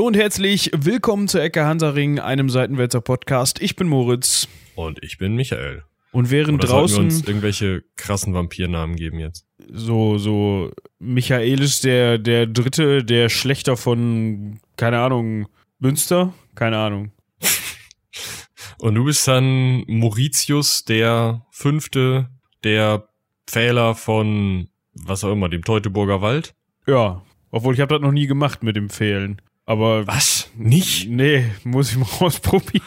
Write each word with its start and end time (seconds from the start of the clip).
Hallo 0.00 0.06
und 0.06 0.16
herzlich 0.16 0.70
willkommen 0.74 1.28
zu 1.28 1.38
Ecke 1.38 1.66
Hansaring, 1.66 2.20
einem 2.20 2.48
Seitenwälzer 2.48 3.02
Podcast. 3.02 3.60
Ich 3.60 3.76
bin 3.76 3.86
Moritz. 3.86 4.48
Und 4.74 4.98
ich 5.04 5.18
bin 5.18 5.36
Michael. 5.36 5.84
Und 6.10 6.30
während 6.30 6.64
Oder 6.64 6.68
draußen 6.68 6.96
wir 6.96 7.04
uns 7.04 7.28
irgendwelche 7.28 7.84
krassen 7.96 8.32
Vampirnamen 8.32 8.96
geben 8.96 9.18
jetzt. 9.18 9.44
so 9.70 10.16
so 10.16 10.72
Michaelis 11.00 11.82
der 11.82 12.16
der 12.16 12.46
Dritte, 12.46 13.04
der 13.04 13.28
Schlechter 13.28 13.76
von 13.76 14.60
keine 14.78 15.00
Ahnung 15.00 15.48
Münster, 15.80 16.32
keine 16.54 16.78
Ahnung. 16.78 17.12
Und 18.78 18.94
du 18.94 19.04
bist 19.04 19.28
dann 19.28 19.84
Mauritius, 19.86 20.86
der 20.86 21.44
Fünfte, 21.50 22.30
der 22.64 23.06
Pfähler 23.46 23.94
von 23.94 24.70
was 24.94 25.24
auch 25.24 25.32
immer, 25.32 25.50
dem 25.50 25.62
Teutoburger 25.62 26.22
Wald. 26.22 26.54
Ja, 26.86 27.20
obwohl 27.50 27.74
ich 27.74 27.80
habe 27.80 27.92
das 27.92 28.00
noch 28.00 28.12
nie 28.12 28.26
gemacht 28.26 28.62
mit 28.62 28.76
dem 28.76 28.88
Fehlen. 28.88 29.42
Aber 29.70 30.04
Was? 30.08 30.50
Nicht? 30.56 31.08
nee, 31.08 31.44
muss 31.62 31.92
ich 31.92 31.96
mal 31.96 32.08
ausprobieren. 32.18 32.84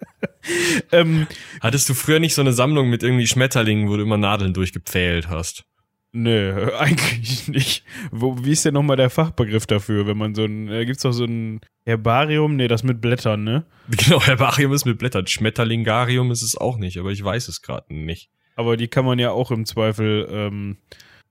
ähm, 0.92 1.26
Hattest 1.62 1.88
du 1.88 1.94
früher 1.94 2.20
nicht 2.20 2.34
so 2.34 2.42
eine 2.42 2.52
Sammlung 2.52 2.90
mit 2.90 3.02
irgendwie 3.02 3.26
Schmetterlingen, 3.26 3.88
wo 3.88 3.96
du 3.96 4.02
immer 4.02 4.18
Nadeln 4.18 4.52
durchgepfählt 4.52 5.30
hast? 5.30 5.64
Nee, 6.12 6.50
eigentlich 6.78 7.48
nicht. 7.48 7.84
Wo, 8.10 8.36
wie 8.44 8.50
ist 8.50 8.66
denn 8.66 8.74
nochmal 8.74 8.98
der 8.98 9.08
Fachbegriff 9.08 9.66
dafür, 9.66 10.06
wenn 10.06 10.18
man 10.18 10.34
so 10.34 10.44
ein, 10.44 10.68
äh, 10.68 10.84
gibt's 10.84 11.04
doch 11.04 11.12
so 11.12 11.24
ein 11.24 11.62
Herbarium? 11.86 12.54
Nee, 12.54 12.68
das 12.68 12.82
mit 12.82 13.00
Blättern, 13.00 13.42
ne? 13.42 13.64
Genau, 13.88 14.20
Herbarium 14.20 14.74
ist 14.74 14.84
mit 14.84 14.98
Blättern. 14.98 15.26
Schmetterlingarium 15.26 16.30
ist 16.32 16.42
es 16.42 16.54
auch 16.54 16.76
nicht, 16.76 16.98
aber 16.98 17.12
ich 17.12 17.24
weiß 17.24 17.48
es 17.48 17.62
gerade 17.62 17.94
nicht. 17.94 18.28
Aber 18.56 18.76
die 18.76 18.88
kann 18.88 19.06
man 19.06 19.18
ja 19.18 19.30
auch 19.30 19.50
im 19.50 19.64
Zweifel 19.64 20.28
ähm, 20.30 20.76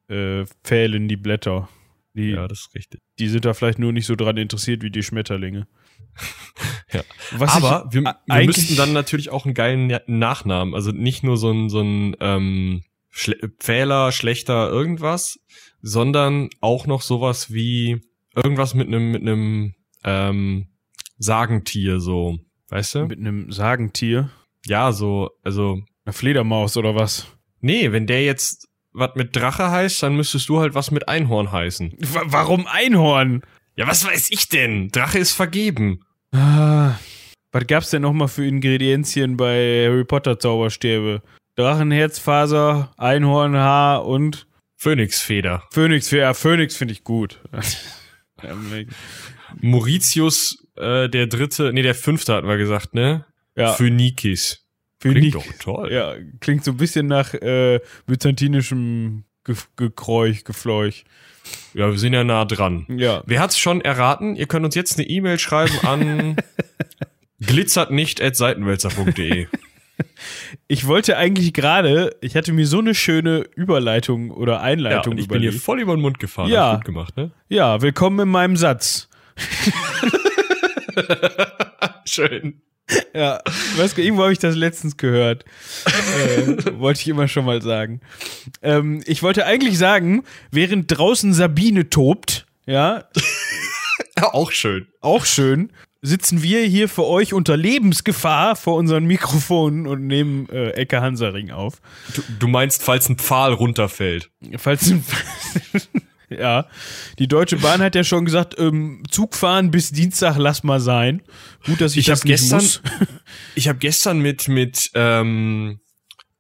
äh, 0.08 0.48
fählen, 0.64 1.08
die 1.08 1.18
Blätter. 1.18 1.70
Die, 2.16 2.32
Ja, 2.32 2.48
das 2.48 2.62
ist 2.62 2.76
richtig. 2.76 3.02
die 3.20 3.28
sind 3.28 3.46
da 3.46 3.54
vielleicht 3.54 3.80
nur 3.80 3.92
nicht 3.94 4.06
so 4.06 4.16
dran 4.16 4.38
interessiert 4.38 4.82
wie 4.84 4.92
die 4.92 5.04
Schmetterlinge. 5.04 5.68
Ja. 6.92 7.04
Was 7.34 7.52
Aber 7.56 7.86
ich, 7.90 7.94
wir, 7.94 8.16
wir 8.26 8.46
müssten 8.46 8.76
dann 8.76 8.94
natürlich 8.94 9.30
auch 9.30 9.46
einen 9.46 9.54
geilen 9.54 10.00
Nachnamen. 10.08 10.74
Also 10.74 10.92
nicht 10.92 11.24
nur 11.24 11.38
so 11.38 11.52
ein, 11.52 11.70
so 11.70 11.82
ein 11.82 12.16
ähm, 12.20 12.82
Schle 13.10 13.38
Pfähler, 13.60 14.12
schlechter 14.12 14.70
irgendwas, 14.70 15.40
sondern 15.82 16.50
auch 16.62 16.88
noch 16.88 17.04
sowas 17.04 17.54
wie 17.54 18.02
irgendwas 18.36 18.74
mit 18.74 18.88
einem 18.88 19.12
mit 19.12 19.22
einem 19.22 19.76
ähm, 20.04 20.68
Sagentier 21.20 22.00
so, 22.00 22.40
weißt 22.70 22.96
du? 22.96 23.06
mit 23.06 23.20
einem 23.20 23.52
Sagentier, 23.52 24.32
Ja, 24.66 24.92
so, 24.92 25.30
also 25.44 25.80
einer 26.06 26.14
Fledermaus 26.14 26.76
oder 26.78 26.96
was? 26.96 27.28
nee, 27.62 27.92
wenn 27.92 28.08
der 28.08 28.24
jetzt 28.24 28.68
was 28.94 29.12
mit 29.16 29.36
Drache 29.36 29.70
heißt, 29.72 30.02
dann 30.04 30.16
müsstest 30.16 30.50
du 30.50 30.60
halt 30.60 30.74
was 30.76 30.92
mit 30.92 31.08
Einhorn 31.08 31.52
heißen. 31.52 31.94
Wa- 32.00 32.24
warum 32.26 32.66
Einhorn? 32.68 33.42
Ja, 33.76 33.88
was 33.88 34.06
weiß 34.06 34.32
ich 34.32 34.50
denn? 34.50 34.90
Drache 34.90 35.20
ist 35.20 35.32
vergeben. 35.34 36.02
Ah, 36.32 36.96
was 37.52 37.66
gab's 37.68 37.90
denn 37.92 38.02
nochmal 38.02 38.28
für 38.28 38.46
Ingredienzien 38.46 39.38
bei 39.38 39.86
Harry 39.88 40.04
Potter 40.06 40.38
Zauberstäbe? 40.40 41.22
Drachenherzfaser, 41.56 42.92
Einhornhaar 42.98 44.06
und 44.06 44.48
Phönixfeder. 44.78 45.64
Phönix. 45.72 46.10
Ja, 46.12 46.34
Phönix 46.34 46.76
finde 46.78 46.94
ich 46.94 47.04
gut. 47.04 47.40
Mauritius, 49.62 50.66
äh, 50.78 51.10
der 51.10 51.28
dritte, 51.28 51.74
nee, 51.74 51.82
der 51.82 51.96
fünfte 51.96 52.34
hatten 52.34 52.48
wir 52.48 52.58
gesagt, 52.58 52.94
ne? 52.94 53.26
ja, 53.56 53.74
Phönikis. 53.74 54.66
Klingt 55.00 55.36
doch 55.36 55.46
toll. 55.60 55.92
Ja, 55.94 56.16
klingt 56.40 56.64
so 56.66 56.72
ein 56.72 56.78
bisschen 56.78 57.08
nach 57.08 57.34
äh, 57.34 57.80
byzantinischem 58.06 59.24
Ge 59.46 59.56
Gekräuch, 59.78 60.44
Gefleuch. 60.44 61.06
Ja, 61.74 61.90
wir 61.90 61.98
sind 61.98 62.14
ja 62.14 62.24
nah 62.24 62.46
dran. 62.46 62.86
Ja. 62.90 63.24
Wer 63.26 63.40
hat's 63.40 63.58
schon 63.58 63.82
erraten? 63.82 64.36
Ihr 64.36 64.46
könnt 64.48 64.66
uns 64.66 64.76
jetzt 64.76 65.00
eine 65.00 65.08
E-Mail 65.08 65.40
schreiben 65.40 65.80
an 65.84 66.36
glitzertnicht@seitenwälzer.de. 67.40 69.48
Ich 70.68 70.86
wollte 70.88 71.18
eigentlich 71.18 71.54
gerade, 71.54 72.16
ich 72.22 72.36
hatte 72.36 72.52
mir 72.54 72.66
so 72.68 72.80
eine 72.80 72.94
schöne 72.96 73.46
Überleitung 73.56 74.32
oder 74.32 74.54
Ja, 74.54 74.62
Einleitung 74.62 75.14
und 75.14 75.20
ich 75.20 75.28
bin 75.28 75.40
hier 75.40 75.50
überlegt. 75.50 75.64
voll 75.66 75.80
über 75.82 75.96
den 75.96 76.02
Mund 76.02 76.20
gefahren. 76.20 76.50
Ja. 76.50 76.76
Gut 76.76 76.86
gemacht, 76.86 77.18
ne? 77.18 77.32
Ja, 77.48 77.82
willkommen 77.82 78.20
in 78.20 78.30
meinem 78.30 78.56
Satz. 78.58 79.08
Schön. 82.06 82.62
Ja, 83.14 83.42
ich 83.46 83.78
weiß 83.78 83.96
gar 83.96 83.98
nicht, 84.02 84.08
irgendwo 84.08 84.24
habe 84.24 84.34
ich 84.34 84.40
das 84.40 84.56
letztens 84.56 84.98
gehört. 84.98 85.46
äh, 85.86 86.80
wollte 86.80 87.02
ich 87.02 87.08
immer 87.08 87.28
schon 87.28 87.46
mal 87.46 87.62
sagen. 87.62 88.02
Ähm, 88.62 89.02
ich 89.06 89.24
wollte 89.24 89.46
eigentlich 89.46 89.78
sagen, 89.78 90.24
während 90.52 90.96
draußen 90.96 91.34
Sabine 91.34 91.90
tobt, 91.90 92.46
ja, 92.66 93.06
auch 94.22 94.52
schön. 94.52 94.88
auch 95.02 95.26
schön, 95.26 95.72
sitzen 96.02 96.44
wir 96.44 96.64
hier 96.64 96.88
für 96.88 97.06
euch 97.06 97.34
unter 97.34 97.58
Lebensgefahr 97.58 98.56
vor 98.56 98.76
unseren 98.76 99.06
Mikrofonen 99.06 99.86
und 99.86 100.08
nehmen 100.08 100.48
äh, 100.50 100.72
Ecke 100.72 101.02
Hansaring 101.02 101.52
auf. 101.52 101.82
Du, 102.16 102.22
du 102.40 102.48
meinst, 102.48 102.84
falls 102.84 103.10
ein 103.10 103.18
Pfahl 103.18 103.54
runterfällt. 103.54 104.30
Falls 104.58 104.94
ja, 106.38 106.68
die 107.20 107.28
Deutsche 107.28 107.58
Bahn 107.58 107.82
hat 107.82 107.96
ja 107.96 108.04
schon 108.04 108.26
gesagt, 108.26 108.56
ähm, 108.60 109.04
Zugfahren 109.10 109.72
bis 109.72 109.92
Dienstag 109.92 110.38
lass 110.38 110.64
mal 110.64 110.80
sein. 110.80 111.22
Gut, 111.66 111.82
dass 111.82 111.94
ich, 111.94 112.00
Ich 112.00 112.06
das 112.08 112.22
gestern- 112.24 112.60
muss. 112.62 112.82
Ich 113.56 113.68
habe 113.68 113.80
gestern 113.80 114.20
mit 114.20 114.48
mit 114.48 114.90
ähm, 114.96 115.80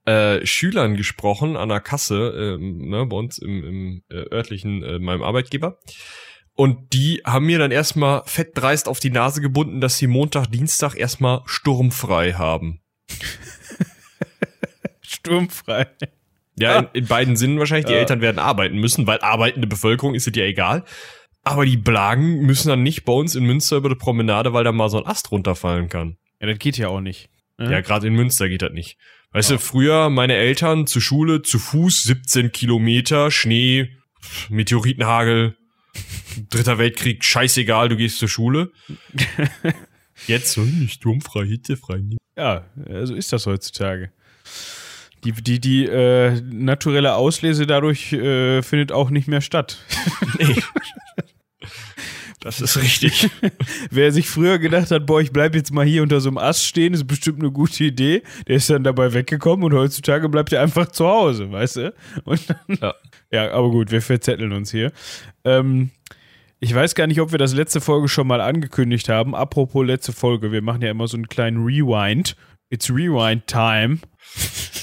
äh, 0.05 0.45
Schülern 0.45 0.95
gesprochen 0.95 1.55
an 1.57 1.69
der 1.69 1.79
Kasse, 1.81 2.57
ähm, 2.59 2.89
ne, 2.89 3.05
bei 3.05 3.15
uns 3.17 3.37
im, 3.37 3.63
im 3.63 4.03
äh, 4.09 4.25
örtlichen, 4.33 4.83
äh, 4.83 4.99
meinem 4.99 5.21
Arbeitgeber. 5.23 5.79
Und 6.55 6.93
die 6.93 7.21
haben 7.25 7.45
mir 7.45 7.57
dann 7.59 7.71
erstmal 7.71 8.23
fettdreist 8.25 8.87
auf 8.89 8.99
die 8.99 9.11
Nase 9.11 9.39
gebunden, 9.41 9.79
dass 9.81 9.97
sie 9.97 10.07
Montag, 10.07 10.47
Dienstag 10.51 10.95
erstmal 10.95 11.41
sturmfrei 11.45 12.33
haben. 12.33 12.81
Sturmfrei. 15.01 15.87
Ja, 16.59 16.79
in, 16.93 17.01
in 17.03 17.05
beiden 17.07 17.35
Sinnen 17.35 17.59
wahrscheinlich. 17.59 17.85
Die 17.87 17.93
Ja. 17.93 17.99
Eltern 17.99 18.21
werden 18.21 18.39
arbeiten 18.39 18.77
müssen, 18.77 19.07
weil 19.07 19.19
arbeitende 19.19 19.67
Bevölkerung 19.67 20.15
ist 20.15 20.27
es 20.27 20.35
ja 20.35 20.43
egal. 20.45 20.83
Aber 21.43 21.65
die 21.65 21.77
Blagen 21.77 22.41
müssen 22.45 22.67
dann 22.69 22.83
nicht 22.83 23.05
bei 23.05 23.13
uns 23.13 23.33
in 23.35 23.45
Münster 23.45 23.77
über 23.77 23.89
die 23.89 23.95
Promenade, 23.95 24.53
weil 24.53 24.63
da 24.63 24.71
mal 24.71 24.89
so 24.89 24.97
ein 25.01 25.07
Ast 25.07 25.31
runterfallen 25.31 25.87
kann. 25.89 26.17
Ja, 26.41 26.47
das 26.47 26.59
geht 26.59 26.77
ja 26.77 26.89
auch 26.89 27.01
nicht. 27.01 27.29
ne? 27.57 27.71
Ja, 27.71 27.81
gerade 27.81 28.07
in 28.07 28.13
Münster 28.13 28.49
geht 28.49 28.61
das 28.61 28.71
nicht. 28.73 28.97
Weißt 29.31 29.51
du, 29.51 29.59
früher 29.59 30.09
meine 30.09 30.33
Eltern 30.35 30.85
zur 30.87 31.01
Schule 31.01 31.41
zu 31.41 31.59
Fuß 31.59 32.03
17 32.03 32.51
Kilometer, 32.51 33.29
Schnee, 33.31 33.89
Meteoritenhagel, 34.49 35.55
Dritter 36.49 36.77
Weltkrieg, 36.77 37.23
scheißegal, 37.23 37.89
du 37.89 37.95
gehst 37.97 38.19
zur 38.19 38.27
Schule. 38.29 38.71
Jetzt 40.27 40.57
nicht 40.57 40.93
sturmfrei, 40.95 41.45
hitzefrei. 41.45 42.01
Ja, 42.37 42.65
äh, 42.85 43.05
so 43.05 43.15
ist 43.15 43.31
das 43.31 43.45
heutzutage. 43.45 44.11
Die, 45.23 45.31
die, 45.33 45.59
die 45.59 45.85
äh, 45.85 46.41
naturelle 46.41 47.15
Auslese 47.15 47.67
dadurch 47.67 48.13
äh, 48.13 48.61
findet 48.61 48.91
auch 48.91 49.09
nicht 49.09 49.27
mehr 49.27 49.41
statt. 49.41 49.77
Nee. 50.39 50.55
Das 52.41 52.61
ist 52.61 52.81
richtig. 52.81 53.29
Wer 53.91 54.13
sich 54.13 54.29
früher 54.29 54.59
gedacht 54.59 54.91
hat, 54.91 55.05
boah, 55.05 55.19
ich 55.19 55.33
bleib 55.33 55.55
jetzt 55.55 55.73
mal 55.73 55.85
hier 55.85 56.01
unter 56.01 56.21
so 56.21 56.29
einem 56.29 56.37
Ast 56.37 56.65
stehen, 56.65 56.93
ist 56.93 57.05
bestimmt 57.05 57.39
eine 57.39 57.51
gute 57.51 57.83
Idee, 57.83 58.23
der 58.47 58.55
ist 58.55 58.69
dann 58.69 58.83
dabei 58.83 59.13
weggekommen 59.13 59.65
und 59.65 59.73
heutzutage 59.73 60.29
bleibt 60.29 60.53
er 60.53 60.61
einfach 60.61 60.87
zu 60.87 61.05
Hause, 61.05 61.51
weißt 61.51 61.75
du? 61.75 61.93
Dann, 62.25 62.77
Ja. 62.81 62.93
ja, 63.31 63.51
aber 63.51 63.69
gut, 63.69 63.91
wir 63.91 64.01
verzetteln 64.01 64.53
uns 64.53 64.71
hier. 64.71 64.93
Ähm, 65.43 65.89
ich 66.61 66.73
weiß 66.73 66.95
gar 66.95 67.07
nicht, 67.07 67.19
ob 67.19 67.31
wir 67.31 67.37
das 67.39 67.53
letzte 67.53 67.81
Folge 67.81 68.07
schon 68.07 68.27
mal 68.27 68.41
angekündigt 68.41 69.09
haben. 69.09 69.35
Apropos 69.35 69.85
letzte 69.85 70.13
Folge, 70.13 70.51
wir 70.51 70.61
machen 70.61 70.81
ja 70.81 70.91
immer 70.91 71.07
so 71.07 71.17
einen 71.17 71.27
kleinen 71.27 71.63
Rewind. 71.63 72.35
It's 72.69 72.89
Rewind 72.89 73.47
Time. 73.47 73.99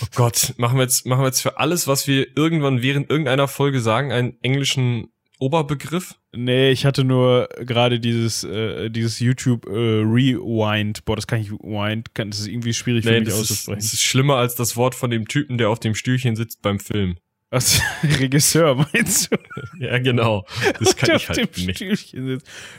Oh 0.03 0.07
Gott, 0.15 0.55
machen 0.57 0.77
wir 0.77 0.83
jetzt, 0.83 1.07
machen 1.07 1.21
wir 1.21 1.27
jetzt 1.27 1.41
für 1.41 1.59
alles, 1.59 1.87
was 1.87 2.07
wir 2.07 2.27
irgendwann 2.37 2.83
während 2.83 3.09
irgendeiner 3.11 3.49
Folge 3.49 3.81
sagen, 3.81 4.13
einen 4.13 4.37
englischen 4.43 5.09
Oberbegriff? 5.39 6.15
Nee, 6.33 6.71
ich 6.71 6.85
hatte 6.85 7.05
nur 7.05 7.49
gerade 7.61 8.01
dieses, 8.01 8.43
äh, 8.45 8.91
dieses 8.91 9.21
YouTube 9.21 9.67
äh, 9.67 9.71
Rewind. 9.71 11.05
Boah, 11.05 11.17
das 11.17 11.27
kann 11.27 11.41
ich 11.41 11.51
Wind, 11.51 12.15
kann, 12.15 12.31
das 12.31 12.41
ist 12.41 12.49
irgendwie 12.49 12.75
schwierig 12.75 13.05
für 13.05 13.11
Nee, 13.13 13.21
mich 13.21 13.29
das 13.29 13.37
ist, 13.37 13.43
auszusprechen. 13.43 13.79
das 13.81 13.93
ist 13.93 14.03
schlimmer 14.03 14.37
als 14.37 14.55
das 14.55 14.77
Wort 14.77 14.95
von 14.95 15.11
dem 15.11 15.29
Typen, 15.29 15.57
der 15.59 15.69
auf 15.71 15.79
dem 15.81 15.95
Stühlchen 15.95 16.37
sitzt 16.37 16.63
beim 16.63 16.79
Film. 16.81 17.17
Was? 17.51 17.81
Regisseur 18.03 18.75
meinst 18.75 19.31
du? 19.31 19.37
Ja, 19.79 19.99
genau. 19.99 20.45
Das 20.81 20.97
kann 20.97 21.17
ich 21.17 21.29
halt 21.29 21.57
nicht. 21.57 22.15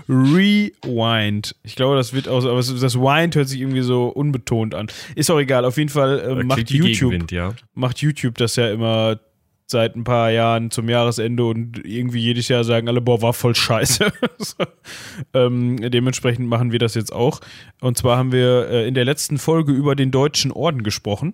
Rewind. 0.09 1.55
Ich 1.63 1.75
glaube, 1.75 1.95
das 1.95 2.13
wird 2.13 2.27
aus, 2.27 2.45
aber 2.45 2.57
das 2.57 2.95
Wind 2.95 3.35
hört 3.35 3.47
sich 3.47 3.61
irgendwie 3.61 3.81
so 3.81 4.07
unbetont 4.07 4.75
an. 4.75 4.87
Ist 5.15 5.31
auch 5.31 5.39
egal. 5.39 5.63
Auf 5.63 5.77
jeden 5.77 5.89
Fall 5.89 6.19
äh, 6.19 6.43
macht 6.43 6.69
YouTube, 6.69 7.31
ja. 7.31 7.53
macht 7.75 7.99
YouTube 7.99 8.37
das 8.37 8.57
ja 8.57 8.69
immer 8.69 9.19
seit 9.69 9.95
ein 9.95 10.05
paar 10.05 10.31
Jahren 10.31 10.71
zum 10.71 10.89
Jahresende 10.89 11.43
und 11.43 11.85
irgendwie 11.85 12.19
jedes 12.19 12.47
Jahr 12.47 12.63
sagen 12.63 12.87
alle, 12.87 13.01
boah, 13.01 13.21
war 13.21 13.33
voll 13.33 13.53
scheiße. 13.53 14.11
so. 14.37 14.63
ähm, 15.33 15.77
dementsprechend 15.91 16.47
machen 16.47 16.71
wir 16.71 16.79
das 16.79 16.95
jetzt 16.95 17.11
auch. 17.11 17.41
Und 17.81 17.97
zwar 17.97 18.17
haben 18.17 18.31
wir 18.31 18.69
äh, 18.69 18.87
in 18.87 18.93
der 18.93 19.05
letzten 19.05 19.37
Folge 19.37 19.73
über 19.73 19.95
den 19.95 20.11
Deutschen 20.11 20.51
Orden 20.51 20.83
gesprochen. 20.83 21.33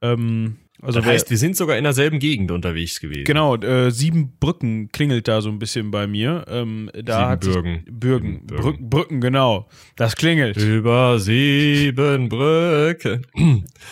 Ähm, 0.00 0.56
Also 0.80 1.00
das 1.00 1.08
heißt, 1.08 1.30
wir 1.30 1.38
sind 1.38 1.56
sogar 1.56 1.76
in 1.76 1.84
derselben 1.84 2.20
Gegend 2.20 2.52
unterwegs 2.52 3.00
gewesen. 3.00 3.24
Genau, 3.24 3.56
äh, 3.56 3.90
Siebenbrücken 3.90 4.90
klingelt 4.92 5.26
da 5.26 5.40
so 5.40 5.48
ein 5.48 5.58
bisschen 5.58 5.90
bei 5.90 6.06
mir. 6.06 6.44
Ähm, 6.48 6.90
da 6.94 7.30
hat 7.30 7.44
Siebenbürgen. 7.44 7.84
Bürgen. 7.86 8.32
Siebenbürgen. 8.32 8.62
Brücken, 8.62 8.90
Brücken, 8.90 9.20
genau. 9.20 9.68
Das 9.96 10.14
klingelt. 10.14 10.56
Über 10.56 11.18
sieben 11.18 12.28
Brücken. 12.28 13.26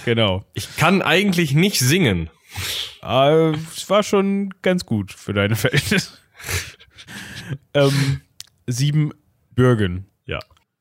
Genau. 0.04 0.44
Ich 0.54 0.76
kann 0.76 1.02
eigentlich 1.02 1.54
nicht 1.54 1.80
singen. 1.80 2.30
Äh, 3.02 3.50
es 3.76 3.90
war 3.90 4.02
schon 4.02 4.54
ganz 4.62 4.86
gut 4.86 5.12
für 5.12 5.32
deine 5.32 5.56
Verhältnisse. 5.56 6.12
ähm, 7.74 8.20
Siebenbürgen. 8.66 10.06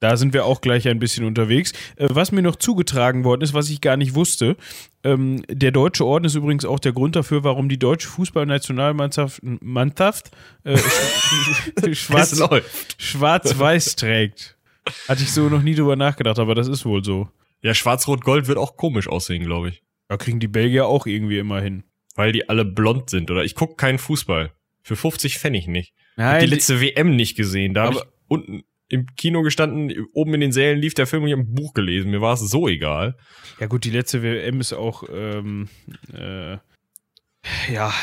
Da 0.01 0.17
sind 0.17 0.33
wir 0.33 0.45
auch 0.45 0.59
gleich 0.61 0.87
ein 0.87 0.99
bisschen 0.99 1.25
unterwegs. 1.25 1.71
Äh, 1.95 2.07
was 2.11 2.31
mir 2.31 2.41
noch 2.41 2.57
zugetragen 2.57 3.23
worden 3.23 3.41
ist, 3.41 3.53
was 3.53 3.69
ich 3.69 3.79
gar 3.81 3.95
nicht 3.97 4.13
wusste, 4.13 4.57
ähm, 5.03 5.43
der 5.49 5.71
Deutsche 5.71 6.05
Orden 6.05 6.25
ist 6.25 6.35
übrigens 6.35 6.65
auch 6.65 6.79
der 6.79 6.91
Grund 6.91 7.15
dafür, 7.15 7.43
warum 7.43 7.69
die 7.69 7.79
deutsche 7.79 8.07
Fußballnationalmannschaft 8.09 9.39
Mannschaft, 9.61 10.31
äh, 10.63 10.75
sch- 10.77 11.95
schwarz, 11.95 12.39
schwarz-weiß 12.97 13.95
trägt. 13.95 14.57
Hatte 15.07 15.23
ich 15.23 15.31
so 15.31 15.49
noch 15.49 15.61
nie 15.61 15.75
drüber 15.75 15.95
nachgedacht, 15.95 16.39
aber 16.39 16.55
das 16.55 16.67
ist 16.67 16.85
wohl 16.85 17.03
so. 17.03 17.29
Ja, 17.61 17.73
Schwarz-Rot-Gold 17.73 18.47
wird 18.47 18.57
auch 18.57 18.77
komisch 18.77 19.07
aussehen, 19.07 19.43
glaube 19.43 19.69
ich. 19.69 19.81
Da 20.07 20.17
kriegen 20.17 20.39
die 20.39 20.47
Belgier 20.47 20.85
auch 20.85 21.07
irgendwie 21.07 21.39
immer 21.39 21.59
hin. 21.61 21.83
Weil 22.15 22.31
die 22.31 22.47
alle 22.49 22.63
blond 22.65 23.09
sind, 23.09 23.31
oder? 23.31 23.43
Ich 23.43 23.55
guck 23.55 23.77
keinen 23.77 23.97
Fußball. 23.97 24.51
Für 24.83 24.95
50 24.95 25.39
Pfennig 25.39 25.67
nicht. 25.67 25.93
Ich 26.15 26.23
hab 26.23 26.33
Nein, 26.33 26.41
die 26.41 26.45
letzte 26.47 26.79
WM 26.79 27.15
nicht 27.15 27.35
gesehen. 27.35 27.73
Da 27.73 27.85
habe 27.85 27.95
ich 27.95 28.01
unten 28.27 28.63
im 28.87 29.07
Kino 29.15 29.41
gestanden, 29.41 30.07
oben 30.13 30.33
in 30.35 30.41
den 30.41 30.51
Sälen 30.51 30.79
lief 30.79 30.93
der 30.93 31.07
Film 31.07 31.23
und 31.23 31.29
ich 31.29 31.33
hab 31.33 31.39
ein 31.39 31.53
Buch 31.53 31.73
gelesen. 31.73 32.11
Mir 32.11 32.21
war 32.21 32.33
es 32.33 32.41
so 32.41 32.67
egal. 32.67 33.15
Ja 33.59 33.67
gut, 33.67 33.83
die 33.83 33.89
letzte 33.89 34.21
WM 34.21 34.59
ist 34.59 34.73
auch, 34.73 35.03
ähm, 35.11 35.69
äh, 36.13 36.57
ja, 37.71 37.93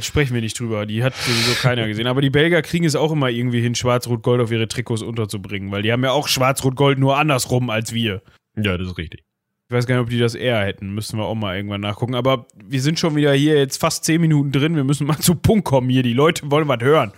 sprechen 0.00 0.34
wir 0.34 0.40
nicht 0.40 0.58
drüber. 0.58 0.86
Die 0.86 1.02
hat 1.02 1.14
sowieso 1.14 1.54
keiner 1.60 1.86
gesehen. 1.86 2.06
Aber 2.06 2.20
die 2.20 2.30
Belgier 2.30 2.62
kriegen 2.62 2.84
es 2.84 2.96
auch 2.96 3.12
immer 3.12 3.28
irgendwie 3.28 3.60
hin, 3.60 3.74
Schwarz-Rot-Gold 3.74 4.40
auf 4.40 4.50
ihre 4.50 4.68
Trikots 4.68 5.02
unterzubringen, 5.02 5.70
weil 5.70 5.82
die 5.82 5.92
haben 5.92 6.04
ja 6.04 6.12
auch 6.12 6.28
Schwarz-Rot-Gold 6.28 6.98
nur 6.98 7.16
andersrum 7.16 7.70
als 7.70 7.92
wir. 7.92 8.22
Ja, 8.56 8.76
das 8.76 8.88
ist 8.88 8.98
richtig. 8.98 9.24
Ich 9.70 9.76
weiß 9.76 9.86
gar 9.86 9.94
nicht, 9.94 10.02
ob 10.02 10.10
die 10.10 10.18
das 10.18 10.34
eher 10.34 10.58
hätten. 10.64 10.90
Müssen 10.94 11.16
wir 11.16 11.26
auch 11.26 11.36
mal 11.36 11.54
irgendwann 11.54 11.80
nachgucken. 11.80 12.16
Aber 12.16 12.48
wir 12.56 12.82
sind 12.82 12.98
schon 12.98 13.14
wieder 13.14 13.32
hier 13.34 13.56
jetzt 13.56 13.76
fast 13.80 14.02
zehn 14.04 14.20
Minuten 14.20 14.50
drin. 14.50 14.74
Wir 14.74 14.82
müssen 14.82 15.06
mal 15.06 15.18
zu 15.20 15.36
Punkt 15.36 15.64
kommen 15.64 15.88
hier. 15.88 16.02
Die 16.02 16.12
Leute 16.12 16.50
wollen 16.50 16.66
was 16.66 16.80
hören. 16.80 17.12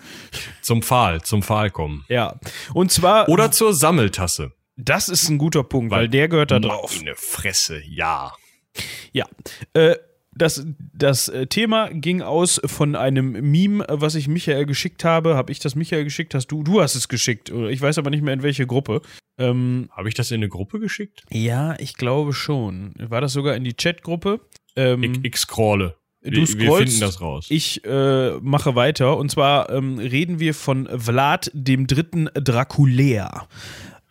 Zum 0.60 0.82
Pfahl, 0.82 1.22
zum 1.22 1.42
Pfahl 1.42 1.70
kommen. 1.70 2.04
Ja. 2.10 2.38
Und 2.74 2.92
zwar, 2.92 3.30
Oder 3.30 3.52
zur 3.52 3.72
Sammeltasse. 3.72 4.52
das 4.76 5.08
ist 5.08 5.30
ein 5.30 5.38
guter 5.38 5.64
Punkt, 5.64 5.90
weil 5.90 6.10
der 6.10 6.28
gehört 6.28 6.50
da 6.50 6.58
drauf. 6.58 6.94
Meine 6.98 7.14
Fresse, 7.14 7.80
ja. 7.88 8.34
Ja, 9.12 9.24
äh, 9.72 9.96
das, 10.34 10.66
das 10.94 11.28
äh, 11.28 11.46
Thema 11.46 11.90
ging 11.90 12.22
aus 12.22 12.60
von 12.64 12.96
einem 12.96 13.32
Meme, 13.50 13.86
äh, 13.88 14.00
was 14.00 14.14
ich 14.14 14.28
Michael 14.28 14.66
geschickt 14.66 15.04
habe. 15.04 15.36
Habe 15.36 15.52
ich 15.52 15.58
das 15.58 15.74
Michael 15.74 16.04
geschickt? 16.04 16.34
Hast 16.34 16.48
du? 16.48 16.62
Du 16.62 16.80
hast 16.80 16.94
es 16.94 17.08
geschickt. 17.08 17.50
Ich 17.50 17.80
weiß 17.80 17.98
aber 17.98 18.10
nicht 18.10 18.22
mehr 18.22 18.34
in 18.34 18.42
welche 18.42 18.66
Gruppe. 18.66 19.02
Ähm, 19.38 19.88
Habe 19.96 20.08
ich 20.08 20.14
das 20.14 20.30
in 20.30 20.36
eine 20.36 20.48
Gruppe 20.48 20.78
geschickt? 20.78 21.22
ja, 21.30 21.74
ich 21.78 21.94
glaube 21.94 22.32
schon. 22.34 22.94
War 22.98 23.20
das 23.20 23.32
sogar 23.32 23.56
in 23.56 23.64
die 23.64 23.74
Chatgruppe? 23.74 24.40
Ähm, 24.76 25.02
Ich, 25.02 25.20
ich 25.24 25.36
scrolle. 25.36 25.96
du 26.22 26.30
wir, 26.32 26.36
wir 26.40 26.46
scrollst. 26.46 26.92
finden 26.92 27.00
das 27.00 27.20
raus. 27.20 27.46
Ich 27.48 27.82
äh, 27.84 28.32
mache 28.40 28.74
weiter. 28.74 29.16
Und 29.16 29.30
zwar 29.30 29.70
ähm, 29.70 29.98
reden 29.98 30.38
wir 30.38 30.52
von 30.54 30.86
Vlad 30.98 31.50
dem 31.54 31.86
dritten 31.86 32.28
Draculär. 32.34 33.48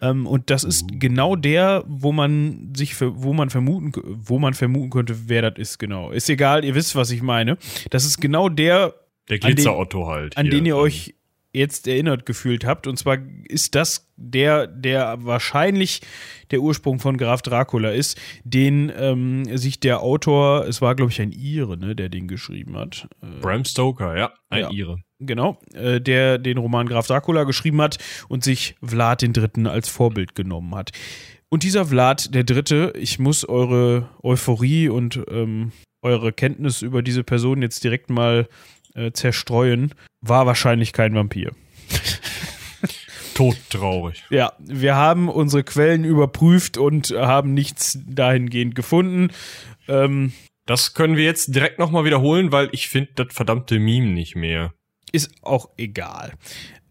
Ähm, 0.01 0.25
und 0.27 0.50
das 0.50 0.63
ist 0.63 0.86
genau 1.00 1.36
der, 1.36 1.83
wo 1.88 2.12
man 2.12 2.74
sich 2.75 2.95
für, 2.95 3.21
wo 3.24 3.33
man 3.33 3.50
vermuten, 3.50 3.92
wo 4.03 4.39
man 4.39 4.53
vermuten 4.53 4.89
könnte, 4.89 5.27
wer 5.30 5.44
das 5.50 5.59
ist, 5.59 5.77
genau. 5.77 6.12
Ist 6.12 6.30
egal, 6.30 6.65
ihr 6.65 6.75
wisst, 6.75 6.95
was 6.95 7.12
ich 7.12 7.21
meine. 7.21 7.57
Das 7.92 8.06
ist 8.06 8.19
genau 8.19 8.50
der, 8.50 8.95
der 9.30 9.36
an 9.36 9.42
den- 9.42 9.56
Glitzer-Otto 9.56 10.07
halt. 10.07 10.38
an 10.38 10.45
hier. 10.45 10.51
den 10.56 10.65
ihr 10.65 10.75
euch 10.77 11.13
jetzt 11.53 11.86
erinnert 11.88 12.25
gefühlt 12.25 12.63
habt. 12.65 12.88
Und 12.88 12.98
zwar 12.98 13.18
ist 13.44 13.75
das 13.75 14.09
der, 14.15 14.68
der 14.68 15.18
wahrscheinlich 15.25 16.00
der 16.51 16.62
Ursprung 16.62 17.00
von 17.00 17.18
Graf 17.18 17.42
Dracula 17.42 17.92
ist, 17.92 18.18
den 18.45 18.89
ähm, 18.95 19.44
sich 19.57 19.80
der 19.81 20.01
Autor, 20.01 20.65
es 20.68 20.81
war 20.81 20.95
glaube 20.95 21.12
ich 21.12 21.19
ein 21.21 21.33
Ire, 21.33 21.75
ne, 21.77 21.94
der 21.95 22.07
den 22.07 22.27
geschrieben 22.30 22.77
hat. 22.77 23.07
Äh, 23.21 23.42
Bram 23.42 23.65
Stoker, 23.65 24.18
ja. 24.18 24.31
Ein 24.50 24.62
Ja. 24.62 24.71
Ire. 24.71 24.97
Genau, 25.21 25.57
äh, 25.73 26.01
der 26.01 26.38
den 26.38 26.57
Roman 26.57 26.88
Graf 26.88 27.07
Dracula 27.07 27.44
geschrieben 27.45 27.81
hat 27.81 27.97
und 28.27 28.44
sich 28.44 28.75
Vlad 28.83 29.21
den 29.21 29.33
Dritten 29.33 29.68
als 29.68 29.88
Vorbild 29.89 30.35
genommen 30.35 30.75
hat. 30.75 30.91
Und 31.50 31.63
dieser 31.63 31.85
Vlad 31.85 32.33
der 32.33 32.44
Dritte, 32.44 32.94
ich 32.97 33.19
muss 33.19 33.47
eure 33.47 34.09
Euphorie 34.23 34.89
und 34.89 35.19
ähm, 35.29 35.71
eure 36.01 36.31
Kenntnis 36.33 36.81
über 36.81 37.01
diese 37.01 37.23
Person 37.23 37.62
jetzt 37.62 37.83
direkt 37.83 38.09
mal 38.09 38.47
äh, 38.95 39.12
zerstreuen, 39.12 39.94
war 40.21 40.45
wahrscheinlich 40.45 40.94
kein 40.94 41.13
Vampir. 41.13 41.51
Todtraurig. 43.33 44.23
Ja, 44.29 44.53
wir 44.59 44.95
haben 44.95 45.29
unsere 45.29 45.63
Quellen 45.63 46.03
überprüft 46.03 46.77
und 46.77 47.12
haben 47.12 47.53
nichts 47.53 48.00
dahingehend 48.07 48.75
gefunden. 48.75 49.29
Ähm, 49.88 50.33
Das 50.65 50.94
können 50.94 51.18
wir 51.18 51.23
jetzt 51.23 51.56
direkt 51.56 51.79
nochmal 51.79 52.06
wiederholen, 52.06 52.51
weil 52.51 52.69
ich 52.71 52.88
finde 52.88 53.12
das 53.15 53.27
verdammte 53.31 53.79
Meme 53.79 54.07
nicht 54.07 54.35
mehr. 54.35 54.73
Ist 55.12 55.31
auch 55.42 55.69
egal. 55.78 56.34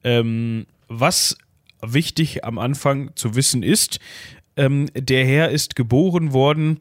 Ähm, 0.05 0.67
was 0.89 1.37
wichtig 1.83 2.45
am 2.45 2.59
Anfang 2.59 3.15
zu 3.17 3.35
wissen 3.35 3.63
ist, 3.63 4.01
ähm, 4.57 4.89
der 4.95 5.25
Herr 5.25 5.51
ist 5.51 5.77
geboren 5.77 6.33
worden 6.33 6.81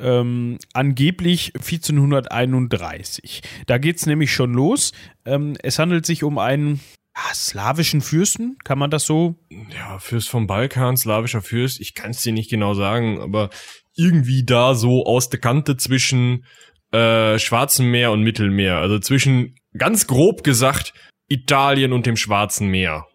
ähm, 0.00 0.58
angeblich 0.72 1.52
1431. 1.54 3.42
Da 3.66 3.78
geht's 3.78 4.06
nämlich 4.06 4.32
schon 4.32 4.52
los. 4.52 4.92
Ähm, 5.24 5.56
es 5.62 5.78
handelt 5.78 6.06
sich 6.06 6.24
um 6.24 6.38
einen 6.38 6.80
ja, 7.16 7.34
slawischen 7.34 8.00
Fürsten, 8.00 8.56
kann 8.64 8.78
man 8.78 8.90
das 8.90 9.04
so? 9.04 9.36
Ja, 9.74 9.98
Fürst 9.98 10.28
vom 10.28 10.46
Balkan, 10.46 10.96
slawischer 10.96 11.42
Fürst, 11.42 11.80
ich 11.80 11.94
kann 11.94 12.12
es 12.12 12.22
dir 12.22 12.32
nicht 12.32 12.50
genau 12.50 12.74
sagen, 12.74 13.20
aber 13.20 13.50
irgendwie 13.94 14.44
da 14.44 14.74
so 14.74 15.04
aus 15.04 15.28
der 15.28 15.40
Kante 15.40 15.76
zwischen 15.76 16.44
äh, 16.92 17.38
Schwarzem 17.38 17.90
Meer 17.90 18.12
und 18.12 18.22
Mittelmeer. 18.22 18.78
Also 18.78 18.98
zwischen, 18.98 19.56
ganz 19.76 20.06
grob 20.06 20.42
gesagt, 20.44 20.92
Italien 21.28 21.92
und 21.92 22.06
dem 22.06 22.16
Schwarzen 22.16 22.68
Meer. 22.68 23.06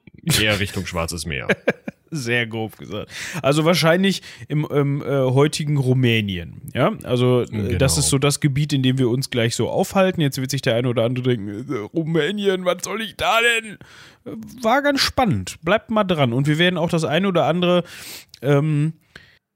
Eher 0.42 0.60
Richtung 0.60 0.86
Schwarzes 0.86 1.26
Meer. 1.26 1.48
Sehr 2.12 2.48
grob 2.48 2.78
gesagt. 2.78 3.12
Also 3.42 3.66
wahrscheinlich 3.66 4.22
im 4.48 4.66
ähm, 4.72 5.02
äh, 5.02 5.06
heutigen 5.32 5.76
Rumänien. 5.76 6.62
Ja, 6.74 6.94
also 7.04 7.42
äh, 7.42 7.46
Genau. 7.48 7.78
das 7.78 7.98
ist 7.98 8.10
so 8.10 8.18
das 8.20 8.40
Gebiet, 8.40 8.72
in 8.74 8.84
dem 8.84 8.98
wir 8.98 9.10
uns 9.10 9.30
gleich 9.32 9.56
so 9.56 9.70
aufhalten. 9.70 10.22
Jetzt 10.22 10.40
wird 10.40 10.50
sich 10.52 10.62
der 10.62 10.76
eine 10.76 10.88
oder 10.88 11.04
andere 11.04 11.36
denken, 11.36 11.66
äh, 11.74 11.78
Rumänien, 11.94 12.64
was 12.64 12.78
soll 12.84 13.02
ich 13.02 13.18
da 13.18 13.40
denn? 13.42 13.74
Äh, 14.26 14.38
War 14.64 14.82
ganz 14.82 15.02
spannend. 15.02 15.58
Bleibt 15.64 15.90
mal 15.92 16.06
dran. 16.06 16.32
Und 16.32 16.48
wir 16.48 16.58
werden 16.58 16.78
auch 16.78 16.90
das 16.90 17.04
eine 17.04 17.28
oder 17.28 17.46
andere 17.48 17.84
ähm, 18.42 18.94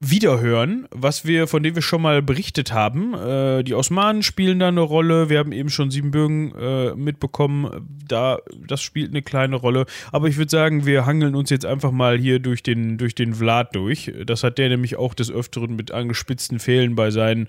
wiederhören, 0.02 0.88
was 0.90 1.26
wir, 1.26 1.46
von 1.46 1.62
dem 1.62 1.74
wir 1.74 1.82
schon 1.82 2.00
mal 2.00 2.22
berichtet 2.22 2.72
haben. 2.72 3.12
Äh, 3.12 3.62
die 3.62 3.74
Osmanen 3.74 4.22
spielen 4.22 4.58
da 4.58 4.68
eine 4.68 4.80
Rolle. 4.80 5.28
Wir 5.28 5.38
haben 5.38 5.52
eben 5.52 5.68
schon 5.68 5.90
Siebenbürgen 5.90 6.54
äh, 6.54 6.94
mitbekommen. 6.94 7.86
Da, 8.08 8.38
das 8.66 8.80
spielt 8.80 9.10
eine 9.10 9.20
kleine 9.20 9.56
Rolle. 9.56 9.84
Aber 10.10 10.26
ich 10.28 10.38
würde 10.38 10.50
sagen, 10.50 10.86
wir 10.86 11.04
hangeln 11.04 11.34
uns 11.34 11.50
jetzt 11.50 11.66
einfach 11.66 11.92
mal 11.92 12.18
hier 12.18 12.38
durch 12.38 12.62
den, 12.62 12.96
durch 12.96 13.14
den 13.14 13.34
Vlad 13.34 13.76
durch. 13.76 14.10
Das 14.24 14.42
hat 14.42 14.56
der 14.56 14.70
nämlich 14.70 14.96
auch 14.96 15.12
des 15.12 15.30
Öfteren 15.30 15.76
mit 15.76 15.92
angespitzten 15.92 16.60
Fehlen 16.60 16.94
bei 16.94 17.10
seinen 17.10 17.48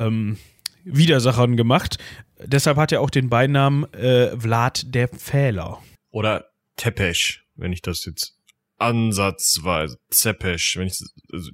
ähm, 0.00 0.36
Widersachern 0.82 1.56
gemacht. 1.56 1.98
Deshalb 2.44 2.76
hat 2.76 2.90
er 2.90 3.02
auch 3.02 3.10
den 3.10 3.30
Beinamen 3.30 3.84
äh, 3.94 4.36
Vlad 4.36 4.92
der 4.92 5.06
Pfähler. 5.06 5.80
Oder 6.10 6.46
Tepesch, 6.76 7.44
wenn 7.54 7.72
ich 7.72 7.82
das 7.82 8.04
jetzt 8.04 8.36
ansatzweise, 8.78 9.98
Zepesch, 10.10 10.76
wenn 10.76 10.88
ich, 10.88 11.00
also, 11.32 11.52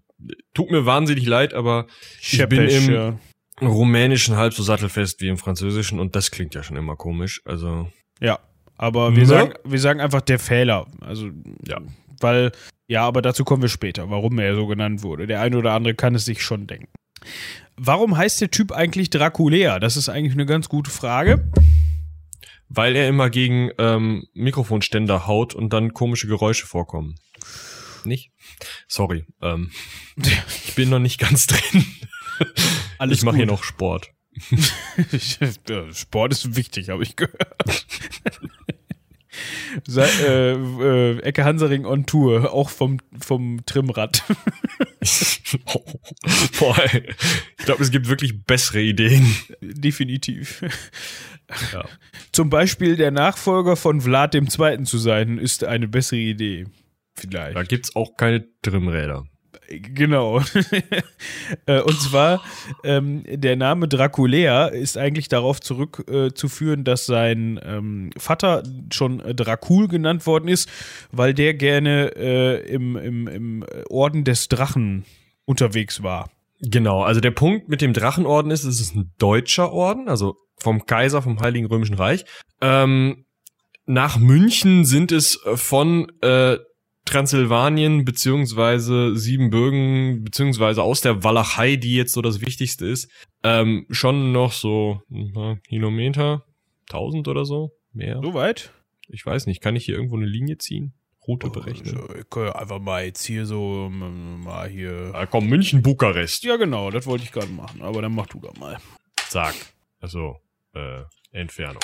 tut 0.55 0.71
mir 0.71 0.87
wahnsinnig 0.87 1.27
leid, 1.27 1.55
aber 1.55 1.87
ich 2.21 2.47
bin 2.49 2.69
im 2.69 2.91
ja. 2.93 3.19
Rumänischen 3.61 4.37
halb 4.37 4.55
so 4.55 4.63
sattelfest 4.63 5.21
wie 5.21 5.29
im 5.29 5.37
Französischen 5.37 6.01
und 6.01 6.17
das 6.17 6.31
klingt 6.31 6.55
ja 6.55 6.63
schon 6.63 6.77
immer 6.77 6.97
komisch, 6.97 7.43
also. 7.45 7.91
Ja, 8.21 8.39
aber 8.77 9.13
wir, 9.15 9.23
Ne? 9.23 9.27
sagen, 9.27 9.55
wir 9.65 9.79
sagen 9.79 10.01
einfach 10.01 10.23
der 10.23 10.39
Fehler. 10.39 10.87
Also, 11.01 11.31
Ja. 11.67 11.81
weil, 12.21 12.53
ja, 12.87 13.07
aber 13.07 13.23
dazu 13.23 13.45
kommen 13.45 13.63
wir 13.63 13.69
später, 13.69 14.11
warum 14.11 14.39
er 14.39 14.55
so 14.55 14.67
genannt 14.67 15.03
wurde. 15.03 15.27
Der 15.27 15.41
eine 15.41 15.59
oder 15.59 15.73
andere 15.73 15.95
kann 15.95 16.15
es 16.15 16.25
sich 16.25 16.43
schon 16.43 16.67
denken. 16.67 16.89
Warum 17.77 18.17
heißt 18.17 18.41
der 18.41 18.51
Typ 18.51 18.73
eigentlich 18.73 19.11
Draculea? 19.11 19.79
Das 19.79 19.97
ist 19.97 20.09
eigentlich 20.09 20.35
eine 20.35 20.47
ganz 20.47 20.69
gute 20.69 20.91
Frage. 20.91 21.51
Weil 22.69 22.95
er 22.95 23.09
immer 23.09 23.31
gegen 23.31 23.71
ähm, 23.79 24.25
Mikrofonständer 24.33 25.27
haut 25.27 25.55
und 25.55 25.73
dann 25.73 25.93
komische 25.93 26.29
Geräusche 26.29 26.67
vorkommen. 26.67 27.17
Nicht? 28.05 28.31
Sorry. 28.89 29.25
Ähm, 29.41 29.71
ich 30.17 30.75
bin 30.75 30.91
noch 30.91 30.99
nicht 30.99 31.19
ganz 31.19 31.47
drin. 31.47 31.85
Alles 32.99 33.19
ich 33.19 33.25
mache 33.25 33.37
hier 33.37 33.47
noch 33.47 33.65
Sport. 33.65 34.11
Sport 35.93 36.33
ist 36.33 36.57
wichtig, 36.57 36.89
habe 36.89 37.03
ich 37.03 37.17
gehört. 37.17 37.65
Sei, 39.87 40.09
äh, 40.27 40.53
äh, 40.53 41.19
Ecke 41.21 41.45
Hansering 41.45 41.87
on 41.87 42.05
Tour, 42.05 42.53
auch 42.53 42.69
vom, 42.69 42.99
vom 43.19 43.65
Trimrad. 43.65 44.25
Boah, 46.59 46.79
ey. 46.93 47.09
ich 47.59 47.65
glaube, 47.65 47.83
es 47.83 47.91
gibt 47.91 48.09
wirklich 48.09 48.43
bessere 48.45 48.83
Ideen. 48.83 49.35
Definitiv. 49.61 50.63
Ja. 51.73 51.85
Zum 52.33 52.51
Beispiel 52.51 52.97
der 52.97 53.11
Nachfolger 53.11 53.77
von 53.77 54.01
Vlad 54.01 54.35
II. 54.35 54.49
zu 54.85 54.99
sein, 54.99 55.39
ist 55.39 55.65
eine 55.65 55.89
bessere 55.89 56.19
Idee. 56.19 56.67
Vielleicht. 57.21 57.57
Da 57.57 57.63
gibt's 57.63 57.95
auch 57.95 58.17
keine 58.17 58.47
Trimmräder. 58.63 59.25
Genau. 59.69 60.41
Äh, 61.67 61.81
und 61.81 62.01
zwar, 62.01 62.43
ähm, 62.85 63.25
der 63.27 63.57
Name 63.57 63.89
Draculea 63.89 64.67
ist 64.67 64.97
eigentlich 64.97 65.29
darauf 65.29 65.61
zurückzuführen, 65.61 66.81
äh, 66.81 66.85
dass 66.85 67.07
sein 67.07 67.61
ähm, 67.63 68.11
Vater 68.17 68.63
schon 68.93 69.19
Dracul 69.19 69.89
genannt 69.89 70.27
worden 70.27 70.49
ist, 70.49 70.69
weil 71.11 71.35
der 71.35 71.55
gerne 71.55 72.13
äh, 72.17 72.73
im, 72.73 72.97
im, 72.97 73.27
im 73.27 73.65
Orden 73.89 74.25
des 74.25 74.49
Drachen 74.49 75.05
unterwegs 75.45 76.03
war. 76.03 76.31
Genau, 76.61 77.03
also 77.03 77.21
der 77.21 77.33
Punkt 77.33 77.69
mit 77.69 77.81
dem 77.81 77.93
Drachenorden 77.93 78.51
ist, 78.51 78.65
es 78.65 78.81
ist 78.81 78.95
ein 78.95 79.13
deutscher 79.19 79.73
Orden, 79.73 80.09
also 80.09 80.37
vom 80.59 80.87
Kaiser, 80.87 81.23
vom 81.23 81.41
Heiligen 81.41 81.67
Römischen 81.67 81.97
Reich. 81.97 82.25
Ähm, 82.61 83.25
nach 83.87 84.19
München 84.19 84.85
sind 84.85 85.11
es 85.11 85.41
von 85.57 86.13
äh, 86.23 86.59
Transsilvanien 87.05 88.05
beziehungsweise 88.05 89.17
Siebenbürgen 89.17 90.25
beziehungsweise 90.25 90.83
aus 90.83 91.01
der 91.01 91.25
Walachei, 91.25 91.77
die 91.77 91.97
jetzt 91.97 92.13
so 92.13 92.23
das 92.23 92.41
Wichtigste 92.41 92.87
ist, 92.87 93.11
ähm, 93.43 93.87
schon 93.91 94.33
noch 94.33 94.53
so 94.53 95.03
ein 95.11 95.33
paar 95.33 95.57
Kilometer, 95.57 96.45
tausend 96.89 97.27
oder 97.29 97.45
so, 97.45 97.73
mehr. 97.93 98.21
So 98.23 98.35
weit? 98.35 98.73
Ich 99.09 99.27
weiß 99.27 99.47
nicht, 99.47 99.61
kann 99.61 99.77
ich 99.77 99.85
hier 99.85 99.97
irgendwo 99.97 100.17
eine 100.17 100.27
Linie 100.27 100.59
ziehen? 100.59 100.93
Route 101.27 101.49
oh, 101.49 101.51
berechnen? 101.51 102.01
Ich 102.19 102.31
kann 102.31 102.45
ja 102.45 102.55
einfach 102.55 102.79
mal 102.79 103.05
jetzt 103.05 103.25
hier 103.25 103.45
so 103.45 103.89
mal 103.91 104.69
hier. 104.69 105.11
Ah, 105.15 105.27
komm, 105.27 105.49
München, 105.49 105.83
Bukarest. 105.83 106.45
Ja, 106.45 106.57
genau, 106.57 106.91
das 106.91 107.07
wollte 107.07 107.25
ich 107.25 107.33
gerade 107.33 107.53
machen, 107.53 107.83
aber 107.83 108.03
dann 108.03 108.15
mach 108.15 108.27
du 108.27 108.41
doch 108.41 108.57
mal. 108.57 108.79
Zack. 109.29 109.55
Also, 110.01 110.37
äh, 110.75 111.03
Entfernung. 111.33 111.83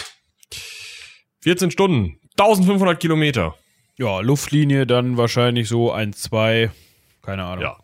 14 1.41 1.71
Stunden, 1.71 2.19
1500 2.39 2.99
Kilometer. 2.99 3.57
Ja, 3.99 4.21
Luftlinie 4.21 4.87
dann 4.87 5.17
wahrscheinlich 5.17 5.69
so 5.69 5.91
ein, 5.91 6.13
zwei, 6.13 6.71
keine 7.23 7.45
Ahnung. 7.45 7.65
Ja. 7.65 7.79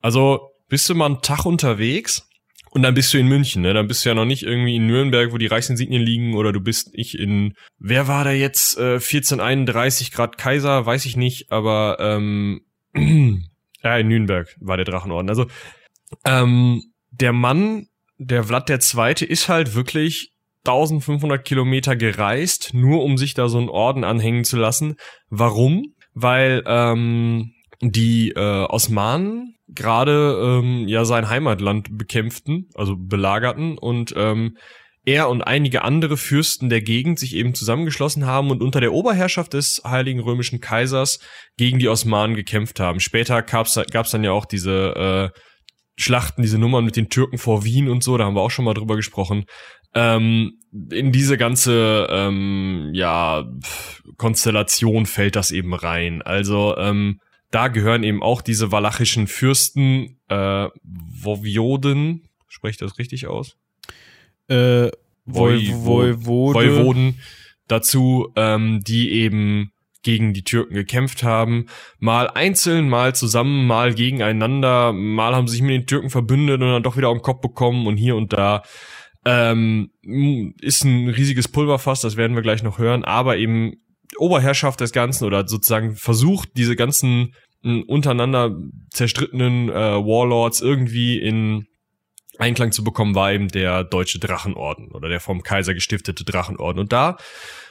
Also 0.00 0.50
bist 0.68 0.88
du 0.88 0.94
mal 0.94 1.06
einen 1.06 1.22
Tag 1.22 1.44
unterwegs 1.44 2.28
und 2.70 2.82
dann 2.82 2.94
bist 2.94 3.12
du 3.12 3.18
in 3.18 3.26
München, 3.26 3.62
ne? 3.62 3.74
Dann 3.74 3.88
bist 3.88 4.04
du 4.04 4.10
ja 4.10 4.14
noch 4.14 4.24
nicht 4.24 4.44
irgendwie 4.44 4.76
in 4.76 4.86
Nürnberg, 4.86 5.32
wo 5.32 5.38
die 5.38 5.48
Reichsinsignien 5.48 6.02
liegen, 6.02 6.34
oder 6.36 6.52
du 6.52 6.60
bist 6.60 6.94
nicht 6.94 7.18
in, 7.18 7.54
wer 7.78 8.06
war 8.06 8.22
da 8.22 8.30
jetzt, 8.30 8.78
äh, 8.78 9.00
1431 9.00 10.12
Grad 10.12 10.38
Kaiser, 10.38 10.86
weiß 10.86 11.04
ich 11.06 11.16
nicht, 11.16 11.50
aber 11.50 11.96
ähm, 11.98 12.60
ja, 13.82 13.98
in 13.98 14.08
Nürnberg 14.08 14.56
war 14.60 14.76
der 14.76 14.86
Drachenorden. 14.86 15.28
Also 15.28 15.46
ähm, 16.24 16.92
der 17.10 17.32
Mann, 17.32 17.88
der 18.18 18.44
Vlad 18.44 18.68
der 18.68 18.78
Zweite, 18.78 19.26
ist 19.26 19.48
halt 19.48 19.74
wirklich 19.74 20.29
1500 20.64 21.44
Kilometer 21.44 21.96
gereist, 21.96 22.74
nur 22.74 23.02
um 23.02 23.16
sich 23.16 23.34
da 23.34 23.48
so 23.48 23.58
einen 23.58 23.68
Orden 23.68 24.04
anhängen 24.04 24.44
zu 24.44 24.56
lassen. 24.56 24.96
Warum? 25.30 25.94
Weil 26.12 26.62
ähm, 26.66 27.52
die 27.80 28.30
äh, 28.32 28.64
Osmanen 28.64 29.56
gerade 29.68 30.60
ähm, 30.62 30.86
ja 30.88 31.04
sein 31.04 31.28
Heimatland 31.28 31.96
bekämpften, 31.96 32.68
also 32.74 32.96
belagerten 32.96 33.78
und 33.78 34.12
ähm, 34.16 34.56
er 35.06 35.30
und 35.30 35.42
einige 35.42 35.82
andere 35.82 36.18
Fürsten 36.18 36.68
der 36.68 36.82
Gegend 36.82 37.18
sich 37.18 37.34
eben 37.34 37.54
zusammengeschlossen 37.54 38.26
haben 38.26 38.50
und 38.50 38.62
unter 38.62 38.80
der 38.80 38.92
Oberherrschaft 38.92 39.54
des 39.54 39.80
Heiligen 39.84 40.20
Römischen 40.20 40.60
Kaisers 40.60 41.20
gegen 41.56 41.78
die 41.78 41.88
Osmanen 41.88 42.36
gekämpft 42.36 42.80
haben. 42.80 43.00
Später 43.00 43.40
gab's 43.42 43.80
gab's 43.90 44.10
dann 44.10 44.24
ja 44.24 44.32
auch 44.32 44.44
diese 44.44 45.32
äh, 45.34 45.40
Schlachten, 45.96 46.42
diese 46.42 46.58
Nummern 46.58 46.84
mit 46.84 46.96
den 46.96 47.08
Türken 47.08 47.38
vor 47.38 47.64
Wien 47.64 47.88
und 47.88 48.02
so, 48.02 48.18
da 48.18 48.24
haben 48.24 48.34
wir 48.34 48.42
auch 48.42 48.50
schon 48.50 48.64
mal 48.64 48.74
drüber 48.74 48.96
gesprochen 48.96 49.44
ähm, 49.94 50.58
in 50.90 51.12
diese 51.12 51.36
ganze 51.36 52.06
ähm, 52.10 52.90
ja 52.92 53.44
Konstellation 54.16 55.06
fällt 55.06 55.36
das 55.36 55.50
eben 55.50 55.74
rein. 55.74 56.22
Also 56.22 56.76
ähm, 56.76 57.20
da 57.50 57.68
gehören 57.68 58.04
eben 58.04 58.22
auch 58.22 58.42
diese 58.42 58.70
walachischen 58.70 59.26
Fürsten 59.26 60.20
äh, 60.28 60.68
Vovioden, 60.84 62.28
spreche 62.48 62.72
ich 62.72 62.78
das 62.78 62.98
richtig 62.98 63.26
aus? 63.26 63.56
Äh, 64.48 64.90
Voivode. 65.24 66.24
Voivoden 66.24 67.18
dazu, 67.66 68.32
ähm, 68.36 68.80
die 68.84 69.12
eben 69.12 69.72
gegen 70.02 70.32
die 70.32 70.44
Türken 70.44 70.74
gekämpft 70.74 71.22
haben. 71.22 71.66
Mal 71.98 72.28
einzeln, 72.30 72.88
mal 72.88 73.14
zusammen, 73.14 73.66
mal 73.66 73.94
gegeneinander. 73.94 74.92
Mal 74.92 75.34
haben 75.34 75.46
sie 75.46 75.56
sich 75.56 75.62
mit 75.62 75.72
den 75.72 75.86
Türken 75.86 76.10
verbündet 76.10 76.60
und 76.62 76.68
dann 76.68 76.82
doch 76.82 76.96
wieder 76.96 77.08
auf 77.08 77.18
den 77.18 77.22
Kopf 77.22 77.40
bekommen 77.40 77.86
und 77.86 77.96
hier 77.96 78.16
und 78.16 78.32
da. 78.32 78.62
Ähm, 79.24 79.90
ist 80.60 80.84
ein 80.84 81.08
riesiges 81.08 81.48
Pulverfass, 81.48 82.00
das 82.00 82.16
werden 82.16 82.34
wir 82.34 82.42
gleich 82.42 82.62
noch 82.62 82.78
hören, 82.78 83.04
aber 83.04 83.36
eben 83.36 83.74
Oberherrschaft 84.18 84.80
des 84.80 84.92
Ganzen 84.92 85.24
oder 85.24 85.46
sozusagen 85.46 85.94
versucht, 85.94 86.50
diese 86.56 86.76
ganzen 86.76 87.34
untereinander 87.62 88.56
zerstrittenen 88.90 89.68
äh, 89.68 89.72
Warlords 89.72 90.62
irgendwie 90.62 91.18
in 91.18 91.66
Einklang 92.38 92.72
zu 92.72 92.82
bekommen, 92.82 93.14
war 93.14 93.32
eben 93.32 93.48
der 93.48 93.84
deutsche 93.84 94.18
Drachenorden 94.18 94.92
oder 94.92 95.10
der 95.10 95.20
vom 95.20 95.42
Kaiser 95.42 95.74
gestiftete 95.74 96.24
Drachenorden. 96.24 96.80
Und 96.80 96.92
da 96.92 97.18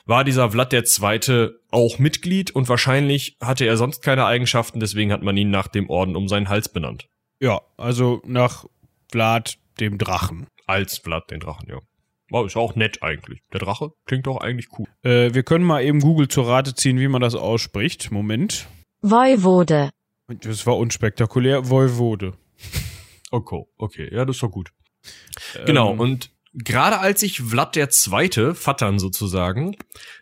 war 0.05 0.23
dieser 0.23 0.51
Vlad 0.51 0.71
der 0.71 0.83
Zweite 0.83 1.59
auch 1.71 1.97
Mitglied 1.97 2.51
und 2.51 2.69
wahrscheinlich 2.69 3.37
hatte 3.41 3.65
er 3.65 3.77
sonst 3.77 4.01
keine 4.01 4.25
Eigenschaften, 4.25 4.79
deswegen 4.79 5.11
hat 5.11 5.23
man 5.23 5.37
ihn 5.37 5.49
nach 5.49 5.67
dem 5.67 5.89
Orden 5.89 6.15
um 6.15 6.27
seinen 6.27 6.49
Hals 6.49 6.69
benannt. 6.69 7.07
Ja, 7.39 7.61
also 7.77 8.21
nach 8.25 8.65
Vlad 9.11 9.57
dem 9.79 9.97
Drachen. 9.97 10.47
Als 10.69 10.99
Vlad 10.99 11.31
den 11.31 11.39
Drachen, 11.39 11.67
ja. 11.67 11.79
Wow, 12.29 12.45
ist 12.45 12.55
auch 12.55 12.75
nett 12.75 13.01
eigentlich. 13.01 13.41
Der 13.51 13.59
Drache 13.59 13.89
klingt 14.05 14.27
doch 14.27 14.37
eigentlich 14.37 14.67
cool. 14.77 14.85
Äh, 15.01 15.33
wir 15.33 15.41
können 15.41 15.65
mal 15.65 15.83
eben 15.83 15.99
Google 15.99 16.27
zur 16.27 16.47
Rate 16.47 16.75
ziehen, 16.75 16.99
wie 16.99 17.07
man 17.07 17.21
das 17.21 17.33
ausspricht. 17.33 18.11
Moment. 18.11 18.67
Voivode. 19.01 19.89
Das 20.27 20.67
war 20.67 20.77
unspektakulär. 20.77 21.71
Voivode. 21.71 22.33
Okay, 23.31 23.63
okay. 23.77 24.13
Ja, 24.13 24.25
das 24.25 24.35
ist 24.35 24.43
doch 24.43 24.51
gut. 24.51 24.69
Ähm, 25.55 25.65
genau, 25.65 25.91
und 25.91 26.31
gerade 26.53 26.99
als 26.99 27.21
sich 27.21 27.41
Vlad 27.41 27.75
der 27.75 27.89
Zweite, 27.89 28.53
Vattern 28.53 28.99
sozusagen, 28.99 29.75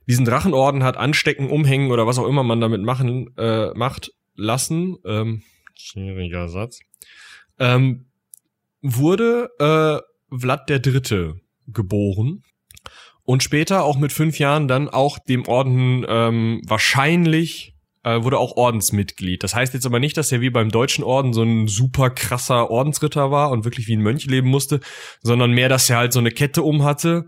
diesen 0.07 0.23
Drachenorden 0.23 0.81
hat 0.83 0.95
anstecken, 0.95 1.49
umhängen 1.49 1.91
oder 1.91 2.07
was 2.07 2.19
auch 2.19 2.27
immer 2.27 2.43
man 2.43 2.61
damit 2.61 2.83
machen, 2.83 3.35
äh, 3.37 3.73
macht, 3.73 4.13
lassen, 4.35 4.97
ähm, 5.05 5.43
schwieriger 5.73 6.47
Satz, 6.47 6.79
ähm, 7.59 8.11
wurde 8.81 9.49
äh, 9.59 10.06
Vlad 10.29 10.69
der 10.69 10.79
Dritte 10.79 11.39
geboren 11.67 12.43
und 13.23 13.43
später 13.43 13.83
auch 13.83 13.97
mit 13.97 14.13
fünf 14.13 14.39
Jahren 14.39 14.67
dann 14.67 14.89
auch 14.89 15.19
dem 15.19 15.47
Orden 15.47 16.05
ähm, 16.07 16.61
wahrscheinlich 16.65 17.75
äh, 18.03 18.23
wurde 18.23 18.39
auch 18.39 18.55
Ordensmitglied. 18.55 19.43
Das 19.43 19.53
heißt 19.53 19.73
jetzt 19.73 19.85
aber 19.85 19.99
nicht, 19.99 20.15
dass 20.15 20.31
er 20.31 20.39
wie 20.39 20.49
beim 20.49 20.69
deutschen 20.69 21.03
Orden 21.03 21.33
so 21.33 21.43
ein 21.43 21.67
super 21.67 22.09
krasser 22.09 22.71
Ordensritter 22.71 23.29
war 23.31 23.51
und 23.51 23.65
wirklich 23.65 23.87
wie 23.87 23.97
ein 23.97 24.01
Mönch 24.01 24.25
leben 24.25 24.47
musste, 24.47 24.79
sondern 25.21 25.51
mehr, 25.51 25.67
dass 25.67 25.89
er 25.89 25.97
halt 25.97 26.13
so 26.13 26.19
eine 26.19 26.31
Kette 26.31 26.63
um 26.63 26.83
hatte 26.83 27.27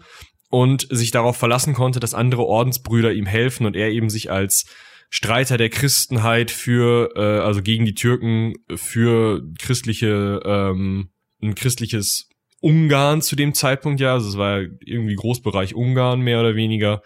und 0.49 0.87
sich 0.89 1.11
darauf 1.11 1.35
verlassen 1.35 1.73
konnte, 1.73 1.99
dass 1.99 2.13
andere 2.13 2.45
Ordensbrüder 2.45 3.11
ihm 3.13 3.25
helfen 3.25 3.65
und 3.65 3.75
er 3.75 3.89
eben 3.89 4.09
sich 4.09 4.31
als 4.31 4.65
Streiter 5.09 5.57
der 5.57 5.69
Christenheit 5.69 6.49
für, 6.49 7.11
äh, 7.15 7.45
also 7.45 7.61
gegen 7.61 7.85
die 7.85 7.95
Türken, 7.95 8.53
für 8.73 9.43
christliche, 9.59 10.39
ähm, 10.45 11.09
ein 11.41 11.55
christliches 11.55 12.28
Ungarn 12.61 13.21
zu 13.21 13.35
dem 13.35 13.53
Zeitpunkt 13.53 13.99
ja, 13.99 14.13
also 14.13 14.29
es 14.29 14.37
war 14.37 14.59
irgendwie 14.59 15.15
Großbereich 15.15 15.75
Ungarn 15.75 16.21
mehr 16.21 16.39
oder 16.39 16.55
weniger, 16.55 17.01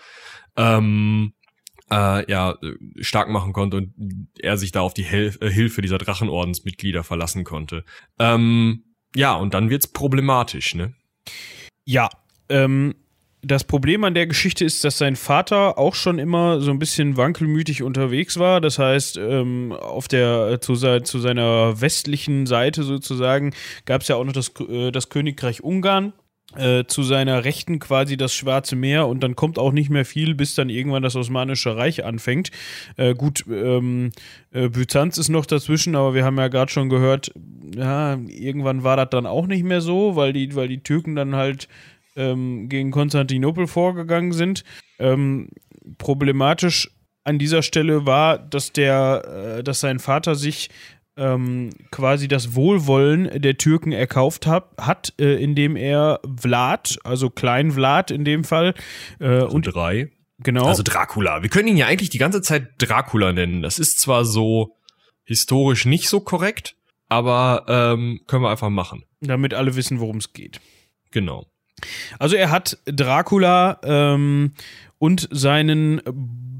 ähm, 0.56 1.34
äh, 1.92 2.30
ja, 2.30 2.58
stark 3.00 3.30
machen 3.30 3.54
konnte 3.54 3.78
und 3.78 3.94
er 4.40 4.58
sich 4.58 4.72
da 4.72 4.82
auf 4.82 4.94
die 4.94 5.04
Hel 5.04 5.36
äh, 5.42 5.50
Hilfe 5.50 5.82
dieser 5.82 5.98
Drachenordensmitglieder 5.98 7.04
verlassen 7.04 7.44
konnte. 7.44 7.84
Ähm, 8.20 8.96
ja, 9.16 9.36
und 9.36 9.54
dann 9.54 9.70
wird's 9.70 9.88
problematisch, 9.88 10.76
ne? 10.76 10.94
Ja, 11.86 12.10
ähm, 12.50 12.96
das 13.44 13.66
Problem 13.66 14.04
an 14.04 14.14
der 14.14 14.26
Geschichte 14.26 14.64
ist, 14.64 14.84
dass 14.84 14.98
sein 14.98 15.16
Vater 15.16 15.78
auch 15.78 15.96
schon 15.96 16.18
immer 16.18 16.62
so 16.62 16.72
ein 16.72 16.80
bisschen 16.80 17.18
wankelmütig 17.18 17.84
unterwegs 17.84 18.40
war. 18.40 18.62
Das 18.62 18.80
heißt, 18.80 19.18
ähm, 19.18 19.74
auf 19.74 20.08
der 20.08 20.62
zu, 20.62 20.76
zu, 20.76 21.20
seiner 21.20 21.82
westlichen 21.82 22.46
Seite 22.46 22.84
sozusagen 22.84 23.54
gab 23.86 24.02
es 24.02 24.08
ja 24.08 24.16
auch 24.16 24.24
noch 24.24 24.34
das, 24.34 24.52
äh, 24.70 24.92
das 24.92 25.10
Königreich 25.10 25.64
Ungarn. 25.64 26.14
Äh, 26.56 26.84
zu 26.86 27.02
seiner 27.02 27.46
Rechten 27.46 27.80
quasi 27.80 28.16
das 28.16 28.36
Schwarze 28.36 28.76
Meer 28.76 29.08
und 29.08 29.24
dann 29.24 29.36
kommt 29.36 29.58
auch 29.58 29.72
nicht 29.72 29.90
mehr 29.90 30.06
viel, 30.06 30.36
bis 30.36 30.54
dann 30.54 30.70
irgendwann 30.70 31.02
das 31.02 31.16
Osmanische 31.16 31.76
Reich 31.76 32.06
anfängt. 32.06 32.52
Äh, 32.96 33.16
gut, 33.16 33.44
ähm, 33.50 34.12
äh, 34.52 34.70
Byzanz 34.70 35.18
ist 35.18 35.30
noch 35.30 35.48
dazwischen, 35.48 35.96
aber 35.96 36.14
wir 36.14 36.24
haben 36.24 36.38
ja 36.38 36.50
gerade 36.50 36.72
schon 36.72 36.90
gehört, 36.90 37.32
ja, 37.76 38.20
irgendwann 38.28 38.84
war 38.84 38.98
das 38.98 39.10
dann 39.10 39.26
auch 39.26 39.48
nicht 39.48 39.64
mehr 39.64 39.82
so, 39.82 40.16
weil 40.16 40.32
die, 40.32 40.56
weil 40.56 40.68
die 40.68 40.84
Türken 40.84 41.16
dann 41.16 41.36
halt 41.36 41.68
ähm, 42.16 42.70
gegen 42.70 42.92
Konstantinopel 42.92 43.68
vorgegangen 43.68 44.32
sind. 44.32 44.64
Ähm, 45.00 45.50
problematisch 45.98 46.90
an 47.24 47.40
dieser 47.40 47.62
Stelle 47.62 48.06
war, 48.06 48.38
dass 48.38 48.74
der, 48.74 49.58
äh, 49.60 49.64
dass 49.64 49.80
sein 49.80 50.00
Vater 50.00 50.36
sich 50.36 50.70
ähm, 51.16 51.70
quasi 51.92 52.28
das 52.28 52.56
Wohlwollen 52.56 53.42
der 53.42 53.58
Türken 53.58 53.92
erkauft 53.92 54.48
hat, 54.48 54.72
hat 54.80 55.14
äh, 55.20 55.36
indem 55.36 55.76
er 55.76 56.20
Vlad, 56.40 56.98
also 57.04 57.30
Klein 57.30 57.72
Vlad 57.72 58.12
in 58.12 58.26
dem 58.26 58.44
Fall, 58.44 58.74
äh, 59.20 59.26
Also 59.28 59.56
und 59.56 59.62
drei. 59.74 60.10
genau, 60.40 60.66
Also 60.66 60.82
Dracula. 60.84 61.44
Wir 61.44 61.50
können 61.50 61.68
ihn 61.68 61.78
ja 61.78 61.86
eigentlich 61.88 62.10
die 62.10 62.18
ganze 62.18 62.42
Zeit 62.42 62.68
Dracula 62.80 63.32
nennen. 63.32 63.62
Das 63.62 63.78
ist 63.80 64.00
zwar 64.00 64.26
so 64.26 64.76
historisch 65.24 65.86
nicht 65.86 66.10
so 66.10 66.20
korrekt, 66.20 66.76
aber 67.10 67.66
ähm, 67.68 68.22
können 68.28 68.44
wir 68.44 68.50
einfach 68.50 68.70
machen. 68.70 69.04
damit 69.22 69.54
alle 69.54 69.76
wissen, 69.76 70.00
worum 70.00 70.18
es 70.18 70.34
geht. 70.34 70.60
Genau. 71.12 71.46
Also 72.20 72.36
er 72.36 72.52
hat 72.52 72.78
Dracula 72.86 73.80
ähm, 73.84 74.54
und 75.00 75.28
seinen 75.32 76.00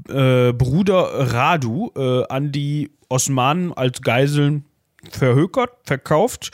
äh, 0.08 0.52
Bruder 0.52 1.32
Radu 1.32 1.90
äh, 1.96 2.24
an 2.28 2.52
die 2.52 2.90
Osmanen 3.08 3.72
als 3.72 4.02
Geiseln 4.02 4.64
verhökert, 5.10 5.70
verkauft 5.84 6.50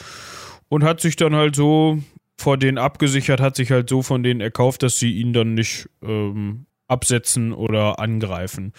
und 0.69 0.85
hat 0.85 1.01
sich 1.01 1.17
dann 1.17 1.35
halt 1.35 1.57
so 1.57 1.99
vor 2.37 2.57
denen 2.57 2.79
abgesichert, 2.79 3.41
hat 3.41 3.57
sich 3.57 3.71
halt 3.71 3.89
so 3.89 4.03
von 4.03 4.23
denen 4.23 4.41
erkauft, 4.41 4.83
dass 4.83 4.97
sie 4.97 5.13
ihn 5.13 5.33
dann 5.33 5.55
nicht 5.55 5.89
ähm, 6.03 6.67
absetzen 6.89 7.53
oder 7.53 8.01
angreifen. 8.01 8.73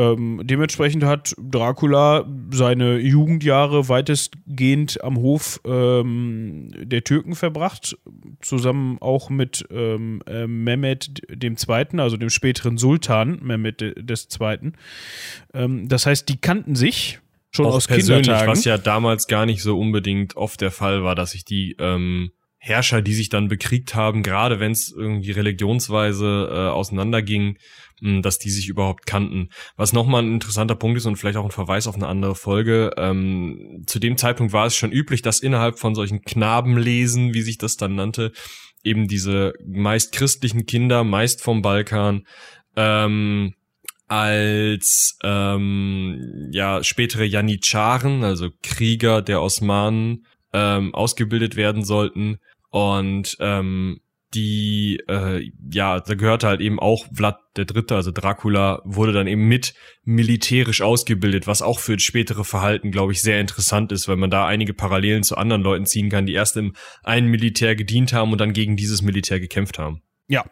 Ähm, 0.00 0.40
dementsprechend 0.44 1.04
hat 1.04 1.34
Dracula 1.38 2.24
seine 2.50 2.98
Jugendjahre 2.98 3.90
weitestgehend 3.90 5.04
am 5.04 5.18
Hof 5.18 5.60
ähm, 5.66 6.70
der 6.74 7.04
Türken 7.04 7.34
verbracht, 7.34 7.98
zusammen 8.40 8.96
auch 9.00 9.28
mit 9.28 9.66
ähm, 9.70 10.22
äh, 10.26 10.46
Mehmed 10.46 11.22
II., 11.30 12.00
also 12.00 12.16
dem 12.16 12.30
späteren 12.30 12.78
Sultan 12.78 13.40
Mehmed 13.42 13.82
Zweiten. 14.30 14.72
Ähm, 15.52 15.86
das 15.88 16.06
heißt, 16.06 16.28
die 16.30 16.40
kannten 16.40 16.76
sich 16.76 17.18
schon 17.50 17.66
Auch 17.66 17.74
aus 17.74 17.86
persönlich, 17.86 18.26
Kindertagen. 18.26 18.52
was 18.52 18.64
ja 18.64 18.78
damals 18.78 19.26
gar 19.26 19.44
nicht 19.44 19.62
so 19.62 19.78
unbedingt 19.78 20.36
oft 20.36 20.62
der 20.62 20.70
Fall 20.70 21.04
war, 21.04 21.14
dass 21.14 21.32
sich 21.32 21.44
die 21.44 21.76
ähm, 21.78 22.30
Herrscher, 22.58 23.02
die 23.02 23.14
sich 23.14 23.28
dann 23.28 23.48
bekriegt 23.48 23.94
haben, 23.94 24.22
gerade 24.22 24.60
wenn 24.60 24.72
es 24.72 24.92
irgendwie 24.92 25.32
religionsweise 25.32 26.48
äh, 26.50 26.68
auseinanderging, 26.68 27.58
dass 28.00 28.38
die 28.38 28.50
sich 28.50 28.68
überhaupt 28.68 29.06
kannten. 29.06 29.50
Was 29.76 29.92
nochmal 29.92 30.22
ein 30.22 30.32
interessanter 30.32 30.74
Punkt 30.74 30.98
ist 30.98 31.06
und 31.06 31.16
vielleicht 31.16 31.36
auch 31.36 31.44
ein 31.44 31.50
Verweis 31.50 31.86
auf 31.86 31.94
eine 31.94 32.06
andere 32.06 32.34
Folge. 32.34 32.90
Ähm, 32.96 33.82
zu 33.86 33.98
dem 33.98 34.16
Zeitpunkt 34.16 34.52
war 34.52 34.66
es 34.66 34.76
schon 34.76 34.92
üblich, 34.92 35.22
dass 35.22 35.40
innerhalb 35.40 35.78
von 35.78 35.94
solchen 35.94 36.22
Knabenlesen, 36.22 37.34
wie 37.34 37.42
sich 37.42 37.58
das 37.58 37.76
dann 37.76 37.94
nannte, 37.94 38.32
eben 38.82 39.08
diese 39.08 39.52
meist 39.64 40.12
christlichen 40.12 40.66
Kinder, 40.66 41.04
meist 41.04 41.42
vom 41.42 41.62
Balkan, 41.62 42.26
ähm, 42.76 43.54
als 44.08 45.18
ähm, 45.22 46.48
ja 46.50 46.82
spätere 46.82 47.24
Janitscharen, 47.24 48.24
also 48.24 48.48
Krieger 48.62 49.22
der 49.22 49.40
Osmanen, 49.40 50.26
ähm, 50.52 50.94
ausgebildet 50.94 51.54
werden 51.54 51.84
sollten 51.84 52.38
und 52.70 53.36
ähm, 53.38 54.00
die 54.34 55.00
äh, 55.08 55.50
ja 55.72 56.00
da 56.00 56.14
gehörte 56.14 56.46
halt 56.46 56.60
eben 56.60 56.78
auch 56.78 57.06
Vlad 57.12 57.38
der 57.56 57.64
Dritte, 57.64 57.96
also 57.96 58.12
Dracula 58.12 58.80
wurde 58.84 59.12
dann 59.12 59.26
eben 59.26 59.48
mit 59.48 59.74
militärisch 60.04 60.82
ausgebildet, 60.82 61.46
was 61.46 61.62
auch 61.62 61.80
für 61.80 61.94
das 61.94 62.02
spätere 62.02 62.44
Verhalten 62.44 62.90
glaube 62.92 63.12
ich 63.12 63.22
sehr 63.22 63.40
interessant 63.40 63.92
ist, 63.92 64.08
weil 64.08 64.16
man 64.16 64.30
da 64.30 64.46
einige 64.46 64.74
Parallelen 64.74 65.22
zu 65.24 65.36
anderen 65.36 65.62
Leuten 65.62 65.86
ziehen 65.86 66.10
kann, 66.10 66.26
die 66.26 66.34
erst 66.34 66.56
im 66.56 66.74
einen 67.02 67.28
Militär 67.28 67.74
gedient 67.74 68.12
haben 68.12 68.32
und 68.32 68.40
dann 68.40 68.52
gegen 68.52 68.76
dieses 68.76 69.02
Militär 69.02 69.40
gekämpft 69.40 69.78
haben. 69.78 70.02
Ja, 70.30 70.44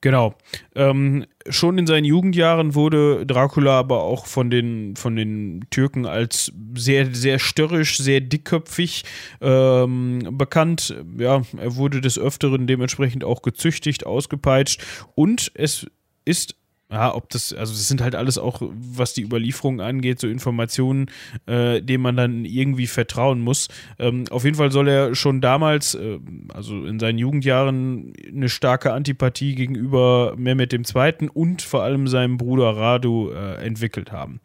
genau. 0.00 0.34
Ähm, 0.74 1.26
schon 1.48 1.78
in 1.78 1.86
seinen 1.86 2.04
Jugendjahren 2.04 2.74
wurde 2.74 3.24
Dracula 3.24 3.78
aber 3.78 4.02
auch 4.02 4.26
von 4.26 4.50
den, 4.50 4.96
von 4.96 5.14
den 5.14 5.64
Türken 5.70 6.06
als 6.06 6.52
sehr, 6.74 7.14
sehr 7.14 7.38
störrisch, 7.38 7.98
sehr 7.98 8.20
dickköpfig 8.20 9.04
ähm, 9.40 10.28
bekannt. 10.32 10.96
Ja, 11.16 11.42
er 11.56 11.76
wurde 11.76 12.00
des 12.00 12.18
Öfteren 12.18 12.66
dementsprechend 12.66 13.22
auch 13.22 13.42
gezüchtigt, 13.42 14.04
ausgepeitscht 14.04 14.84
und 15.14 15.52
es 15.54 15.86
ist 16.24 16.56
ja, 16.92 17.14
ob 17.14 17.30
das, 17.30 17.54
also 17.54 17.72
das 17.72 17.88
sind 17.88 18.02
halt 18.02 18.14
alles 18.14 18.36
auch, 18.36 18.60
was 18.60 19.14
die 19.14 19.22
Überlieferung 19.22 19.80
angeht, 19.80 20.20
so 20.20 20.28
Informationen, 20.28 21.06
äh, 21.46 21.80
denen 21.80 22.02
man 22.02 22.16
dann 22.16 22.44
irgendwie 22.44 22.86
vertrauen 22.86 23.40
muss. 23.40 23.68
Ähm, 23.98 24.24
auf 24.30 24.44
jeden 24.44 24.56
Fall 24.56 24.70
soll 24.70 24.88
er 24.88 25.14
schon 25.14 25.40
damals, 25.40 25.94
äh, 25.94 26.18
also 26.52 26.84
in 26.84 27.00
seinen 27.00 27.16
Jugendjahren, 27.16 28.12
eine 28.28 28.50
starke 28.50 28.92
Antipathie 28.92 29.54
gegenüber 29.54 30.34
Mehmet 30.36 30.74
II. 30.74 31.30
und 31.32 31.62
vor 31.62 31.82
allem 31.82 32.06
seinem 32.08 32.36
Bruder 32.36 32.76
Radu 32.76 33.30
äh, 33.30 33.54
entwickelt 33.64 34.12
haben. 34.12 34.40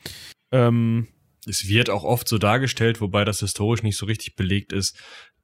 Ähm, 0.54 1.08
Es 1.46 1.68
wird 1.68 1.90
auch 1.90 2.04
oft 2.04 2.28
so 2.28 2.38
dargestellt, 2.38 3.00
wobei 3.00 3.26
das 3.26 3.40
historisch 3.40 3.84
nicht 3.84 3.98
so 3.98 4.06
richtig 4.06 4.36
belegt 4.36 4.74
ist, 4.74 4.98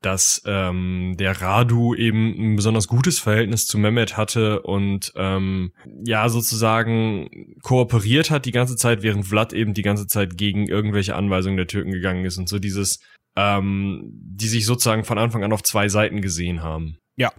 dass 0.06 0.42
ähm, 0.46 1.16
der 1.18 1.42
Radu 1.42 1.96
eben 1.96 2.36
ein 2.38 2.56
besonders 2.56 2.88
gutes 2.88 3.20
Verhältnis 3.20 3.66
zu 3.66 3.78
Mehmet 3.78 4.18
hatte 4.18 4.62
und 4.62 5.14
ähm, 5.16 5.74
ja 6.04 6.30
sozusagen 6.30 7.56
kooperiert 7.62 8.30
hat 8.30 8.46
die 8.46 8.52
ganze 8.52 8.76
Zeit, 8.76 9.02
während 9.02 9.26
Vlad 9.26 9.54
eben 9.54 9.74
die 9.74 9.82
ganze 9.82 10.08
Zeit 10.08 10.38
gegen 10.38 10.68
irgendwelche 10.68 11.16
Anweisungen 11.16 11.58
der 11.58 11.68
Türken 11.68 11.92
gegangen 11.92 12.26
ist 12.26 12.38
und 12.38 12.50
so 12.50 12.60
dieses, 12.60 13.00
ähm, 13.36 14.12
die 14.14 14.48
sich 14.48 14.66
sozusagen 14.66 15.06
von 15.06 15.18
Anfang 15.18 15.44
an 15.44 15.54
auf 15.54 15.64
zwei 15.64 15.88
Seiten 15.88 16.22
gesehen 16.22 16.62
haben. 16.62 16.98
Ja. 17.16 17.32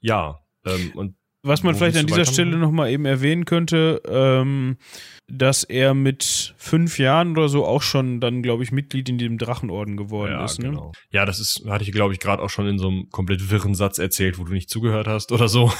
Ja. 0.00 0.40
Ähm, 0.64 0.92
und 0.94 1.16
Was 1.42 1.62
man 1.62 1.74
vielleicht 1.74 1.96
an 1.96 2.06
dieser? 2.06 2.26
Stelle 2.26 2.58
nochmal 2.58 2.90
eben 2.90 3.06
erwähnen 3.06 3.46
könnte, 3.46 4.02
ähm, 4.06 4.76
dass 5.26 5.64
er 5.64 5.94
mit 5.94 6.54
fünf 6.58 6.98
Jahren 6.98 7.32
oder 7.32 7.48
so 7.48 7.64
auch 7.64 7.80
schon 7.82 8.20
dann, 8.20 8.42
glaube 8.42 8.62
ich, 8.62 8.72
Mitglied 8.72 9.08
in 9.08 9.16
dem 9.16 9.38
Drachenorden 9.38 9.96
geworden 9.96 10.32
ja, 10.32 10.44
ist. 10.44 10.58
Ne? 10.58 10.68
genau. 10.68 10.92
Ja, 11.10 11.24
das 11.24 11.40
ist, 11.40 11.64
hatte 11.66 11.84
ich, 11.84 11.92
glaube 11.92 12.12
ich, 12.12 12.20
gerade 12.20 12.42
auch 12.42 12.50
schon 12.50 12.66
in 12.66 12.78
so 12.78 12.88
einem 12.88 13.08
komplett 13.10 13.50
wirren 13.50 13.74
Satz 13.74 13.98
erzählt, 13.98 14.38
wo 14.38 14.44
du 14.44 14.52
nicht 14.52 14.68
zugehört 14.68 15.06
hast 15.06 15.32
oder 15.32 15.48
so. 15.48 15.72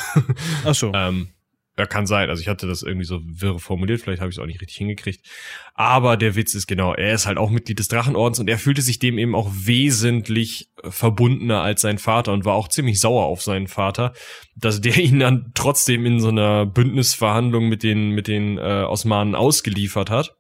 Achso. 0.65 0.93
Ähm, 1.01 1.29
ja, 1.79 1.87
kann 1.87 2.07
sein. 2.07 2.29
Also 2.29 2.43
ich 2.43 2.49
hatte 2.49 2.67
das 2.67 2.83
irgendwie 2.83 3.07
so 3.07 3.21
wirre 3.25 3.59
formuliert, 3.59 4.01
vielleicht 4.01 4.21
habe 4.21 4.31
ich 4.31 4.37
es 4.37 4.43
auch 4.43 4.47
nicht 4.47 4.61
richtig 4.61 4.77
hingekriegt. 4.77 5.27
Aber 5.75 6.17
der 6.17 6.37
Witz 6.37 6.55
ist 6.55 6.67
genau, 6.67 6.95
er 6.95 7.15
ist 7.15 7.27
halt 7.27 7.39
auch 7.39 7.51
Mitglied 7.51 7.79
des 7.79 7.89
Drachenordens 7.89 8.39
und 8.39 8.49
er 8.49 8.59
fühlte 8.59 8.83
sich 8.83 8.99
dem 8.99 9.19
eben 9.19 9.35
auch 9.35 9.51
wesentlich 9.53 10.71
äh, 10.83 10.91
verbundener 10.91 11.63
als 11.63 11.81
sein 11.81 11.99
Vater 11.99 12.33
und 12.33 12.45
war 12.45 12.55
auch 12.55 12.69
ziemlich 12.69 13.01
sauer 13.01 13.25
auf 13.25 13.43
seinen 13.43 13.67
Vater, 13.67 14.13
dass 14.57 14.81
der 14.81 14.99
ihn 14.99 15.21
dann 15.21 15.53
trotzdem 15.55 16.05
in 16.07 16.21
so 16.21 16.29
einer 16.29 16.67
Bündnisverhandlung 16.67 17.69
mit 17.69 17.83
den, 17.83 18.11
mit 18.11 18.29
den 18.29 18.59
äh, 18.59 18.85
Osmanen 18.87 19.35
ausgeliefert 19.35 20.11
hat. 20.11 20.37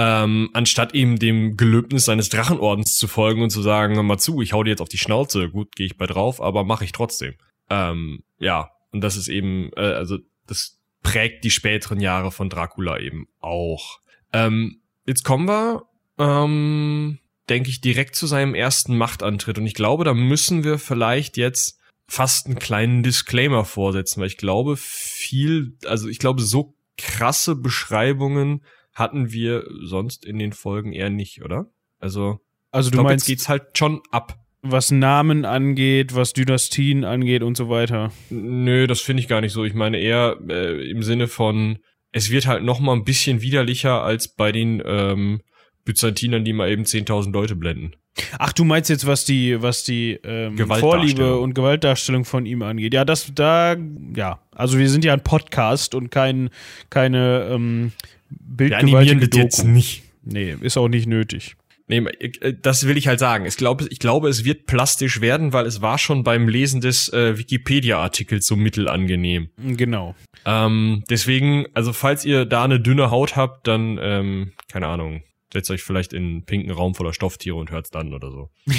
Ähm, 0.00 0.50
anstatt 0.54 0.94
ihm 0.94 1.18
dem 1.18 1.56
Gelöbnis 1.56 2.04
seines 2.04 2.28
Drachenordens 2.28 2.96
zu 2.96 3.08
folgen 3.08 3.42
und 3.42 3.50
zu 3.50 3.62
sagen, 3.62 3.96
hör 3.96 4.04
mal 4.04 4.18
zu, 4.18 4.40
ich 4.40 4.52
hau 4.52 4.62
dir 4.62 4.70
jetzt 4.70 4.80
auf 4.80 4.88
die 4.88 4.96
Schnauze, 4.96 5.50
gut, 5.50 5.74
gehe 5.74 5.86
ich 5.86 5.96
bei 5.96 6.06
drauf, 6.06 6.40
aber 6.40 6.62
mache 6.62 6.84
ich 6.84 6.92
trotzdem. 6.92 7.34
Ähm, 7.68 8.22
ja, 8.38 8.70
und 8.92 9.00
das 9.02 9.16
ist 9.16 9.28
eben, 9.28 9.70
äh, 9.76 9.80
also 9.80 10.18
das 10.46 10.78
prägt 11.02 11.44
die 11.44 11.50
späteren 11.50 12.00
Jahre 12.00 12.32
von 12.32 12.48
Dracula 12.48 12.98
eben 12.98 13.28
auch. 13.40 14.00
Ähm, 14.32 14.80
jetzt 15.06 15.24
kommen 15.24 15.48
wir, 15.48 15.84
ähm, 16.18 17.18
denke 17.48 17.70
ich, 17.70 17.80
direkt 17.80 18.14
zu 18.14 18.26
seinem 18.26 18.54
ersten 18.54 18.96
Machtantritt. 18.96 19.58
Und 19.58 19.66
ich 19.66 19.74
glaube, 19.74 20.04
da 20.04 20.14
müssen 20.14 20.64
wir 20.64 20.78
vielleicht 20.78 21.36
jetzt 21.36 21.78
fast 22.06 22.46
einen 22.46 22.58
kleinen 22.58 23.02
Disclaimer 23.02 23.64
vorsetzen, 23.64 24.20
weil 24.20 24.28
ich 24.28 24.38
glaube, 24.38 24.76
viel, 24.76 25.76
also 25.84 26.08
ich 26.08 26.18
glaube, 26.18 26.42
so 26.42 26.74
krasse 26.96 27.54
Beschreibungen 27.54 28.64
hatten 28.94 29.30
wir 29.30 29.64
sonst 29.82 30.24
in 30.24 30.38
den 30.38 30.52
Folgen 30.52 30.92
eher 30.92 31.10
nicht, 31.10 31.42
oder? 31.42 31.70
Also, 32.00 32.40
Also 32.70 32.90
du 32.90 32.96
glaube, 32.96 33.10
meinst, 33.10 33.28
jetzt 33.28 33.38
geht's 33.38 33.48
halt 33.48 33.78
schon 33.78 34.02
ab. 34.10 34.38
Was 34.70 34.90
Namen 34.90 35.44
angeht, 35.44 36.14
was 36.14 36.32
Dynastien 36.32 37.04
angeht 37.04 37.42
und 37.42 37.56
so 37.56 37.68
weiter. 37.68 38.12
Nö, 38.30 38.86
das 38.86 39.00
finde 39.00 39.22
ich 39.22 39.28
gar 39.28 39.40
nicht 39.40 39.52
so. 39.52 39.64
Ich 39.64 39.74
meine 39.74 39.98
eher 39.98 40.36
äh, 40.48 40.90
im 40.90 41.02
Sinne 41.02 41.28
von, 41.28 41.78
es 42.12 42.30
wird 42.30 42.46
halt 42.46 42.64
noch 42.64 42.80
mal 42.80 42.94
ein 42.94 43.04
bisschen 43.04 43.42
widerlicher 43.42 44.02
als 44.02 44.28
bei 44.28 44.52
den 44.52 44.82
ähm, 44.84 45.40
Byzantinern, 45.84 46.44
die 46.44 46.52
mal 46.52 46.70
eben 46.70 46.84
10.000 46.84 47.32
Leute 47.32 47.56
blenden. 47.56 47.92
Ach, 48.38 48.52
du 48.52 48.64
meinst 48.64 48.90
jetzt, 48.90 49.06
was 49.06 49.24
die, 49.24 49.62
was 49.62 49.84
die 49.84 50.18
ähm. 50.24 50.56
Vorliebe 50.58 51.38
und 51.38 51.54
Gewaltdarstellung 51.54 52.24
von 52.24 52.46
ihm 52.46 52.62
angeht. 52.62 52.94
Ja, 52.94 53.04
das 53.04 53.32
da, 53.34 53.76
ja. 54.14 54.40
Also 54.50 54.78
wir 54.78 54.88
sind 54.90 55.04
ja 55.04 55.12
ein 55.12 55.22
Podcast 55.22 55.94
und 55.94 56.10
kein, 56.10 56.50
keine 56.90 57.48
ähm, 57.50 57.92
bildgewaltige 58.28 59.28
das 59.28 59.38
jetzt 59.38 59.58
Doku. 59.60 59.68
nicht. 59.68 60.02
Nee, 60.24 60.56
ist 60.60 60.76
auch 60.76 60.88
nicht 60.88 61.06
nötig. 61.06 61.56
Nee, 61.88 61.98
äh, 61.98 62.54
das 62.60 62.86
will 62.86 62.96
ich 62.96 63.08
halt 63.08 63.18
sagen. 63.18 63.46
Ich 63.46 63.56
glaube, 63.56 63.86
ich 63.90 63.98
glaube, 63.98 64.28
es 64.28 64.44
wird 64.44 64.66
plastisch 64.66 65.20
werden, 65.20 65.52
weil 65.52 65.66
es 65.66 65.80
war 65.80 65.98
schon 65.98 66.22
beim 66.22 66.48
Lesen 66.48 66.80
des 66.80 67.12
äh, 67.12 67.36
Wikipedia-Artikels 67.38 68.46
so 68.46 68.56
mittelangenehm. 68.56 69.48
Genau. 69.56 70.14
Ähm, 70.44 71.02
deswegen, 71.10 71.66
also 71.74 71.92
falls 71.92 72.24
ihr 72.24 72.44
da 72.44 72.64
eine 72.64 72.78
dünne 72.78 73.10
Haut 73.10 73.36
habt, 73.36 73.66
dann, 73.66 73.98
ähm, 74.00 74.52
keine 74.70 74.86
Ahnung, 74.86 75.22
setzt 75.52 75.70
euch 75.70 75.82
vielleicht 75.82 76.12
in 76.12 76.24
einen 76.24 76.44
pinken 76.44 76.70
Raum 76.70 76.94
voller 76.94 77.14
Stofftiere 77.14 77.56
und 77.56 77.70
hört's 77.70 77.90
dann 77.90 78.14
oder 78.14 78.30
so. 78.30 78.50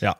Ja. 0.00 0.16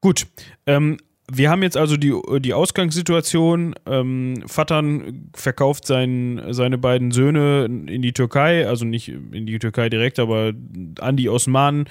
Gut. 0.00 0.26
Ähm, 0.66 0.98
wir 1.30 1.50
haben 1.50 1.62
jetzt 1.62 1.76
also 1.76 1.96
die, 1.96 2.12
die 2.40 2.52
Ausgangssituation. 2.52 3.74
Ähm, 3.86 4.42
Vatan 4.46 5.30
verkauft 5.34 5.86
sein, 5.86 6.42
seine 6.50 6.76
beiden 6.76 7.12
Söhne 7.12 7.64
in 7.64 8.02
die 8.02 8.12
Türkei, 8.12 8.66
also 8.68 8.84
nicht 8.84 9.08
in 9.08 9.46
die 9.46 9.58
Türkei 9.58 9.88
direkt, 9.88 10.18
aber 10.18 10.52
an 11.00 11.16
die 11.16 11.30
Osmanen, 11.30 11.88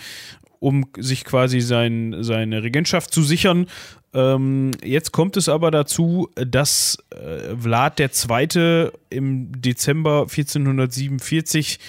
um 0.60 0.86
sich 0.98 1.26
quasi 1.26 1.62
sein, 1.62 2.18
seine 2.20 2.64
Regentschaft 2.64 3.12
zu 3.14 3.24
sichern. 3.24 3.68
Ähm, 4.14 4.72
jetzt 4.84 5.12
kommt 5.12 5.36
es 5.36 5.50
aber 5.50 5.72
dazu, 5.72 6.30
dass 6.36 7.00
äh, 7.10 7.56
Vlad 7.58 8.00
II. 8.00 8.92
im 9.10 9.62
Dezember 9.62 10.22
1447 10.22 11.80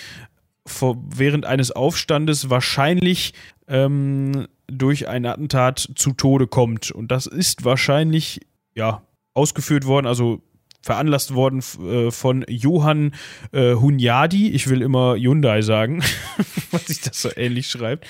vor, 0.66 0.96
während 1.14 1.44
eines 1.44 1.70
Aufstandes 1.70 2.48
wahrscheinlich 2.48 3.35
ähm, 3.68 4.46
durch 4.66 5.09
ein 5.09 5.27
Attentat 5.27 5.90
zu 5.94 6.12
Tode 6.12 6.46
kommt. 6.46 6.90
Und 6.90 7.11
das 7.11 7.27
ist 7.27 7.64
wahrscheinlich, 7.64 8.40
ja, 8.74 9.03
ausgeführt 9.35 9.87
worden, 9.87 10.07
also 10.07 10.42
veranlasst 10.83 11.35
worden 11.35 11.62
äh, 11.83 12.11
von 12.11 12.44
Johann 12.48 13.14
äh, 13.53 13.74
Hunyadi. 13.74 14.50
Ich 14.50 14.68
will 14.68 14.83
immer 14.83 15.16
Hyundai 15.16 15.62
sagen, 15.62 16.03
weil 16.70 16.81
sich 16.81 17.00
das 17.00 17.20
so 17.20 17.31
ähnlich 17.35 17.68
schreibt. 17.68 18.07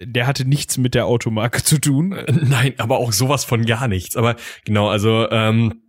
Der 0.00 0.26
hatte 0.26 0.44
nichts 0.44 0.76
mit 0.76 0.94
der 0.94 1.06
Automarke 1.06 1.62
zu 1.62 1.78
tun. 1.78 2.14
Nein, 2.28 2.74
aber 2.78 2.98
auch 2.98 3.12
sowas 3.12 3.44
von 3.44 3.64
gar 3.64 3.88
nichts. 3.88 4.16
Aber 4.16 4.36
genau, 4.64 4.88
also 4.90 5.30
ähm, 5.30 5.80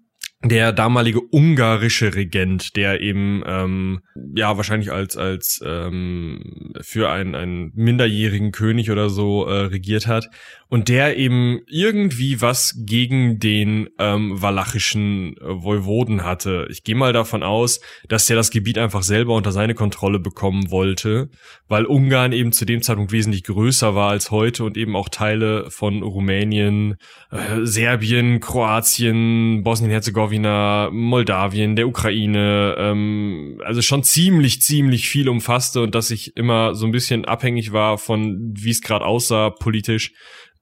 der 0.43 0.71
damalige 0.71 1.21
ungarische 1.31 2.13
Regent, 2.13 2.75
der 2.75 3.01
eben 3.01 3.43
ähm, 3.45 4.01
ja 4.35 4.55
wahrscheinlich 4.55 4.91
als 4.91 5.17
als 5.17 5.61
ähm, 5.65 6.73
für 6.81 7.09
einen 7.09 7.33
einen 7.33 7.71
minderjährigen 7.73 8.51
König 8.51 8.91
oder 8.91 9.09
so 9.09 9.45
äh, 9.45 9.65
regiert 9.65 10.05
hat 10.05 10.29
und 10.69 10.89
der 10.89 11.17
eben 11.17 11.61
irgendwie 11.67 12.41
was 12.41 12.75
gegen 12.85 13.39
den 13.39 13.89
ähm, 13.99 14.41
walachischen 14.41 15.37
äh, 15.37 15.63
Voivoden 15.63 16.23
hatte. 16.25 16.67
Ich 16.69 16.83
gehe 16.83 16.95
mal 16.95 17.13
davon 17.13 17.41
aus, 17.43 17.79
dass 18.07 18.29
er 18.29 18.35
das 18.35 18.51
Gebiet 18.51 18.77
einfach 18.77 19.03
selber 19.03 19.35
unter 19.35 19.51
seine 19.51 19.75
Kontrolle 19.75 20.19
bekommen 20.19 20.69
wollte, 20.69 21.29
weil 21.67 21.85
Ungarn 21.85 22.33
eben 22.33 22.51
zu 22.51 22.65
dem 22.65 22.81
Zeitpunkt 22.81 23.11
wesentlich 23.11 23.43
größer 23.43 23.95
war 23.95 24.09
als 24.09 24.31
heute 24.31 24.65
und 24.65 24.77
eben 24.77 24.95
auch 24.95 25.09
Teile 25.09 25.71
von 25.71 26.03
Rumänien, 26.03 26.97
äh, 27.31 27.63
Serbien, 27.63 28.39
Kroatien, 28.41 29.63
Bosnien-Herzegowina, 29.63 30.89
Moldawien, 30.91 31.75
der 31.75 31.87
Ukraine, 31.87 32.75
ähm, 32.77 33.61
also 33.63 33.81
schon 33.81 34.03
ziemlich, 34.03 34.61
ziemlich 34.61 35.07
viel 35.07 35.29
umfasste 35.29 35.81
und 35.81 35.95
dass 35.95 36.11
ich 36.11 36.35
immer 36.35 36.75
so 36.75 36.85
ein 36.85 36.91
bisschen 36.91 37.23
abhängig 37.25 37.71
war 37.71 37.97
von, 37.97 38.53
wie 38.53 38.71
es 38.71 38.81
gerade 38.81 39.05
aussah 39.05 39.49
politisch 39.49 40.11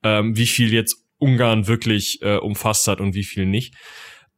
ähm, 0.06 0.38
wie 0.38 0.46
viel 0.46 0.72
jetzt 0.72 1.04
Ungarn 1.18 1.68
wirklich 1.68 2.22
äh, 2.22 2.38
umfasst 2.38 2.88
hat 2.88 3.02
und 3.02 3.16
wie 3.16 3.24
viel 3.24 3.46
nicht. 3.46 3.74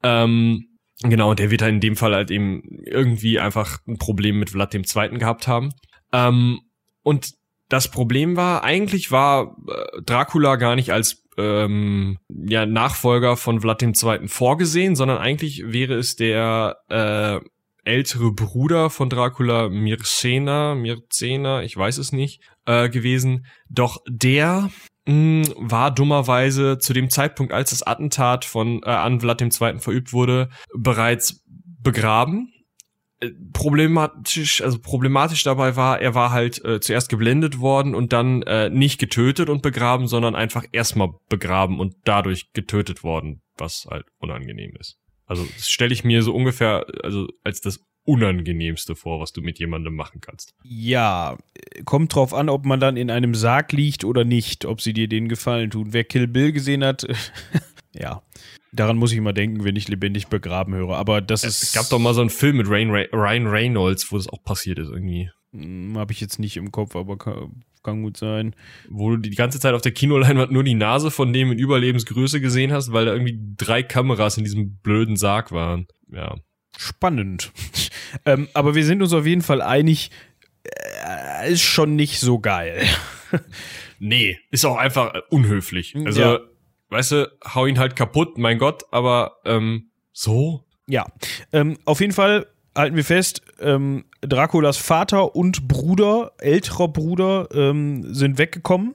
Ähm, 0.01 0.67
genau, 1.01 1.33
der 1.33 1.51
wird 1.51 1.61
halt 1.61 1.73
in 1.73 1.81
dem 1.81 1.95
Fall 1.95 2.15
halt 2.15 2.31
eben 2.31 2.63
irgendwie 2.85 3.39
einfach 3.39 3.79
ein 3.85 3.97
Problem 3.97 4.39
mit 4.39 4.51
Vlad 4.51 4.73
II. 4.73 5.19
gehabt 5.19 5.47
haben. 5.47 5.73
Ähm, 6.13 6.61
und 7.03 7.33
das 7.67 7.91
Problem 7.91 8.37
war, 8.37 8.63
eigentlich 8.63 9.11
war 9.11 9.57
äh, 9.67 10.01
Dracula 10.05 10.55
gar 10.55 10.75
nicht 10.75 10.91
als 10.91 11.23
ähm, 11.37 12.17
ja, 12.29 12.65
Nachfolger 12.65 13.35
von 13.35 13.59
Vlad 13.59 13.83
II. 13.83 14.27
vorgesehen, 14.27 14.95
sondern 14.95 15.17
eigentlich 15.17 15.63
wäre 15.65 15.95
es 15.95 16.15
der 16.15 16.77
äh, 16.89 17.39
ältere 17.83 18.31
Bruder 18.31 18.89
von 18.89 19.09
Dracula, 19.09 19.69
Mircena, 19.69 20.75
Mircena, 20.75 21.63
ich 21.63 21.75
weiß 21.75 21.97
es 21.97 22.13
nicht, 22.13 22.41
äh, 22.65 22.89
gewesen. 22.89 23.45
Doch 23.69 23.97
der 24.07 24.69
war 25.07 25.91
dummerweise 25.91 26.79
zu 26.79 26.93
dem 26.93 27.09
Zeitpunkt, 27.09 27.53
als 27.53 27.69
das 27.69 27.83
Attentat 27.83 28.43
von 28.45 28.81
äh, 28.83 28.89
an 28.89 29.21
Vlad 29.21 29.41
II. 29.41 29.79
verübt 29.79 30.11
wurde, 30.13 30.49
bereits 30.75 31.43
begraben. 31.81 32.51
Äh, 33.19 33.31
problematisch, 33.53 34.61
also 34.61 34.79
problematisch 34.79 35.43
dabei 35.43 35.75
war, 35.75 36.01
er 36.01 36.13
war 36.13 36.31
halt 36.31 36.63
äh, 36.65 36.81
zuerst 36.81 37.09
geblendet 37.09 37.59
worden 37.59 37.95
und 37.95 38.11
dann 38.11 38.43
äh, 38.43 38.69
nicht 38.69 38.99
getötet 38.99 39.49
und 39.49 39.61
begraben, 39.61 40.07
sondern 40.07 40.35
einfach 40.35 40.65
erstmal 40.71 41.09
begraben 41.29 41.79
und 41.79 41.95
dadurch 42.03 42.51
getötet 42.53 43.03
worden, 43.03 43.41
was 43.57 43.87
halt 43.89 44.05
unangenehm 44.19 44.75
ist. 44.77 44.97
Also 45.25 45.45
das 45.55 45.69
stelle 45.69 45.93
ich 45.93 46.03
mir 46.03 46.21
so 46.21 46.33
ungefähr, 46.33 46.85
also 47.03 47.27
als 47.43 47.61
das 47.61 47.79
Unangenehmste 48.07 48.95
vor, 48.95 49.19
was 49.19 49.33
du 49.33 49.41
mit 49.41 49.59
jemandem 49.59 49.93
machen 49.93 50.21
kannst. 50.21 50.55
Ja, 50.63 51.37
kommt 51.83 52.15
drauf 52.15 52.33
an, 52.33 52.47
ob 52.47 52.65
man 52.65 52.79
dann 52.79 52.95
in 52.95 53.11
einem 53.11 53.35
Sarg 53.35 53.73
liegt 53.73 54.05
oder 54.05 54.23
nicht, 54.23 54.63
ob 54.63 54.79
sie 54.79 54.93
dir 54.93 55.09
den 55.09 55.27
Gefallen 55.27 55.71
tun. 55.71 55.91
Wer 55.91 56.05
Kill 56.05 56.27
Bill 56.27 56.53
gesehen 56.53 56.85
hat, 56.85 57.05
ja. 57.93 58.23
Daran 58.71 58.95
muss 58.95 59.11
ich 59.11 59.17
immer 59.17 59.33
denken, 59.33 59.65
wenn 59.65 59.75
ich 59.75 59.89
lebendig 59.89 60.27
begraben 60.27 60.73
höre. 60.73 60.95
Aber 60.95 61.19
das 61.19 61.43
ist. 61.43 61.63
Es 61.63 61.73
gab 61.73 61.89
doch 61.89 61.99
mal 61.99 62.13
so 62.13 62.21
einen 62.21 62.29
Film 62.29 62.57
mit 62.57 62.69
Ryan 62.69 63.47
Reynolds, 63.47 64.09
wo 64.11 64.17
das 64.17 64.29
auch 64.29 64.41
passiert 64.43 64.79
ist 64.79 64.89
irgendwie. 64.89 65.29
Hm, 65.51 65.97
Habe 65.97 66.13
ich 66.13 66.21
jetzt 66.21 66.39
nicht 66.39 66.55
im 66.55 66.71
Kopf, 66.71 66.95
aber 66.95 67.17
kann, 67.17 67.63
kann, 67.83 68.03
gut 68.03 68.15
sein. 68.15 68.55
Wo 68.89 69.11
du 69.11 69.17
die 69.17 69.31
ganze 69.31 69.59
Zeit 69.59 69.73
auf 69.73 69.81
der 69.81 69.93
Kinoleinwand 69.93 70.51
nur 70.51 70.63
die 70.63 70.75
Nase 70.75 71.11
von 71.11 71.33
dem 71.33 71.51
in 71.51 71.59
Überlebensgröße 71.59 72.39
gesehen 72.39 72.71
hast, 72.71 72.93
weil 72.93 73.05
da 73.05 73.13
irgendwie 73.13 73.37
drei 73.57 73.83
Kameras 73.83 74.37
in 74.37 74.45
diesem 74.45 74.77
blöden 74.77 75.17
Sarg 75.17 75.51
waren. 75.51 75.87
Ja 76.09 76.35
spannend. 76.77 77.51
ähm, 78.25 78.47
aber 78.53 78.75
wir 78.75 78.85
sind 78.85 79.01
uns 79.01 79.13
auf 79.13 79.25
jeden 79.25 79.41
Fall 79.41 79.61
einig, 79.61 80.11
äh, 80.63 81.51
ist 81.51 81.61
schon 81.61 81.95
nicht 81.95 82.19
so 82.19 82.39
geil. 82.39 82.83
nee, 83.99 84.39
ist 84.51 84.65
auch 84.65 84.77
einfach 84.77 85.13
äh, 85.13 85.21
unhöflich. 85.29 85.95
Also, 85.95 86.21
ja. 86.21 86.39
weißt 86.89 87.11
du, 87.11 87.31
hau 87.53 87.65
ihn 87.65 87.79
halt 87.79 87.95
kaputt, 87.95 88.37
mein 88.37 88.57
Gott, 88.57 88.83
aber 88.91 89.37
ähm, 89.45 89.91
so? 90.11 90.65
Ja, 90.87 91.05
ähm, 91.51 91.77
auf 91.85 91.99
jeden 91.99 92.13
Fall 92.13 92.47
halten 92.77 92.95
wir 92.95 93.03
fest, 93.03 93.41
ähm, 93.59 94.05
Draculas 94.21 94.77
Vater 94.77 95.35
und 95.35 95.67
Bruder, 95.67 96.31
älterer 96.37 96.87
Bruder, 96.87 97.47
ähm, 97.53 98.13
sind 98.13 98.37
weggekommen. 98.37 98.93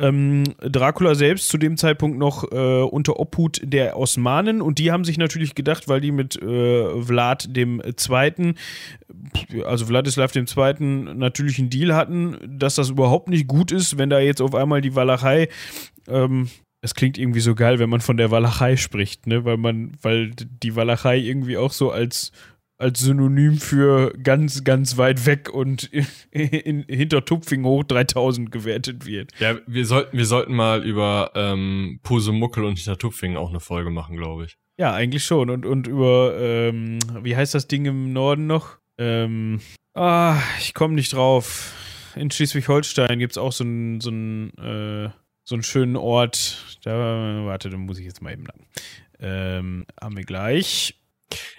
Ähm, 0.00 0.44
Dracula 0.60 1.14
selbst 1.14 1.48
zu 1.48 1.58
dem 1.58 1.76
Zeitpunkt 1.76 2.18
noch 2.18 2.50
äh, 2.50 2.82
unter 2.82 3.20
Obhut 3.20 3.60
der 3.62 3.98
Osmanen 3.98 4.62
und 4.62 4.78
die 4.78 4.90
haben 4.90 5.04
sich 5.04 5.18
natürlich 5.18 5.54
gedacht, 5.54 5.88
weil 5.88 6.00
die 6.00 6.12
mit 6.12 6.40
äh, 6.40 7.02
Vlad 7.02 7.54
dem 7.54 7.82
Zweiten, 7.96 8.54
also 9.64 9.86
Vladislav 9.86 10.32
dem 10.32 10.46
Zweiten, 10.46 11.18
natürlich 11.18 11.58
einen 11.58 11.70
Deal 11.70 11.94
hatten, 11.94 12.38
dass 12.46 12.76
das 12.76 12.90
überhaupt 12.90 13.28
nicht 13.28 13.46
gut 13.46 13.72
ist, 13.72 13.98
wenn 13.98 14.10
da 14.10 14.18
jetzt 14.18 14.40
auf 14.40 14.54
einmal 14.54 14.80
die 14.80 14.94
Walachei 14.94 15.48
ähm, 16.08 16.48
es 16.80 16.94
klingt 16.94 17.18
irgendwie 17.18 17.40
so 17.40 17.54
geil, 17.56 17.80
wenn 17.80 17.90
man 17.90 18.00
von 18.00 18.16
der 18.16 18.30
Walachei 18.30 18.76
spricht, 18.76 19.26
ne? 19.26 19.44
Weil 19.44 19.56
man, 19.56 19.92
weil 20.00 20.30
die 20.30 20.76
Walachei 20.76 21.18
irgendwie 21.18 21.56
auch 21.56 21.72
so 21.72 21.90
als 21.90 22.30
als 22.78 23.00
Synonym 23.00 23.58
für 23.58 24.12
ganz, 24.22 24.62
ganz 24.64 24.96
weit 24.96 25.26
weg 25.26 25.50
und 25.52 25.84
in, 25.92 26.06
in, 26.30 26.84
hinter 26.88 27.24
Tupfing 27.24 27.64
hoch 27.64 27.84
3000 27.84 28.50
gewertet 28.50 29.04
wird. 29.04 29.32
Ja, 29.40 29.58
wir 29.66 29.84
sollten, 29.84 30.16
wir 30.16 30.24
sollten 30.24 30.54
mal 30.54 30.84
über 30.84 31.32
ähm, 31.34 32.00
Pusemuckel 32.02 32.64
und 32.64 32.78
hinter 32.78 32.96
Tupfing 32.96 33.36
auch 33.36 33.50
eine 33.50 33.60
Folge 33.60 33.90
machen, 33.90 34.16
glaube 34.16 34.46
ich. 34.46 34.56
Ja, 34.78 34.94
eigentlich 34.94 35.24
schon. 35.24 35.50
Und, 35.50 35.66
und 35.66 35.88
über, 35.88 36.38
ähm, 36.40 37.00
wie 37.22 37.34
heißt 37.34 37.54
das 37.54 37.66
Ding 37.66 37.84
im 37.84 38.12
Norden 38.12 38.46
noch? 38.46 38.78
Ähm, 38.96 39.60
ah, 39.94 40.36
ich 40.60 40.72
komme 40.72 40.94
nicht 40.94 41.12
drauf. 41.12 41.74
In 42.14 42.30
Schleswig-Holstein 42.30 43.18
gibt 43.18 43.32
es 43.32 43.38
auch 43.38 43.52
so 43.52 43.64
einen 43.64 44.00
so 44.00 44.10
äh, 44.10 45.10
so 45.44 45.54
einen 45.54 45.62
schönen 45.62 45.96
Ort. 45.96 46.78
Da, 46.84 47.44
warte, 47.46 47.70
da 47.70 47.76
muss 47.76 47.98
ich 47.98 48.04
jetzt 48.04 48.20
mal 48.20 48.32
eben 48.32 48.44
lang. 48.44 48.66
Ähm, 49.18 49.86
haben 50.00 50.16
wir 50.16 50.24
gleich. 50.24 50.94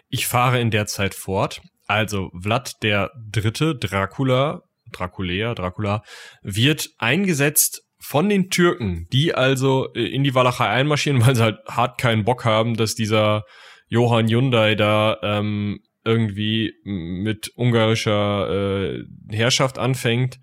Ich 0.10 0.28
fahre 0.28 0.60
in 0.60 0.72
der 0.72 0.88
Zeit 0.88 1.14
fort. 1.14 1.62
Also 1.88 2.30
Vlad 2.40 2.84
der 2.84 3.12
Dritte, 3.32 3.76
Dracula, 3.76 4.62
Draculea, 4.92 5.56
Dracula, 5.56 6.04
wird 6.44 6.90
eingesetzt 6.98 7.84
von 8.00 8.30
den 8.30 8.50
Türken, 8.50 9.08
die 9.12 9.34
also 9.34 9.94
äh, 9.94 10.06
in 10.06 10.24
die 10.24 10.34
Walachei 10.34 10.68
einmarschieren, 10.68 11.26
weil 11.26 11.36
sie 11.36 11.44
halt 11.44 11.60
hart 11.68 12.00
keinen 12.00 12.24
Bock 12.24 12.46
haben, 12.46 12.76
dass 12.76 12.96
dieser 12.96 13.44
Johann 13.88 14.28
Hyundai 14.28 14.76
da 14.76 15.18
ähm, 15.22 15.80
irgendwie 16.06 16.74
mit 16.84 17.52
ungarischer 17.56 18.50
äh, 18.50 19.04
Herrschaft 19.30 19.78
anfängt 19.78 20.40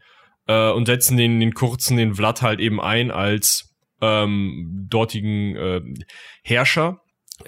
äh, 0.46 0.70
und 0.70 0.86
setzen 0.86 1.16
den, 1.16 1.40
den 1.40 1.54
kurzen, 1.54 1.96
den 1.96 2.14
Vlad 2.14 2.42
halt 2.42 2.60
eben 2.60 2.80
ein 2.80 3.10
als 3.10 3.74
ähm, 4.02 4.86
dortigen 4.88 5.56
äh, 5.56 5.80
Herrscher 6.42 7.00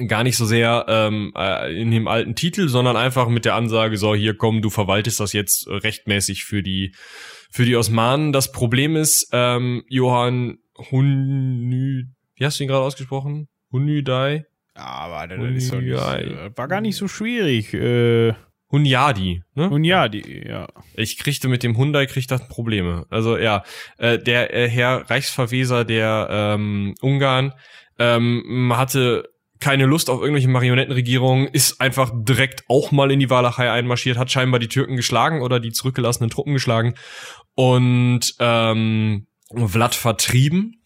gar 0.07 0.23
nicht 0.23 0.37
so 0.37 0.45
sehr 0.45 0.87
ähm, 0.89 1.33
äh, 1.37 1.81
in 1.81 1.91
dem 1.91 2.09
alten 2.09 2.35
Titel, 2.35 2.69
sondern 2.69 2.97
einfach 2.97 3.29
mit 3.29 3.45
der 3.45 3.55
Ansage, 3.55 3.97
so 3.97 4.15
hier 4.15 4.37
komm, 4.37 4.63
du 4.63 4.71
verwaltest 4.71 5.21
das 5.21 5.33
jetzt 5.33 5.67
rechtmäßig 5.69 6.45
für 6.45 6.63
die 6.63 6.95
für 7.51 7.65
die 7.65 7.77
Osmanen. 7.77 8.33
Das 8.33 8.53
Problem 8.53 8.97
ist, 8.97 9.31
ähm, 9.33 9.83
Johann 9.89 10.59
Hunü, 10.91 12.05
wie 12.37 12.45
hast 12.45 12.59
du 12.59 12.65
ihn 12.65 12.69
gerade 12.69 12.85
ausgesprochen? 12.85 13.49
Hunüdai? 13.73 14.45
Ah, 14.75 15.11
warte, 15.11 15.39
das 15.39 15.57
ist 15.57 15.69
so 15.69 15.81
nicht, 15.81 15.93
äh, 15.93 16.51
war 16.57 16.69
gar 16.69 16.81
nicht 16.81 16.97
so 16.97 17.09
schwierig. 17.09 17.75
Äh, 17.75 18.35
Hunyadi, 18.71 19.43
ne? 19.55 19.71
Hunyadi, 19.71 20.47
ja. 20.47 20.69
Ich 20.95 21.19
kriegte 21.19 21.49
mit 21.49 21.63
dem 21.63 21.77
Hyundai 21.77 22.07
kriegte 22.07 22.37
das 22.37 22.49
Probleme. 22.49 23.07
Also 23.09 23.39
ja, 23.39 23.65
äh, 23.97 24.19
der 24.19 24.55
äh, 24.55 24.69
Herr 24.69 25.09
Reichsverweser 25.09 25.85
der 25.85 26.29
ähm, 26.31 26.95
Ungarn 27.01 27.55
ähm, 27.99 28.73
hatte 28.77 29.31
keine 29.61 29.87
Lust 29.87 30.11
auf 30.11 30.21
irgendwelche 30.21 30.49
Marionettenregierungen, 30.49 31.49
ist 31.49 31.81
einfach 31.81 32.11
direkt 32.15 32.65
auch 32.69 32.93
mal 32.93 33.11
in 33.11 33.21
die 33.21 33.31
Walachei 33.31 33.71
einmarschiert, 33.71 34.17
hat 34.17 34.31
scheinbar 34.31 34.61
die 34.61 34.69
Türken 34.69 34.97
geschlagen 34.97 35.43
oder 35.43 35.61
die 35.61 35.73
zurückgelassenen 35.73 36.31
Truppen 36.31 36.55
geschlagen 36.55 36.95
und 37.55 38.35
ähm, 38.39 39.27
Vlad 39.55 39.95
vertrieben, 39.95 40.83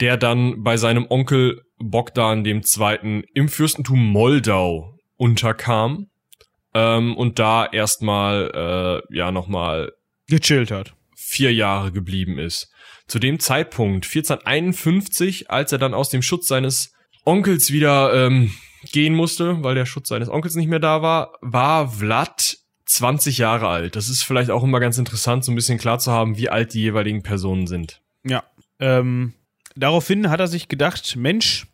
der 0.00 0.16
dann 0.16 0.62
bei 0.62 0.76
seinem 0.76 1.06
Onkel 1.08 1.62
Bogdan 1.78 2.44
II. 2.44 3.22
im 3.34 3.48
Fürstentum 3.48 4.04
Moldau 4.04 4.98
unterkam 5.16 6.08
ähm, 6.74 7.16
und 7.16 7.38
da 7.38 7.66
erstmal 7.66 9.02
äh, 9.10 9.16
ja 9.16 9.30
nochmal 9.30 9.92
gechillt 10.28 10.70
hat. 10.70 10.94
Vier 11.16 11.52
Jahre 11.52 11.92
geblieben 11.92 12.38
ist. 12.38 12.70
Zu 13.06 13.18
dem 13.18 13.38
Zeitpunkt, 13.38 14.06
1451, 14.06 15.50
als 15.50 15.72
er 15.72 15.78
dann 15.78 15.94
aus 15.94 16.08
dem 16.08 16.22
Schutz 16.22 16.48
seines 16.48 16.92
Onkels 17.24 17.72
wieder 17.72 18.26
ähm, 18.26 18.52
gehen 18.92 19.14
musste, 19.14 19.62
weil 19.62 19.74
der 19.74 19.86
Schutz 19.86 20.08
seines 20.08 20.28
Onkels 20.28 20.54
nicht 20.54 20.68
mehr 20.68 20.78
da 20.78 21.02
war, 21.02 21.32
war 21.40 21.88
Vlad 21.88 22.58
20 22.86 23.38
Jahre 23.38 23.68
alt. 23.68 23.96
Das 23.96 24.08
ist 24.08 24.22
vielleicht 24.22 24.50
auch 24.50 24.62
immer 24.62 24.80
ganz 24.80 24.98
interessant, 24.98 25.44
so 25.44 25.52
ein 25.52 25.54
bisschen 25.54 25.78
klar 25.78 25.98
zu 25.98 26.12
haben, 26.12 26.36
wie 26.36 26.48
alt 26.48 26.74
die 26.74 26.80
jeweiligen 26.80 27.22
Personen 27.22 27.66
sind. 27.66 28.02
Ja. 28.24 28.44
Ähm, 28.78 29.34
daraufhin 29.74 30.30
hat 30.30 30.40
er 30.40 30.46
sich 30.46 30.68
gedacht, 30.68 31.16
Mensch, 31.16 31.66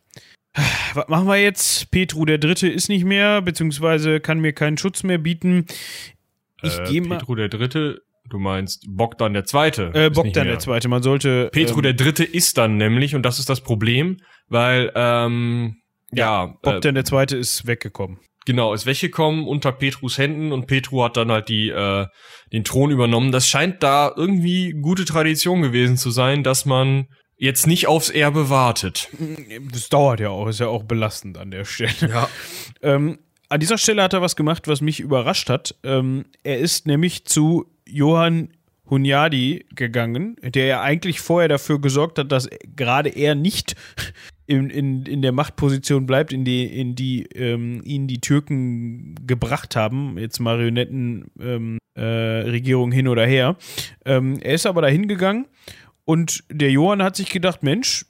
was 0.93 1.07
machen 1.07 1.27
wir 1.27 1.37
jetzt? 1.37 1.91
Petru 1.91 2.25
der 2.25 2.37
Dritte 2.37 2.67
ist 2.67 2.89
nicht 2.89 3.05
mehr, 3.05 3.41
beziehungsweise 3.41 4.19
kann 4.19 4.39
mir 4.39 4.53
keinen 4.53 4.77
Schutz 4.77 5.03
mehr 5.03 5.17
bieten. 5.17 5.65
Ich 6.61 6.77
äh, 6.77 6.83
gehe 6.85 7.01
mal. 7.01 7.17
Petru 7.17 7.35
der 7.35 7.49
Dritte, 7.49 8.01
du 8.29 8.39
meinst 8.39 8.85
Bogdan 8.87 9.33
der 9.33 9.45
Zweite. 9.45 9.91
Äh, 9.93 10.09
Bogdan 10.09 10.47
der 10.47 10.59
Zweite, 10.59 10.89
man 10.89 11.03
sollte. 11.03 11.49
Petru 11.51 11.77
ähm, 11.77 11.83
der 11.83 11.93
Dritte 11.93 12.23
ist 12.23 12.57
dann 12.57 12.77
nämlich, 12.77 13.15
und 13.15 13.23
das 13.23 13.39
ist 13.39 13.49
das 13.49 13.61
Problem, 13.61 14.17
weil, 14.51 14.91
ähm, 14.95 15.77
ja. 16.11 16.45
ja 16.45 16.53
Bogdan 16.61 16.91
äh, 16.91 16.99
der 16.99 17.05
Zweite 17.05 17.37
ist 17.37 17.65
weggekommen. 17.65 18.19
Genau, 18.45 18.73
ist 18.73 18.85
weggekommen 18.85 19.47
unter 19.47 19.71
Petrus 19.71 20.17
Händen 20.17 20.51
und 20.51 20.65
Petru 20.65 21.03
hat 21.03 21.15
dann 21.15 21.31
halt 21.31 21.47
die, 21.47 21.69
äh, 21.69 22.07
den 22.51 22.63
Thron 22.63 22.91
übernommen. 22.91 23.31
Das 23.31 23.47
scheint 23.47 23.83
da 23.83 24.11
irgendwie 24.15 24.71
gute 24.71 25.05
Tradition 25.05 25.61
gewesen 25.61 25.95
zu 25.95 26.09
sein, 26.09 26.43
dass 26.43 26.65
man 26.65 27.07
jetzt 27.37 27.65
nicht 27.67 27.87
aufs 27.87 28.09
Erbe 28.09 28.49
wartet. 28.49 29.09
Das 29.71 29.89
dauert 29.89 30.19
ja 30.19 30.29
auch, 30.29 30.47
ist 30.47 30.59
ja 30.59 30.67
auch 30.67 30.83
belastend 30.83 31.37
an 31.37 31.51
der 31.51 31.65
Stelle. 31.65 31.93
Ja. 32.01 32.29
ähm, 32.81 33.19
an 33.49 33.59
dieser 33.59 33.77
Stelle 33.77 34.03
hat 34.03 34.13
er 34.13 34.21
was 34.21 34.35
gemacht, 34.35 34.67
was 34.67 34.81
mich 34.81 34.99
überrascht 34.99 35.49
hat. 35.49 35.75
Ähm, 35.83 36.25
er 36.43 36.59
ist 36.59 36.87
nämlich 36.87 37.25
zu 37.25 37.65
Johann 37.85 38.49
Hunyadi 38.89 39.65
gegangen, 39.75 40.35
der 40.41 40.65
ja 40.65 40.81
eigentlich 40.81 41.21
vorher 41.21 41.47
dafür 41.47 41.79
gesorgt 41.79 42.19
hat, 42.19 42.31
dass 42.31 42.49
gerade 42.75 43.09
er 43.09 43.35
nicht 43.35 43.75
in, 44.51 44.69
in, 44.69 45.05
in 45.05 45.21
der 45.21 45.31
Machtposition 45.31 46.05
bleibt, 46.05 46.33
in 46.33 46.43
die, 46.43 46.65
in 46.65 46.93
die 46.95 47.23
ähm, 47.33 47.81
ihn 47.85 48.07
die 48.07 48.19
Türken 48.19 49.15
gebracht 49.25 49.77
haben, 49.77 50.17
jetzt 50.17 50.39
Marionettenregierung 50.39 51.79
ähm, 52.89 52.91
äh, 52.91 52.95
hin 52.95 53.07
oder 53.07 53.25
her. 53.25 53.55
Ähm, 54.05 54.39
er 54.41 54.55
ist 54.55 54.65
aber 54.65 54.81
dahin 54.81 55.07
gegangen 55.07 55.47
und 56.03 56.43
der 56.51 56.69
Johann 56.71 57.01
hat 57.01 57.15
sich 57.15 57.29
gedacht, 57.29 57.63
Mensch, 57.63 58.05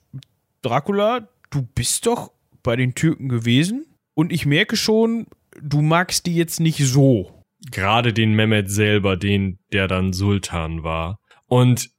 Dracula, 0.64 1.28
du 1.52 1.62
bist 1.76 2.08
doch 2.08 2.32
bei 2.64 2.76
den 2.76 2.96
Türken 2.96 3.30
gewesen 3.30 3.86
und 4.16 4.32
ich 4.32 4.48
merke 4.48 4.76
schon, 4.76 5.28
du 5.62 5.82
magst 5.82 6.26
die 6.26 6.36
jetzt 6.36 6.60
nicht 6.60 6.80
so. 6.80 7.44
Gerade 7.72 8.14
den 8.14 8.34
Mehmet 8.34 8.72
selber, 8.72 9.18
den, 9.18 9.60
der 9.72 9.88
dann 9.88 10.14
Sultan 10.14 10.82
war. 10.82 11.20
Und 11.46 11.92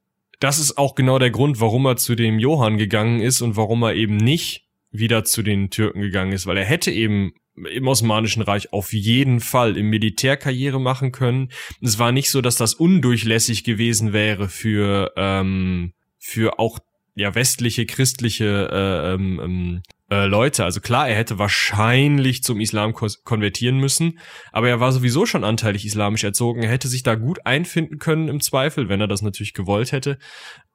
das 0.43 0.59
ist 0.59 0.77
auch 0.77 0.95
genau 0.95 1.19
der 1.19 1.31
Grund, 1.31 1.61
warum 1.61 1.85
er 1.85 1.95
zu 1.95 2.15
dem 2.15 2.37
Johann 2.37 2.77
gegangen 2.77 3.21
ist 3.21 3.41
und 3.41 3.55
warum 3.55 3.81
er 3.83 3.95
eben 3.95 4.17
nicht 4.17 4.65
wieder 4.91 5.23
zu 5.23 5.41
den 5.41 5.69
Türken 5.69 6.01
gegangen 6.01 6.33
ist, 6.33 6.45
weil 6.45 6.57
er 6.57 6.65
hätte 6.65 6.91
eben 6.91 7.31
im 7.55 7.87
Osmanischen 7.87 8.41
Reich 8.41 8.73
auf 8.73 8.91
jeden 8.91 9.39
Fall 9.39 9.77
im 9.77 9.89
Militär 9.89 10.35
Karriere 10.35 10.81
machen 10.81 11.13
können. 11.13 11.49
Es 11.81 11.97
war 11.97 12.11
nicht 12.11 12.29
so, 12.29 12.41
dass 12.41 12.57
das 12.57 12.73
undurchlässig 12.73 13.63
gewesen 13.63 14.11
wäre 14.11 14.49
für 14.49 15.13
ähm, 15.15 15.93
für 16.19 16.59
auch 16.59 16.79
ja 17.15 17.33
westliche 17.35 17.85
christliche 17.85 18.69
äh, 18.71 19.13
ähm, 19.13 19.39
ähm, 19.41 19.81
äh, 20.13 20.25
Leute. 20.27 20.63
Also 20.63 20.79
klar, 20.79 21.09
er 21.09 21.15
hätte 21.15 21.39
wahrscheinlich 21.39 22.43
zum 22.43 22.59
Islam 22.59 22.93
konvertieren 22.93 23.77
müssen, 23.77 24.19
aber 24.51 24.69
er 24.69 24.79
war 24.79 24.91
sowieso 24.91 25.25
schon 25.25 25.43
anteilig 25.43 25.85
islamisch 25.85 26.23
erzogen. 26.23 26.61
Er 26.61 26.69
hätte 26.69 26.87
sich 26.87 27.01
da 27.01 27.15
gut 27.15 27.45
einfinden 27.47 27.97
können 27.97 28.27
im 28.27 28.39
Zweifel, 28.39 28.89
wenn 28.89 29.01
er 29.01 29.07
das 29.07 29.23
natürlich 29.23 29.53
gewollt 29.53 29.91
hätte. 29.91 30.19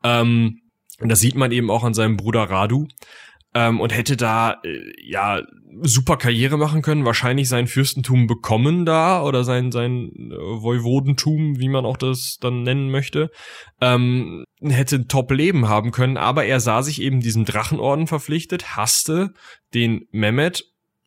Ähm, 0.02 0.62
und 1.00 1.08
das 1.08 1.20
sieht 1.20 1.36
man 1.36 1.52
eben 1.52 1.70
auch 1.70 1.84
an 1.84 1.94
seinem 1.94 2.16
Bruder 2.16 2.50
Radu 2.50 2.88
ähm, 3.58 3.80
und 3.80 3.92
hätte 3.92 4.16
da 4.16 4.60
äh, 4.62 4.92
ja 5.02 5.42
super 5.82 6.16
Karriere 6.16 6.56
machen 6.56 6.80
können, 6.80 7.04
wahrscheinlich 7.04 7.48
sein 7.48 7.66
Fürstentum 7.66 8.28
bekommen 8.28 8.86
da 8.86 9.22
oder 9.22 9.42
sein 9.42 9.72
sein 9.72 10.12
äh, 10.30 10.36
Voivodentum, 10.36 11.58
wie 11.58 11.68
man 11.68 11.84
auch 11.84 11.96
das 11.96 12.38
dann 12.40 12.62
nennen 12.62 12.90
möchte, 12.90 13.30
ähm, 13.80 14.44
hätte 14.60 14.96
ein 14.96 15.08
Top-Leben 15.08 15.68
haben 15.68 15.90
können, 15.90 16.16
aber 16.16 16.44
er 16.44 16.60
sah 16.60 16.82
sich 16.82 17.02
eben 17.02 17.20
diesem 17.20 17.44
Drachenorden 17.44 18.06
verpflichtet, 18.06 18.76
hasste 18.76 19.34
den 19.74 20.06
Mehmet 20.12 20.64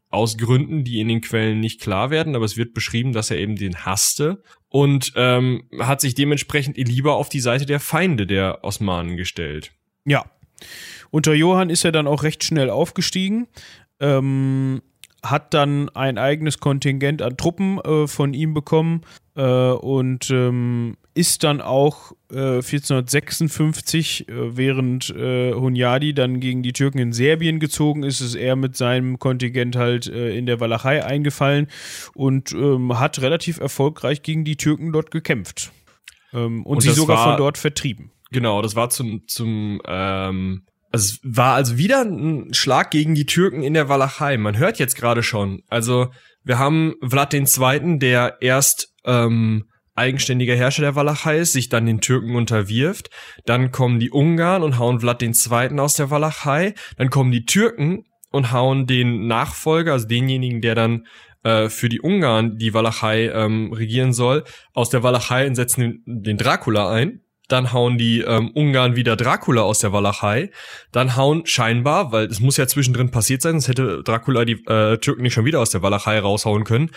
aus 0.09 0.37
Gründen, 0.37 0.83
die 0.83 0.99
in 0.99 1.07
den 1.07 1.21
Quellen 1.21 1.61
nicht 1.61 1.79
klar 1.79 2.09
werden, 2.09 2.35
aber 2.35 2.43
es 2.43 2.57
wird 2.57 2.73
beschrieben, 2.73 3.13
dass 3.13 3.31
er 3.31 3.37
eben 3.37 3.55
den 3.55 3.85
hasste 3.85 4.43
und 4.67 5.13
ähm, 5.15 5.69
hat 5.79 6.01
sich 6.01 6.15
dementsprechend 6.15 6.75
lieber 6.77 7.15
auf 7.15 7.29
die 7.29 7.39
Seite 7.39 7.65
der 7.65 7.79
Feinde 7.79 8.27
der 8.27 8.61
Osmanen 8.65 9.15
gestellt. 9.15 9.71
Ja. 10.03 10.25
Unter 11.11 11.33
Johann 11.33 11.69
ist 11.69 11.85
er 11.85 11.91
dann 11.91 12.07
auch 12.07 12.23
recht 12.23 12.43
schnell 12.43 12.69
aufgestiegen. 12.69 13.47
Ähm, 13.99 14.81
hat 15.23 15.53
dann 15.53 15.89
ein 15.89 16.17
eigenes 16.17 16.59
Kontingent 16.59 17.21
an 17.21 17.37
Truppen 17.37 17.79
äh, 17.79 18.07
von 18.07 18.33
ihm 18.33 18.53
bekommen 18.53 19.01
äh, 19.35 19.43
und 19.43 20.31
ähm, 20.31 20.97
ist 21.13 21.43
dann 21.43 21.61
auch 21.61 22.13
äh, 22.31 22.55
1456, 22.55 24.29
äh, 24.29 24.57
während 24.57 25.09
äh, 25.11 25.53
Hunyadi 25.53 26.13
dann 26.13 26.39
gegen 26.39 26.63
die 26.63 26.73
Türken 26.73 26.99
in 26.99 27.13
Serbien 27.13 27.59
gezogen 27.59 28.03
ist, 28.03 28.21
ist 28.21 28.35
er 28.35 28.55
mit 28.55 28.77
seinem 28.77 29.19
Kontingent 29.19 29.75
halt 29.75 30.07
äh, 30.07 30.35
in 30.35 30.45
der 30.45 30.59
Walachei 30.59 31.05
eingefallen 31.05 31.67
und 32.15 32.53
ähm, 32.53 32.97
hat 32.97 33.21
relativ 33.21 33.59
erfolgreich 33.59 34.23
gegen 34.23 34.43
die 34.43 34.55
Türken 34.55 34.91
dort 34.91 35.11
gekämpft 35.11 35.71
ähm, 36.33 36.65
und, 36.65 36.77
und 36.77 36.81
sie 36.81 36.91
sogar 36.91 37.23
von 37.23 37.37
dort 37.37 37.57
vertrieben. 37.57 38.11
Genau, 38.31 38.61
das 38.61 38.75
war 38.75 38.89
zum, 38.89 39.27
zum 39.27 39.81
ähm, 40.91 40.99
es 40.99 41.19
war 41.23 41.55
also 41.55 41.77
wieder 41.77 42.01
ein 42.01 42.53
Schlag 42.53 42.91
gegen 42.91 43.15
die 43.15 43.25
Türken 43.25 43.63
in 43.63 43.73
der 43.73 43.89
Walachei. 43.89 44.37
Man 44.37 44.57
hört 44.57 44.79
jetzt 44.79 44.95
gerade 44.95 45.23
schon. 45.23 45.63
Also 45.67 46.11
wir 46.43 46.59
haben 46.59 46.95
Vlad 47.01 47.33
II., 47.33 47.99
der 47.99 48.37
erst 48.41 48.93
ähm, 49.05 49.65
eigenständiger 49.95 50.55
Herrscher 50.55 50.81
der 50.81 50.95
Walachei 50.95 51.39
ist, 51.39 51.53
sich 51.53 51.69
dann 51.69 51.85
den 51.85 52.01
Türken 52.01 52.35
unterwirft. 52.35 53.09
Dann 53.45 53.71
kommen 53.71 53.99
die 53.99 54.11
Ungarn 54.11 54.63
und 54.63 54.79
hauen 54.79 54.99
Vlad 54.99 55.21
II. 55.21 55.79
aus 55.79 55.95
der 55.95 56.09
Walachei. 56.09 56.73
Dann 56.97 57.09
kommen 57.09 57.31
die 57.31 57.45
Türken 57.45 58.05
und 58.31 58.51
hauen 58.51 58.87
den 58.87 59.27
Nachfolger, 59.27 59.93
also 59.93 60.07
denjenigen, 60.07 60.61
der 60.61 60.75
dann 60.75 61.05
äh, 61.43 61.69
für 61.69 61.89
die 61.89 62.01
Ungarn 62.01 62.57
die 62.57 62.73
Walachei 62.73 63.29
ähm, 63.29 63.73
regieren 63.73 64.13
soll, 64.13 64.43
aus 64.73 64.89
der 64.89 65.03
Walachei 65.03 65.47
und 65.47 65.55
setzen 65.55 66.03
den, 66.05 66.23
den 66.23 66.37
Dracula 66.37 66.91
ein 66.91 67.21
dann 67.47 67.73
hauen 67.73 67.97
die 67.97 68.21
ähm, 68.21 68.51
Ungarn 68.51 68.95
wieder 68.95 69.15
Dracula 69.15 69.61
aus 69.61 69.79
der 69.79 69.91
Walachei, 69.91 70.51
dann 70.91 71.15
hauen 71.15 71.45
scheinbar, 71.45 72.11
weil 72.11 72.25
es 72.27 72.39
muss 72.39 72.57
ja 72.57 72.67
zwischendrin 72.67 73.11
passiert 73.11 73.41
sein, 73.41 73.53
sonst 73.53 73.67
hätte 73.67 74.03
Dracula 74.03 74.45
die 74.45 74.63
äh, 74.65 74.97
Türken 74.97 75.23
nicht 75.23 75.33
schon 75.33 75.45
wieder 75.45 75.59
aus 75.59 75.71
der 75.71 75.81
Walachei 75.81 76.19
raushauen 76.19 76.63
können, 76.63 76.91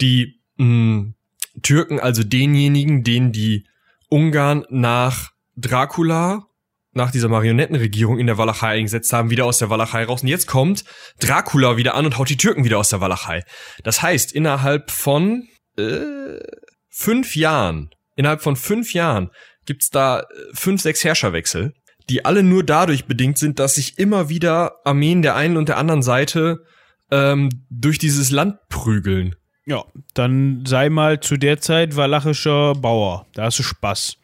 die 0.00 0.40
mh, 0.56 0.66
mm, 0.66 1.14
Türken, 1.62 2.00
also 2.00 2.22
denjenigen, 2.22 3.02
denen 3.02 3.32
die 3.32 3.66
Ungarn 4.08 4.64
nach 4.68 5.30
Dracula, 5.56 6.46
nach 6.92 7.10
dieser 7.10 7.28
Marionettenregierung 7.28 8.18
in 8.18 8.26
der 8.26 8.38
Walachei 8.38 8.78
eingesetzt 8.78 9.12
haben, 9.12 9.30
wieder 9.30 9.44
aus 9.44 9.58
der 9.58 9.70
Walachei 9.70 10.04
raus. 10.04 10.22
Und 10.22 10.28
jetzt 10.28 10.46
kommt 10.46 10.84
Dracula 11.20 11.76
wieder 11.76 11.94
an 11.94 12.06
und 12.06 12.18
haut 12.18 12.28
die 12.28 12.36
Türken 12.36 12.64
wieder 12.64 12.78
aus 12.78 12.88
der 12.88 13.00
Walachei. 13.00 13.42
Das 13.84 14.02
heißt, 14.02 14.32
innerhalb 14.32 14.90
von 14.90 15.48
äh, 15.76 16.40
fünf 16.88 17.36
Jahren, 17.36 17.90
innerhalb 18.16 18.42
von 18.42 18.56
fünf 18.56 18.94
Jahren 18.94 19.30
gibt's 19.66 19.90
da 19.90 20.20
äh, 20.20 20.24
fünf, 20.52 20.80
sechs 20.80 21.04
Herrscherwechsel, 21.04 21.74
die 22.08 22.24
alle 22.24 22.42
nur 22.42 22.64
dadurch 22.64 23.06
bedingt 23.06 23.38
sind, 23.38 23.58
dass 23.58 23.74
sich 23.74 23.98
immer 23.98 24.28
wieder 24.28 24.76
Armeen 24.84 25.22
der 25.22 25.36
einen 25.36 25.56
und 25.56 25.68
der 25.68 25.76
anderen 25.76 26.02
Seite 26.02 26.64
ähm, 27.10 27.50
durch 27.70 27.98
dieses 27.98 28.30
Land 28.30 28.58
prügeln. 28.68 29.36
Ja, 29.64 29.84
dann 30.14 30.64
sei 30.64 30.88
mal 30.90 31.20
zu 31.20 31.36
der 31.36 31.60
Zeit 31.60 31.96
walachischer 31.96 32.74
Bauer. 32.74 33.26
Da 33.34 33.44
hast 33.44 33.58
du 33.58 33.62
Spaß. 33.62 34.16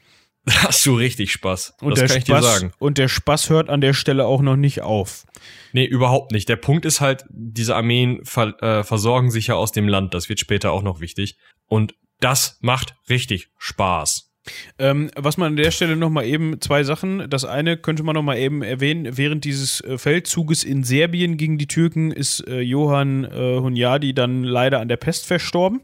Da 0.45 0.65
hast 0.65 0.85
du 0.87 0.97
richtig 0.97 1.33
Spaß. 1.33 1.75
Und 1.81 1.99
das 1.99 2.01
kann 2.01 2.09
Spaß, 2.09 2.17
ich 2.19 2.25
dir 2.25 2.43
sagen. 2.43 2.73
Und 2.79 2.99
der 2.99 3.09
Spaß 3.09 3.51
hört 3.51 3.69
an 3.69 3.81
der 3.81 3.93
Stelle 3.93 4.27
auch 4.27 4.43
noch 4.43 4.57
nicht 4.57 4.81
auf. 4.81 5.25
Nee, 5.73 5.85
überhaupt 5.85 6.33
nicht. 6.33 6.49
Der 6.49 6.57
Punkt 6.57 6.85
ist 6.85 7.01
halt, 7.01 7.25
diese 7.31 7.77
Armeen 7.77 8.25
ver 8.25 8.61
äh, 8.61 8.83
versorgen 8.83 9.31
sich 9.31 9.49
ja 9.49 9.55
aus 9.55 9.71
dem 9.71 9.87
Land. 9.87 10.15
Das 10.15 10.29
wird 10.29 10.41
später 10.41 10.73
auch 10.73 10.83
noch 10.83 11.01
wichtig. 11.01 11.37
Und 11.67 11.95
das 12.19 12.59
macht 12.61 12.97
richtig 13.09 13.51
Spaß. 13.59 14.32
Ähm, 14.79 15.11
was 15.17 15.37
man 15.37 15.49
an 15.53 15.57
der 15.57 15.71
Stelle 15.71 15.97
nochmal 15.97 16.27
eben 16.27 16.61
zwei 16.61 16.83
Sachen. 16.83 17.31
Das 17.31 17.45
eine 17.45 17.77
könnte 17.77 18.03
man 18.03 18.15
nochmal 18.15 18.39
eben 18.39 18.63
erwähnen. 18.63 19.17
Während 19.17 19.45
dieses 19.45 19.81
äh, 19.83 19.99
Feldzuges 19.99 20.65
in 20.65 20.83
Serbien 20.83 21.37
gegen 21.37 21.59
die 21.59 21.69
Türken 21.69 22.11
ist 22.11 22.47
äh, 22.49 22.61
Johann 22.61 23.25
äh, 23.25 23.61
Hunyadi 23.61 24.15
dann 24.15 24.43
leider 24.43 24.81
an 24.81 24.89
der 24.89 24.97
Pest 24.97 25.27
verstorben. 25.27 25.81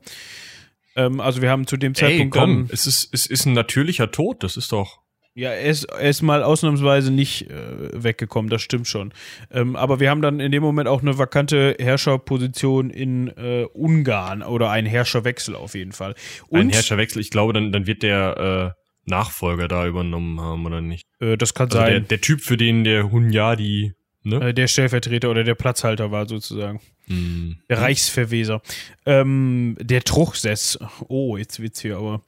Ähm, 0.97 1.21
also 1.21 1.41
wir 1.41 1.51
haben 1.51 1.67
zu 1.67 1.77
dem 1.77 1.95
Zeitpunkt 1.95 2.35
Ey, 2.35 2.41
komm, 2.41 2.67
dann, 2.67 2.71
es 2.73 2.87
ist, 2.87 3.09
es 3.13 3.27
ist 3.27 3.47
ein 3.47 3.53
natürlicher 3.53 4.11
Tod, 4.11 4.43
das 4.43 4.57
ist 4.57 4.73
doch. 4.73 5.01
Ja, 5.39 5.51
er 5.51 5.71
ist, 5.71 5.85
er 5.85 6.11
ist 6.11 6.23
mal 6.23 6.43
ausnahmsweise 6.43 7.13
nicht 7.13 7.49
äh, 7.49 7.55
weggekommen, 7.93 8.51
das 8.51 8.61
stimmt 8.61 8.89
schon. 8.89 9.13
Ähm, 9.53 9.77
aber 9.77 10.01
wir 10.01 10.11
haben 10.11 10.21
dann 10.21 10.41
in 10.41 10.51
dem 10.51 10.65
Moment 10.65 10.89
auch 10.89 11.01
eine 11.01 11.17
vakante 11.17 11.77
Herrscherposition 11.79 12.91
in 12.91 13.29
äh, 13.37 13.65
Ungarn 13.73 14.43
oder 14.43 14.71
einen 14.71 14.89
Herrscherwechsel 14.89 15.55
auf 15.55 15.77
jeden 15.77 15.93
Fall. 15.93 16.17
Und, 16.49 16.59
ein 16.59 16.71
Herrscherwechsel, 16.71 17.23
ich 17.23 17.31
glaube, 17.31 17.53
dann, 17.53 17.71
dann 17.71 17.87
wird 17.87 18.03
der 18.03 18.75
äh, 18.77 19.09
Nachfolger 19.09 19.69
da 19.69 19.87
übernommen 19.87 20.41
haben, 20.41 20.67
oder 20.67 20.81
nicht? 20.81 21.07
Äh, 21.21 21.37
das 21.37 21.55
kann 21.55 21.69
Also 21.69 21.79
der, 21.79 21.87
sein. 21.87 22.09
der 22.09 22.21
Typ, 22.21 22.41
für 22.41 22.57
den 22.57 22.83
der 22.83 23.13
Hunyadi, 23.13 23.93
ne? 24.25 24.49
äh, 24.49 24.53
der 24.53 24.67
Stellvertreter 24.67 25.31
oder 25.31 25.45
der 25.45 25.55
Platzhalter 25.55 26.11
war 26.11 26.27
sozusagen. 26.27 26.81
Hm. 27.09 27.57
Der 27.69 27.81
Reichsverweser. 27.81 28.63
Ähm, 29.07 29.77
der 29.81 30.03
Truchsess. 30.05 30.79
Oh, 31.09 31.37
jetzt 31.37 31.61
wird's 31.61 31.81
hier 31.81 31.97
aber. 31.99 32.23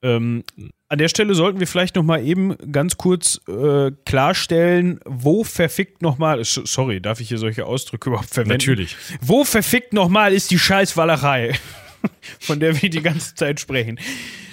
Ähm, 0.00 0.44
an 0.88 0.98
der 0.98 1.08
Stelle 1.08 1.34
sollten 1.34 1.58
wir 1.60 1.66
vielleicht 1.66 1.96
noch 1.96 2.04
mal 2.04 2.24
eben 2.24 2.56
ganz 2.70 2.96
kurz 2.96 3.40
äh, 3.48 3.90
klarstellen, 4.06 5.00
wo 5.04 5.42
verfickt 5.44 6.02
noch 6.02 6.18
mal, 6.18 6.40
S- 6.40 6.60
sorry, 6.64 7.00
darf 7.00 7.20
ich 7.20 7.28
hier 7.28 7.38
solche 7.38 7.66
Ausdrücke 7.66 8.10
überhaupt 8.10 8.30
verwenden? 8.30 8.52
Natürlich. 8.52 8.96
Wo 9.20 9.44
verfickt 9.44 9.92
noch 9.92 10.08
mal 10.08 10.32
ist 10.32 10.50
die 10.52 10.58
Scheißwallerei, 10.58 11.54
von 12.40 12.60
der 12.60 12.80
wir 12.80 12.90
die 12.90 13.02
ganze 13.02 13.34
Zeit 13.34 13.58
sprechen? 13.58 13.98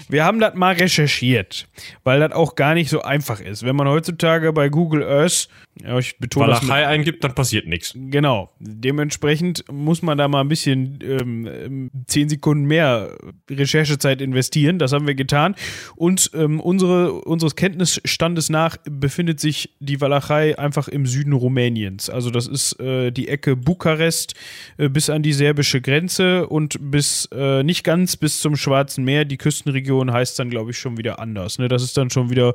Wir 0.10 0.24
haben 0.26 0.40
das 0.40 0.56
mal 0.56 0.76
recherchiert, 0.76 1.68
weil 2.04 2.20
das 2.20 2.32
auch 2.32 2.56
gar 2.56 2.74
nicht 2.74 2.90
so 2.90 3.02
einfach 3.02 3.40
ist. 3.40 3.64
Wenn 3.64 3.76
man 3.76 3.88
heutzutage 3.88 4.52
bei 4.54 4.70
Google 4.70 5.04
Earth, 5.04 5.48
ja, 5.82 6.00
ich 6.00 6.18
betone 6.20 6.48
das 6.48 6.62
Walachei 6.62 6.88
eingibt, 6.88 7.24
dann 7.24 7.36
passiert 7.36 7.68
nichts. 7.68 7.94
Genau. 7.96 8.50
Dementsprechend 8.60 9.66
muss 9.70 10.02
man 10.02 10.18
da 10.18 10.28
mal 10.30 10.40
ein 10.40 10.48
bisschen 10.48 11.00
ähm, 11.04 11.48
ähm, 11.48 11.92
zehn 12.08 12.30
Sekunden 12.30 12.64
mehr 12.66 13.18
Recherchezeit 13.50 14.22
investieren. 14.22 14.80
Das 14.80 14.94
haben 14.94 15.06
wir 15.06 15.16
getan. 15.16 15.56
Und 15.96 16.32
ähm, 16.34 16.62
unsere, 16.62 17.14
unseres 17.14 17.56
Kenntnisstandes 17.56 18.50
nach 18.50 18.78
befindet 18.90 19.42
sich 19.42 19.76
die 19.80 20.00
Walachei 20.00 20.58
einfach 20.58 20.88
im 20.88 21.06
Süden 21.06 21.34
Rumäniens. 21.34 22.10
Also 22.10 22.30
das 22.30 22.48
ist 22.48 22.80
äh, 22.80 23.12
die 23.12 23.28
Ecke 23.28 23.58
Bukarest 23.58 24.34
äh, 24.78 24.88
bis 24.88 25.10
an 25.10 25.24
die 25.24 25.34
serbische 25.34 25.82
Grenze 25.82 26.48
und 26.48 26.78
bis 26.80 27.28
äh, 27.34 27.64
nicht 27.64 27.84
ganz 27.84 28.16
bis 28.16 28.40
zum 28.40 28.56
Schwarzen 28.56 29.04
Meer. 29.04 29.26
Die 29.26 29.38
Küstenregion 29.38 30.14
heißt 30.14 30.40
dann, 30.40 30.50
glaube 30.50 30.72
ich, 30.72 30.78
schon 30.78 30.98
wieder 30.98 31.20
anders. 31.20 31.60
Ne? 31.60 31.68
Das 31.68 31.84
ist 31.84 31.98
dann 31.98 32.10
schon 32.10 32.30
wieder 32.30 32.54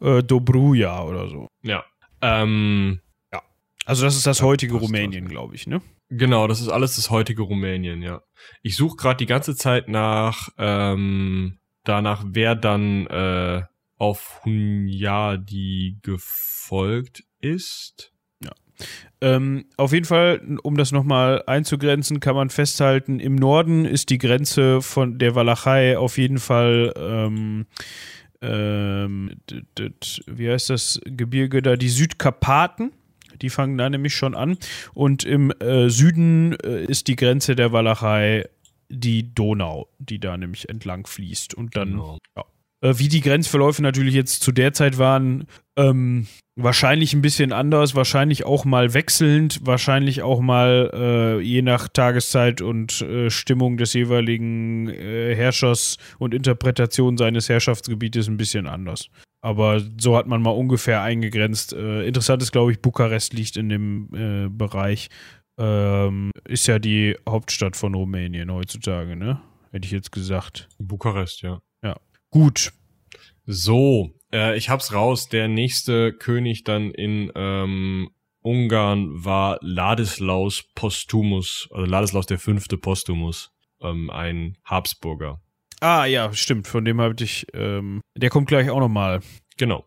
äh, 0.00 0.22
Dobruja 0.22 1.02
oder 1.02 1.28
so. 1.28 1.48
Ja. 1.62 1.84
Ähm, 2.22 3.00
Also 3.84 4.04
das 4.04 4.16
ist 4.16 4.26
das 4.26 4.42
heutige 4.42 4.76
Rumänien, 4.76 5.26
glaube 5.28 5.54
ich, 5.56 5.66
ne? 5.66 5.82
genau, 6.08 6.46
das 6.46 6.60
ist 6.60 6.68
alles 6.68 6.96
das 6.96 7.10
heutige 7.10 7.42
Rumänien, 7.42 8.00
ja. 8.02 8.22
Ich 8.62 8.76
suche 8.76 8.96
gerade 8.96 9.16
die 9.16 9.26
ganze 9.26 9.56
Zeit 9.56 9.88
nach, 9.88 10.50
ähm, 10.58 11.58
danach, 11.84 12.22
wer 12.26 12.54
dann 12.54 13.06
äh, 13.08 13.62
auf 13.96 14.40
Hunyadi 14.44 15.98
gefolgt 16.02 17.24
ist. 17.40 18.12
Ähm, 19.20 19.66
auf 19.76 19.92
jeden 19.92 20.06
Fall, 20.06 20.58
um 20.62 20.76
das 20.76 20.90
nochmal 20.90 21.44
einzugrenzen, 21.46 22.18
kann 22.18 22.34
man 22.34 22.50
festhalten, 22.50 23.20
im 23.20 23.36
Norden 23.36 23.84
ist 23.84 24.10
die 24.10 24.18
Grenze 24.18 24.82
von 24.82 25.18
der 25.18 25.36
Walachei 25.36 25.96
auf 25.96 26.18
jeden 26.18 26.38
Fall, 26.38 26.92
ähm, 26.96 27.66
ähm, 28.42 29.30
wie 30.26 30.50
heißt 30.50 30.70
das 30.70 31.00
Gebirge 31.04 31.62
da, 31.62 31.76
die 31.76 31.88
Südkarpaten. 31.88 32.92
Die 33.40 33.50
fangen 33.50 33.78
da 33.78 33.88
nämlich 33.88 34.14
schon 34.14 34.34
an. 34.34 34.58
Und 34.94 35.24
im 35.24 35.50
äh, 35.60 35.88
Süden 35.88 36.54
äh, 36.60 36.84
ist 36.84 37.08
die 37.08 37.16
Grenze 37.16 37.56
der 37.56 37.72
Walachei 37.72 38.44
die 38.88 39.34
Donau, 39.34 39.88
die 39.98 40.18
da 40.18 40.36
nämlich 40.36 40.68
entlang 40.68 41.06
fließt. 41.06 41.54
Und 41.54 41.76
dann 41.76 41.92
Genau. 41.92 42.18
Äh, 42.82 42.94
wie 42.98 43.08
die 43.08 43.20
Grenzverläufe 43.20 43.82
natürlich 43.82 44.14
jetzt 44.14 44.42
zu 44.42 44.52
der 44.52 44.72
Zeit 44.72 44.98
waren, 44.98 45.46
ähm, 45.76 46.26
wahrscheinlich 46.56 47.14
ein 47.14 47.22
bisschen 47.22 47.52
anders, 47.52 47.94
wahrscheinlich 47.94 48.44
auch 48.44 48.64
mal 48.64 48.92
wechselnd, 48.92 49.60
wahrscheinlich 49.62 50.22
auch 50.22 50.40
mal 50.40 50.90
äh, 50.92 51.40
je 51.40 51.62
nach 51.62 51.88
Tageszeit 51.88 52.60
und 52.60 53.00
äh, 53.00 53.30
Stimmung 53.30 53.78
des 53.78 53.94
jeweiligen 53.94 54.88
äh, 54.88 55.34
Herrschers 55.34 55.96
und 56.18 56.34
Interpretation 56.34 57.16
seines 57.16 57.48
Herrschaftsgebietes 57.48 58.28
ein 58.28 58.36
bisschen 58.36 58.66
anders. 58.66 59.08
Aber 59.40 59.80
so 59.98 60.16
hat 60.16 60.26
man 60.26 60.42
mal 60.42 60.50
ungefähr 60.50 61.02
eingegrenzt. 61.02 61.72
Äh, 61.72 62.06
interessant 62.06 62.42
ist, 62.42 62.52
glaube 62.52 62.72
ich, 62.72 62.80
Bukarest 62.80 63.32
liegt 63.32 63.56
in 63.56 63.68
dem 63.68 64.08
äh, 64.14 64.48
Bereich. 64.48 65.08
Ähm, 65.58 66.30
ist 66.46 66.66
ja 66.66 66.78
die 66.78 67.16
Hauptstadt 67.28 67.76
von 67.76 67.94
Rumänien 67.94 68.52
heutzutage, 68.52 69.16
ne? 69.16 69.40
Hätte 69.70 69.86
ich 69.86 69.92
jetzt 69.92 70.12
gesagt. 70.12 70.68
Bukarest, 70.78 71.42
ja. 71.42 71.60
Gut, 72.32 72.72
So, 73.44 74.10
äh, 74.32 74.56
ich 74.56 74.70
hab's 74.70 74.94
raus. 74.94 75.28
Der 75.28 75.48
nächste 75.48 76.14
König 76.14 76.64
dann 76.64 76.90
in 76.90 77.30
ähm, 77.34 78.08
Ungarn 78.40 79.22
war 79.22 79.58
Ladislaus 79.60 80.64
Postumus, 80.74 81.68
also 81.72 81.84
Ladislaus 81.84 82.24
der 82.24 82.38
fünfte 82.38 82.78
Postumus, 82.78 83.50
ähm, 83.82 84.08
ein 84.08 84.56
Habsburger. 84.64 85.42
Ah, 85.80 86.06
ja, 86.06 86.32
stimmt. 86.32 86.66
Von 86.66 86.86
dem 86.86 87.02
habe 87.02 87.22
ich, 87.22 87.46
ähm, 87.52 88.00
der 88.16 88.30
kommt 88.30 88.48
gleich 88.48 88.70
auch 88.70 88.80
nochmal. 88.80 89.20
Genau. 89.58 89.84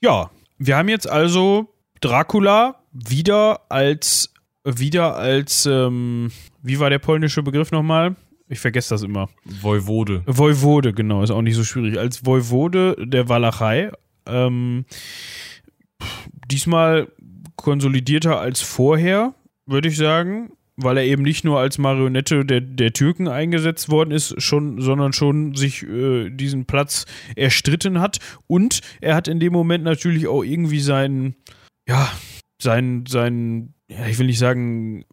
Ja, 0.00 0.30
wir 0.56 0.78
haben 0.78 0.88
jetzt 0.88 1.08
also 1.10 1.74
Dracula 2.00 2.82
wieder 2.92 3.70
als, 3.70 4.32
wieder 4.64 5.16
als, 5.16 5.66
ähm, 5.66 6.32
wie 6.62 6.80
war 6.80 6.88
der 6.88 7.00
polnische 7.00 7.42
Begriff 7.42 7.70
nochmal? 7.70 8.16
Ich 8.48 8.60
vergesse 8.60 8.94
das 8.94 9.02
immer. 9.02 9.28
Voivode. 9.44 10.22
Voivode, 10.26 10.92
genau, 10.92 11.22
ist 11.22 11.30
auch 11.30 11.42
nicht 11.42 11.56
so 11.56 11.64
schwierig. 11.64 11.98
Als 11.98 12.24
Voivode 12.24 12.96
der 13.06 13.28
Walachei. 13.28 13.90
Ähm, 14.26 14.84
diesmal 16.50 17.08
konsolidierter 17.56 18.38
als 18.38 18.60
vorher, 18.60 19.34
würde 19.66 19.88
ich 19.88 19.96
sagen, 19.96 20.52
weil 20.76 20.98
er 20.98 21.04
eben 21.04 21.22
nicht 21.22 21.44
nur 21.44 21.58
als 21.58 21.78
Marionette 21.78 22.44
der, 22.44 22.60
der 22.60 22.92
Türken 22.92 23.28
eingesetzt 23.28 23.88
worden 23.88 24.10
ist, 24.10 24.40
schon, 24.40 24.80
sondern 24.80 25.12
schon 25.12 25.54
sich 25.54 25.82
äh, 25.82 26.30
diesen 26.30 26.66
Platz 26.66 27.06
erstritten 27.34 28.00
hat. 28.00 28.18
Und 28.46 28.80
er 29.00 29.14
hat 29.14 29.26
in 29.26 29.40
dem 29.40 29.52
Moment 29.52 29.84
natürlich 29.84 30.28
auch 30.28 30.42
irgendwie 30.42 30.80
seinen, 30.80 31.34
ja, 31.88 32.10
seinen, 32.62 33.06
seinen, 33.06 33.74
ja, 33.88 34.06
ich 34.06 34.18
will 34.18 34.26
nicht 34.26 34.38
sagen, 34.38 35.04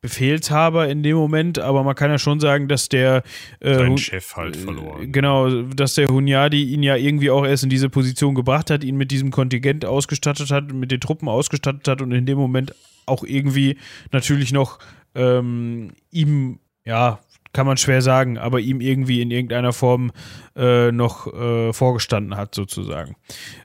Befehlshaber 0.00 0.88
in 0.88 1.02
dem 1.02 1.16
Moment, 1.16 1.58
aber 1.58 1.84
man 1.84 1.94
kann 1.94 2.10
ja 2.10 2.18
schon 2.18 2.40
sagen, 2.40 2.68
dass 2.68 2.88
der 2.88 3.22
äh, 3.60 3.74
Sein 3.74 3.98
Chef 3.98 4.34
halt 4.36 4.56
verloren. 4.56 5.12
Genau, 5.12 5.62
dass 5.62 5.94
der 5.94 6.08
Hunyadi 6.08 6.62
ihn 6.62 6.82
ja 6.82 6.96
irgendwie 6.96 7.30
auch 7.30 7.44
erst 7.44 7.64
in 7.64 7.70
diese 7.70 7.90
Position 7.90 8.34
gebracht 8.34 8.70
hat, 8.70 8.82
ihn 8.82 8.96
mit 8.96 9.10
diesem 9.10 9.30
Kontingent 9.30 9.84
ausgestattet 9.84 10.50
hat, 10.50 10.72
mit 10.72 10.90
den 10.90 11.00
Truppen 11.00 11.28
ausgestattet 11.28 11.86
hat 11.86 12.00
und 12.00 12.12
in 12.12 12.24
dem 12.24 12.38
Moment 12.38 12.74
auch 13.04 13.24
irgendwie 13.24 13.76
natürlich 14.10 14.52
noch 14.52 14.78
ähm, 15.14 15.92
ihm, 16.10 16.60
ja, 16.84 17.18
kann 17.52 17.66
man 17.66 17.76
schwer 17.76 18.02
sagen, 18.02 18.38
aber 18.38 18.60
ihm 18.60 18.80
irgendwie 18.80 19.22
in 19.22 19.30
irgendeiner 19.30 19.72
Form 19.72 20.12
äh, 20.56 20.92
noch 20.92 21.26
äh, 21.32 21.72
vorgestanden 21.72 22.36
hat, 22.36 22.54
sozusagen. 22.54 23.16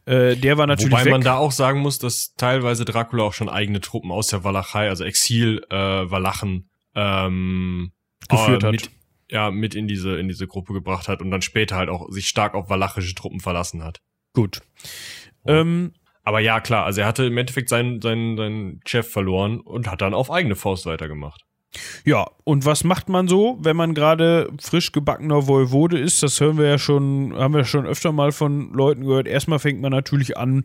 Äh, 0.05 0.35
der 0.35 0.57
war 0.57 0.67
natürlich 0.67 0.93
Wobei 0.93 1.05
weg. 1.05 1.11
man 1.11 1.21
da 1.21 1.37
auch 1.37 1.51
sagen 1.51 1.81
muss, 1.81 1.99
dass 1.99 2.33
teilweise 2.35 2.85
Dracula 2.85 3.23
auch 3.23 3.33
schon 3.33 3.49
eigene 3.49 3.81
Truppen 3.81 4.11
aus 4.11 4.27
der 4.27 4.43
Walachei, 4.43 4.89
also 4.89 5.03
Exil 5.03 5.63
äh, 5.69 5.75
Walachen, 5.75 6.69
ähm, 6.95 7.91
Geführt 8.29 8.63
äh, 8.63 8.67
hat. 8.67 8.71
Mit, 8.71 8.89
ja, 9.29 9.51
mit 9.51 9.75
in 9.75 9.87
diese 9.87 10.17
in 10.17 10.27
diese 10.27 10.47
Gruppe 10.47 10.73
gebracht 10.73 11.07
hat 11.07 11.21
und 11.21 11.31
dann 11.31 11.41
später 11.41 11.75
halt 11.75 11.89
auch 11.89 12.09
sich 12.09 12.27
stark 12.27 12.53
auf 12.53 12.69
walachische 12.69 13.15
Truppen 13.15 13.39
verlassen 13.39 13.83
hat. 13.83 14.01
Gut. 14.33 14.61
Oh. 15.43 15.51
Ähm, 15.51 15.93
Aber 16.23 16.39
ja, 16.39 16.59
klar, 16.59 16.85
also 16.85 17.01
er 17.01 17.07
hatte 17.07 17.25
im 17.25 17.37
Endeffekt 17.37 17.69
seinen, 17.69 18.01
seinen, 18.01 18.35
seinen 18.35 18.81
Chef 18.85 19.11
verloren 19.11 19.59
und 19.59 19.89
hat 19.89 20.01
dann 20.01 20.13
auf 20.15 20.31
eigene 20.31 20.55
Faust 20.55 20.85
weitergemacht. 20.87 21.43
Ja, 22.05 22.27
und 22.43 22.65
was 22.65 22.83
macht 22.83 23.09
man 23.09 23.27
so, 23.27 23.57
wenn 23.61 23.75
man 23.75 23.93
gerade 23.93 24.49
frisch 24.61 24.91
gebackener 24.91 25.47
Voivode 25.47 25.97
ist? 25.99 26.21
Das 26.23 26.39
hören 26.39 26.57
wir 26.57 26.65
ja 26.67 26.77
schon, 26.77 27.33
haben 27.35 27.53
wir 27.53 27.65
schon 27.65 27.85
öfter 27.85 28.11
mal 28.11 28.31
von 28.31 28.71
Leuten 28.73 29.03
gehört. 29.05 29.27
Erstmal 29.27 29.59
fängt 29.59 29.81
man 29.81 29.91
natürlich 29.91 30.37
an, 30.37 30.63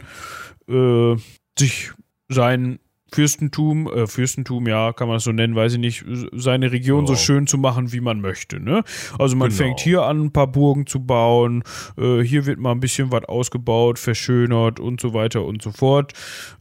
äh, 0.68 1.16
sich 1.58 1.90
sein 2.28 2.78
Fürstentum, 3.12 3.88
äh, 3.88 4.06
Fürstentum, 4.06 4.68
ja, 4.68 4.92
kann 4.92 5.08
man 5.08 5.16
es 5.16 5.24
so 5.24 5.32
nennen, 5.32 5.56
weiß 5.56 5.72
ich 5.72 5.78
nicht, 5.80 6.04
seine 6.30 6.70
Region 6.70 7.08
so 7.08 7.14
Ja. 7.14 7.18
schön 7.18 7.48
zu 7.48 7.58
machen, 7.58 7.92
wie 7.92 8.00
man 8.00 8.20
möchte. 8.20 8.60
Ne? 8.60 8.84
Also 9.18 9.34
man 9.34 9.48
Genau. 9.48 9.58
fängt 9.58 9.80
hier 9.80 10.02
an, 10.04 10.26
ein 10.26 10.32
paar 10.32 10.46
Burgen 10.46 10.86
zu 10.86 11.04
bauen, 11.04 11.64
äh, 11.98 12.20
hier 12.20 12.46
wird 12.46 12.60
mal 12.60 12.70
ein 12.70 12.78
bisschen 12.78 13.10
was 13.10 13.24
ausgebaut, 13.24 13.98
verschönert 13.98 14.78
und 14.78 15.00
so 15.00 15.12
weiter 15.12 15.44
und 15.44 15.60
so 15.60 15.72
fort. 15.72 16.12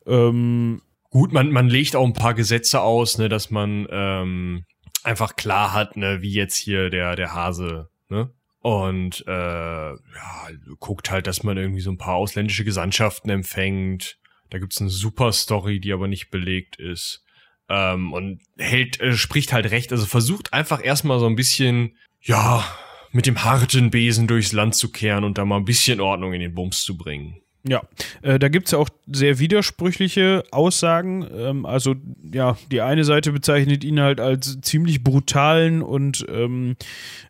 Ähm, 0.07 0.81
Gut, 1.09 1.31
man, 1.31 1.51
man 1.51 1.69
legt 1.69 1.95
auch 1.95 2.05
ein 2.05 2.13
paar 2.13 2.33
Gesetze 2.33 2.81
aus, 2.81 3.17
ne, 3.17 3.29
dass 3.29 3.49
man 3.49 3.87
ähm, 3.89 4.65
einfach 5.03 5.35
klar 5.35 5.73
hat, 5.73 5.97
ne, 5.97 6.21
wie 6.21 6.33
jetzt 6.33 6.55
hier 6.55 6.89
der, 6.89 7.15
der 7.15 7.33
Hase, 7.33 7.89
ne? 8.09 8.31
und 8.61 9.23
äh, 9.27 9.91
ja, 9.91 10.47
guckt 10.79 11.11
halt, 11.11 11.27
dass 11.27 11.43
man 11.43 11.57
irgendwie 11.57 11.81
so 11.81 11.91
ein 11.91 11.97
paar 11.97 12.15
ausländische 12.15 12.65
Gesandtschaften 12.65 13.29
empfängt. 13.29 14.17
Da 14.49 14.59
gibt's 14.59 14.81
eine 14.81 14.89
super 14.89 15.31
Story, 15.31 15.79
die 15.79 15.93
aber 15.93 16.07
nicht 16.07 16.29
belegt 16.29 16.77
ist. 16.77 17.23
Ähm, 17.69 18.13
und 18.13 18.41
hält, 18.57 18.99
äh, 18.99 19.13
spricht 19.13 19.53
halt 19.53 19.71
recht, 19.71 19.91
also 19.91 20.05
versucht 20.05 20.53
einfach 20.53 20.83
erstmal 20.83 21.19
so 21.19 21.27
ein 21.27 21.35
bisschen, 21.35 21.95
ja, 22.21 22.65
mit 23.11 23.25
dem 23.25 23.43
harten 23.43 23.91
Besen 23.91 24.27
durchs 24.27 24.51
Land 24.51 24.75
zu 24.75 24.91
kehren 24.91 25.23
und 25.23 25.37
da 25.37 25.45
mal 25.45 25.57
ein 25.57 25.65
bisschen 25.65 26.01
Ordnung 26.01 26.33
in 26.33 26.41
den 26.41 26.53
Bums 26.53 26.83
zu 26.83 26.97
bringen. 26.97 27.41
Ja, 27.67 27.81
äh, 28.21 28.39
da 28.39 28.47
gibt 28.47 28.67
es 28.67 28.71
ja 28.71 28.79
auch 28.79 28.89
sehr 29.05 29.39
widersprüchliche 29.39 30.43
Aussagen. 30.51 31.27
Ähm, 31.33 31.65
also, 31.65 31.95
ja, 32.31 32.57
die 32.71 32.81
eine 32.81 33.03
Seite 33.03 33.31
bezeichnet 33.31 33.83
ihn 33.83 33.99
halt 33.99 34.19
als 34.21 34.61
ziemlich 34.61 35.03
brutalen 35.03 35.81
und, 35.81 36.25
ähm, 36.29 36.77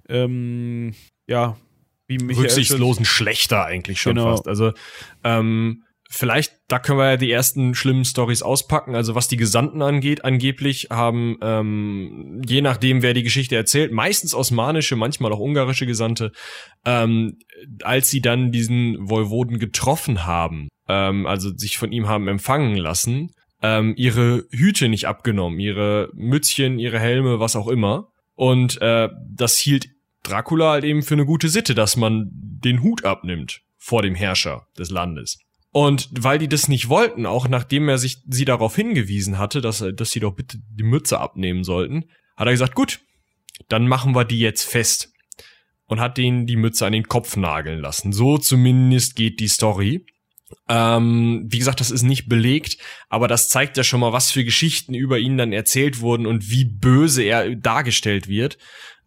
ähm, 0.07 0.93
ja, 1.27 1.57
wie 2.07 2.17
Michael 2.17 2.45
Rücksichtslosen 2.45 3.05
Schlechter 3.05 3.65
eigentlich 3.65 4.01
schon 4.01 4.15
genau. 4.15 4.31
fast. 4.31 4.47
Also, 4.47 4.73
ähm, 5.23 5.83
vielleicht, 6.09 6.53
da 6.67 6.79
können 6.79 6.97
wir 6.97 7.11
ja 7.11 7.17
die 7.17 7.31
ersten 7.31 7.75
schlimmen 7.75 8.03
Stories 8.03 8.41
auspacken. 8.41 8.95
Also 8.95 9.15
was 9.15 9.27
die 9.27 9.37
Gesandten 9.37 9.81
angeht, 9.81 10.25
angeblich 10.25 10.87
haben, 10.89 11.37
ähm, 11.41 12.41
je 12.45 12.61
nachdem, 12.61 13.01
wer 13.01 13.13
die 13.13 13.23
Geschichte 13.23 13.55
erzählt, 13.55 13.91
meistens 13.91 14.33
osmanische, 14.33 14.95
manchmal 14.95 15.31
auch 15.31 15.39
ungarische 15.39 15.85
Gesandte, 15.85 16.31
ähm, 16.83 17.37
als 17.83 18.09
sie 18.09 18.21
dann 18.21 18.51
diesen 18.51 19.09
Voivoden 19.09 19.59
getroffen 19.59 20.25
haben, 20.25 20.67
ähm, 20.87 21.27
also 21.27 21.55
sich 21.55 21.77
von 21.77 21.91
ihm 21.91 22.07
haben 22.07 22.27
empfangen 22.27 22.75
lassen, 22.75 23.31
ähm, 23.61 23.93
ihre 23.95 24.45
Hüte 24.51 24.89
nicht 24.89 25.05
abgenommen, 25.05 25.59
ihre 25.59 26.09
Mützchen, 26.13 26.79
ihre 26.79 26.99
Helme, 26.99 27.39
was 27.39 27.55
auch 27.55 27.67
immer. 27.67 28.07
Und 28.33 28.81
äh, 28.81 29.09
das 29.29 29.57
hielt 29.57 29.89
Dracula 30.23 30.71
halt 30.71 30.85
eben 30.85 31.03
für 31.03 31.13
eine 31.13 31.25
gute 31.25 31.49
Sitte, 31.49 31.75
dass 31.75 31.97
man 31.97 32.29
den 32.31 32.81
Hut 32.81 33.05
abnimmt 33.05 33.61
vor 33.77 34.01
dem 34.01 34.15
Herrscher 34.15 34.67
des 34.77 34.89
Landes. 34.89 35.39
Und 35.71 36.09
weil 36.11 36.39
die 36.39 36.47
das 36.47 36.67
nicht 36.67 36.89
wollten, 36.89 37.25
auch 37.25 37.47
nachdem 37.47 37.89
er 37.89 37.97
sich 37.97 38.23
sie 38.27 38.45
darauf 38.45 38.75
hingewiesen 38.75 39.37
hatte, 39.37 39.61
dass, 39.61 39.85
dass 39.95 40.11
sie 40.11 40.19
doch 40.19 40.33
bitte 40.33 40.57
die 40.71 40.83
Mütze 40.83 41.19
abnehmen 41.19 41.63
sollten, 41.63 42.05
hat 42.35 42.47
er 42.47 42.53
gesagt, 42.53 42.73
gut, 42.73 43.01
dann 43.67 43.87
machen 43.87 44.15
wir 44.15 44.25
die 44.25 44.39
jetzt 44.39 44.63
fest. 44.63 45.13
Und 45.85 45.99
hat 45.99 46.17
denen 46.17 46.45
die 46.45 46.55
Mütze 46.55 46.85
an 46.85 46.93
den 46.93 47.07
Kopf 47.07 47.35
nageln 47.35 47.79
lassen. 47.79 48.13
So 48.13 48.37
zumindest 48.37 49.15
geht 49.15 49.39
die 49.39 49.47
Story. 49.47 50.05
Ähm, 50.67 51.47
wie 51.49 51.57
gesagt, 51.57 51.79
das 51.79 51.89
ist 51.89 52.03
nicht 52.03 52.29
belegt, 52.29 52.77
aber 53.07 53.27
das 53.27 53.49
zeigt 53.49 53.75
ja 53.75 53.83
schon 53.83 53.99
mal, 53.99 54.13
was 54.13 54.31
für 54.31 54.43
Geschichten 54.43 54.93
über 54.93 55.17
ihn 55.17 55.37
dann 55.37 55.51
erzählt 55.51 55.99
wurden 55.99 56.27
und 56.27 56.49
wie 56.51 56.65
böse 56.65 57.23
er 57.23 57.55
dargestellt 57.55 58.27
wird. 58.27 58.59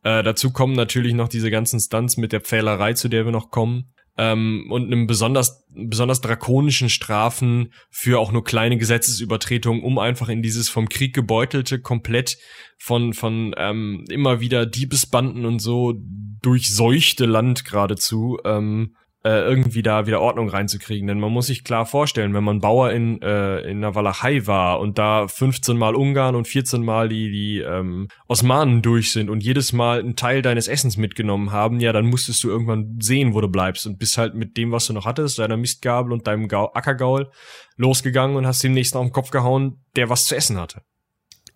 Äh, 0.02 0.24
dazu 0.24 0.50
kommen 0.50 0.74
natürlich 0.74 1.14
noch 1.14 1.28
diese 1.28 1.52
ganzen 1.52 1.78
Stunts 1.78 2.16
mit 2.16 2.32
der 2.32 2.40
Pfählerei, 2.40 2.94
zu 2.94 3.08
der 3.08 3.24
wir 3.24 3.32
noch 3.32 3.50
kommen 3.50 3.91
ähm, 4.18 4.66
und 4.70 4.86
einem 4.86 5.06
besonders 5.06 5.64
besonders 5.74 6.20
drakonischen 6.20 6.90
Strafen 6.90 7.72
für 7.90 8.18
auch 8.18 8.32
nur 8.32 8.44
kleine 8.44 8.76
Gesetzesübertretungen, 8.76 9.82
um 9.82 9.98
einfach 9.98 10.28
in 10.28 10.42
dieses 10.42 10.68
vom 10.68 10.88
Krieg 10.88 11.14
gebeutelte 11.14 11.80
komplett 11.80 12.38
von 12.78 13.14
von 13.14 13.54
ähm, 13.56 14.04
immer 14.10 14.40
wieder 14.40 14.66
Diebesbanden 14.66 15.46
und 15.46 15.60
so 15.60 15.94
durchseuchte 16.42 17.24
Land 17.24 17.64
geradezu 17.64 18.38
ähm, 18.44 18.96
äh, 19.24 19.40
irgendwie 19.40 19.82
da 19.82 20.06
wieder 20.06 20.20
Ordnung 20.20 20.48
reinzukriegen. 20.48 21.06
Denn 21.06 21.20
man 21.20 21.32
muss 21.32 21.46
sich 21.46 21.62
klar 21.62 21.86
vorstellen, 21.86 22.34
wenn 22.34 22.42
man 22.42 22.60
Bauer 22.60 22.90
in, 22.90 23.22
äh, 23.22 23.60
in 23.60 23.80
der 23.80 23.94
Walachei 23.94 24.46
war 24.46 24.80
und 24.80 24.98
da 24.98 25.28
15 25.28 25.76
Mal 25.76 25.94
Ungarn 25.94 26.34
und 26.34 26.48
14 26.48 26.84
Mal 26.84 27.08
die, 27.08 27.30
die 27.30 27.58
ähm, 27.60 28.08
Osmanen 28.26 28.82
durch 28.82 29.12
sind 29.12 29.30
und 29.30 29.42
jedes 29.42 29.72
Mal 29.72 30.00
einen 30.00 30.16
Teil 30.16 30.42
deines 30.42 30.66
Essens 30.66 30.96
mitgenommen 30.96 31.52
haben, 31.52 31.78
ja, 31.78 31.92
dann 31.92 32.06
musstest 32.06 32.42
du 32.42 32.48
irgendwann 32.48 32.98
sehen, 33.00 33.34
wo 33.34 33.40
du 33.40 33.48
bleibst 33.48 33.86
und 33.86 33.98
bist 33.98 34.18
halt 34.18 34.34
mit 34.34 34.56
dem, 34.56 34.72
was 34.72 34.86
du 34.86 34.92
noch 34.92 35.06
hattest, 35.06 35.38
deiner 35.38 35.56
Mistgabel 35.56 36.12
und 36.12 36.26
deinem 36.26 36.48
Gau 36.48 36.72
Ackergaul 36.72 37.30
losgegangen 37.76 38.36
und 38.36 38.46
hast 38.46 38.62
dem 38.64 38.72
nächsten 38.72 38.98
auf 38.98 39.06
den 39.06 39.12
Kopf 39.12 39.30
gehauen, 39.30 39.84
der 39.94 40.08
was 40.08 40.26
zu 40.26 40.34
essen 40.34 40.58
hatte. 40.58 40.82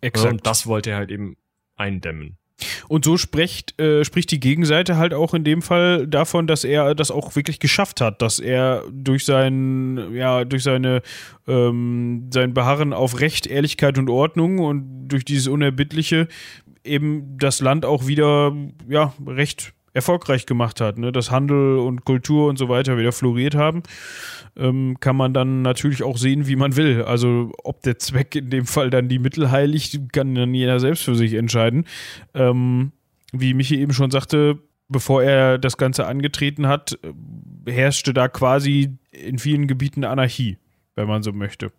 Exakt. 0.00 0.32
Und 0.32 0.46
das 0.46 0.66
wollte 0.66 0.90
er 0.90 0.98
halt 0.98 1.10
eben 1.10 1.36
eindämmen. 1.74 2.38
Und 2.88 3.04
so 3.04 3.16
spricht, 3.16 3.78
äh, 3.80 4.04
spricht 4.04 4.30
die 4.30 4.40
Gegenseite 4.40 4.96
halt 4.96 5.12
auch 5.12 5.34
in 5.34 5.44
dem 5.44 5.60
Fall 5.60 6.06
davon, 6.06 6.46
dass 6.46 6.64
er 6.64 6.94
das 6.94 7.10
auch 7.10 7.36
wirklich 7.36 7.58
geschafft 7.58 8.00
hat, 8.00 8.22
dass 8.22 8.38
er 8.38 8.84
durch 8.90 9.24
sein, 9.24 10.14
ja, 10.14 10.44
durch 10.44 10.62
seine, 10.62 11.02
ähm, 11.46 12.28
sein 12.32 12.54
Beharren 12.54 12.92
auf 12.92 13.20
Recht, 13.20 13.46
Ehrlichkeit 13.46 13.98
und 13.98 14.08
Ordnung 14.08 14.58
und 14.58 15.08
durch 15.08 15.24
dieses 15.24 15.48
Unerbittliche 15.48 16.28
eben 16.84 17.36
das 17.38 17.60
Land 17.60 17.84
auch 17.84 18.06
wieder, 18.06 18.54
ja, 18.88 19.12
recht 19.26 19.74
erfolgreich 19.96 20.44
gemacht 20.44 20.80
hat, 20.82 20.98
ne? 20.98 21.10
dass 21.10 21.30
Handel 21.30 21.78
und 21.78 22.04
Kultur 22.04 22.48
und 22.48 22.58
so 22.58 22.68
weiter 22.68 22.98
wieder 22.98 23.12
floriert 23.12 23.54
haben, 23.54 23.82
ähm, 24.54 24.98
kann 25.00 25.16
man 25.16 25.32
dann 25.32 25.62
natürlich 25.62 26.02
auch 26.02 26.18
sehen, 26.18 26.46
wie 26.46 26.54
man 26.54 26.76
will. 26.76 27.02
Also 27.02 27.50
ob 27.64 27.82
der 27.82 27.98
Zweck 27.98 28.36
in 28.36 28.50
dem 28.50 28.66
Fall 28.66 28.90
dann 28.90 29.08
die 29.08 29.18
Mittel 29.18 29.50
heiligt, 29.50 30.12
kann 30.12 30.34
dann 30.34 30.52
jeder 30.52 30.80
selbst 30.80 31.02
für 31.02 31.14
sich 31.14 31.32
entscheiden. 31.32 31.86
Ähm, 32.34 32.92
wie 33.32 33.54
Michi 33.54 33.80
eben 33.80 33.94
schon 33.94 34.10
sagte, 34.10 34.58
bevor 34.88 35.22
er 35.22 35.56
das 35.58 35.78
Ganze 35.78 36.06
angetreten 36.06 36.66
hat, 36.66 36.98
herrschte 37.66 38.12
da 38.12 38.28
quasi 38.28 38.98
in 39.10 39.38
vielen 39.38 39.66
Gebieten 39.66 40.04
Anarchie, 40.04 40.58
wenn 40.94 41.08
man 41.08 41.22
so 41.22 41.32
möchte. 41.32 41.72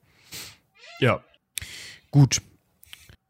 Ja. 1.00 1.22
Gut. 2.10 2.42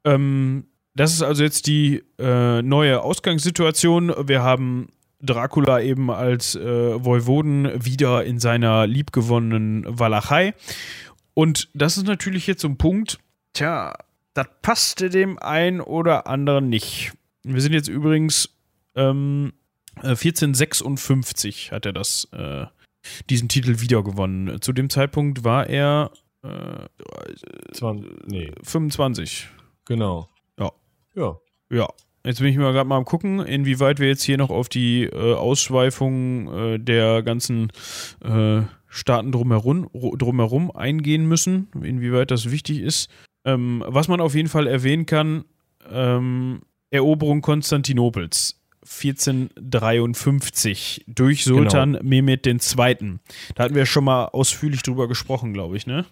Ähm, 0.06 0.68
das 0.98 1.14
ist 1.14 1.22
also 1.22 1.43
jetzt 1.43 1.68
die 1.68 2.04
äh, 2.18 2.62
neue 2.62 3.02
Ausgangssituation. 3.02 4.14
Wir 4.28 4.41
haben 4.41 4.89
Dracula 5.22 5.80
eben 5.82 6.12
als 6.12 6.56
äh, 6.56 7.04
Voivoden 7.04 7.86
wieder 7.86 8.26
in 8.26 8.39
seiner 8.39 8.88
liebgewonnenen 8.88 9.86
Walachei. 9.88 10.54
Und 11.34 11.70
das 11.74 11.98
ist 11.98 12.08
natürlich 12.08 12.48
jetzt 12.48 12.62
so 12.62 12.68
ein 12.68 12.78
Punkt, 12.78 13.20
tja, 13.54 13.93
das 14.34 14.48
passte 14.62 15.10
dem 15.10 15.38
einen 15.38 15.82
oder 15.82 16.28
anderen 16.28 16.70
nicht. 16.70 17.14
Wir 17.43 17.62
sind 17.62 17.74
jetzt 17.74 17.89
übrigens 17.89 18.50
ähm, 18.95 19.54
1456 20.02 21.70
äh, 21.72 21.76
hat 21.76 21.86
er 21.86 21.93
das, 21.93 22.28
äh, 22.32 22.66
diesen 23.30 23.50
Titel 23.50 23.80
wiedergewonnen. 23.82 24.62
Zu 24.62 24.74
dem 24.74 24.89
Zeitpunkt 24.89 25.43
war 25.43 25.68
er 25.68 26.12
äh, 26.43 26.86
20, 27.72 28.28
nee. 28.28 28.52
25. 28.64 29.48
Genau. 29.86 30.28
Ja. 31.18 31.38
Ja. 31.70 31.88
Jetzt 32.24 32.39
bin 32.39 32.47
ich 32.49 32.57
mal 32.57 32.74
gerade 32.74 32.89
mal 32.89 32.97
am 32.97 33.05
gucken, 33.05 33.39
inwieweit 33.39 33.99
wir 33.99 34.07
jetzt 34.07 34.24
hier 34.24 34.38
noch 34.38 34.49
auf 34.49 34.70
die 34.70 35.03
äh, 35.03 35.34
Ausschweifung 35.34 36.53
äh, 36.53 36.78
der 36.78 37.24
ganzen 37.24 37.72
äh, 38.24 38.61
Staaten 38.89 39.32
drumherum, 39.32 39.89
drumherum 39.93 40.70
eingehen 40.72 41.26
müssen, 41.26 41.70
inwieweit 41.82 42.32
das 42.32 42.51
wichtig 42.51 42.80
ist. 42.80 43.09
Ähm, 43.45 43.82
was 43.88 44.09
man 44.09 44.20
auf 44.20 44.36
jeden 44.36 44.49
Fall 44.49 44.68
erwähnen 44.68 45.05
kann, 45.05 45.45
ähm, 45.89 46.63
Eroberung 46.89 47.41
Konstantinopels 47.41 48.59
1453 48.82 51.05
durch 51.07 51.45
Sultan 51.45 51.93
genau. 51.93 52.05
Mehmed 52.05 52.45
II. 52.47 52.57
Da 53.55 53.63
hatten 53.63 53.76
wir 53.76 53.86
schon 53.86 54.03
mal 54.03 54.26
ausführlich 54.26 54.84
drüber 54.84 55.07
gesprochen, 55.07 55.53
glaube 55.53 55.78
ich, 55.78 55.88
ne? 55.88 56.05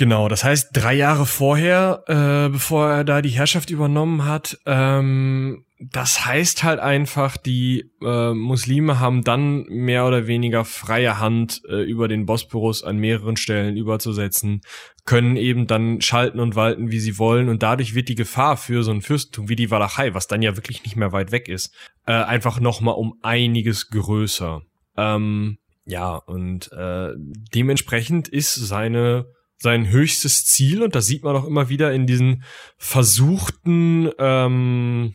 Genau, 0.00 0.28
das 0.28 0.44
heißt, 0.44 0.70
drei 0.72 0.94
Jahre 0.94 1.26
vorher, 1.26 2.04
äh, 2.06 2.48
bevor 2.48 2.88
er 2.88 3.04
da 3.04 3.20
die 3.20 3.28
Herrschaft 3.28 3.68
übernommen 3.68 4.24
hat, 4.24 4.56
ähm, 4.64 5.66
das 5.78 6.24
heißt 6.24 6.64
halt 6.64 6.80
einfach, 6.80 7.36
die 7.36 7.84
äh, 8.00 8.32
Muslime 8.32 8.98
haben 8.98 9.24
dann 9.24 9.64
mehr 9.64 10.06
oder 10.06 10.26
weniger 10.26 10.64
freie 10.64 11.20
Hand 11.20 11.60
äh, 11.68 11.82
über 11.82 12.08
den 12.08 12.24
Bosporus 12.24 12.82
an 12.82 12.96
mehreren 12.96 13.36
Stellen 13.36 13.76
überzusetzen, 13.76 14.62
können 15.04 15.36
eben 15.36 15.66
dann 15.66 16.00
schalten 16.00 16.40
und 16.40 16.56
walten, 16.56 16.90
wie 16.90 17.00
sie 17.00 17.18
wollen 17.18 17.50
und 17.50 17.62
dadurch 17.62 17.94
wird 17.94 18.08
die 18.08 18.14
Gefahr 18.14 18.56
für 18.56 18.82
so 18.82 18.92
ein 18.92 19.02
Fürstentum 19.02 19.50
wie 19.50 19.56
die 19.56 19.70
Walachei, 19.70 20.14
was 20.14 20.26
dann 20.26 20.40
ja 20.40 20.56
wirklich 20.56 20.82
nicht 20.82 20.96
mehr 20.96 21.12
weit 21.12 21.30
weg 21.30 21.46
ist, 21.46 21.74
äh, 22.06 22.12
einfach 22.12 22.58
nochmal 22.58 22.94
um 22.94 23.18
einiges 23.20 23.90
größer. 23.90 24.62
Ähm, 24.96 25.58
ja, 25.84 26.16
und 26.16 26.72
äh, 26.72 27.10
dementsprechend 27.52 28.28
ist 28.28 28.54
seine 28.54 29.26
sein 29.60 29.88
höchstes 29.90 30.44
Ziel 30.44 30.82
und 30.82 30.94
das 30.94 31.06
sieht 31.06 31.22
man 31.22 31.36
auch 31.36 31.46
immer 31.46 31.68
wieder 31.68 31.92
in 31.92 32.06
diesen 32.06 32.42
versuchten 32.78 34.10
ähm, 34.18 35.14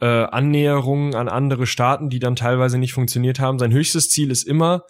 äh, 0.00 0.06
Annäherungen 0.06 1.14
an 1.14 1.28
andere 1.28 1.66
Staaten, 1.66 2.10
die 2.10 2.18
dann 2.18 2.36
teilweise 2.36 2.78
nicht 2.78 2.92
funktioniert 2.92 3.40
haben. 3.40 3.58
Sein 3.58 3.72
höchstes 3.72 4.10
Ziel 4.10 4.30
ist 4.30 4.42
immer, 4.42 4.82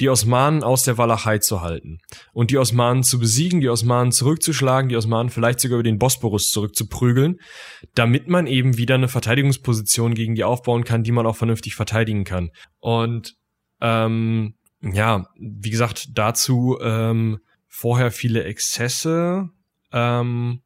die 0.00 0.08
Osmanen 0.08 0.62
aus 0.62 0.84
der 0.84 0.96
Walachei 0.96 1.38
zu 1.38 1.60
halten 1.60 1.98
und 2.32 2.50
die 2.50 2.56
Osmanen 2.56 3.02
zu 3.02 3.18
besiegen, 3.18 3.60
die 3.60 3.68
Osmanen 3.68 4.12
zurückzuschlagen, 4.12 4.88
die 4.88 4.96
Osmanen 4.96 5.28
vielleicht 5.28 5.60
sogar 5.60 5.76
über 5.76 5.82
den 5.82 5.98
Bosporus 5.98 6.50
zurückzuprügeln, 6.50 7.36
damit 7.94 8.28
man 8.28 8.46
eben 8.46 8.78
wieder 8.78 8.94
eine 8.94 9.08
Verteidigungsposition 9.08 10.14
gegen 10.14 10.34
die 10.34 10.44
aufbauen 10.44 10.84
kann, 10.84 11.04
die 11.04 11.12
man 11.12 11.26
auch 11.26 11.36
vernünftig 11.36 11.74
verteidigen 11.74 12.24
kann. 12.24 12.50
Und 12.80 13.34
ähm, 13.82 14.54
ja, 14.80 15.26
wie 15.38 15.70
gesagt, 15.70 16.08
dazu 16.14 16.78
ähm, 16.80 17.38
vorher 17.74 18.12
viele 18.12 18.44
Exzesse, 18.44 19.50
ähm, 19.92 20.62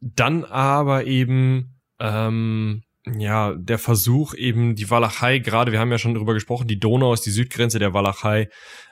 dann 0.00 0.44
aber 0.44 1.06
eben 1.06 1.80
ähm, 1.98 2.82
ja, 3.04 3.52
der 3.54 3.78
Versuch 3.78 4.34
eben 4.34 4.76
die 4.76 4.88
Walachei, 4.88 5.40
gerade 5.40 5.72
wir 5.72 5.80
haben 5.80 5.90
ja 5.90 5.98
schon 5.98 6.14
drüber 6.14 6.34
gesprochen, 6.34 6.68
die 6.68 6.78
Donau 6.78 7.12
ist 7.12 7.26
die 7.26 7.30
Südgrenze 7.30 7.80
der 7.80 7.94
Walachei, 7.94 8.48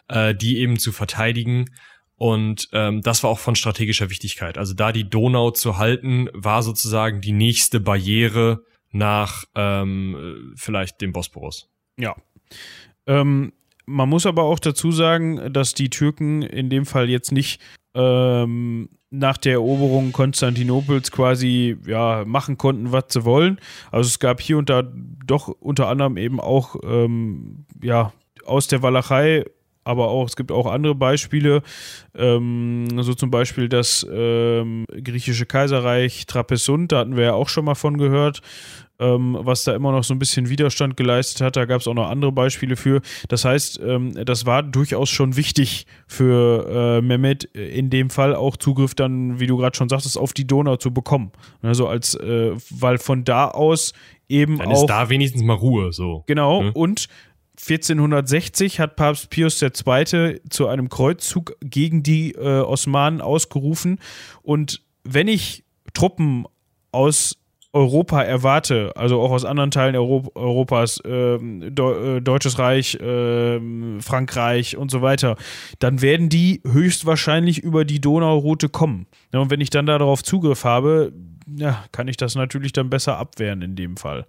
äh, 0.09 0.35
die 0.35 0.59
eben 0.59 0.81
zu 0.81 0.91
verteidigen. 0.91 1.67
Und 2.17 2.69
ähm, 2.73 3.03
das 3.03 3.23
war 3.23 3.31
auch 3.31 3.39
von 3.39 3.55
strategischer 3.55 4.11
Wichtigkeit. 4.11 4.59
Also 4.59 4.75
da 4.75 4.91
die 4.91 5.09
Donau 5.09 5.53
zu 5.53 5.79
halten, 5.79 6.29
war 6.33 6.65
sozusagen 6.65 7.21
die 7.21 7.33
nächste 7.33 7.79
Barriere 7.79 8.65
nach 8.91 9.45
ähm, 9.55 10.53
vielleicht 10.57 11.01
dem 11.01 11.13
Bosporus. 11.13 11.69
Ja. 11.97 12.17
Ähm, 13.07 13.53
man 13.91 14.09
muss 14.09 14.27
aber 14.27 14.45
auch 14.45 14.59
dazu 14.59 14.93
sagen, 14.93 15.53
dass 15.53 15.75
die 15.75 15.91
Türken 15.91 16.43
in 16.43 16.71
dem 16.71 16.87
Fall 16.87 17.11
jetzt 17.11 17.33
nicht 17.33 17.61
ähm, 17.95 18.89
nach 19.11 19.37
der 19.37 19.55
Eroberung 19.55 20.13
Konstantinopels 20.13 21.11
quasi 21.11 21.77
ja, 21.87 22.25
machen 22.25 22.57
konnten, 22.57 22.93
was 22.93 23.05
sie 23.09 23.25
wollen. 23.25 23.59
Also 23.91 24.09
es 24.09 24.21
gab 24.21 24.41
hier 24.41 24.59
und 24.59 24.71
da 24.71 24.85
doch 25.27 25.49
unter 25.49 25.89
anderem 25.89 26.17
eben 26.17 26.41
auch 26.41 26.77
ähm, 26.85 27.67
ja, 27.83 28.13
aus 28.45 28.69
der 28.69 28.83
Walachei 28.83 29.45
aber 29.83 30.09
auch, 30.09 30.27
es 30.27 30.37
gibt 30.37 30.53
auch 30.53 30.67
andere 30.67 30.95
Beispiele, 30.95 31.63
ähm, 32.15 32.87
so 33.03 33.15
zum 33.15 33.31
Beispiel 33.31 33.69
das 33.69 34.07
ähm, 34.11 34.85
griechische 34.89 35.47
Kaiserreich 35.47 36.27
Trapezunt, 36.27 36.93
da 36.93 36.99
hatten 36.99 37.17
wir 37.17 37.25
ja 37.25 37.33
auch 37.33 37.49
schon 37.49 37.65
mal 37.65 37.75
von 37.75 37.97
gehört, 37.97 38.43
ähm, 39.01 39.37
was 39.41 39.65
da 39.65 39.75
immer 39.75 39.91
noch 39.93 40.05
so 40.05 40.15
ein 40.15 40.19
bisschen 40.19 40.49
Widerstand 40.49 40.97
geleistet 40.97 41.41
hat. 41.41 41.57
Da 41.57 41.65
gab 41.65 41.81
es 41.81 41.89
auch 41.89 41.95
noch 41.95 42.09
andere 42.09 42.31
Beispiele 42.33 42.77
für. 42.77 43.01
Das 43.29 43.45
heißt, 43.45 43.81
ähm, 43.83 44.13
das 44.25 44.47
war 44.47 44.63
durchaus 44.63 45.11
schon 45.11 45.37
wichtig 45.37 45.87
für 46.07 46.99
äh, 46.99 47.03
Mehmet 47.03 47.45
in 47.45 47.91
dem 47.91 48.11
Fall 48.11 48.35
auch 48.35 48.57
Zugriff 48.57 48.95
dann, 48.95 49.41
wie 49.41 49.47
du 49.47 49.57
gerade 49.57 49.77
schon 49.77 49.89
sagtest, 49.89 50.19
auf 50.19 50.33
die 50.33 50.47
Donau 50.47 50.77
zu 50.77 50.93
bekommen. 50.93 51.33
Also 51.63 51.89
als, 51.89 52.15
äh, 52.15 52.53
weil 52.71 52.99
von 52.99 53.25
da 53.25 53.49
aus 53.49 53.93
eben 54.29 54.59
Dann 54.59 54.69
auch. 54.69 54.83
ist 54.83 54.87
da 54.87 55.09
wenigstens 55.09 55.43
mal 55.43 55.55
Ruhe, 55.55 55.93
so. 55.93 56.23
Genau, 56.27 56.61
Hm? 56.63 56.73
und 56.73 57.09
1460 57.69 58.81
hat 58.81 58.97
Papst 58.97 59.31
Pius 59.31 59.61
II. 59.63 60.41
zu 60.49 60.67
einem 60.67 60.89
Kreuzzug 60.89 61.57
gegen 61.61 62.03
die 62.03 62.33
äh, 62.33 62.61
Osmanen 62.61 63.21
ausgerufen. 63.21 63.99
Und 64.43 64.83
wenn 65.05 65.29
ich 65.29 65.65
Truppen 65.93 66.47
aus 66.93 67.37
Europa 67.73 68.23
erwarte, 68.23 68.93
also 68.97 69.21
auch 69.21 69.31
aus 69.31 69.45
anderen 69.45 69.71
Teilen 69.71 69.95
Euro 69.95 70.31
Europas, 70.35 71.01
ähm, 71.05 71.75
Deu 71.75 72.17
äh, 72.17 72.21
Deutsches 72.21 72.59
Reich, 72.59 72.99
ähm, 73.01 74.01
Frankreich 74.01 74.77
und 74.77 74.91
so 74.91 75.03
weiter, 75.03 75.37
dann 75.79 76.03
werden 76.03 76.29
die 76.29 76.63
höchstwahrscheinlich 76.67 77.59
über 77.59 77.85
die 77.85 78.01
Donauroute 78.01 78.69
kommen. 78.69 79.07
Ja, 79.33 79.41
und 79.41 79.51
wenn 79.51 79.61
ich 79.61 79.71
dann 79.71 79.87
darauf 79.87 80.25
Zugriff 80.25 80.65
habe, 80.65 81.13
ja, 81.57 81.85
kann 81.93 82.09
ich 82.09 82.17
das 82.17 82.35
natürlich 82.35 82.73
dann 82.73 82.91
besser 82.91 83.19
abwehren 83.19 83.63
in 83.63 83.77
dem 83.77 83.97
Fall. 83.97 84.27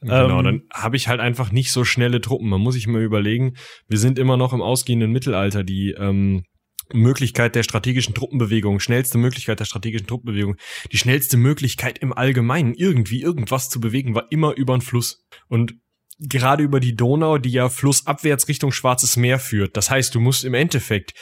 Genau, 0.00 0.38
Ähm, 0.38 0.44
dann 0.44 0.62
habe 0.72 0.96
ich 0.96 1.08
halt 1.08 1.20
einfach 1.20 1.52
nicht 1.52 1.72
so 1.72 1.84
schnelle 1.84 2.20
Truppen. 2.20 2.48
Man 2.48 2.60
muss 2.60 2.74
sich 2.74 2.86
mal 2.86 3.02
überlegen, 3.02 3.54
wir 3.88 3.98
sind 3.98 4.18
immer 4.18 4.36
noch 4.36 4.52
im 4.52 4.62
ausgehenden 4.62 5.10
Mittelalter. 5.12 5.64
Die 5.64 5.90
ähm, 5.90 6.44
Möglichkeit 6.94 7.54
der 7.54 7.62
strategischen 7.62 8.14
Truppenbewegung, 8.14 8.80
schnellste 8.80 9.18
Möglichkeit 9.18 9.60
der 9.60 9.64
strategischen 9.64 10.06
Truppenbewegung, 10.06 10.56
die 10.90 10.98
schnellste 10.98 11.36
Möglichkeit 11.36 11.98
im 11.98 12.12
Allgemeinen, 12.12 12.74
irgendwie 12.74 13.22
irgendwas 13.22 13.68
zu 13.68 13.80
bewegen, 13.80 14.14
war 14.14 14.30
immer 14.30 14.56
über 14.56 14.76
den 14.76 14.82
Fluss. 14.82 15.24
Und 15.48 15.74
gerade 16.18 16.62
über 16.62 16.80
die 16.80 16.94
Donau, 16.94 17.38
die 17.38 17.50
ja 17.50 17.68
flussabwärts 17.68 18.48
Richtung 18.48 18.72
Schwarzes 18.72 19.16
Meer 19.16 19.38
führt. 19.38 19.76
Das 19.76 19.90
heißt, 19.90 20.14
du 20.14 20.20
musst 20.20 20.44
im 20.44 20.54
Endeffekt 20.54 21.14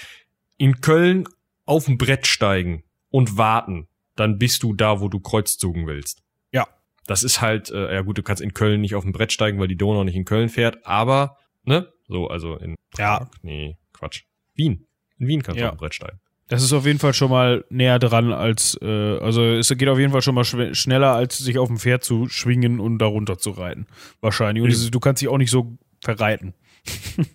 in 0.57 0.81
Köln 0.81 1.27
auf 1.64 1.89
ein 1.89 1.99
Brett 1.99 2.27
steigen 2.27 2.85
und 3.11 3.37
warten. 3.37 3.89
Dann 4.16 4.39
bist 4.39 4.62
du 4.62 4.75
da, 4.75 5.01
wo 5.01 5.09
du 5.09 5.21
Kreuzzugen 5.21 5.87
willst. 5.87 6.23
Ja. 6.53 6.68
Das 7.07 7.23
ist 7.23 7.41
halt, 7.41 7.71
äh, 7.71 7.95
ja 7.95 8.03
gut, 8.03 8.18
du 8.18 8.23
kannst 8.23 8.43
in 8.43 8.53
Köln 8.53 8.81
nicht 8.81 8.95
auf 8.95 9.05
ein 9.05 9.12
Brett 9.12 9.33
steigen, 9.33 9.59
weil 9.59 9.68
die 9.68 9.77
Donau 9.77 10.05
nicht 10.05 10.16
in 10.16 10.25
Köln 10.25 10.49
fährt, 10.49 10.85
aber, 10.85 11.39
ne? 11.64 11.93
So, 12.07 12.27
also 12.29 12.57
in 12.57 12.75
Ja. 12.99 13.31
Nee, 13.43 13.79
Quatsch. 13.93 14.25
Wien. 14.55 14.87
In 15.21 15.29
Wien 15.29 15.43
kannst 15.43 15.61
Ja. 15.61 15.71
Brett 15.73 15.95
steigen. 15.95 16.18
Das 16.49 16.64
ist 16.64 16.73
auf 16.73 16.85
jeden 16.85 16.99
Fall 16.99 17.14
schon 17.14 17.31
mal 17.31 17.64
näher 17.71 18.01
dran 18.01 18.33
als, 18.33 18.77
äh, 18.83 19.18
also 19.18 19.45
es 19.45 19.68
geht 19.68 19.89
auf 19.89 20.01
jeden 20.01 20.11
Fall 20.11 20.21
schon 20.23 20.35
mal 20.35 20.45
schneller, 20.45 21.12
als 21.12 21.39
sich 21.39 21.59
auf 21.59 21.68
dem 21.68 21.79
Pferd 21.79 22.03
zu 22.03 22.29
schwingen 22.29 22.81
und 22.81 22.99
darunter 22.99 23.39
zu 23.39 23.51
reiten. 23.51 23.87
Wahrscheinlich. 24.21 24.64
Und 24.64 24.71
ist, 24.71 24.93
du 24.93 24.99
kannst 24.99 25.23
dich 25.23 25.29
auch 25.29 25.39
nicht 25.39 25.51
so 25.51 25.79
verreiten. 26.03 26.55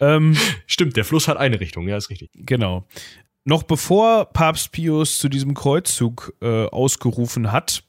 ähm, 0.00 0.36
Stimmt, 0.66 0.98
der 0.98 1.06
Fluss 1.06 1.28
hat 1.28 1.38
eine 1.38 1.60
Richtung, 1.60 1.88
ja, 1.88 1.96
ist 1.96 2.10
richtig. 2.10 2.28
genau. 2.34 2.86
Noch 3.46 3.62
bevor 3.62 4.26
Papst 4.26 4.72
Pius 4.72 5.16
zu 5.18 5.30
diesem 5.30 5.54
Kreuzzug 5.54 6.34
äh, 6.42 6.66
ausgerufen 6.66 7.52
hat, 7.52 7.84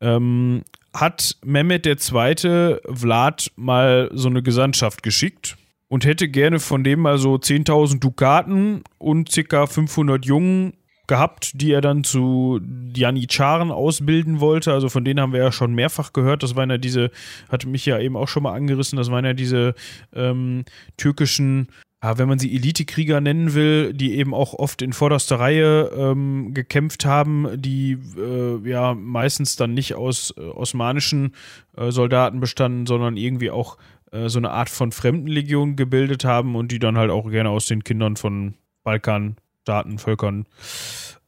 ähm, 0.00 0.62
hat 0.94 1.38
Mehmet 1.44 1.86
II. 1.86 2.76
Vlad 2.88 3.50
mal 3.56 4.10
so 4.12 4.28
eine 4.28 4.44
Gesandtschaft 4.44 5.02
geschickt 5.02 5.56
und 5.88 6.04
hätte 6.04 6.28
gerne 6.28 6.58
von 6.58 6.84
dem 6.84 7.00
mal 7.00 7.18
so 7.18 7.34
10.000 7.34 8.00
Dukaten 8.00 8.82
und 8.98 9.30
ca. 9.48 9.66
500 9.66 10.24
Jungen 10.24 10.74
gehabt, 11.06 11.52
die 11.60 11.72
er 11.72 11.80
dann 11.80 12.04
zu 12.04 12.60
Janitscharen 12.94 13.70
ausbilden 13.70 14.40
wollte. 14.40 14.72
Also 14.72 14.88
von 14.88 15.04
denen 15.04 15.20
haben 15.20 15.32
wir 15.32 15.40
ja 15.40 15.52
schon 15.52 15.74
mehrfach 15.74 16.12
gehört. 16.12 16.42
Das 16.42 16.56
waren 16.56 16.70
ja 16.70 16.78
diese, 16.78 17.10
hatte 17.48 17.68
mich 17.68 17.86
ja 17.86 17.98
eben 17.98 18.16
auch 18.16 18.28
schon 18.28 18.42
mal 18.42 18.54
angerissen, 18.54 18.96
das 18.96 19.10
waren 19.10 19.24
ja 19.24 19.32
diese 19.32 19.74
ähm, 20.12 20.64
türkischen, 20.96 21.68
ja, 22.02 22.18
wenn 22.18 22.28
man 22.28 22.40
sie 22.40 22.54
Elitekrieger 22.54 23.20
nennen 23.20 23.54
will, 23.54 23.92
die 23.92 24.16
eben 24.16 24.34
auch 24.34 24.54
oft 24.54 24.82
in 24.82 24.92
vorderster 24.92 25.38
Reihe 25.38 25.92
ähm, 25.96 26.54
gekämpft 26.54 27.04
haben, 27.04 27.48
die 27.54 27.98
äh, 28.18 28.68
ja 28.68 28.94
meistens 28.94 29.54
dann 29.54 29.74
nicht 29.74 29.94
aus 29.94 30.34
äh, 30.36 30.40
osmanischen 30.40 31.34
äh, 31.76 31.92
Soldaten 31.92 32.40
bestanden, 32.40 32.86
sondern 32.86 33.16
irgendwie 33.16 33.50
auch 33.52 33.76
äh, 34.16 34.28
so 34.28 34.38
eine 34.38 34.50
Art 34.50 34.70
von 34.70 34.92
Fremdenlegion 34.92 35.76
gebildet 35.76 36.24
haben 36.24 36.56
und 36.56 36.72
die 36.72 36.78
dann 36.78 36.96
halt 36.96 37.10
auch 37.10 37.30
gerne 37.30 37.50
aus 37.50 37.66
den 37.66 37.84
Kindern 37.84 38.16
von 38.16 38.54
Balkanstaaten, 38.84 39.98
Völkern 39.98 40.46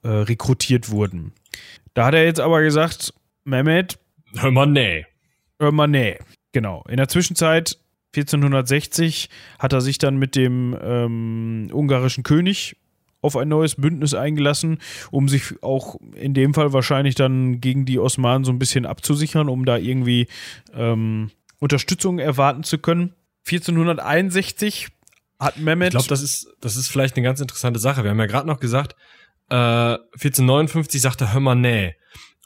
äh, 0.03 0.09
rekrutiert 0.09 0.91
wurden. 0.91 1.33
Da 1.95 2.07
hat 2.07 2.15
er 2.15 2.25
jetzt 2.25 2.41
aber 2.41 2.63
gesagt, 2.63 3.13
Mehmet, 3.45 3.99
Hör 4.37 4.51
mal, 4.51 4.67
nee. 4.67 5.07
hör 5.59 5.73
mal, 5.73 5.87
nee. 5.87 6.19
Genau. 6.53 6.85
In 6.89 6.99
der 6.99 7.09
Zwischenzeit, 7.09 7.79
1460, 8.15 9.29
hat 9.59 9.73
er 9.73 9.81
sich 9.81 9.99
dann 9.99 10.17
mit 10.17 10.37
dem 10.37 10.77
ähm, 10.83 11.69
ungarischen 11.73 12.25
König 12.25 12.77
auf 13.21 13.37
ein 13.37 13.49
neues 13.49 13.75
Bündnis 13.75 14.15
eingelassen, 14.15 14.79
um 15.11 15.29
sich 15.29 15.63
auch 15.63 15.97
in 16.15 16.35
dem 16.35 16.55
Fall 16.55 16.73
wahrscheinlich 16.73 17.15
dann 17.15 17.61
gegen 17.61 17.85
die 17.85 17.99
Osmanen 17.99 18.45
so 18.45 18.53
ein 18.53 18.59
bisschen 18.59 18.87
abzusichern, 18.87 19.49
um 19.49 19.65
da 19.65 19.77
irgendwie 19.77 20.29
ähm, 20.75 21.31
Unterstützung 21.59 22.19
erwarten 22.19 22.65
zu 22.65 22.79
können. 22.79 23.15
1461 23.47 24.89
hat 25.39 25.59
Mehmet. 25.59 25.89
Ich 25.89 25.93
glaube, 25.93 26.09
das 26.09 26.23
ist, 26.23 26.49
das 26.61 26.77
ist 26.77 26.89
vielleicht 26.89 27.17
eine 27.17 27.25
ganz 27.25 27.41
interessante 27.41 27.81
Sache. 27.81 28.03
Wir 28.05 28.11
haben 28.11 28.19
ja 28.19 28.27
gerade 28.27 28.47
noch 28.47 28.61
gesagt, 28.61 28.95
äh, 29.51 29.55
1459 29.55 31.01
sagt 31.01 31.21
er, 31.21 31.33
hör 31.33 31.41
mal, 31.41 31.55
nee. 31.55 31.95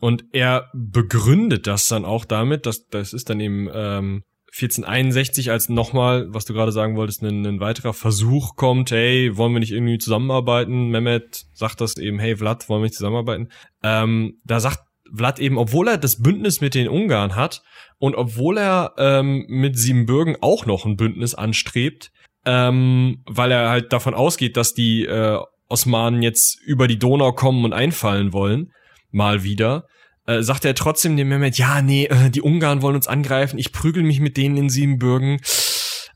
Und 0.00 0.24
er 0.32 0.70
begründet 0.74 1.66
das 1.66 1.86
dann 1.86 2.04
auch 2.04 2.24
damit, 2.24 2.66
dass 2.66 2.88
das 2.88 3.12
ist 3.12 3.30
dann 3.30 3.40
eben 3.40 3.68
ähm, 3.72 4.24
1461 4.54 5.50
als 5.50 5.70
nochmal, 5.70 6.26
was 6.28 6.44
du 6.44 6.52
gerade 6.52 6.72
sagen 6.72 6.96
wolltest, 6.96 7.22
ein, 7.22 7.46
ein 7.46 7.60
weiterer 7.60 7.94
Versuch 7.94 8.54
kommt, 8.56 8.90
hey, 8.90 9.34
wollen 9.36 9.54
wir 9.54 9.60
nicht 9.60 9.72
irgendwie 9.72 9.98
zusammenarbeiten? 9.98 10.90
Mehmet 10.90 11.46
sagt 11.54 11.80
das 11.80 11.96
eben, 11.96 12.18
hey 12.18 12.36
Vlad, 12.36 12.68
wollen 12.68 12.82
wir 12.82 12.86
nicht 12.86 12.96
zusammenarbeiten? 12.96 13.48
Ähm, 13.82 14.40
da 14.44 14.60
sagt 14.60 14.80
Vlad 15.14 15.38
eben, 15.38 15.58
obwohl 15.58 15.88
er 15.88 15.98
das 15.98 16.22
Bündnis 16.22 16.60
mit 16.60 16.74
den 16.74 16.88
Ungarn 16.88 17.36
hat 17.36 17.62
und 17.98 18.14
obwohl 18.14 18.58
er 18.58 18.94
ähm, 18.98 19.44
mit 19.48 19.78
Siebenbürgen 19.78 20.36
auch 20.40 20.66
noch 20.66 20.84
ein 20.84 20.96
Bündnis 20.96 21.34
anstrebt, 21.34 22.10
ähm, 22.44 23.22
weil 23.26 23.52
er 23.52 23.68
halt 23.68 23.92
davon 23.92 24.14
ausgeht, 24.14 24.56
dass 24.56 24.74
die 24.74 25.04
äh, 25.04 25.38
Osmanen 25.68 26.22
jetzt 26.22 26.60
über 26.62 26.88
die 26.88 26.98
Donau 26.98 27.32
kommen 27.32 27.64
und 27.64 27.72
einfallen 27.72 28.32
wollen, 28.32 28.72
mal 29.10 29.42
wieder, 29.42 29.86
äh, 30.26 30.42
sagt 30.42 30.64
er 30.64 30.74
trotzdem 30.74 31.16
dem 31.16 31.28
Mehmet, 31.28 31.58
ja, 31.58 31.82
nee, 31.82 32.06
äh, 32.06 32.30
die 32.30 32.42
Ungarn 32.42 32.82
wollen 32.82 32.96
uns 32.96 33.08
angreifen, 33.08 33.58
ich 33.58 33.72
prügel 33.72 34.02
mich 34.02 34.20
mit 34.20 34.36
denen 34.36 34.56
in 34.56 34.68
Siebenbürgen. 34.68 35.40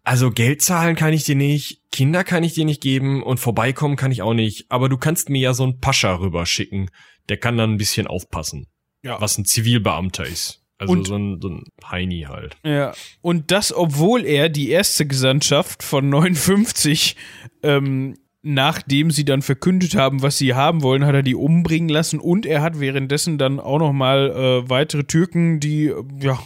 Also 0.05 0.31
Geld 0.31 0.63
zahlen 0.63 0.95
kann 0.95 1.13
ich 1.13 1.25
dir 1.25 1.35
nicht, 1.35 1.81
Kinder 1.91 2.23
kann 2.23 2.45
ich 2.45 2.55
dir 2.55 2.65
nicht 2.65 2.81
geben 2.81 3.25
und 3.25 3.41
vorbeikommen 3.41 3.97
kann 3.97 4.13
ich 4.13 4.23
auch 4.23 4.35
nicht. 4.35 4.67
Aber 4.69 4.89
du 4.89 4.97
kannst 4.99 5.31
mir 5.31 5.41
ja 5.41 5.53
so 5.53 5.65
einen 5.65 5.81
Pascha 5.81 6.15
rüberschicken. 6.15 6.91
Der 7.29 7.39
kann 7.39 7.57
dann 7.57 7.73
ein 7.73 7.77
bisschen 7.77 8.07
aufpassen. 8.07 8.67
Ja. 9.07 9.21
Was 9.21 9.39
ein 9.39 9.45
Zivilbeamter 9.45 10.25
ist. 10.25 10.63
Also 10.79 10.93
Und- 10.93 11.07
so 11.07 11.17
ein, 11.17 11.41
so 11.41 11.49
ein 11.49 11.65
Heini 11.91 12.27
halt. 12.29 12.57
Ja, 12.65 12.93
und 13.23 13.51
das, 13.51 13.73
obwohl 13.73 14.25
er 14.27 14.49
die 14.51 14.69
erste 14.71 15.07
Gesandtschaft 15.07 15.83
von 15.83 16.09
59 16.11 17.17
ähm, 17.63 18.19
nachdem 18.49 19.11
sie 19.11 19.25
dann 19.25 19.43
verkündet 19.43 19.97
haben, 19.97 20.23
was 20.23 20.39
sie 20.39 20.55
haben 20.55 20.83
wollen, 20.83 21.05
hat 21.05 21.17
er 21.17 21.25
die 21.25 21.35
umbringen 21.35 21.89
lassen 21.89 22.21
und 22.21 22.47
er 22.47 22.63
hat 22.63 22.79
währenddessen 22.79 23.39
dann 23.39 23.59
auch 23.59 23.81
noch 23.81 23.93
mal 23.93 24.31
äh, 24.31 24.71
weitere 24.71 25.03
Türken, 25.03 25.59
die 25.59 25.93
ja 26.21 26.39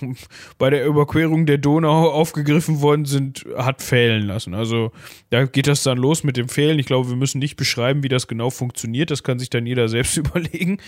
bei 0.56 0.70
der 0.70 0.86
Überquerung 0.86 1.44
der 1.44 1.58
Donau 1.58 2.08
aufgegriffen 2.08 2.80
worden 2.80 3.04
sind, 3.04 3.44
hat 3.54 3.82
fehlen 3.82 4.22
lassen. 4.22 4.54
Also 4.54 4.92
da 5.28 5.44
geht 5.44 5.66
das 5.66 5.82
dann 5.82 5.98
los 5.98 6.24
mit 6.24 6.38
dem 6.38 6.48
Fehlen. 6.48 6.78
Ich 6.78 6.86
glaube, 6.86 7.10
wir 7.10 7.16
müssen 7.16 7.38
nicht 7.38 7.56
beschreiben, 7.56 8.02
wie 8.02 8.08
das 8.08 8.26
genau 8.26 8.48
funktioniert. 8.48 9.10
Das 9.10 9.22
kann 9.22 9.38
sich 9.38 9.50
dann 9.50 9.66
jeder 9.66 9.88
selbst 9.90 10.16
überlegen. 10.16 10.78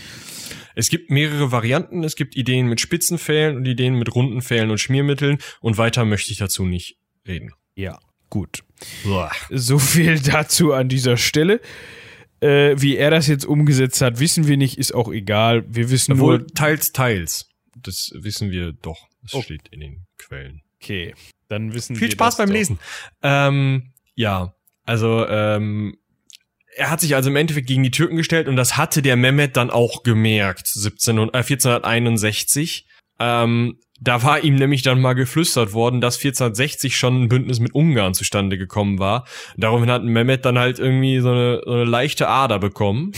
Es 0.75 0.89
gibt 0.89 1.11
mehrere 1.11 1.53
Varianten. 1.53 2.05
Es 2.05 2.17
gibt 2.17 2.37
Ideen 2.37 2.69
mit 2.69 2.81
Spitzenfällen 2.81 3.59
und 3.59 3.67
Ideen 3.67 3.99
mit 3.99 4.15
runden 4.15 4.41
Fällen 4.41 4.71
und 4.71 4.79
Schmiermitteln. 4.79 5.37
Und 5.61 5.77
weiter 5.77 6.07
möchte 6.07 6.33
ich 6.33 6.39
dazu 6.39 6.65
nicht 6.65 6.97
reden. 7.27 7.53
Ja, 7.75 7.99
gut. 8.31 8.65
Boah. 9.05 9.31
So 9.51 9.79
viel 9.79 10.21
dazu 10.21 10.73
an 10.73 10.89
dieser 10.89 11.17
Stelle. 11.17 11.61
Äh, 12.41 12.75
wie 12.81 12.97
er 12.97 13.11
das 13.11 13.29
jetzt 13.29 13.45
umgesetzt 13.45 14.01
hat, 14.01 14.19
wissen 14.19 14.49
wir 14.49 14.57
nicht, 14.57 14.77
ist 14.77 14.93
auch 14.93 15.13
egal. 15.13 15.65
Wir 15.69 15.91
wissen 15.91 16.13
Obwohl, 16.13 16.39
nur. 16.39 16.47
Teils, 16.49 16.93
teils. 16.93 17.49
Das 17.77 18.11
wissen 18.15 18.51
wir 18.51 18.73
doch. 18.73 19.07
Das 19.23 19.35
oh. 19.35 19.43
steht 19.43 19.69
in 19.71 19.81
den 19.81 20.07
Quellen. 20.19 20.63
Okay, 20.83 21.15
dann 21.49 21.73
wissen 21.73 21.95
Viel 21.95 22.03
wir. 22.03 22.09
Viel 22.09 22.17
Spaß 22.17 22.39
beim 22.39 22.49
doch. 22.49 22.55
Lesen. 22.55 22.79
Ähm, 23.23 23.93
ja, 24.17 24.55
also 24.85 25.27
ähm, 25.29 25.97
er 26.75 26.91
hat 26.91 27.01
sich 27.01 27.15
also 27.15 27.31
im 27.31 27.37
Endeffekt 27.37 27.69
gegen 27.69 27.83
die 27.83 27.91
Türken 27.91 28.17
gestellt 28.17 28.49
und 28.49 28.57
das 28.57 28.77
hatte 28.77 29.03
der 29.03 29.17
Mehmet 29.17 29.57
dann 29.57 29.71
auch 29.71 30.03
gemerkt, 30.03 30.67
17, 30.67 31.19
äh, 31.19 31.21
1461. 31.33 32.87
Ähm, 33.21 33.79
da 34.03 34.23
war 34.25 34.43
ihm 34.43 34.57
nämlich 34.57 34.83
dann 34.83 35.01
mal 35.01 35.13
geflüstert 35.13 35.73
worden, 35.73 36.01
dass 36.01 36.17
1460 36.17 36.97
schon 36.97 37.23
ein 37.23 37.29
Bündnis 37.29 37.61
mit 37.61 37.75
Ungarn 37.75 38.15
zustande 38.15 38.59
gekommen 38.59 38.99
war. 38.99 39.25
Daraufhin 39.57 39.91
hat 39.91 40.03
Mehmet 40.03 40.45
dann 40.45 40.59
halt 40.59 40.81
irgendwie 40.81 41.21
so 41.21 41.31
eine, 41.31 41.63
so 41.65 41.73
eine 41.73 41.85
leichte 41.85 42.29
Ader 42.29 42.59
bekommen. 42.59 43.13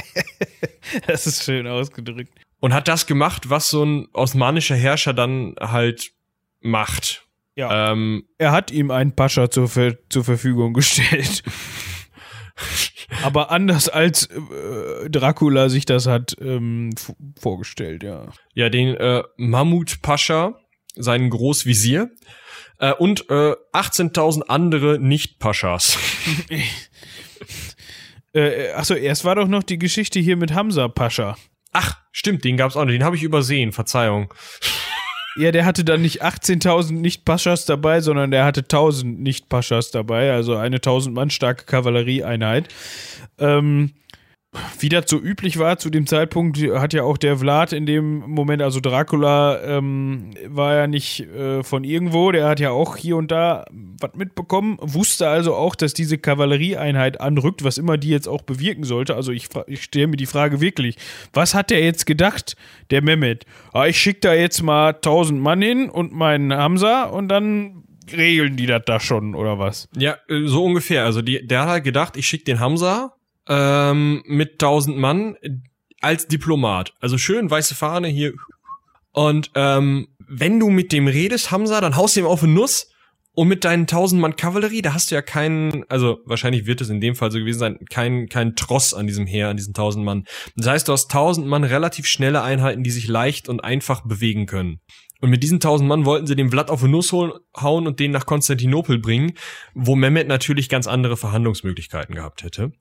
das 1.06 1.26
ist 1.26 1.42
schön 1.42 1.66
ausgedrückt. 1.66 2.32
Und 2.60 2.74
hat 2.74 2.86
das 2.86 3.06
gemacht, 3.06 3.48
was 3.48 3.70
so 3.70 3.84
ein 3.84 4.08
osmanischer 4.12 4.76
Herrscher 4.76 5.14
dann 5.14 5.54
halt 5.58 6.12
macht. 6.60 7.26
Ja. 7.54 7.92
Ähm, 7.92 8.24
er 8.36 8.52
hat 8.52 8.70
ihm 8.70 8.90
einen 8.90 9.12
Pascha 9.12 9.50
zur, 9.50 9.70
zur 10.08 10.24
Verfügung 10.24 10.74
gestellt. 10.74 11.42
Aber 13.22 13.50
anders 13.50 13.88
als 13.88 14.26
äh, 14.26 15.10
Dracula 15.10 15.68
sich 15.68 15.86
das 15.86 16.06
hat 16.06 16.36
ähm, 16.40 16.90
vorgestellt, 17.40 18.02
ja. 18.02 18.28
Ja, 18.54 18.68
den 18.68 18.94
äh, 18.96 19.22
Mahmud 19.36 20.02
Pascha, 20.02 20.60
seinen 20.94 21.30
Großvisier 21.30 22.10
äh, 22.78 22.92
und 22.92 23.28
äh, 23.30 23.54
18.000 23.72 24.42
andere 24.48 24.98
Nicht-Paschas. 24.98 25.98
äh, 28.32 28.72
achso, 28.72 28.94
erst 28.94 29.24
war 29.24 29.36
doch 29.36 29.48
noch 29.48 29.62
die 29.62 29.78
Geschichte 29.78 30.18
hier 30.20 30.36
mit 30.36 30.52
Hamza 30.52 30.88
Pascha. 30.88 31.36
Ach, 31.72 31.98
stimmt, 32.12 32.44
den 32.44 32.56
gab's 32.56 32.76
auch 32.76 32.84
noch. 32.84 32.92
Den 32.92 33.04
habe 33.04 33.16
ich 33.16 33.22
übersehen, 33.22 33.72
Verzeihung. 33.72 34.32
Ja, 35.38 35.52
der 35.52 35.64
hatte 35.64 35.84
dann 35.84 36.02
nicht 36.02 36.24
18.000 36.24 36.94
Nicht-Paschas 36.94 37.64
dabei, 37.64 38.00
sondern 38.00 38.32
der 38.32 38.44
hatte 38.44 38.62
1.000 38.62 39.04
Nicht-Paschas 39.04 39.92
dabei, 39.92 40.32
also 40.32 40.56
eine 40.56 40.78
1.000 40.78 41.12
Mann 41.12 41.30
starke 41.30 41.64
Kavallerieeinheit. 41.64 42.68
Ähm, 43.38 43.92
wie 44.78 44.88
das 44.88 45.04
so 45.08 45.18
üblich 45.18 45.58
war 45.58 45.78
zu 45.78 45.90
dem 45.90 46.06
Zeitpunkt, 46.06 46.58
hat 46.58 46.92
ja 46.92 47.02
auch 47.02 47.18
der 47.18 47.38
Vlad 47.38 47.72
in 47.72 47.86
dem 47.86 48.18
Moment, 48.20 48.62
also 48.62 48.80
Dracula, 48.80 49.62
ähm, 49.62 50.30
war 50.46 50.74
ja 50.74 50.86
nicht 50.86 51.20
äh, 51.20 51.62
von 51.62 51.84
irgendwo, 51.84 52.32
der 52.32 52.46
hat 52.48 52.60
ja 52.60 52.70
auch 52.70 52.96
hier 52.96 53.16
und 53.16 53.30
da 53.30 53.64
was 54.00 54.14
mitbekommen, 54.14 54.78
wusste 54.80 55.28
also 55.28 55.54
auch, 55.54 55.74
dass 55.74 55.94
diese 55.94 56.18
Kavallerieeinheit 56.18 57.20
anrückt, 57.20 57.64
was 57.64 57.78
immer 57.78 57.96
die 57.98 58.10
jetzt 58.10 58.28
auch 58.28 58.42
bewirken 58.42 58.84
sollte. 58.84 59.14
Also 59.14 59.32
ich, 59.32 59.48
ich 59.66 59.82
stelle 59.82 60.08
mir 60.08 60.16
die 60.16 60.26
Frage 60.26 60.60
wirklich, 60.60 60.96
was 61.32 61.54
hat 61.54 61.70
der 61.70 61.82
jetzt 61.82 62.06
gedacht, 62.06 62.56
der 62.90 63.02
Mehmet? 63.02 63.44
Ah, 63.72 63.86
ich 63.86 64.00
schicke 64.00 64.20
da 64.20 64.34
jetzt 64.34 64.62
mal 64.62 64.90
1000 64.94 65.40
Mann 65.40 65.62
hin 65.62 65.90
und 65.90 66.12
meinen 66.12 66.52
Hamza 66.52 67.04
und 67.04 67.28
dann 67.28 67.84
regeln 68.12 68.56
die 68.56 68.66
das 68.66 68.82
da 68.86 69.00
schon 69.00 69.34
oder 69.34 69.58
was? 69.58 69.88
Ja, 69.96 70.16
äh, 70.28 70.46
so 70.46 70.64
ungefähr. 70.64 71.04
Also 71.04 71.22
die, 71.22 71.46
der 71.46 71.62
hat 71.62 71.68
halt 71.68 71.84
gedacht, 71.84 72.16
ich 72.16 72.26
schicke 72.26 72.44
den 72.44 72.60
Hamza 72.60 73.14
ähm, 73.48 74.22
mit 74.26 74.52
1000 74.52 74.96
Mann 74.96 75.36
als 76.00 76.28
Diplomat. 76.28 76.92
Also 77.00 77.18
schön 77.18 77.50
weiße 77.50 77.74
Fahne 77.74 78.08
hier. 78.08 78.34
Und 79.12 79.50
ähm, 79.54 80.08
wenn 80.28 80.60
du 80.60 80.70
mit 80.70 80.92
dem 80.92 81.08
redest, 81.08 81.50
Hamza, 81.50 81.80
dann 81.80 81.96
haust 81.96 82.16
du 82.16 82.20
ihm 82.20 82.26
auf 82.26 82.42
eine 82.42 82.52
Nuss. 82.52 82.90
Und 83.34 83.46
mit 83.46 83.64
deinen 83.64 83.82
1000 83.82 84.20
Mann 84.20 84.34
Kavallerie, 84.34 84.82
da 84.82 84.94
hast 84.94 85.12
du 85.12 85.14
ja 85.14 85.22
keinen, 85.22 85.84
also 85.88 86.18
wahrscheinlich 86.24 86.66
wird 86.66 86.80
es 86.80 86.88
in 86.88 87.00
dem 87.00 87.14
Fall 87.14 87.30
so 87.30 87.38
gewesen 87.38 87.60
sein, 87.60 87.78
kein, 87.88 88.28
kein 88.28 88.56
Tross 88.56 88.94
an 88.94 89.06
diesem 89.06 89.28
Heer, 89.28 89.48
an 89.48 89.56
diesen 89.56 89.70
1000 89.70 90.04
Mann. 90.04 90.24
Das 90.56 90.66
heißt, 90.66 90.88
du 90.88 90.92
hast 90.92 91.04
1000 91.04 91.46
Mann 91.46 91.62
relativ 91.62 92.06
schnelle 92.06 92.42
Einheiten, 92.42 92.82
die 92.82 92.90
sich 92.90 93.06
leicht 93.06 93.48
und 93.48 93.62
einfach 93.62 94.00
bewegen 94.04 94.46
können. 94.46 94.80
Und 95.20 95.30
mit 95.30 95.42
diesen 95.42 95.56
1000 95.56 95.88
Mann 95.88 96.04
wollten 96.04 96.26
sie 96.26 96.36
den 96.36 96.50
Vlad 96.50 96.70
auf 96.70 96.82
eine 96.82 96.92
Nuss 96.92 97.12
holen, 97.12 97.32
hauen 97.56 97.86
und 97.86 97.98
den 97.98 98.12
nach 98.12 98.26
Konstantinopel 98.26 98.98
bringen, 98.98 99.32
wo 99.74 99.96
Mehmet 99.96 100.28
natürlich 100.28 100.68
ganz 100.68 100.86
andere 100.86 101.16
Verhandlungsmöglichkeiten 101.16 102.14
gehabt 102.14 102.44
hätte. 102.44 102.72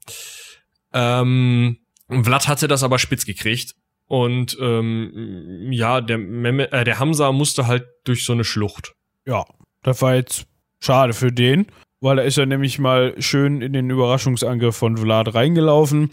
Ähm, 0.94 1.78
Vlad 2.10 2.48
hatte 2.48 2.68
das 2.68 2.84
aber 2.84 3.00
spitz 3.00 3.26
gekriegt. 3.26 3.76
Und 4.08 4.58
ähm, 4.62 5.70
ja, 5.72 6.00
der, 6.00 6.18
Mehmet, 6.18 6.72
äh, 6.72 6.84
der 6.84 7.00
Hamza 7.00 7.32
musste 7.32 7.68
halt 7.68 7.86
durch 8.06 8.24
so 8.24 8.34
eine 8.34 8.46
Schlucht. 8.46 8.96
Ja, 9.26 9.46
das 9.84 10.02
war 10.02 10.16
jetzt 10.16 10.48
schade 10.80 11.14
für 11.14 11.32
den, 11.32 11.68
weil 12.00 12.16
da 12.16 12.22
ist 12.22 12.38
er 12.38 12.46
nämlich 12.46 12.80
mal 12.80 13.16
schön 13.22 13.62
in 13.62 13.74
den 13.74 13.90
Überraschungsangriff 13.90 14.78
von 14.78 14.98
Vlad 14.98 15.34
reingelaufen, 15.34 16.12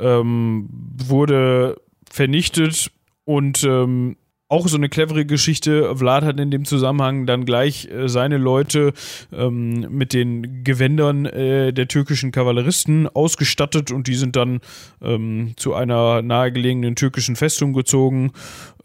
ähm, 0.00 0.68
wurde 0.72 1.80
vernichtet 2.10 2.90
und 3.24 3.62
ähm, 3.62 4.16
auch 4.50 4.66
so 4.66 4.76
eine 4.76 4.88
clevere 4.88 5.24
Geschichte. 5.24 5.96
Vlad 5.96 6.24
hat 6.24 6.40
in 6.40 6.50
dem 6.50 6.64
Zusammenhang 6.64 7.24
dann 7.24 7.44
gleich 7.44 7.88
äh, 7.88 8.08
seine 8.08 8.36
Leute 8.36 8.92
ähm, 9.32 9.86
mit 9.90 10.12
den 10.12 10.64
Gewändern 10.64 11.24
äh, 11.24 11.72
der 11.72 11.86
türkischen 11.86 12.32
Kavalleristen 12.32 13.06
ausgestattet 13.06 13.92
und 13.92 14.08
die 14.08 14.16
sind 14.16 14.34
dann 14.34 14.60
ähm, 15.00 15.54
zu 15.56 15.74
einer 15.74 16.20
nahegelegenen 16.22 16.96
türkischen 16.96 17.36
Festung 17.36 17.72
gezogen, 17.72 18.32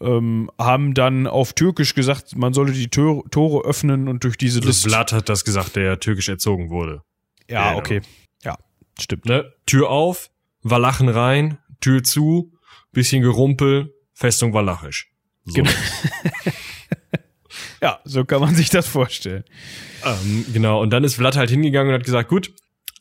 ähm, 0.00 0.50
haben 0.56 0.94
dann 0.94 1.26
auf 1.26 1.52
Türkisch 1.52 1.94
gesagt, 1.94 2.36
man 2.36 2.54
solle 2.54 2.70
die 2.70 2.88
Tür 2.88 3.24
Tore 3.32 3.66
öffnen 3.66 4.06
und 4.06 4.22
durch 4.22 4.38
diese 4.38 4.60
also 4.60 4.68
List. 4.68 4.84
Vlad 4.84 5.12
hat 5.12 5.28
das 5.28 5.44
gesagt, 5.44 5.74
der 5.74 5.98
türkisch 5.98 6.28
erzogen 6.28 6.70
wurde. 6.70 7.02
Ja, 7.50 7.72
ja 7.72 7.76
okay. 7.76 8.02
Ja, 8.44 8.56
stimmt. 9.00 9.24
Ne? 9.24 9.52
Tür 9.66 9.90
auf, 9.90 10.30
Walachen 10.62 11.08
rein, 11.08 11.58
Tür 11.80 12.04
zu, 12.04 12.52
bisschen 12.92 13.20
Gerumpel, 13.22 13.92
Festung 14.14 14.54
Walachisch. 14.54 15.10
So. 15.46 15.54
Genau. 15.54 15.70
ja, 17.80 18.00
so 18.04 18.24
kann 18.24 18.40
man 18.40 18.54
sich 18.54 18.68
das 18.68 18.86
vorstellen. 18.86 19.44
Ähm, 20.04 20.44
genau, 20.52 20.82
und 20.82 20.90
dann 20.90 21.04
ist 21.04 21.14
Vlad 21.14 21.36
halt 21.36 21.50
hingegangen 21.50 21.92
und 21.92 21.98
hat 21.98 22.04
gesagt, 22.04 22.28
gut, 22.28 22.52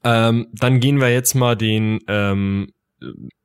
ähm, 0.04 0.48
dann 0.54 0.80
gehen 0.80 1.00
wir 1.02 1.12
jetzt 1.12 1.34
mal 1.34 1.56
den 1.56 2.00
ähm, 2.08 2.72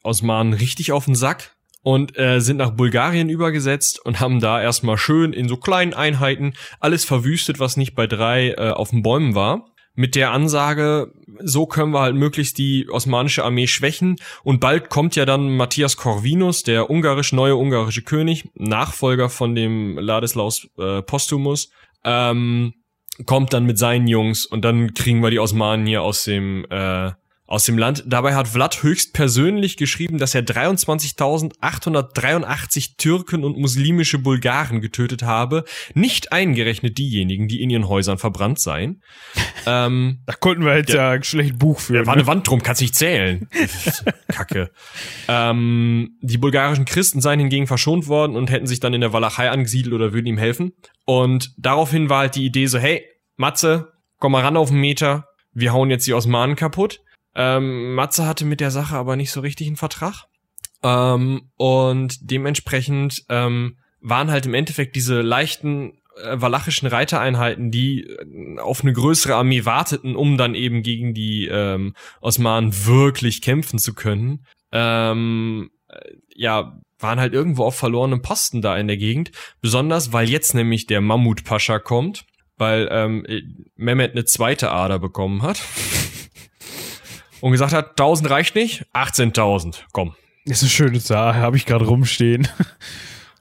Osmanen 0.03 0.53
richtig 0.53 0.92
auf 0.92 1.07
den 1.07 1.14
Sack 1.14 1.57
und 1.82 2.18
äh, 2.18 2.40
sind 2.40 2.59
nach 2.59 2.70
Bulgarien 2.70 3.30
übergesetzt 3.30 4.01
und 4.05 4.20
haben 4.20 4.40
da 4.40 4.61
erstmal 4.61 4.98
schön 4.98 5.32
in 5.32 5.48
so 5.48 5.57
kleinen 5.57 5.94
Einheiten 5.94 6.53
alles 6.78 7.05
verwüstet, 7.05 7.59
was 7.59 7.78
nicht 7.78 7.94
bei 7.94 8.07
drei 8.07 8.51
äh, 8.51 8.70
auf 8.70 8.90
den 8.90 9.03
Bäumen 9.03 9.34
war 9.34 9.69
mit 10.01 10.14
der 10.14 10.32
Ansage, 10.32 11.12
so 11.40 11.66
können 11.66 11.92
wir 11.92 12.01
halt 12.01 12.16
möglichst 12.16 12.57
die 12.57 12.88
osmanische 12.88 13.44
Armee 13.44 13.66
schwächen. 13.66 14.16
Und 14.42 14.59
bald 14.59 14.88
kommt 14.88 15.14
ja 15.14 15.26
dann 15.26 15.57
Matthias 15.59 15.98
Corvinus, 15.98 16.62
der 16.62 16.88
ungarisch 16.88 17.34
neue 17.34 17.55
ungarische 17.55 18.01
König, 18.01 18.48
Nachfolger 18.55 19.28
von 19.28 19.55
dem 19.55 19.98
Ladislaus 19.98 20.66
äh, 20.78 21.03
Postumus, 21.03 21.70
ähm, 22.03 22.72
kommt 23.26 23.53
dann 23.53 23.66
mit 23.66 23.76
seinen 23.76 24.07
Jungs 24.07 24.46
und 24.46 24.64
dann 24.64 24.94
kriegen 24.94 25.22
wir 25.22 25.30
die 25.30 25.38
Osmanen 25.38 25.86
hier 25.86 26.01
aus 26.01 26.24
dem 26.24 26.64
äh, 26.70 27.11
aus 27.51 27.64
dem 27.64 27.76
Land. 27.76 28.05
Dabei 28.07 28.34
hat 28.36 28.48
Vlad 28.48 28.82
höchst 28.82 29.12
persönlich 29.12 29.76
geschrieben, 29.76 30.16
dass 30.18 30.36
er 30.36 30.42
23.883 30.42 32.96
Türken 32.96 33.42
und 33.42 33.59
muslimische 33.59 34.20
Bulgaren 34.20 34.80
getötet 34.80 35.24
habe, 35.24 35.64
nicht 35.92 36.32
eingerechnet 36.32 36.96
diejenigen, 36.96 37.48
die 37.48 37.61
in 37.61 37.68
ihren 37.68 37.88
Häusern 37.88 38.18
verbrannt 38.18 38.61
seien. 38.61 39.03
ähm, 39.66 40.22
da 40.26 40.34
konnten 40.34 40.64
wir 40.64 40.76
jetzt 40.76 40.92
ja, 40.92 41.16
ja 41.16 41.22
schlecht 41.24 41.59
Buch 41.59 41.80
führen. 41.80 42.03
Da 42.03 42.07
war 42.07 42.14
eine 42.14 42.22
ne? 42.22 42.28
Wand 42.28 42.48
drum, 42.48 42.62
kannst 42.62 42.82
nicht 42.82 42.94
zählen. 42.94 43.48
Kacke. 44.28 44.70
Ähm, 45.26 46.18
die 46.22 46.38
bulgarischen 46.38 46.84
Christen 46.84 47.20
seien 47.20 47.40
hingegen 47.40 47.66
verschont 47.66 48.07
worden 48.07 48.36
und 48.36 48.48
hätten 48.48 48.68
sich 48.68 48.78
dann 48.78 48.94
in 48.94 49.01
der 49.01 49.12
Walachei 49.12 49.51
angesiedelt 49.51 49.92
oder 49.92 50.12
würden 50.12 50.26
ihm 50.26 50.38
helfen. 50.38 50.70
Und 51.05 51.53
daraufhin 51.59 52.09
war 52.09 52.20
halt 52.20 52.36
die 52.36 52.46
Idee 52.46 52.66
so, 52.66 52.78
hey, 52.78 53.05
Matze, 53.36 53.88
komm 54.18 54.30
mal 54.30 54.42
ran 54.42 54.57
auf 54.57 54.68
den 54.68 54.78
Meter, 54.78 55.24
wir 55.53 55.72
hauen 55.72 55.90
jetzt 55.90 56.07
die 56.07 56.14
Osmanen 56.14 56.55
kaputt. 56.55 57.01
Ähm, 57.34 57.94
Matze 57.94 58.26
hatte 58.26 58.44
mit 58.44 58.60
der 58.60 58.70
Sache 58.70 58.96
aber 58.96 59.16
nicht 59.16 59.30
so 59.30 59.40
richtig 59.40 59.66
einen 59.66 59.76
Vertrag. 59.76 60.24
Ähm, 60.82 61.50
und 61.56 62.18
dementsprechend 62.30 63.24
ähm, 63.28 63.76
waren 64.00 64.30
halt 64.30 64.46
im 64.46 64.54
Endeffekt 64.54 64.96
diese 64.96 65.20
leichten 65.20 66.00
äh, 66.16 66.40
walachischen 66.40 66.88
Reitereinheiten, 66.88 67.70
die 67.70 68.04
äh, 68.04 68.58
auf 68.58 68.82
eine 68.82 68.92
größere 68.92 69.34
Armee 69.34 69.64
warteten, 69.64 70.16
um 70.16 70.36
dann 70.36 70.54
eben 70.54 70.82
gegen 70.82 71.14
die 71.14 71.46
ähm, 71.46 71.94
Osmanen 72.20 72.86
wirklich 72.86 73.42
kämpfen 73.42 73.78
zu 73.78 73.94
können, 73.94 74.46
ähm, 74.72 75.70
äh, 75.88 75.98
ja, 76.34 76.80
waren 76.98 77.20
halt 77.20 77.32
irgendwo 77.32 77.64
auf 77.64 77.76
verlorenem 77.76 78.22
Posten 78.22 78.60
da 78.62 78.76
in 78.76 78.86
der 78.86 78.96
Gegend. 78.96 79.32
Besonders, 79.60 80.12
weil 80.12 80.28
jetzt 80.28 80.54
nämlich 80.54 80.86
der 80.86 81.00
Mammut-Pascha 81.00 81.78
kommt, 81.78 82.24
weil 82.56 82.88
ähm, 82.90 83.26
Mehmet 83.76 84.12
eine 84.12 84.24
zweite 84.24 84.70
Ader 84.70 84.98
bekommen 84.98 85.42
hat. 85.42 85.62
und 87.41 87.53
gesagt 87.53 87.72
hat, 87.72 87.91
1000 87.91 88.30
reicht 88.30 88.55
nicht, 88.55 88.84
18.000, 88.95 89.82
komm. 89.93 90.14
Das 90.47 90.59
ist 90.59 90.62
eine 90.62 90.70
schöne 90.70 91.01
Zahl, 91.01 91.34
habe 91.34 91.57
ich 91.57 91.66
gerade 91.66 91.84
rumstehen. 91.86 92.49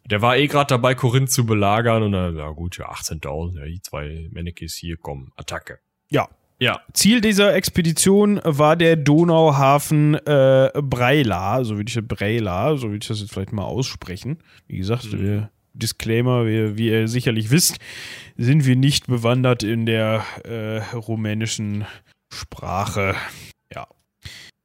Der 0.05 0.21
war 0.21 0.37
eh 0.37 0.47
gerade 0.47 0.69
dabei, 0.69 0.95
Korinth 0.95 1.31
zu 1.31 1.45
belagern 1.45 2.01
und 2.01 2.13
dann, 2.13 2.35
ja 2.35 2.49
gut, 2.49 2.77
ja, 2.77 2.91
18.000, 2.91 3.59
ja, 3.59 3.65
die 3.65 3.81
zwei 3.81 4.27
Mannekes 4.31 4.75
hier 4.75 4.97
kommen, 4.97 5.31
Attacke. 5.35 5.79
Ja. 6.09 6.27
Ja. 6.61 6.81
Ziel 6.93 7.21
dieser 7.21 7.53
Expedition 7.53 8.41
war 8.43 8.75
der 8.75 8.97
Donauhafen 8.97 10.15
äh, 10.15 10.71
Breila, 10.81 11.63
so 11.63 11.77
würde 11.77 11.89
ich 11.89 12.05
Breila, 12.05 12.75
so 12.75 12.87
würde 12.87 12.97
ich 13.01 13.07
das 13.07 13.21
jetzt 13.21 13.31
vielleicht 13.31 13.53
mal 13.53 13.63
aussprechen. 13.63 14.39
Wie 14.67 14.77
gesagt, 14.77 15.05
mhm. 15.05 15.21
wir, 15.21 15.51
Disclaimer, 15.73 16.45
wir, 16.45 16.77
wie 16.77 16.89
ihr 16.89 17.07
sicherlich 17.07 17.51
wisst, 17.51 17.77
sind 18.35 18.65
wir 18.65 18.75
nicht 18.75 19.07
bewandert 19.07 19.63
in 19.63 19.85
der 19.85 20.25
äh, 20.43 20.79
rumänischen 20.95 21.85
Sprache. 22.29 23.15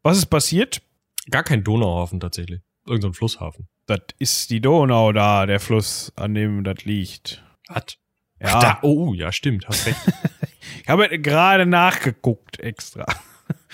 Was 0.05 0.18
ist 0.18 0.26
passiert? 0.26 0.82
Gar 1.30 1.44
kein 1.44 1.64
Donauhafen 1.64 2.20
tatsächlich. 2.20 2.61
Irgendein 2.86 3.12
so 3.12 3.18
Flusshafen. 3.18 3.68
Das 3.86 4.00
ist 4.18 4.50
die 4.50 4.61
Donau 4.61 5.12
da, 5.12 5.46
der 5.46 5.61
Fluss, 5.61 6.12
an 6.14 6.34
dem 6.34 6.62
das 6.62 6.84
liegt. 6.84 7.42
Hat. 7.70 7.98
Ja. 8.38 8.48
Ach, 8.48 8.61
da, 8.61 8.78
oh, 8.82 9.14
ja, 9.14 9.32
stimmt, 9.32 9.66
hast 9.66 9.86
recht. 9.86 9.98
ich 10.82 10.88
habe 10.88 11.18
gerade 11.18 11.64
nachgeguckt 11.64 12.61
extra. 12.61 13.07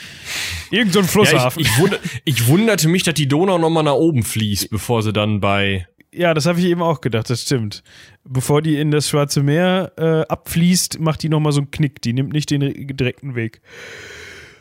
Irgend 0.71 0.93
so 0.93 1.01
ein 1.01 1.07
Flusshafen. 1.07 1.65
Ja, 1.65 1.69
ich, 1.69 1.75
ich, 1.75 1.81
wund 1.81 2.01
ich, 2.25 2.47
wunderte 2.47 2.87
mich, 2.87 3.03
dass 3.03 3.15
die 3.15 3.27
Donau 3.27 3.59
nochmal 3.59 3.83
nach 3.83 3.95
oben 3.95 4.23
fließt, 4.23 4.71
bevor 4.71 5.03
sie 5.03 5.13
dann 5.13 5.41
bei. 5.41 5.89
Ja, 6.13 6.33
das 6.33 6.47
habe 6.47 6.61
ich 6.61 6.67
eben 6.67 6.83
auch 6.83 7.01
gedacht, 7.01 7.29
das 7.29 7.43
stimmt. 7.43 7.83
Bevor 8.23 8.63
die 8.63 8.79
in 8.79 8.93
das 8.93 9.09
Schwarze 9.09 9.43
Meer 9.43 9.93
äh, 9.97 10.33
abfließt, 10.33 11.01
macht 11.01 11.25
die 11.25 11.29
nochmal 11.29 11.51
so 11.51 11.61
einen 11.61 11.73
Knick. 11.73 12.01
Die 12.03 12.13
nimmt 12.13 12.33
nicht 12.33 12.51
den 12.51 12.61
direkten 12.97 13.35
Weg. 13.35 13.63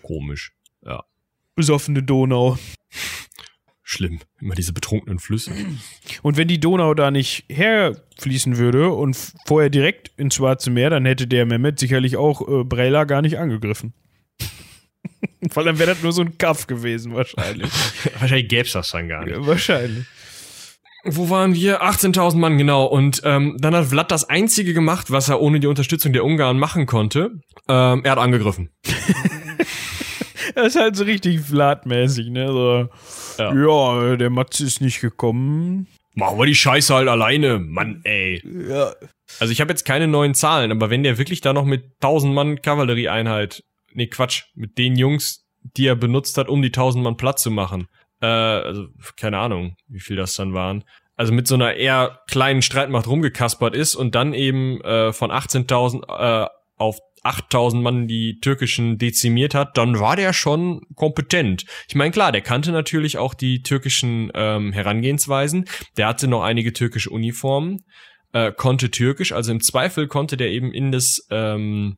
Komisch, 0.01 0.53
ja. 0.83 1.03
Besoffene 1.59 2.01
Donau 2.01 2.57
schlimm. 3.83 4.19
Immer 4.39 4.55
diese 4.55 4.71
betrunkenen 4.71 5.19
Flüsse. 5.19 5.51
Und 6.21 6.37
wenn 6.37 6.47
die 6.47 6.61
Donau 6.61 6.93
da 6.93 7.11
nicht 7.11 7.43
herfließen 7.49 8.57
würde 8.57 8.91
und 8.91 9.17
vorher 9.45 9.69
direkt 9.69 10.11
ins 10.15 10.35
Schwarze 10.35 10.69
Meer, 10.69 10.89
dann 10.89 11.05
hätte 11.05 11.27
der 11.27 11.45
Mehmet 11.45 11.79
sicherlich 11.79 12.15
auch 12.15 12.47
äh, 12.47 12.63
Brela 12.63 13.03
gar 13.03 13.21
nicht 13.21 13.39
angegriffen. 13.39 13.93
Weil 15.53 15.65
dann 15.65 15.79
wäre 15.79 15.89
das 15.89 16.01
nur 16.01 16.13
so 16.13 16.21
ein 16.21 16.37
Kaff 16.37 16.65
gewesen, 16.67 17.13
wahrscheinlich. 17.13 17.69
wahrscheinlich 18.19 18.47
gäbe 18.47 18.67
es 18.67 18.71
das 18.71 18.91
dann 18.91 19.09
gar 19.09 19.25
nicht. 19.25 19.35
Ja, 19.35 19.45
wahrscheinlich. 19.45 20.05
Wo 21.03 21.29
waren 21.29 21.53
wir? 21.53 21.81
18.000 21.81 22.37
Mann, 22.37 22.57
genau. 22.57 22.85
Und 22.85 23.21
ähm, 23.25 23.57
dann 23.59 23.75
hat 23.75 23.87
Vlad 23.87 24.11
das 24.11 24.29
Einzige 24.29 24.73
gemacht, 24.73 25.11
was 25.11 25.27
er 25.27 25.41
ohne 25.41 25.59
die 25.59 25.67
Unterstützung 25.67 26.13
der 26.13 26.23
Ungarn 26.23 26.57
machen 26.57 26.85
konnte. 26.85 27.41
Ähm, 27.67 28.01
er 28.05 28.11
hat 28.11 28.17
angegriffen. 28.17 28.69
das 30.63 30.75
ist 30.75 30.81
halt 30.81 30.95
so 30.95 31.03
richtig 31.03 31.41
Vlad-mäßig, 31.41 32.29
ne? 32.29 32.47
So 32.47 32.89
ja. 33.37 33.53
ja, 33.53 34.15
der 34.15 34.29
Matze 34.29 34.65
ist 34.65 34.81
nicht 34.81 35.01
gekommen. 35.01 35.87
Machen 36.15 36.37
wir 36.37 36.45
die 36.45 36.55
Scheiße 36.55 36.93
halt 36.93 37.07
alleine, 37.07 37.59
Mann, 37.59 38.01
ey. 38.03 38.41
Ja. 38.67 38.93
Also 39.39 39.51
ich 39.51 39.61
habe 39.61 39.71
jetzt 39.71 39.85
keine 39.85 40.07
neuen 40.07 40.33
Zahlen, 40.33 40.71
aber 40.71 40.89
wenn 40.89 41.03
der 41.03 41.17
wirklich 41.17 41.41
da 41.41 41.53
noch 41.53 41.65
mit 41.65 41.83
1000 42.01 42.33
Mann 42.33 42.61
Kavallerieeinheit, 42.61 43.63
nee 43.93 44.07
Quatsch, 44.07 44.45
mit 44.55 44.77
den 44.77 44.95
Jungs, 44.95 45.45
die 45.61 45.87
er 45.87 45.95
benutzt 45.95 46.37
hat, 46.37 46.49
um 46.49 46.61
die 46.61 46.69
1000 46.69 47.03
Mann 47.03 47.17
Platz 47.17 47.43
zu 47.43 47.51
machen, 47.51 47.87
äh, 48.21 48.25
also 48.25 48.87
keine 49.17 49.37
Ahnung, 49.37 49.75
wie 49.87 49.99
viel 49.99 50.15
das 50.15 50.33
dann 50.33 50.53
waren, 50.53 50.83
also 51.15 51.33
mit 51.33 51.47
so 51.47 51.55
einer 51.55 51.73
eher 51.73 52.21
kleinen 52.29 52.61
Streitmacht 52.61 53.07
rumgekaspert 53.07 53.75
ist 53.75 53.95
und 53.95 54.15
dann 54.15 54.33
eben 54.33 54.81
äh, 54.81 55.13
von 55.13 55.31
18.000 55.31 56.45
äh, 56.45 56.47
auf 56.79 56.99
8000 57.23 57.83
Mann 57.83 58.07
die 58.07 58.39
türkischen 58.39 58.97
dezimiert 58.97 59.53
hat, 59.53 59.77
dann 59.77 59.99
war 59.99 60.15
der 60.15 60.33
schon 60.33 60.81
kompetent. 60.95 61.65
Ich 61.87 61.95
meine, 61.95 62.11
klar, 62.11 62.31
der 62.31 62.41
kannte 62.41 62.71
natürlich 62.71 63.17
auch 63.17 63.33
die 63.33 63.61
türkischen 63.61 64.31
ähm, 64.33 64.71
Herangehensweisen. 64.71 65.65
Der 65.97 66.07
hatte 66.07 66.27
noch 66.27 66.43
einige 66.43 66.73
türkische 66.73 67.09
Uniformen, 67.09 67.83
äh, 68.33 68.51
konnte 68.51 68.91
türkisch, 68.91 69.31
also 69.31 69.51
im 69.51 69.61
Zweifel 69.61 70.07
konnte 70.07 70.37
der 70.37 70.49
eben 70.49 70.71
in 70.71 70.91
das 70.91 71.27
ähm, 71.29 71.97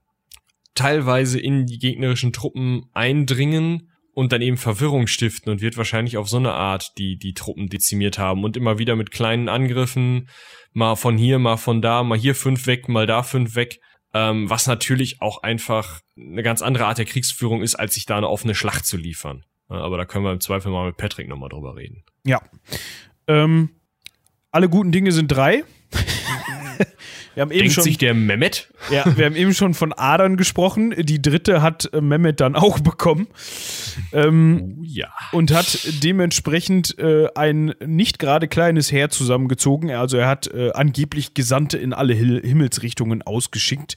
teilweise 0.73 1.39
in 1.39 1.65
die 1.65 1.77
gegnerischen 1.77 2.33
Truppen 2.33 2.85
eindringen 2.93 3.89
und 4.13 4.31
dann 4.31 4.41
eben 4.41 4.57
Verwirrung 4.57 5.07
stiften 5.07 5.51
und 5.51 5.61
wird 5.61 5.77
wahrscheinlich 5.77 6.17
auf 6.17 6.27
so 6.27 6.37
eine 6.37 6.53
Art 6.53 6.91
die 6.97 7.17
die 7.17 7.33
Truppen 7.33 7.67
dezimiert 7.67 8.17
haben 8.17 8.43
und 8.43 8.57
immer 8.57 8.77
wieder 8.77 8.95
mit 8.95 9.11
kleinen 9.11 9.49
Angriffen 9.49 10.29
mal 10.73 10.95
von 10.95 11.17
hier, 11.17 11.39
mal 11.39 11.57
von 11.57 11.81
da, 11.81 12.03
mal 12.03 12.17
hier 12.17 12.35
fünf 12.35 12.67
weg, 12.67 12.89
mal 12.89 13.05
da 13.05 13.23
fünf 13.23 13.55
weg 13.55 13.79
ähm, 14.13 14.49
was 14.49 14.67
natürlich 14.67 15.21
auch 15.21 15.43
einfach 15.43 16.01
eine 16.17 16.43
ganz 16.43 16.61
andere 16.61 16.85
Art 16.85 16.97
der 16.97 17.05
Kriegsführung 17.05 17.61
ist, 17.61 17.75
als 17.75 17.93
sich 17.95 18.05
da 18.05 18.17
eine 18.17 18.29
offene 18.29 18.55
Schlacht 18.55 18.85
zu 18.85 18.97
liefern. 18.97 19.45
aber 19.67 19.97
da 19.97 20.05
können 20.05 20.25
wir 20.25 20.33
im 20.33 20.41
Zweifel 20.41 20.71
mal 20.71 20.87
mit 20.87 20.97
Patrick 20.97 21.27
nochmal 21.29 21.49
drüber 21.49 21.75
reden. 21.75 22.03
Ja. 22.25 22.41
Ähm, 23.27 23.69
alle 24.51 24.67
guten 24.67 24.91
Dinge 24.91 25.11
sind 25.11 25.29
drei. 25.29 25.63
Wir 27.33 27.41
haben 27.41 27.51
eben 27.51 27.61
Denkt 27.61 27.73
schon, 27.73 27.83
sich 27.83 27.97
der 27.97 28.13
Mehmet? 28.13 28.69
Ja, 28.91 29.05
wir 29.15 29.25
haben 29.25 29.35
eben 29.35 29.53
schon 29.53 29.73
von 29.73 29.93
Adern 29.93 30.37
gesprochen. 30.37 30.93
Die 30.97 31.21
dritte 31.21 31.61
hat 31.61 31.89
äh, 31.93 32.01
Mehmet 32.01 32.39
dann 32.39 32.55
auch 32.55 32.79
bekommen. 32.79 33.27
Ähm, 34.11 34.77
oh, 34.79 34.83
ja. 34.83 35.07
Und 35.31 35.53
hat 35.53 35.87
dementsprechend 36.03 36.97
äh, 36.99 37.27
ein 37.35 37.73
nicht 37.85 38.19
gerade 38.19 38.47
kleines 38.47 38.91
Heer 38.91 39.09
zusammengezogen. 39.09 39.91
Also 39.91 40.17
er 40.17 40.27
hat 40.27 40.47
äh, 40.47 40.71
angeblich 40.71 41.33
Gesandte 41.33 41.77
in 41.77 41.93
alle 41.93 42.13
Hil 42.13 42.41
Himmelsrichtungen 42.41 43.21
ausgeschickt. 43.21 43.95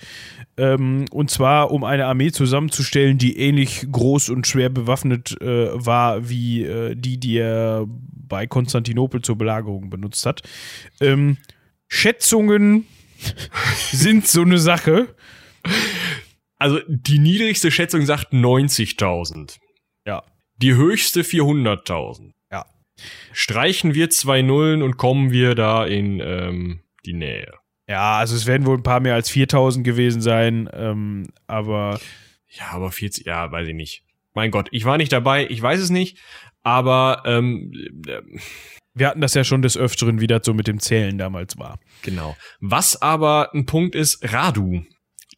Ähm, 0.56 1.06
und 1.10 1.30
zwar, 1.30 1.70
um 1.70 1.84
eine 1.84 2.06
Armee 2.06 2.30
zusammenzustellen, 2.30 3.18
die 3.18 3.38
ähnlich 3.38 3.86
groß 3.90 4.28
und 4.30 4.46
schwer 4.46 4.68
bewaffnet 4.68 5.40
äh, 5.40 5.68
war 5.74 6.28
wie 6.28 6.64
äh, 6.64 6.94
die, 6.94 7.18
die 7.18 7.38
er 7.38 7.86
bei 8.28 8.46
Konstantinopel 8.46 9.22
zur 9.22 9.36
Belagerung 9.36 9.90
benutzt 9.90 10.26
hat. 10.26 10.42
Ähm, 11.00 11.36
Schätzungen 11.88 12.86
sind 13.92 14.26
so 14.26 14.42
eine 14.42 14.58
Sache. 14.58 15.14
Also 16.58 16.80
die 16.86 17.18
niedrigste 17.18 17.70
Schätzung 17.70 18.06
sagt 18.06 18.32
90.000. 18.32 19.58
Ja. 20.06 20.22
Die 20.56 20.74
höchste 20.74 21.22
400.000. 21.22 22.32
Ja. 22.50 22.66
Streichen 23.32 23.94
wir 23.94 24.10
zwei 24.10 24.42
Nullen 24.42 24.82
und 24.82 24.96
kommen 24.96 25.30
wir 25.30 25.54
da 25.54 25.84
in 25.84 26.20
ähm, 26.20 26.80
die 27.04 27.12
Nähe. 27.12 27.52
Ja, 27.88 28.16
also 28.18 28.34
es 28.34 28.46
werden 28.46 28.66
wohl 28.66 28.78
ein 28.78 28.82
paar 28.82 29.00
mehr 29.00 29.14
als 29.14 29.30
4.000 29.30 29.82
gewesen 29.82 30.22
sein, 30.22 30.68
ähm, 30.72 31.28
aber. 31.46 32.00
Ja, 32.48 32.70
aber 32.70 32.92
40, 32.92 33.26
ja, 33.26 33.50
weiß 33.50 33.68
ich 33.68 33.74
nicht. 33.74 34.04
Mein 34.32 34.50
Gott, 34.50 34.68
ich 34.70 34.84
war 34.84 34.96
nicht 34.96 35.12
dabei, 35.12 35.46
ich 35.48 35.60
weiß 35.60 35.80
es 35.80 35.90
nicht, 35.90 36.18
aber 36.62 37.22
ähm, 37.26 37.72
äh, 38.06 38.22
wir 38.94 39.08
hatten 39.08 39.20
das 39.20 39.34
ja 39.34 39.44
schon 39.44 39.62
des 39.62 39.76
Öfteren, 39.76 40.20
wie 40.20 40.26
das 40.26 40.42
so 40.44 40.54
mit 40.54 40.66
dem 40.66 40.78
Zählen 40.78 41.18
damals 41.18 41.58
war. 41.58 41.78
Genau. 42.02 42.36
Was 42.60 43.00
aber 43.00 43.50
ein 43.52 43.66
Punkt 43.66 43.94
ist, 43.94 44.32
Radu, 44.32 44.84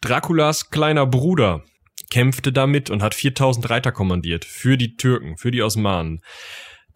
Draculas 0.01 0.71
kleiner 0.71 1.07
Bruder, 1.07 1.65
kämpfte 2.11 2.53
damit 2.53 2.91
und 2.91 3.03
hat 3.03 3.15
4000 3.15 3.69
Reiter 3.71 3.93
kommandiert 3.93 4.45
für 4.45 4.77
die 4.77 4.97
Türken, 4.97 5.37
für 5.39 5.51
die 5.51 5.63
Osmanen. 5.63 6.21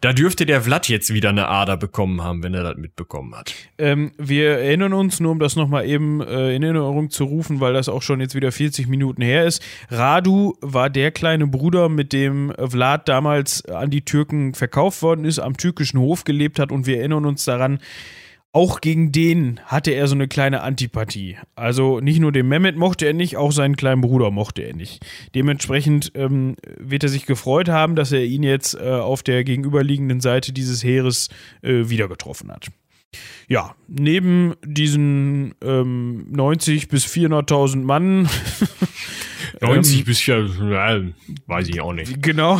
Da 0.01 0.13
dürfte 0.13 0.47
der 0.47 0.63
Vlad 0.63 0.89
jetzt 0.89 1.13
wieder 1.13 1.29
eine 1.29 1.47
Ader 1.47 1.77
bekommen 1.77 2.23
haben, 2.23 2.41
wenn 2.41 2.55
er 2.55 2.63
das 2.63 2.75
mitbekommen 2.75 3.35
hat. 3.35 3.53
Ähm, 3.77 4.11
wir 4.17 4.57
erinnern 4.57 4.93
uns, 4.93 5.19
nur 5.19 5.31
um 5.31 5.37
das 5.37 5.55
nochmal 5.55 5.87
eben 5.87 6.21
äh, 6.21 6.55
in 6.55 6.63
Erinnerung 6.63 7.11
zu 7.11 7.23
rufen, 7.23 7.59
weil 7.59 7.73
das 7.73 7.87
auch 7.87 8.01
schon 8.01 8.19
jetzt 8.19 8.33
wieder 8.33 8.51
40 8.51 8.87
Minuten 8.87 9.21
her 9.21 9.45
ist. 9.45 9.61
Radu 9.89 10.55
war 10.59 10.89
der 10.89 11.11
kleine 11.11 11.45
Bruder, 11.45 11.87
mit 11.87 12.13
dem 12.13 12.51
Vlad 12.57 13.07
damals 13.07 13.63
an 13.65 13.91
die 13.91 14.03
Türken 14.03 14.55
verkauft 14.55 15.03
worden 15.03 15.23
ist, 15.23 15.37
am 15.37 15.55
türkischen 15.55 15.99
Hof 15.99 16.23
gelebt 16.23 16.57
hat 16.57 16.71
und 16.71 16.87
wir 16.87 16.97
erinnern 16.97 17.27
uns 17.27 17.45
daran, 17.45 17.77
auch 18.53 18.81
gegen 18.81 19.11
den 19.11 19.59
hatte 19.65 19.91
er 19.91 20.07
so 20.07 20.15
eine 20.15 20.27
kleine 20.27 20.61
Antipathie. 20.61 21.37
Also 21.55 21.99
nicht 21.99 22.19
nur 22.19 22.31
den 22.31 22.47
Mehmet 22.47 22.75
mochte 22.75 23.05
er 23.05 23.13
nicht, 23.13 23.37
auch 23.37 23.51
seinen 23.51 23.77
kleinen 23.77 24.01
Bruder 24.01 24.29
mochte 24.29 24.61
er 24.63 24.75
nicht. 24.75 25.05
Dementsprechend 25.35 26.11
ähm, 26.15 26.55
wird 26.77 27.03
er 27.03 27.09
sich 27.09 27.25
gefreut 27.25 27.69
haben, 27.69 27.95
dass 27.95 28.11
er 28.11 28.25
ihn 28.25 28.43
jetzt 28.43 28.75
äh, 28.75 28.89
auf 28.89 29.23
der 29.23 29.43
gegenüberliegenden 29.43 30.19
Seite 30.19 30.51
dieses 30.51 30.83
Heeres 30.83 31.29
äh, 31.61 31.89
wieder 31.89 32.09
getroffen 32.09 32.51
hat. 32.51 32.67
Ja, 33.47 33.75
neben 33.87 34.53
diesen 34.63 35.55
ähm, 35.61 36.25
90 36.31 36.87
bis 36.87 37.05
400.000 37.05 37.83
Mann 37.83 38.29
90 39.61 39.99
Ähm, 39.99 40.05
bis 40.05 40.25
ja, 40.25 40.39
ja, 40.39 41.01
weiß 41.47 41.67
ich 41.69 41.81
auch 41.81 41.93
nicht. 41.93 42.21
Genau, 42.21 42.59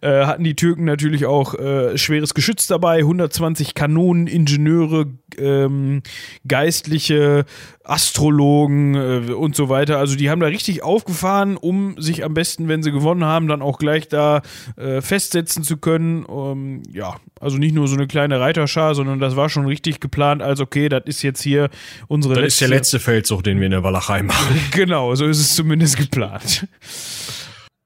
äh, 0.00 0.24
hatten 0.24 0.44
die 0.44 0.56
Türken 0.56 0.84
natürlich 0.84 1.26
auch 1.26 1.54
äh, 1.54 1.96
schweres 1.98 2.34
Geschütz 2.34 2.66
dabei, 2.66 2.98
120 2.98 3.74
Kanonen, 3.74 4.26
Ingenieure, 4.26 5.06
ähm, 5.36 6.02
Geistliche, 6.46 7.44
Astrologen 7.88 8.94
äh, 8.94 9.32
und 9.32 9.56
so 9.56 9.68
weiter. 9.68 9.98
Also 9.98 10.16
die 10.16 10.30
haben 10.30 10.40
da 10.40 10.46
richtig 10.46 10.82
aufgefahren, 10.82 11.56
um 11.56 12.00
sich 12.00 12.24
am 12.24 12.34
besten, 12.34 12.68
wenn 12.68 12.82
sie 12.82 12.92
gewonnen 12.92 13.24
haben, 13.24 13.48
dann 13.48 13.62
auch 13.62 13.78
gleich 13.78 14.08
da 14.08 14.42
äh, 14.76 15.00
festsetzen 15.00 15.64
zu 15.64 15.78
können. 15.78 16.26
Ähm, 16.28 16.82
ja, 16.92 17.16
also 17.40 17.56
nicht 17.56 17.74
nur 17.74 17.88
so 17.88 17.96
eine 17.96 18.06
kleine 18.06 18.40
Reiterschar, 18.40 18.94
sondern 18.94 19.20
das 19.20 19.36
war 19.36 19.48
schon 19.48 19.66
richtig 19.66 20.00
geplant. 20.00 20.42
als 20.42 20.60
okay, 20.60 20.88
das 20.88 21.04
ist 21.06 21.22
jetzt 21.22 21.42
hier 21.42 21.70
unsere 22.08 22.34
Das 22.34 22.44
ist 22.44 22.60
der 22.60 22.68
letzte 22.68 23.00
Feldzug, 23.00 23.42
den 23.42 23.58
wir 23.58 23.66
in 23.66 23.72
der 23.72 23.82
Walachei 23.82 24.22
machen. 24.22 24.58
Genau, 24.72 25.14
so 25.14 25.26
ist 25.26 25.40
es 25.40 25.54
zumindest 25.54 25.96
geplant. 25.96 26.37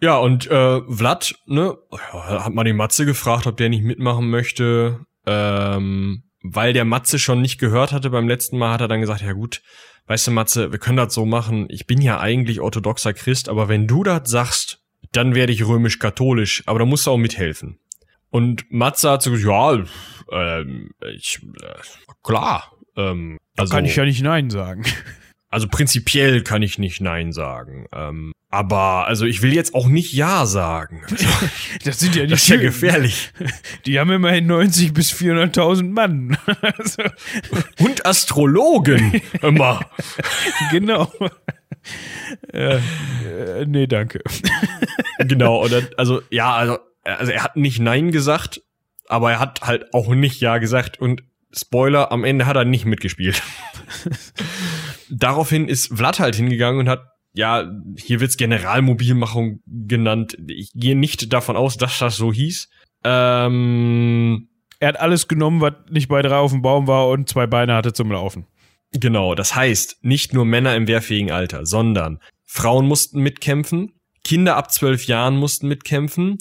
Ja, 0.01 0.17
und 0.17 0.51
äh, 0.51 0.81
Vlad, 0.89 1.33
ne, 1.47 1.79
hat 1.93 2.53
mal 2.53 2.65
die 2.65 2.73
Matze 2.73 3.07
gefragt, 3.07 3.47
ob 3.47 3.57
der 3.57 3.69
nicht 3.69 3.85
mitmachen 3.85 4.31
möchte. 4.31 5.07
Ähm, 5.27 6.25
weil 6.43 6.73
der 6.73 6.85
Matze 6.85 7.19
schon 7.19 7.41
nicht 7.41 7.59
gehört 7.59 7.93
hatte 7.93 8.11
beim 8.11 8.29
letzten 8.29 8.59
Mal, 8.59 8.73
hat 8.73 8.81
er 8.81 8.89
dann 8.89 9.01
gesagt, 9.01 9.23
ja 9.23 9.33
gut, 9.33 9.63
weißt 10.07 10.27
du 10.27 10.31
Matze, 10.33 10.73
wir 10.73 10.79
können 10.79 10.97
das 10.97 11.15
so 11.15 11.25
machen. 11.25 11.67
Ich 11.71 11.87
bin 11.87 12.01
ja 12.01 12.21
eigentlich 12.21 12.61
orthodoxer 12.61 13.13
Christ, 13.13 13.49
aber 13.49 13.69
wenn 13.69 13.87
du 13.87 14.03
das 14.03 14.29
sagst, 14.29 14.81
dann 15.13 15.35
werde 15.35 15.53
ich 15.53 15.67
römisch-katholisch, 15.67 16.65
aber 16.67 16.81
da 16.81 16.85
musst 16.85 17.07
du 17.07 17.13
auch 17.13 17.19
mithelfen. 17.19 17.79
Und 18.31 18.71
Matze 18.71 19.11
hat 19.11 19.23
so 19.23 19.31
gesagt, 19.31 19.87
ja, 20.33 20.59
ähm, 20.61 20.91
ich, 21.15 21.41
äh, 21.63 21.75
klar. 22.23 22.73
Ähm, 22.97 23.39
also, 23.57 23.75
Kann 23.75 23.85
ich 23.85 23.95
ja 23.95 24.05
nicht 24.05 24.23
Nein 24.23 24.51
sagen. 24.51 24.85
Also 25.53 25.69
prinzipiell 25.69 26.43
kann 26.43 26.63
ich 26.63 26.79
nicht 26.79 27.03
Nein 27.03 27.31
sagen. 27.31 27.87
Ähm, 27.93 28.33
aber 28.49 29.07
also 29.07 29.27
ich 29.27 29.43
will 29.43 29.53
jetzt 29.53 29.75
auch 29.75 29.87
nicht 29.87 30.13
Ja 30.15 30.47
sagen. 30.47 31.03
Das 31.85 32.01
sind 32.01 32.17
ja 32.17 32.23
die 32.23 32.31
Das 32.31 32.43
ist 32.43 32.49
ja 32.49 32.57
gefährlich. 32.57 33.33
Die 33.87 33.99
haben 33.99 34.11
immerhin 34.11 34.47
90 34.47 34.95
bis 34.95 35.13
400.000 35.13 35.91
Mann. 35.91 36.39
also, 36.63 37.03
Und 37.79 38.07
Astrologen. 38.07 39.21
Immer. 39.43 39.81
genau. 40.71 41.13
äh, 42.53 42.77
äh, 42.77 43.67
nee, 43.67 43.87
danke. 43.87 44.23
genau. 45.19 45.69
Dann, 45.69 45.89
also 45.99 46.23
ja, 46.31 46.55
also, 46.55 46.79
also 47.05 47.31
er 47.33 47.43
hat 47.43 47.57
nicht 47.57 47.79
Nein 47.79 48.11
gesagt, 48.11 48.63
aber 49.07 49.33
er 49.33 49.39
hat 49.39 49.61
halt 49.63 49.93
auch 49.93 50.15
nicht 50.15 50.41
Ja 50.41 50.59
gesagt. 50.59 50.99
Und 50.99 51.23
Spoiler, 51.55 52.11
am 52.11 52.25
Ende 52.25 52.47
hat 52.47 52.57
er 52.57 52.65
nicht 52.65 52.87
mitgespielt. 52.87 53.43
Daraufhin 55.15 55.69
ist 55.69 55.97
Vlad 55.97 56.21
halt 56.21 56.37
hingegangen 56.37 56.81
und 56.81 56.89
hat 56.89 57.03
ja, 57.35 57.71
hier 57.97 58.21
wird's 58.21 58.37
Generalmobilmachung 58.37 59.61
genannt. 59.67 60.37
Ich 60.49 60.71
gehe 60.75 60.97
nicht 60.97 61.33
davon 61.33 61.57
aus, 61.57 61.77
dass 61.79 61.99
das 61.99 62.17
so 62.17 62.33
hieß. 62.33 62.69
Ähm, 63.05 64.49
Er 64.81 64.89
hat 64.89 65.01
alles 65.01 65.29
genommen, 65.29 65.61
was 65.61 65.75
nicht 65.91 66.09
bei 66.09 66.23
drei 66.23 66.37
auf 66.37 66.53
dem 66.53 66.61
Baum 66.63 66.87
war 66.87 67.09
und 67.09 67.29
zwei 67.29 67.47
Beine 67.47 67.75
hatte 67.75 67.93
zum 67.93 68.13
Laufen. 68.13 68.47
Genau, 68.93 69.35
das 69.35 69.55
heißt, 69.57 69.99
nicht 70.03 70.35
nur 70.35 70.45
Männer 70.45 70.77
im 70.77 70.87
wehrfähigen 70.87 71.31
Alter, 71.31 71.65
sondern 71.65 72.19
Frauen 72.45 72.87
mussten 72.87 73.21
mitkämpfen, 73.21 73.93
Kinder 74.25 74.57
ab 74.57 74.71
zwölf 74.71 75.07
Jahren 75.07 75.37
mussten 75.37 75.69
mitkämpfen 75.69 76.37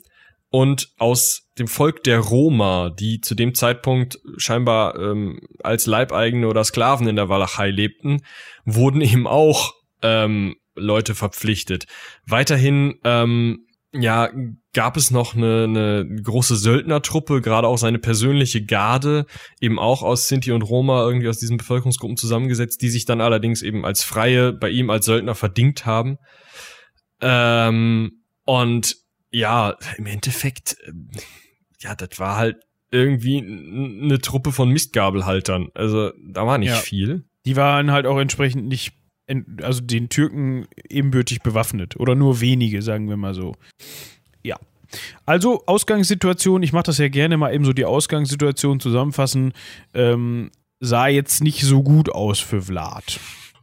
und 0.52 0.90
aus 0.98 1.50
dem 1.58 1.68
Volk 1.68 2.04
der 2.04 2.20
Roma, 2.20 2.90
die 2.90 3.22
zu 3.22 3.36
dem 3.36 3.56
Zeitpunkt 3.56 4.20
scheinbar 4.38 5.00
ähm, 5.00 5.40
als 5.64 5.86
Leibeigene 5.86 6.48
oder 6.48 6.64
Sklaven 6.64 7.08
in 7.08 7.16
der 7.16 7.30
Walachei 7.30 7.70
lebten, 7.70 8.22
wurden 8.66 9.02
eben 9.02 9.28
auch 9.28 9.74
ähm, 10.02 10.56
Leute 10.76 11.16
verpflichtet. 11.16 11.86
Weiterhin 12.28 13.00
ähm, 13.06 13.66
ja, 13.94 14.30
gab 14.74 14.96
es 14.96 15.12
noch 15.12 15.36
eine, 15.36 15.64
eine 15.66 16.22
große 16.24 16.56
Söldnertruppe, 16.56 17.42
gerade 17.42 17.68
auch 17.68 17.78
seine 17.78 18.00
persönliche 18.00 18.64
Garde, 18.64 19.26
eben 19.60 19.80
auch 19.80 20.02
aus 20.02 20.28
Sinti 20.28 20.52
und 20.52 20.62
Roma, 20.62 21.04
irgendwie 21.04 21.28
aus 21.28 21.40
diesen 21.40 21.58
Bevölkerungsgruppen 21.58 22.18
zusammengesetzt, 22.18 22.82
die 22.82 22.90
sich 22.90 23.06
dann 23.06 23.20
allerdings 23.20 23.62
eben 23.62 23.86
als 23.86 24.04
Freie 24.04 24.54
bei 24.54 24.70
ihm 24.70 24.90
als 24.90 25.06
Söldner 25.06 25.36
verdingt 25.36 25.86
haben. 25.86 26.18
Ähm, 27.22 28.24
und 28.46 28.96
ja, 29.32 29.76
im 29.98 30.06
Endeffekt, 30.06 30.78
äh, 30.86 30.92
ja, 31.80 31.96
das 31.96 32.20
war 32.20 32.38
halt 32.38 32.58
irgendwie 32.92 33.38
eine 33.40 34.20
Truppe 34.20 34.52
von 34.52 34.70
Mistgabelhaltern. 34.70 35.70
Also 35.74 36.12
da 36.22 36.46
war 36.46 36.58
nicht 36.58 36.70
Ja. 36.70 36.76
viel. 36.76 37.24
Die 37.46 37.56
waren 37.56 37.92
halt 37.92 38.06
auch 38.06 38.20
entsprechend 38.20 38.68
nicht, 38.68 38.94
also 39.62 39.82
den 39.82 40.10
Türken 40.10 40.68
ebenbürtig 40.90 41.42
bewaffnet. 41.42 41.96
Oder 42.00 42.16
nur 42.16 42.42
wenige, 42.42 42.82
sagen 42.82 43.08
wir 43.10 43.18
mal 43.18 43.34
so. 43.34 43.56
Ja. 44.44 44.58
Also, 45.26 45.64
Ausgangssituation, 45.68 46.64
ich 46.64 46.74
mache 46.74 46.84
das 46.84 46.98
ja 46.98 47.08
gerne 47.08 47.38
mal 47.38 47.54
eben 47.54 47.64
so 47.64 47.72
die 47.72 47.86
Ausgangssituation 47.86 48.82
zusammenfassen, 48.82 49.54
ähm, 49.94 50.52
sah 50.82 51.08
jetzt 51.08 51.42
nicht 51.42 51.62
so 51.62 51.82
gut 51.82 52.10
aus 52.10 52.40
für 52.42 52.64
Vlad. 52.64 53.20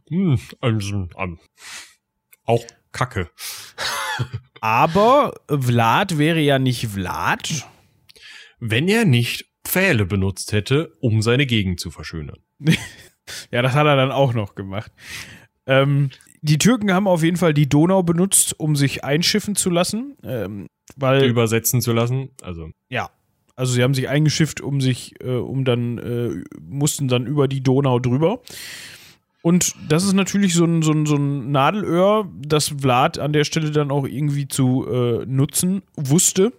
Hm, 0.09 0.39
also, 0.59 1.07
ähm, 1.19 1.37
auch 2.45 2.63
Kacke. 2.91 3.29
Aber 4.61 5.33
Vlad 5.47 6.17
wäre 6.17 6.39
ja 6.39 6.59
nicht 6.59 6.87
Vlad. 6.87 7.65
Wenn 8.59 8.87
er 8.87 9.05
nicht 9.05 9.45
Pfähle 9.63 10.05
benutzt 10.05 10.51
hätte, 10.51 10.95
um 10.99 11.21
seine 11.21 11.45
Gegend 11.45 11.79
zu 11.79 11.91
verschönern. 11.91 12.39
Ja, 13.51 13.61
das 13.61 13.73
hat 13.73 13.85
er 13.85 13.95
dann 13.95 14.11
auch 14.11 14.33
noch 14.33 14.55
gemacht. 14.55 14.91
Ähm, 15.67 16.09
die 16.41 16.57
Türken 16.57 16.91
haben 16.91 17.07
auf 17.07 17.23
jeden 17.23 17.37
Fall 17.37 17.53
die 17.53 17.69
Donau 17.69 18.01
benutzt, 18.01 18.59
um 18.59 18.75
sich 18.75 19.03
einschiffen 19.03 19.55
zu 19.55 19.69
lassen. 19.69 20.17
Ähm, 20.23 20.67
weil 20.95 21.25
Übersetzen 21.25 21.81
zu 21.81 21.93
lassen. 21.93 22.29
Also, 22.41 22.71
Ja. 22.89 23.11
Also 23.55 23.73
sie 23.73 23.83
haben 23.83 23.93
sich 23.93 24.07
eingeschifft, 24.07 24.61
um 24.61 24.79
sich, 24.79 25.13
äh, 25.21 25.35
um 25.35 25.65
dann, 25.65 25.97
äh, 25.97 26.43
mussten 26.61 27.09
dann 27.09 27.27
über 27.27 27.47
die 27.47 27.61
Donau 27.61 27.99
drüber. 27.99 28.41
Und 29.41 29.73
das 29.87 30.03
ist 30.03 30.13
natürlich 30.13 30.53
so 30.53 30.65
ein, 30.65 30.81
so 30.81 30.91
ein, 30.91 31.05
so 31.05 31.15
ein 31.15 31.51
Nadelöhr, 31.51 32.29
das 32.41 32.73
Vlad 32.81 33.19
an 33.19 33.31
der 33.31 33.45
Stelle 33.45 33.71
dann 33.71 33.91
auch 33.91 34.05
irgendwie 34.05 34.47
zu 34.47 34.85
äh, 34.85 35.25
nutzen 35.25 35.81
wusste. 35.95 36.51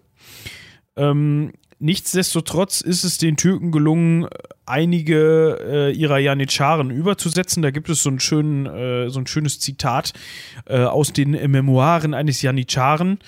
Ähm, 0.96 1.52
nichtsdestotrotz 1.78 2.80
ist 2.80 3.04
es 3.04 3.18
den 3.18 3.36
Türken 3.36 3.70
gelungen, 3.70 4.28
einige 4.64 5.58
äh, 5.60 5.92
ihrer 5.92 6.18
Janitscharen 6.18 6.90
überzusetzen. 6.90 7.62
Da 7.62 7.70
gibt 7.70 7.90
es 7.90 8.02
so, 8.02 8.08
einen 8.08 8.20
schönen, 8.20 8.66
äh, 8.66 9.10
so 9.10 9.20
ein 9.20 9.26
schönes 9.26 9.60
Zitat 9.60 10.14
äh, 10.66 10.78
aus 10.78 11.12
den 11.12 11.32
Memoiren 11.50 12.14
eines 12.14 12.40
Janitscharen. 12.40 13.18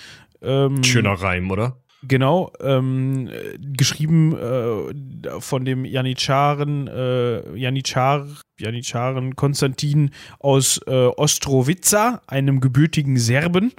Ähm, 0.41 0.83
schöner 0.83 1.13
Reim, 1.13 1.51
oder? 1.51 1.77
Genau, 2.05 2.53
ähm, 2.61 3.29
äh, 3.29 3.59
geschrieben 3.59 4.37
äh, 4.37 5.41
von 5.41 5.65
dem 5.65 5.85
Janitscharen, 5.85 6.89
äh, 6.89 7.57
Janitschar, 7.57 8.27
Janitscharen 8.59 9.37
Konstantin 9.37 10.11
aus 10.41 10.81
äh, 10.87 10.91
Ostrowica, 10.91 12.21
einem 12.27 12.61
gebürtigen 12.61 13.19
Serben. 13.19 13.73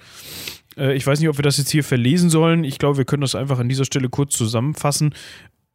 Äh, 0.77 0.95
ich 0.95 1.05
weiß 1.05 1.19
nicht, 1.19 1.27
ob 1.27 1.37
wir 1.37 1.43
das 1.43 1.57
jetzt 1.57 1.71
hier 1.71 1.83
verlesen 1.83 2.29
sollen. 2.29 2.63
Ich 2.63 2.79
glaube, 2.79 2.97
wir 2.97 3.05
können 3.05 3.21
das 3.21 3.35
einfach 3.35 3.59
an 3.59 3.67
dieser 3.67 3.85
Stelle 3.85 4.07
kurz 4.07 4.37
zusammenfassen. 4.37 5.13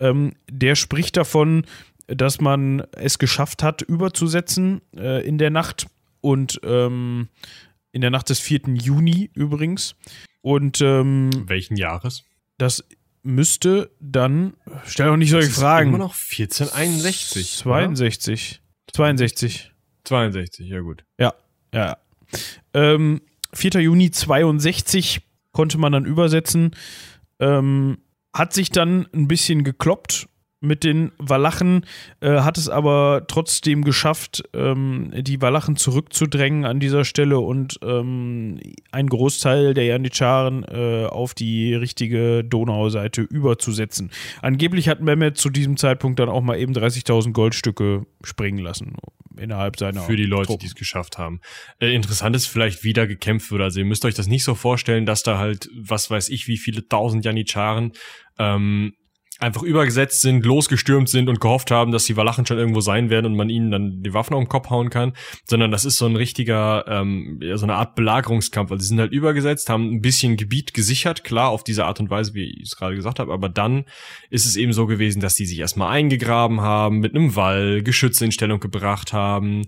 Ähm, 0.01 0.33
der 0.51 0.75
spricht 0.75 1.19
davon, 1.19 1.67
dass 2.07 2.41
man 2.41 2.83
es 2.93 3.19
geschafft 3.19 3.63
hat, 3.63 3.83
überzusetzen 3.83 4.81
äh, 4.97 5.27
in 5.27 5.37
der 5.37 5.51
Nacht 5.51 5.87
und 6.23 6.61
ähm, 6.65 7.29
in 7.93 8.01
der 8.01 8.11
Nacht 8.11 8.31
des 8.31 8.41
4. 8.41 8.61
Juni 8.75 9.31
übrigens. 9.35 9.97
Und 10.41 10.81
ähm, 10.81 11.31
Welchen 11.47 11.77
Jahres? 11.77 12.25
Das 12.59 12.85
müsste 13.23 13.91
dann, 14.01 14.55
stell 14.87 15.09
doch 15.09 15.17
nicht 15.17 15.31
solche 15.31 15.51
Fragen. 15.51 15.91
Immer 15.91 15.99
noch 15.99 16.15
1461. 16.15 17.57
62. 17.59 18.61
62. 18.93 19.73
62, 20.05 20.69
ja 20.69 20.81
gut. 20.81 21.05
Ja, 21.19 21.35
ja. 21.73 21.99
Ähm, 22.75 23.23
4. 23.55 23.81
Juni 23.81 24.11
62 24.11 25.21
konnte 25.53 25.79
man 25.79 25.93
dann 25.93 26.05
übersetzen. 26.05 26.75
Ähm, 27.41 27.99
hat 28.35 28.53
sich 28.53 28.71
dann 28.71 29.07
ein 29.13 29.29
bisschen 29.29 29.65
gekloppt 29.65 30.29
mit 30.61 30.83
den 30.83 31.13
Walachen, 31.19 31.87
äh, 32.21 32.41
hat 32.41 32.59
es 32.59 32.69
aber 32.69 33.25
trotzdem 33.29 33.85
geschafft, 33.85 34.43
ähm, 34.55 35.13
die 35.17 35.41
Walachen 35.41 35.77
zurückzudrängen 35.77 36.65
an 36.65 36.81
dieser 36.81 37.05
Stelle 37.05 37.39
und 37.39 37.79
ähm, 37.83 38.59
einen 38.91 39.09
Großteil 39.09 39.75
der 39.75 39.85
Janitscharen 39.85 40.65
äh, 40.65 41.07
auf 41.07 41.35
die 41.35 41.75
richtige 41.75 42.43
Donauseite 42.45 43.23
überzusetzen. 43.23 44.11
Angeblich 44.43 44.89
hat 44.89 45.01
Mehmet 45.01 45.39
zu 45.39 45.51
diesem 45.51 45.77
Zeitpunkt 45.77 46.19
dann 46.19 46.29
auch 46.29 46.43
mal 46.43 46.59
eben 46.59 46.73
30.000 46.73 47.33
Goldstücke 47.33 48.07
springen 48.25 48.59
lassen 48.59 48.97
innerhalb 49.39 49.79
seiner 49.79 50.03
Für 50.03 50.17
die 50.17 50.25
Leute, 50.25 50.47
Truppen. 50.47 50.61
die 50.61 50.67
es 50.67 50.75
geschafft 50.75 51.19
haben. 51.19 51.41
Äh, 51.81 51.95
interessant 51.95 52.35
ist 52.35 52.47
vielleicht, 52.47 52.83
wie 52.83 52.93
da 52.93 53.07
gekämpft 53.07 53.51
wird. 53.53 53.63
Also 53.63 53.79
ihr 53.79 53.87
müsst 53.87 54.05
euch 54.05 54.15
das 54.15 54.27
nicht 54.27 54.45
so 54.45 54.55
vorstellen, 54.55 55.07
dass 55.07 55.23
da 55.23 55.39
halt, 55.39 55.69
was 55.77 56.11
weiß 56.11 56.29
ich, 56.31 56.49
wie 56.49 56.59
viele 56.59 56.89
tausend 56.89 57.25
Janitscharen 57.25 57.93
ähm, 58.39 58.95
einfach 59.39 59.63
übergesetzt 59.63 60.21
sind, 60.21 60.45
losgestürmt 60.45 61.09
sind 61.09 61.29
und 61.29 61.41
gehofft 61.41 61.71
haben, 61.71 61.93
dass 61.93 62.05
die 62.05 62.17
Walachen 62.17 62.45
schon 62.45 62.59
irgendwo 62.59 62.81
sein 62.81 63.09
werden 63.09 63.27
und 63.27 63.37
man 63.37 63.51
ihnen 63.51 63.71
dann 63.71 64.03
die 64.03 64.13
Waffen 64.13 64.35
auf 64.35 64.43
den 64.43 64.49
Kopf 64.49 64.71
hauen 64.71 64.91
kann, 64.91 65.13
sondern 65.45 65.71
das 65.71 65.85
ist 65.85 65.97
so 65.97 66.07
ein 66.07 66.17
richtiger, 66.17 66.85
ähm, 66.89 67.39
ja, 67.41 67.57
so 67.57 67.65
eine 67.65 67.75
Art 67.75 67.95
Belagerungskampf. 67.95 68.73
Also 68.73 68.83
sie 68.83 68.89
sind 68.89 69.01
halt 69.01 69.13
übergesetzt, 69.13 69.71
haben 69.71 69.93
ein 69.93 70.01
bisschen 70.01 70.37
Gebiet 70.37 70.75
gesichert, 70.75 71.23
klar, 71.23 71.51
auf 71.51 71.63
diese 71.63 71.85
Art 71.85 72.01
und 72.01 72.11
Weise, 72.11 72.35
wie 72.35 72.51
ich 72.51 72.65
es 72.65 72.77
gerade 72.77 72.97
gesagt 72.97 73.21
habe, 73.21 73.33
aber 73.33 73.49
dann 73.49 73.85
ist 74.31 74.45
es 74.45 74.57
eben 74.57 74.73
so 74.73 74.87
gewesen, 74.87 75.21
dass 75.21 75.35
die 75.35 75.47
sich 75.47 75.61
erstmal 75.61 75.91
eingegraben 75.91 76.61
haben, 76.61 76.99
mit 76.99 77.15
einem 77.15 77.37
Wall 77.37 77.83
Geschütze 77.83 78.25
in 78.25 78.33
Stellung 78.33 78.61
gebracht 78.61 79.13
haben, 79.13 79.67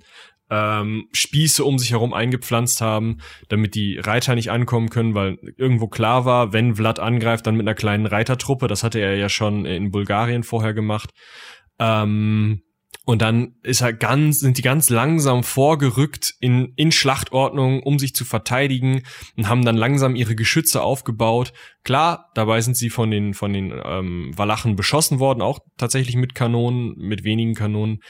ähm, 0.51 1.09
Spieße 1.13 1.65
um 1.65 1.79
sich 1.79 1.93
herum 1.93 2.13
eingepflanzt 2.13 2.81
haben, 2.81 3.19
damit 3.49 3.75
die 3.75 3.99
Reiter 3.99 4.35
nicht 4.35 4.51
ankommen 4.51 4.91
können, 4.91 5.15
weil 5.15 5.39
irgendwo 5.57 5.89
klar 5.89 6.25
war, 6.25 6.53
wenn 6.53 6.75
Vlad 6.75 6.99
angreift, 6.99 7.47
dann 7.47 7.57
mit 7.57 7.67
einer 7.67 7.75
kleinen 7.75 8.07
Reitertruppe. 8.07 8.67
Das 8.67 8.83
hatte 8.83 8.99
er 8.99 9.17
ja 9.17 9.29
schon 9.29 9.65
in 9.65 9.91
Bulgarien 9.91 10.43
vorher 10.43 10.75
gemacht. 10.75 11.11
Ähm, 11.79 12.63
und 13.07 13.23
dann 13.23 13.57
ist 13.63 13.81
er 13.81 13.93
ganz, 13.93 14.41
sind 14.41 14.59
die 14.59 14.63
ganz 14.63 14.91
langsam 14.91 15.43
vorgerückt 15.43 16.35
in, 16.39 16.75
in 16.77 16.93
Schlachtordnung, 16.93 17.83
um 17.83 17.99
sich 17.99 18.15
zu 18.15 18.25
verteidigen 18.25 19.03
und 19.37 19.49
haben 19.49 19.65
dann 19.65 19.77
langsam 19.77 20.15
ihre 20.15 20.37
Geschütze 20.37 20.83
aufgebaut. 20.83 21.53
Klar, 21.83 22.31
dabei 22.35 22.61
sind 22.61 22.77
sie 22.77 22.91
von 22.91 23.11
den, 23.11 23.35
von 23.35 23.53
den 23.53 23.73
ähm, 23.85 24.31
Walachen 24.37 24.77
beschossen 24.77 25.19
worden, 25.19 25.41
auch 25.41 25.61
tatsächlich 25.77 26.15
mit 26.15 26.35
Kanonen, 26.35 26.95
mit 26.99 27.25
wenigen 27.25 27.55
Kanonen. 27.55 28.01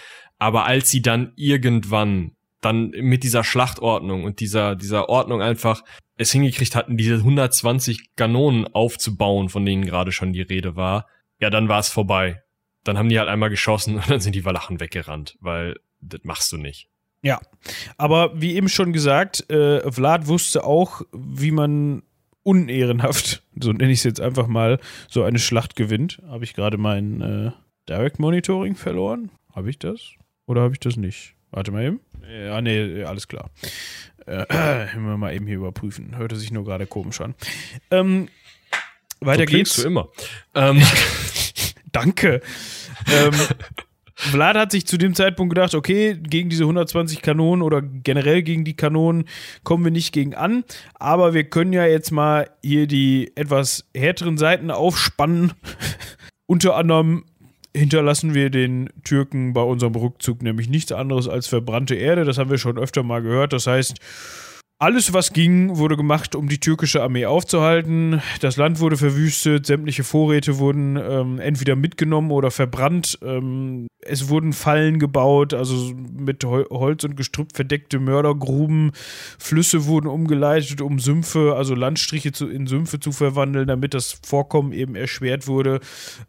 Aber 0.40 0.64
als 0.64 0.90
sie 0.90 1.02
dann 1.02 1.32
irgendwann 1.36 2.32
dann 2.60 2.90
mit 2.90 3.22
dieser 3.22 3.44
Schlachtordnung 3.44 4.24
und 4.24 4.40
dieser, 4.40 4.74
dieser 4.74 5.08
Ordnung 5.08 5.40
einfach 5.40 5.82
es 6.16 6.32
hingekriegt 6.32 6.74
hatten, 6.74 6.96
diese 6.96 7.14
120 7.14 8.16
Kanonen 8.16 8.66
aufzubauen, 8.66 9.48
von 9.48 9.64
denen 9.64 9.84
gerade 9.84 10.12
schon 10.12 10.32
die 10.32 10.42
Rede 10.42 10.76
war, 10.76 11.06
ja, 11.38 11.48
dann 11.48 11.68
war 11.68 11.78
es 11.78 11.88
vorbei. 11.88 12.42
Dann 12.84 12.98
haben 12.98 13.08
die 13.08 13.18
halt 13.18 13.28
einmal 13.28 13.50
geschossen 13.50 13.96
und 13.96 14.10
dann 14.10 14.20
sind 14.20 14.34
die 14.34 14.44
Walachen 14.44 14.80
weggerannt, 14.80 15.36
weil 15.40 15.76
das 16.00 16.20
machst 16.24 16.52
du 16.52 16.58
nicht. 16.58 16.88
Ja, 17.22 17.40
aber 17.98 18.40
wie 18.40 18.54
eben 18.54 18.68
schon 18.68 18.92
gesagt, 18.92 19.50
äh, 19.50 19.90
Vlad 19.90 20.26
wusste 20.26 20.64
auch, 20.64 21.02
wie 21.12 21.50
man 21.50 22.02
unehrenhaft, 22.42 23.42
so 23.60 23.72
nenne 23.72 23.92
ich 23.92 23.98
es 24.00 24.04
jetzt 24.04 24.20
einfach 24.20 24.46
mal, 24.46 24.78
so 25.08 25.22
eine 25.22 25.38
Schlacht 25.38 25.76
gewinnt. 25.76 26.20
Habe 26.26 26.44
ich 26.44 26.54
gerade 26.54 26.78
mein 26.78 27.20
äh, 27.20 27.50
Direct 27.88 28.18
Monitoring 28.18 28.74
verloren? 28.74 29.30
Habe 29.54 29.70
ich 29.70 29.78
das? 29.78 30.12
Oder 30.50 30.62
habe 30.62 30.74
ich 30.74 30.80
das 30.80 30.96
nicht? 30.96 31.36
Warte 31.52 31.70
mal 31.70 31.84
eben. 31.84 32.00
Ja, 32.28 32.60
nee, 32.60 33.04
alles 33.04 33.28
klar. 33.28 33.50
Äh, 34.26 34.46
wir 34.96 35.16
mal 35.16 35.32
eben 35.32 35.46
hier 35.46 35.58
überprüfen. 35.58 36.16
Hörte 36.16 36.34
sich 36.34 36.50
nur 36.50 36.64
gerade 36.64 36.88
komisch 36.88 37.20
an. 37.20 37.36
Ähm, 37.92 38.28
weiter 39.20 39.44
so 39.44 39.46
geht's. 39.46 39.76
Du 39.76 39.86
immer. 39.86 40.08
Ähm. 40.56 40.82
Danke. 41.92 42.40
ähm, 43.06 43.30
Vlad 44.16 44.56
hat 44.56 44.72
sich 44.72 44.88
zu 44.88 44.98
dem 44.98 45.14
Zeitpunkt 45.14 45.54
gedacht, 45.54 45.76
okay, 45.76 46.18
gegen 46.20 46.50
diese 46.50 46.64
120 46.64 47.22
Kanonen 47.22 47.62
oder 47.62 47.80
generell 47.80 48.42
gegen 48.42 48.64
die 48.64 48.74
Kanonen 48.74 49.26
kommen 49.62 49.84
wir 49.84 49.92
nicht 49.92 50.12
gegen 50.12 50.34
an, 50.34 50.64
aber 50.94 51.32
wir 51.32 51.44
können 51.44 51.72
ja 51.72 51.86
jetzt 51.86 52.10
mal 52.10 52.50
hier 52.60 52.88
die 52.88 53.30
etwas 53.36 53.88
härteren 53.96 54.36
Seiten 54.36 54.72
aufspannen. 54.72 55.52
Unter 56.46 56.74
anderem 56.74 57.24
hinterlassen 57.76 58.34
wir 58.34 58.50
den 58.50 58.90
Türken 59.04 59.52
bei 59.52 59.62
unserem 59.62 59.94
Rückzug 59.94 60.42
nämlich 60.42 60.68
nichts 60.68 60.92
anderes 60.92 61.28
als 61.28 61.46
verbrannte 61.46 61.94
Erde. 61.94 62.24
Das 62.24 62.38
haben 62.38 62.50
wir 62.50 62.58
schon 62.58 62.78
öfter 62.78 63.02
mal 63.02 63.22
gehört. 63.22 63.52
Das 63.52 63.66
heißt, 63.66 64.00
alles, 64.82 65.12
was 65.12 65.34
ging, 65.34 65.76
wurde 65.76 65.94
gemacht, 65.94 66.34
um 66.34 66.48
die 66.48 66.58
türkische 66.58 67.02
Armee 67.02 67.26
aufzuhalten. 67.26 68.22
Das 68.40 68.56
Land 68.56 68.80
wurde 68.80 68.96
verwüstet, 68.96 69.66
sämtliche 69.66 70.04
Vorräte 70.04 70.58
wurden 70.58 70.96
ähm, 70.96 71.38
entweder 71.38 71.76
mitgenommen 71.76 72.30
oder 72.30 72.50
verbrannt. 72.50 73.18
Ähm, 73.22 73.88
es 74.00 74.30
wurden 74.30 74.54
Fallen 74.54 74.98
gebaut, 74.98 75.52
also 75.52 75.92
mit 75.94 76.44
Holz 76.44 77.04
und 77.04 77.14
Gestrüpp 77.14 77.54
verdeckte 77.54 77.98
Mördergruben. 77.98 78.92
Flüsse 79.38 79.84
wurden 79.84 80.06
umgeleitet, 80.06 80.80
um 80.80 80.98
Sümpfe, 80.98 81.56
also 81.56 81.74
Landstriche 81.74 82.32
zu, 82.32 82.48
in 82.48 82.66
Sümpfe 82.66 83.00
zu 83.00 83.12
verwandeln, 83.12 83.68
damit 83.68 83.92
das 83.92 84.18
Vorkommen 84.24 84.72
eben 84.72 84.94
erschwert 84.94 85.46
wurde. 85.46 85.80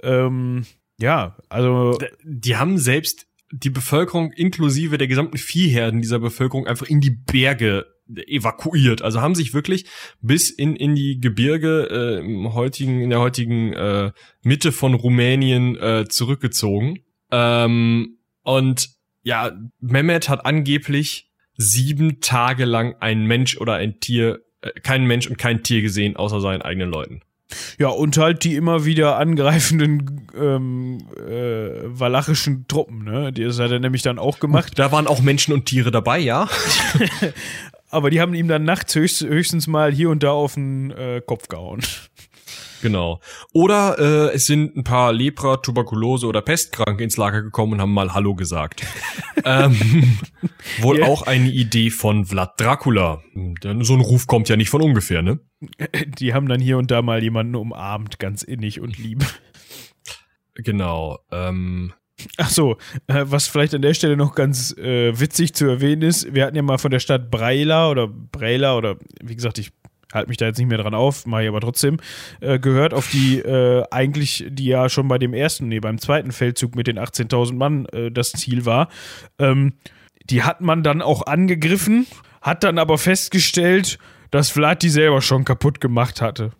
Ähm, 0.04 0.66
ja, 1.02 1.38
also. 1.50 1.98
Die 2.24 2.58
haben 2.58 2.78
selbst 2.78 3.28
die 3.52 3.70
Bevölkerung 3.70 4.32
inklusive 4.32 4.98
der 4.98 5.08
gesamten 5.08 5.38
Viehherden 5.38 6.02
dieser 6.02 6.20
Bevölkerung 6.20 6.68
einfach 6.68 6.88
in 6.88 7.02
die 7.02 7.10
Berge 7.10 7.86
evakuiert. 8.28 9.02
Also 9.02 9.22
haben 9.22 9.36
sich 9.36 9.54
wirklich 9.54 9.86
bis 10.22 10.50
in, 10.50 10.76
in 10.76 10.96
die 10.96 11.20
Gebirge 11.20 11.88
äh, 11.90 12.26
im 12.26 12.54
heutigen, 12.54 13.02
in 13.02 13.10
der 13.10 13.20
heutigen 13.20 13.74
äh, 13.74 14.12
Mitte 14.42 14.72
von 14.72 14.94
Rumänien 14.94 15.78
äh, 15.78 16.06
zurückgezogen. 16.08 17.00
Ähm, 17.32 18.18
und 18.44 18.90
ja, 19.24 19.52
Mehmet 19.80 20.30
hat 20.30 20.46
angeblich 20.46 21.30
sieben 21.56 22.22
Tage 22.22 22.66
lang 22.66 22.96
ein 23.00 23.26
Mensch 23.26 23.58
oder 23.58 23.76
ein 23.76 24.00
Tier, 24.00 24.40
äh, 24.62 24.72
kein 24.82 25.06
Mensch 25.06 25.28
und 25.28 25.38
kein 25.38 25.64
Tier 25.64 25.82
gesehen, 25.82 26.16
außer 26.16 26.42
seinen 26.42 26.62
eigenen 26.62 26.90
Leuten. 26.90 27.22
Ja, 27.78 27.90
und 27.90 28.18
halt 28.18 28.44
die 28.44 28.56
immer 28.56 28.86
wieder 28.86 29.18
angreifenden 29.18 30.28
ähm, 30.38 31.00
äh, 31.18 31.72
walachischen 31.86 32.68
Truppen, 32.68 33.04
ne? 33.04 33.32
Das 33.34 33.60
hat 33.60 33.72
er 33.72 33.80
nämlich 33.80 34.02
dann 34.02 34.20
auch 34.20 34.40
gemacht. 34.40 34.78
Da 34.78 34.92
waren 34.92 35.08
auch 35.08 35.22
Menschen 35.22 35.54
und 35.54 35.66
Tiere 35.66 35.92
dabei, 35.92 36.20
ja. 36.20 36.50
Aber 37.90 38.10
die 38.10 38.22
haben 38.22 38.34
ihm 38.34 38.48
dann 38.48 38.64
nachts 38.64 38.96
höchst, 38.96 39.22
höchstens 39.22 39.68
mal 39.68 39.92
hier 39.92 40.10
und 40.10 40.24
da 40.24 40.32
auf 40.32 40.54
den 40.54 40.92
äh, 40.92 41.22
Kopf 41.26 41.50
gehauen. 41.50 41.82
Genau. 42.82 43.20
Oder 43.54 43.98
äh, 44.00 44.36
es 44.36 44.46
sind 44.46 44.76
ein 44.76 44.84
paar 44.84 45.14
Lepra, 45.14 45.58
Tuberkulose 45.58 46.28
oder 46.28 46.42
Pestkranke 46.42 47.04
ins 47.04 47.18
Lager 47.18 47.42
gekommen 47.42 47.74
und 47.74 47.82
haben 47.82 47.94
mal 47.94 48.14
Hallo 48.14 48.36
gesagt. 48.36 48.84
ähm, 49.46 50.18
wohl 50.80 50.98
yeah. 50.98 51.08
auch 51.08 51.24
eine 51.24 51.50
Idee 51.50 51.90
von 51.90 52.26
Vlad 52.26 52.60
Dracula. 52.60 53.22
Denn 53.36 53.84
so 53.84 53.94
ein 53.94 54.02
Ruf 54.02 54.28
kommt 54.28 54.50
ja 54.50 54.56
nicht 54.56 54.70
von 54.70 54.82
ungefähr, 54.82 55.22
ne? 55.22 55.40
Die 56.20 56.34
haben 56.34 56.48
dann 56.48 56.60
hier 56.60 56.78
und 56.78 56.92
da 56.92 57.02
mal 57.02 57.22
jemanden 57.22 57.56
umarmt, 57.56 58.20
ganz 58.20 58.44
innig 58.44 58.80
und 58.82 58.98
lieb. 58.98 59.24
Genau. 60.56 61.20
Ähm, 61.32 61.94
Ach 62.38 62.50
so, 62.50 62.78
äh, 63.08 63.26
was 63.26 63.48
vielleicht 63.48 63.74
an 63.74 63.82
der 63.82 63.96
Stelle 63.96 64.16
noch 64.16 64.36
ganz 64.36 64.76
äh, 64.78 65.20
witzig 65.20 65.54
zu 65.56 65.66
erwähnen 65.66 66.04
ist, 66.04 66.34
wir 66.34 66.46
hatten 66.46 66.56
ja 66.56 66.62
mal 66.62 66.78
von 66.78 66.92
der 66.92 67.00
Stadt 67.00 67.32
Breila 67.32 67.90
oder 67.90 68.08
Breila 68.08 68.76
oder 68.78 68.98
wie 69.24 69.36
gesagt, 69.36 69.58
ich 69.58 69.72
halte 70.14 70.30
mich 70.30 70.38
da 70.38 70.46
jetzt 70.46 70.58
nicht 70.58 70.68
mehr 70.68 70.78
dran 70.78 70.94
auf, 70.94 71.26
mache 71.26 71.44
ich 71.44 71.50
aber 71.50 71.62
trotzdem, 71.62 71.98
äh, 72.40 72.60
gehört, 72.60 72.94
auf 72.94 73.10
die 73.10 73.40
äh, 73.40 73.84
eigentlich, 73.92 74.46
die 74.50 74.66
ja 74.66 74.90
schon 74.90 75.08
bei 75.08 75.18
dem 75.18 75.34
ersten, 75.34 75.68
nee, 75.68 75.80
beim 75.80 75.98
zweiten 75.98 76.32
Feldzug 76.32 76.76
mit 76.76 76.88
den 76.88 77.00
18.000 77.00 77.54
Mann 77.54 77.86
äh, 77.88 78.12
das 78.12 78.32
Ziel 78.32 78.66
war. 78.66 78.90
Ähm, 79.40 79.74
die 80.30 80.44
hat 80.44 80.62
man 80.62 80.84
dann 80.84 81.02
auch 81.02 81.26
angegriffen, 81.26 82.08
hat 82.42 82.64
dann 82.64 82.78
aber 82.78 82.98
festgestellt, 82.98 83.98
dass 84.30 84.50
Vlad 84.50 84.84
die 84.84 84.90
selber 84.90 85.22
schon 85.22 85.46
kaputt 85.46 85.82
gemacht 85.82 86.22
hatte. 86.22 86.52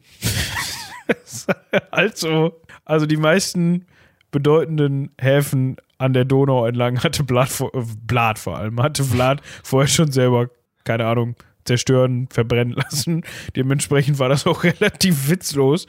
also, 1.92 2.62
also 2.86 3.06
die 3.06 3.18
meisten 3.18 3.86
bedeutenden 4.32 5.12
Häfen 5.20 5.78
an 5.98 6.14
der 6.14 6.26
Donau 6.26 6.66
entlang 6.66 7.04
hatte 7.04 7.24
Blatt 7.24 7.50
vor, 7.50 7.74
äh, 7.76 7.84
Blatt 8.06 8.40
vor 8.40 8.58
allem, 8.58 8.82
hatte 8.82 9.04
Vlad 9.04 9.42
vorher 9.64 9.88
schon 9.88 10.12
selber, 10.12 10.50
keine 10.84 11.06
Ahnung, 11.06 11.36
zerstören, 11.66 12.28
verbrennen 12.30 12.74
lassen. 12.74 13.24
Dementsprechend 13.56 14.20
war 14.20 14.30
das 14.30 14.48
auch 14.48 14.64
relativ 14.66 15.30
witzlos 15.30 15.88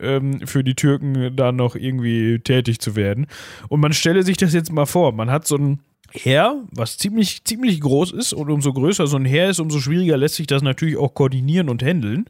ähm, 0.00 0.46
für 0.46 0.64
die 0.64 0.74
Türken 0.74 1.34
da 1.36 1.52
noch 1.52 1.76
irgendwie 1.76 2.38
tätig 2.40 2.80
zu 2.80 2.96
werden. 2.96 3.26
Und 3.68 3.80
man 3.80 3.92
stelle 3.92 4.22
sich 4.22 4.36
das 4.36 4.52
jetzt 4.52 4.72
mal 4.72 4.86
vor, 4.86 5.12
man 5.12 5.30
hat 5.30 5.46
so 5.46 5.56
ein 5.56 5.80
Heer, 6.14 6.62
was 6.70 6.98
ziemlich, 6.98 7.44
ziemlich 7.44 7.80
groß 7.80 8.12
ist 8.12 8.34
und 8.34 8.50
umso 8.50 8.72
größer 8.72 9.06
so 9.06 9.16
ein 9.16 9.24
Heer 9.24 9.48
ist, 9.48 9.60
umso 9.60 9.80
schwieriger 9.80 10.18
lässt 10.18 10.34
sich 10.34 10.46
das 10.46 10.62
natürlich 10.62 10.98
auch 10.98 11.14
koordinieren 11.14 11.70
und 11.70 11.82
handeln. 11.82 12.26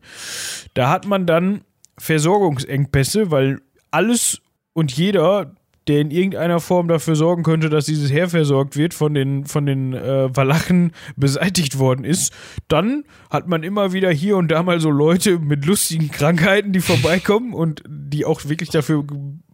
Da 0.75 0.89
hat 0.89 1.07
man 1.07 1.27
dann 1.27 1.63
Versorgungsengpässe, 1.99 3.31
weil 3.33 3.61
alles 3.91 4.41
und 4.73 4.93
jeder, 4.93 5.55
der 5.89 6.01
in 6.01 6.11
irgendeiner 6.11 6.61
Form 6.61 6.89
dafür 6.89 7.17
sorgen 7.17 7.43
könnte, 7.43 7.69
dass 7.69 7.87
dieses 7.87 8.13
Heer 8.13 8.29
versorgt 8.29 8.77
wird, 8.77 8.95
von 8.95 9.15
den, 9.15 9.47
von 9.47 9.67
den 9.67 9.95
äh, 9.95 10.35
Walachen 10.35 10.93
beseitigt 11.17 11.79
worden 11.79 12.05
ist, 12.05 12.33
dann 12.69 13.05
hat 13.31 13.49
man 13.49 13.63
immer 13.63 13.93
wieder 13.93 14.11
hier 14.11 14.37
und 14.37 14.49
da 14.49 14.63
mal 14.63 14.81
so 14.81 14.91
Leute 14.91 15.39
mit 15.39 15.65
lustigen 15.65 16.11
Krankheiten, 16.11 16.73
die 16.73 16.81
vorbeikommen 16.81 17.53
und 17.55 17.83
die 17.89 18.25
auch 18.25 18.45
wirklich 18.45 18.71
dafür 18.71 19.05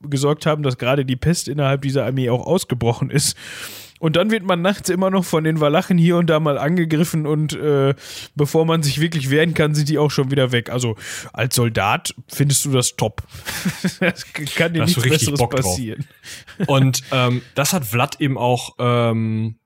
gesorgt 0.02 0.46
haben, 0.46 0.62
dass 0.62 0.78
gerade 0.78 1.04
die 1.04 1.16
Pest 1.16 1.48
innerhalb 1.48 1.82
dieser 1.82 2.04
Armee 2.04 2.30
auch 2.30 2.46
ausgebrochen 2.46 3.10
ist. 3.10 3.36
Und 3.98 4.16
dann 4.16 4.30
wird 4.30 4.44
man 4.44 4.62
nachts 4.62 4.88
immer 4.88 5.10
noch 5.10 5.24
von 5.24 5.44
den 5.44 5.60
Walachen 5.60 5.98
hier 5.98 6.16
und 6.16 6.28
da 6.28 6.40
mal 6.40 6.58
angegriffen 6.58 7.26
und 7.26 7.52
äh, 7.54 7.94
bevor 8.34 8.64
man 8.64 8.82
sich 8.82 9.00
wirklich 9.00 9.30
wehren 9.30 9.54
kann, 9.54 9.74
sind 9.74 9.88
die 9.88 9.98
auch 9.98 10.10
schon 10.10 10.30
wieder 10.30 10.52
weg. 10.52 10.70
Also 10.70 10.96
als 11.32 11.56
Soldat 11.56 12.14
findest 12.28 12.64
du 12.64 12.70
das 12.70 12.96
top. 12.96 13.22
das 14.00 14.24
kann 14.54 14.72
dir 14.72 14.84
nichts 14.84 15.02
Besseres 15.02 15.38
Bock 15.38 15.56
passieren. 15.56 16.06
Drauf. 16.58 16.68
Und 16.68 17.02
ähm, 17.12 17.42
das 17.54 17.72
hat 17.72 17.84
Vlad 17.84 18.20
eben 18.20 18.36
auch 18.38 18.76
ähm, 18.78 19.56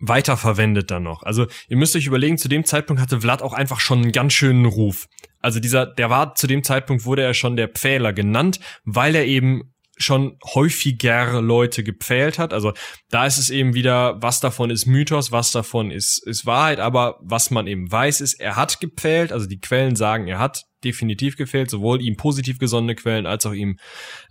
weiterverwendet 0.00 0.90
dann 0.90 1.04
noch. 1.04 1.22
Also 1.22 1.46
ihr 1.68 1.76
müsst 1.76 1.96
euch 1.96 2.06
überlegen, 2.06 2.36
zu 2.36 2.48
dem 2.48 2.64
Zeitpunkt 2.64 3.00
hatte 3.00 3.20
Vlad 3.20 3.40
auch 3.40 3.52
einfach 3.52 3.80
schon 3.80 4.02
einen 4.02 4.12
ganz 4.12 4.32
schönen 4.32 4.66
Ruf. 4.66 5.08
Also 5.40 5.60
dieser, 5.60 5.86
der 5.86 6.10
war 6.10 6.34
zu 6.34 6.46
dem 6.46 6.62
Zeitpunkt 6.64 7.04
wurde 7.04 7.22
er 7.22 7.34
schon 7.34 7.56
der 7.56 7.68
Pfähler 7.68 8.12
genannt, 8.12 8.60
weil 8.84 9.14
er 9.14 9.26
eben 9.26 9.71
schon 9.96 10.38
häufiger 10.54 11.40
Leute 11.40 11.84
gepfählt 11.84 12.38
hat. 12.38 12.52
Also 12.52 12.72
da 13.10 13.26
ist 13.26 13.38
es 13.38 13.50
eben 13.50 13.74
wieder, 13.74 14.20
was 14.20 14.40
davon 14.40 14.70
ist 14.70 14.86
Mythos, 14.86 15.32
was 15.32 15.52
davon 15.52 15.90
ist, 15.90 16.26
ist 16.26 16.46
Wahrheit, 16.46 16.80
aber 16.80 17.18
was 17.20 17.50
man 17.50 17.66
eben 17.66 17.90
weiß, 17.90 18.20
ist, 18.20 18.40
er 18.40 18.56
hat 18.56 18.80
gepfählt, 18.80 19.32
also 19.32 19.46
die 19.46 19.60
Quellen 19.60 19.96
sagen, 19.96 20.28
er 20.28 20.38
hat 20.38 20.62
definitiv 20.82 21.36
gepfählt, 21.36 21.70
sowohl 21.70 22.02
ihm 22.02 22.16
positiv 22.16 22.58
gesonnene 22.58 22.94
Quellen 22.94 23.26
als 23.26 23.46
auch 23.46 23.52
ihm 23.52 23.78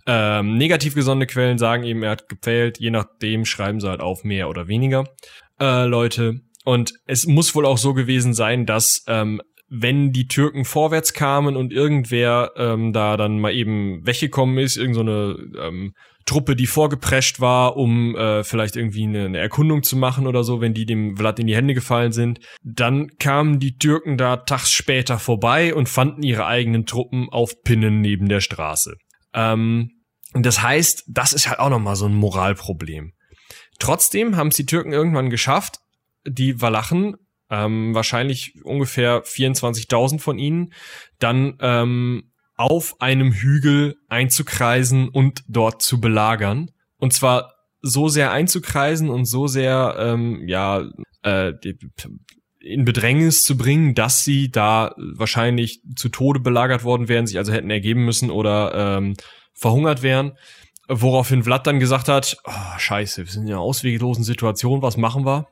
ähm, 0.06 0.58
negativ 0.58 0.94
gesonnene 0.94 1.26
Quellen 1.26 1.58
sagen 1.58 1.84
eben, 1.84 2.02
er 2.02 2.10
hat 2.10 2.28
gepfählt, 2.28 2.78
je 2.78 2.90
nachdem 2.90 3.44
schreiben 3.44 3.80
sie 3.80 3.88
halt 3.88 4.00
auf 4.00 4.24
mehr 4.24 4.48
oder 4.48 4.68
weniger 4.68 5.04
äh, 5.60 5.84
Leute. 5.84 6.40
Und 6.64 6.92
es 7.06 7.26
muss 7.26 7.54
wohl 7.54 7.66
auch 7.66 7.78
so 7.78 7.92
gewesen 7.92 8.34
sein, 8.34 8.66
dass 8.66 9.02
ähm, 9.08 9.40
wenn 9.74 10.12
die 10.12 10.28
Türken 10.28 10.66
vorwärts 10.66 11.14
kamen 11.14 11.56
und 11.56 11.72
irgendwer 11.72 12.52
ähm, 12.56 12.92
da 12.92 13.16
dann 13.16 13.40
mal 13.40 13.54
eben 13.54 14.06
weggekommen 14.06 14.58
ist, 14.58 14.76
irgendeine 14.76 15.34
so 15.50 15.58
ähm, 15.58 15.94
Truppe, 16.26 16.56
die 16.56 16.66
vorgeprescht 16.66 17.40
war, 17.40 17.78
um 17.78 18.14
äh, 18.14 18.44
vielleicht 18.44 18.76
irgendwie 18.76 19.04
eine, 19.04 19.24
eine 19.24 19.38
Erkundung 19.38 19.82
zu 19.82 19.96
machen 19.96 20.26
oder 20.26 20.44
so, 20.44 20.60
wenn 20.60 20.74
die 20.74 20.84
dem 20.84 21.16
Vlad 21.16 21.38
in 21.38 21.46
die 21.46 21.56
Hände 21.56 21.72
gefallen 21.72 22.12
sind, 22.12 22.40
dann 22.62 23.16
kamen 23.18 23.60
die 23.60 23.78
Türken 23.78 24.18
da 24.18 24.36
tags 24.36 24.70
später 24.70 25.18
vorbei 25.18 25.74
und 25.74 25.88
fanden 25.88 26.22
ihre 26.22 26.44
eigenen 26.44 26.84
Truppen 26.84 27.30
auf 27.30 27.62
Pinnen 27.64 28.02
neben 28.02 28.28
der 28.28 28.40
Straße. 28.40 28.96
Ähm, 29.32 29.90
das 30.34 30.62
heißt, 30.62 31.04
das 31.08 31.32
ist 31.32 31.48
halt 31.48 31.60
auch 31.60 31.70
nochmal 31.70 31.96
so 31.96 32.04
ein 32.04 32.14
Moralproblem. 32.14 33.12
Trotzdem 33.78 34.36
haben 34.36 34.48
es 34.48 34.56
die 34.56 34.66
Türken 34.66 34.92
irgendwann 34.92 35.30
geschafft, 35.30 35.78
die 36.26 36.60
Walachen 36.60 37.16
ähm, 37.52 37.94
wahrscheinlich 37.94 38.54
ungefähr 38.64 39.22
24.000 39.22 40.18
von 40.18 40.38
ihnen, 40.38 40.72
dann 41.18 41.58
ähm, 41.60 42.32
auf 42.56 43.00
einem 43.00 43.32
Hügel 43.32 43.96
einzukreisen 44.08 45.08
und 45.08 45.44
dort 45.48 45.82
zu 45.82 46.00
belagern. 46.00 46.70
Und 46.96 47.12
zwar 47.12 47.52
so 47.82 48.08
sehr 48.08 48.32
einzukreisen 48.32 49.10
und 49.10 49.26
so 49.26 49.46
sehr, 49.46 49.96
ähm, 49.98 50.48
ja, 50.48 50.88
äh, 51.22 51.52
in 52.60 52.84
Bedrängnis 52.84 53.44
zu 53.44 53.56
bringen, 53.56 53.94
dass 53.94 54.24
sie 54.24 54.50
da 54.50 54.94
wahrscheinlich 54.96 55.82
zu 55.96 56.08
Tode 56.08 56.40
belagert 56.40 56.84
worden 56.84 57.08
wären, 57.08 57.26
sich 57.26 57.36
also 57.36 57.52
hätten 57.52 57.70
ergeben 57.70 58.04
müssen 58.04 58.30
oder 58.30 58.96
ähm, 58.96 59.14
verhungert 59.52 60.02
wären. 60.02 60.38
Woraufhin 60.88 61.42
Vlad 61.42 61.66
dann 61.66 61.80
gesagt 61.80 62.08
hat, 62.08 62.36
oh, 62.44 62.78
scheiße, 62.78 63.24
wir 63.24 63.30
sind 63.30 63.42
in 63.42 63.48
einer 63.48 63.60
ausweglosen 63.60 64.24
Situation, 64.24 64.80
was 64.80 64.96
machen 64.96 65.26
wir? 65.26 65.48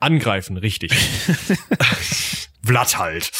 Angreifen, 0.00 0.56
richtig. 0.56 0.92
Blatt 2.62 2.98
halt. 2.98 3.30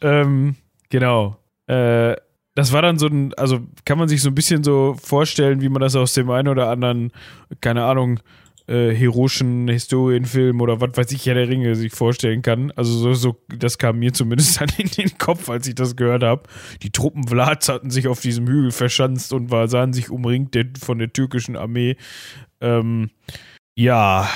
ähm, 0.00 0.56
genau. 0.90 1.38
Äh, 1.66 2.16
das 2.54 2.72
war 2.72 2.82
dann 2.82 2.98
so 2.98 3.06
ein, 3.06 3.34
also 3.34 3.60
kann 3.84 3.98
man 3.98 4.08
sich 4.08 4.22
so 4.22 4.30
ein 4.30 4.34
bisschen 4.34 4.64
so 4.64 4.96
vorstellen, 5.00 5.60
wie 5.60 5.68
man 5.68 5.80
das 5.80 5.94
aus 5.94 6.14
dem 6.14 6.30
einen 6.30 6.48
oder 6.48 6.70
anderen, 6.70 7.12
keine 7.60 7.84
Ahnung, 7.84 8.20
äh, 8.66 8.92
heroischen 8.92 9.68
Historienfilm 9.68 10.60
oder 10.60 10.80
was 10.80 10.96
weiß 10.96 11.12
ich, 11.12 11.24
ja 11.24 11.34
der 11.34 11.48
Ringe 11.48 11.76
sich 11.76 11.92
vorstellen 11.92 12.42
kann. 12.42 12.72
Also 12.74 12.98
so, 12.98 13.14
so, 13.14 13.36
das 13.48 13.78
kam 13.78 13.98
mir 13.98 14.12
zumindest 14.12 14.60
dann 14.60 14.70
in 14.78 14.88
den 14.88 15.18
Kopf, 15.18 15.48
als 15.48 15.68
ich 15.68 15.74
das 15.74 15.96
gehört 15.96 16.22
habe. 16.22 16.44
Die 16.82 16.90
Truppen 16.90 17.28
Vlads 17.28 17.68
hatten 17.68 17.90
sich 17.90 18.08
auf 18.08 18.20
diesem 18.20 18.48
Hügel 18.48 18.72
verschanzt 18.72 19.32
und 19.32 19.50
war, 19.50 19.68
sahen 19.68 19.92
sich 19.92 20.10
umringt 20.10 20.54
der, 20.54 20.66
von 20.80 20.98
der 20.98 21.12
türkischen 21.12 21.56
Armee. 21.56 21.96
Ähm, 22.60 23.10
ja, 23.76 24.28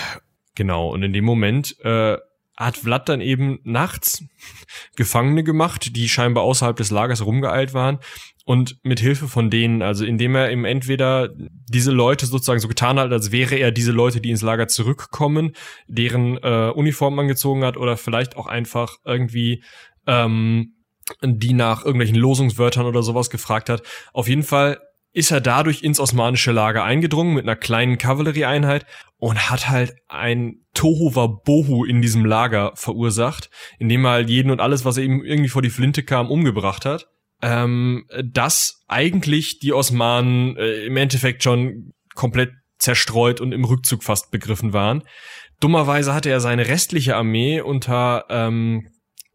Genau, 0.61 0.90
und 0.90 1.02
in 1.02 1.14
dem 1.14 1.24
Moment 1.24 1.74
äh, 1.86 2.18
hat 2.54 2.76
Vlad 2.76 3.08
dann 3.08 3.22
eben 3.22 3.61
nachts 3.64 4.22
Gefangene 4.94 5.42
gemacht, 5.42 5.96
die 5.96 6.06
scheinbar 6.06 6.44
außerhalb 6.44 6.76
des 6.76 6.90
Lagers 6.90 7.24
rumgeeilt 7.24 7.72
waren 7.72 7.98
und 8.44 8.76
mit 8.82 9.00
Hilfe 9.00 9.26
von 9.26 9.48
denen, 9.48 9.80
also 9.80 10.04
indem 10.04 10.34
er 10.34 10.50
eben 10.50 10.66
entweder 10.66 11.30
diese 11.34 11.92
Leute 11.92 12.26
sozusagen 12.26 12.61
so 12.61 12.68
getan 12.68 12.98
hat, 12.98 13.11
als 13.11 13.32
wäre 13.32 13.56
er 13.56 13.70
diese 13.70 13.92
Leute, 13.92 14.20
die 14.20 14.28
ins 14.28 14.42
Lager 14.42 14.68
zurückkommen, 14.68 15.52
deren 15.86 16.36
äh, 16.36 16.70
Uniform 16.74 17.18
angezogen 17.18 17.64
hat 17.64 17.78
oder 17.78 17.96
vielleicht 17.96 18.36
auch 18.36 18.46
einfach 18.46 18.96
irgendwie 19.06 19.64
ähm, 20.06 20.74
die 21.22 21.54
nach 21.54 21.86
irgendwelchen 21.86 22.16
Losungswörtern 22.16 22.84
oder 22.84 23.02
sowas 23.02 23.30
gefragt 23.30 23.70
hat. 23.70 23.82
Auf 24.12 24.28
jeden 24.28 24.42
Fall 24.42 24.78
ist 25.12 25.30
er 25.30 25.40
dadurch 25.40 25.82
ins 25.82 25.98
osmanische 25.98 26.52
Lager 26.52 26.84
eingedrungen 26.84 27.34
mit 27.34 27.44
einer 27.44 27.56
kleinen 27.56 27.98
Kavallerieeinheit 27.98 28.86
und 29.16 29.50
hat 29.50 29.68
halt 29.68 29.94
ein 30.08 30.64
Tohuwabohu 30.74 31.84
in 31.84 32.00
diesem 32.00 32.24
Lager 32.24 32.72
verursacht, 32.74 33.50
indem 33.78 34.04
er 34.04 34.12
halt 34.12 34.30
jeden 34.30 34.50
und 34.50 34.61
alles, 34.61 34.84
was 34.84 34.96
er 34.96 35.04
ihm 35.04 35.24
irgendwie 35.24 35.48
vor 35.48 35.62
die 35.62 35.70
Flinte 35.70 36.02
kam, 36.02 36.30
umgebracht 36.30 36.84
hat. 36.84 37.08
Ähm, 37.42 38.04
dass 38.22 38.84
eigentlich 38.86 39.61
die 39.61 39.72
Osmanen 39.72 40.56
äh, 40.56 40.84
im 40.84 40.96
Endeffekt 40.96 41.42
schon 41.42 41.92
komplett 42.14 42.52
zerstreut 42.78 43.40
und 43.40 43.52
im 43.52 43.64
Rückzug 43.64 44.02
fast 44.02 44.30
begriffen 44.30 44.72
waren. 44.72 45.04
Dummerweise 45.58 46.14
hatte 46.14 46.30
er 46.30 46.40
seine 46.40 46.68
restliche 46.68 47.16
Armee 47.16 47.61
unter 47.61 48.26
ähm, 48.28 48.88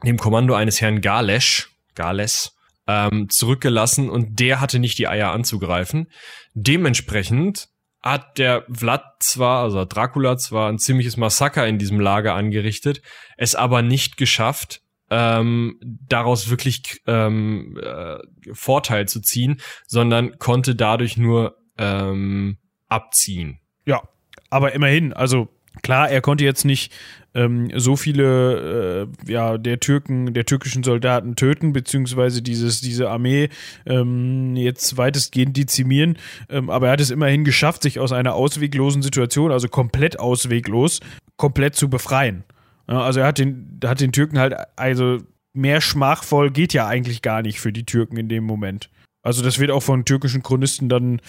dem 0.04 0.18
Kommando 0.18 0.54
eines 0.54 0.82
Herrn 0.82 1.02
Galesch, 1.02 1.70
Gales, 1.96 2.55
ähm, 2.88 3.30
zurückgelassen 3.30 4.10
und 4.10 4.40
der 4.40 4.62
hatte 4.62 4.80
nicht 4.80 4.98
die 4.98 5.08
Eier 5.08 5.32
anzugreifen. 5.32 6.08
Dementsprechend 6.54 7.70
hat 8.02 8.38
der 8.38 8.66
Vlad 8.72 9.04
zwar, 9.20 9.64
also 9.64 9.84
Dracula 9.84 10.38
zwar 10.38 10.70
ein 10.70 10.78
ziemliches 10.78 11.18
Massaker 11.18 11.68
in 11.68 11.80
diesem 11.80 12.00
Lager 12.00 12.36
angerichtet, 12.36 13.02
es 13.36 13.56
aber 13.56 13.82
nicht 13.82 14.18
geschafft, 14.18 14.82
ähm, 15.10 15.80
daraus 15.82 16.50
wirklich 16.50 17.02
ähm, 17.08 17.78
äh, 17.82 18.18
Vorteil 18.54 19.08
zu 19.08 19.22
ziehen, 19.22 19.60
sondern 19.88 20.38
konnte 20.38 20.76
dadurch 20.76 21.18
nur 21.18 21.58
ähm, 21.78 22.58
abziehen. 22.88 23.60
Ja, 23.86 24.04
aber 24.50 24.74
immerhin, 24.74 25.14
also 25.14 25.50
klar, 25.82 26.10
er 26.10 26.22
konnte 26.22 26.44
jetzt 26.44 26.64
nicht 26.64 26.94
ähm, 27.36 27.70
so 27.76 27.96
viele 27.96 29.08
äh, 29.28 29.32
ja, 29.32 29.58
der 29.58 29.80
Türken, 29.80 30.34
der 30.34 30.46
türkischen 30.46 30.84
Soldaten 30.84 31.36
töten, 31.36 31.74
beziehungsweise 31.74 32.42
dieses, 32.42 32.82
diese 32.82 33.10
Armee 33.10 33.50
ähm, 33.86 34.56
jetzt 34.56 34.98
weitestgehend 34.98 35.56
dezimieren. 35.56 36.18
Ähm, 36.50 36.70
aber 36.70 36.88
er 36.88 36.94
hat 36.94 37.02
es 37.02 37.12
immerhin 37.12 37.44
geschafft, 37.44 37.84
sich 37.84 38.00
aus 38.00 38.12
einer 38.12 38.34
ausweglosen 38.34 39.02
Situation, 39.02 39.52
also 39.52 39.68
komplett 39.68 40.20
ausweglos, 40.20 41.02
komplett 41.38 41.76
zu 41.76 41.90
befreien. 41.90 42.44
Also 42.88 43.20
er 43.20 43.28
hat 43.28 43.40
den, 43.40 43.80
hat 43.84 44.00
den 44.00 44.12
Türken 44.12 44.40
halt, 44.40 44.56
also 44.76 45.18
mehr 45.54 45.82
schmachvoll 45.82 46.52
geht 46.52 46.74
ja 46.74 46.88
eigentlich 46.88 47.22
gar 47.22 47.42
nicht 47.42 47.60
für 47.60 47.74
die 47.74 47.86
Türken 47.86 48.18
in 48.18 48.30
dem 48.30 48.44
Moment. 48.44 48.90
Also 49.24 49.44
das 49.44 49.58
wird 49.58 49.72
auch 49.72 49.82
von 49.82 50.06
türkischen 50.06 50.44
Chronisten 50.44 50.88
dann 50.88 51.20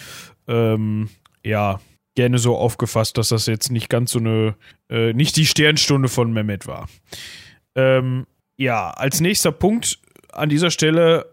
ähm, 0.47 1.09
ja 1.43 1.79
gerne 2.17 2.39
so 2.39 2.57
aufgefasst, 2.57 3.19
dass 3.19 3.29
das 3.29 3.45
jetzt 3.45 3.71
nicht 3.71 3.89
ganz 3.89 4.11
so 4.11 4.17
eine, 4.17 4.55
äh, 4.89 5.13
nicht 5.13 5.37
die 5.37 5.45
Sternstunde 5.45 6.09
von 6.09 6.33
Mehmet 6.33 6.65
war. 6.65 6.89
Ähm, 7.75 8.25
ja, 8.57 8.89
als 8.89 9.21
nächster 9.21 9.51
Punkt 9.51 9.99
an 10.31 10.49
dieser 10.49 10.71
Stelle 10.71 11.27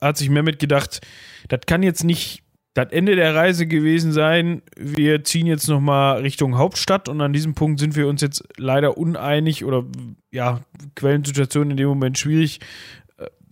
hat 0.00 0.16
sich 0.16 0.30
Mehmet 0.30 0.58
gedacht, 0.58 1.02
das 1.48 1.60
kann 1.66 1.82
jetzt 1.82 2.04
nicht 2.04 2.42
das 2.72 2.90
Ende 2.90 3.16
der 3.16 3.34
Reise 3.34 3.66
gewesen 3.66 4.12
sein. 4.12 4.62
Wir 4.76 5.24
ziehen 5.24 5.46
jetzt 5.46 5.68
nochmal 5.68 6.22
Richtung 6.22 6.56
Hauptstadt 6.56 7.10
und 7.10 7.20
an 7.20 7.34
diesem 7.34 7.54
Punkt 7.54 7.78
sind 7.78 7.94
wir 7.94 8.08
uns 8.08 8.22
jetzt 8.22 8.42
leider 8.56 8.96
uneinig 8.96 9.66
oder 9.66 9.84
ja, 10.30 10.62
Quellensituation 10.94 11.70
in 11.70 11.76
dem 11.76 11.88
Moment 11.88 12.16
schwierig, 12.16 12.60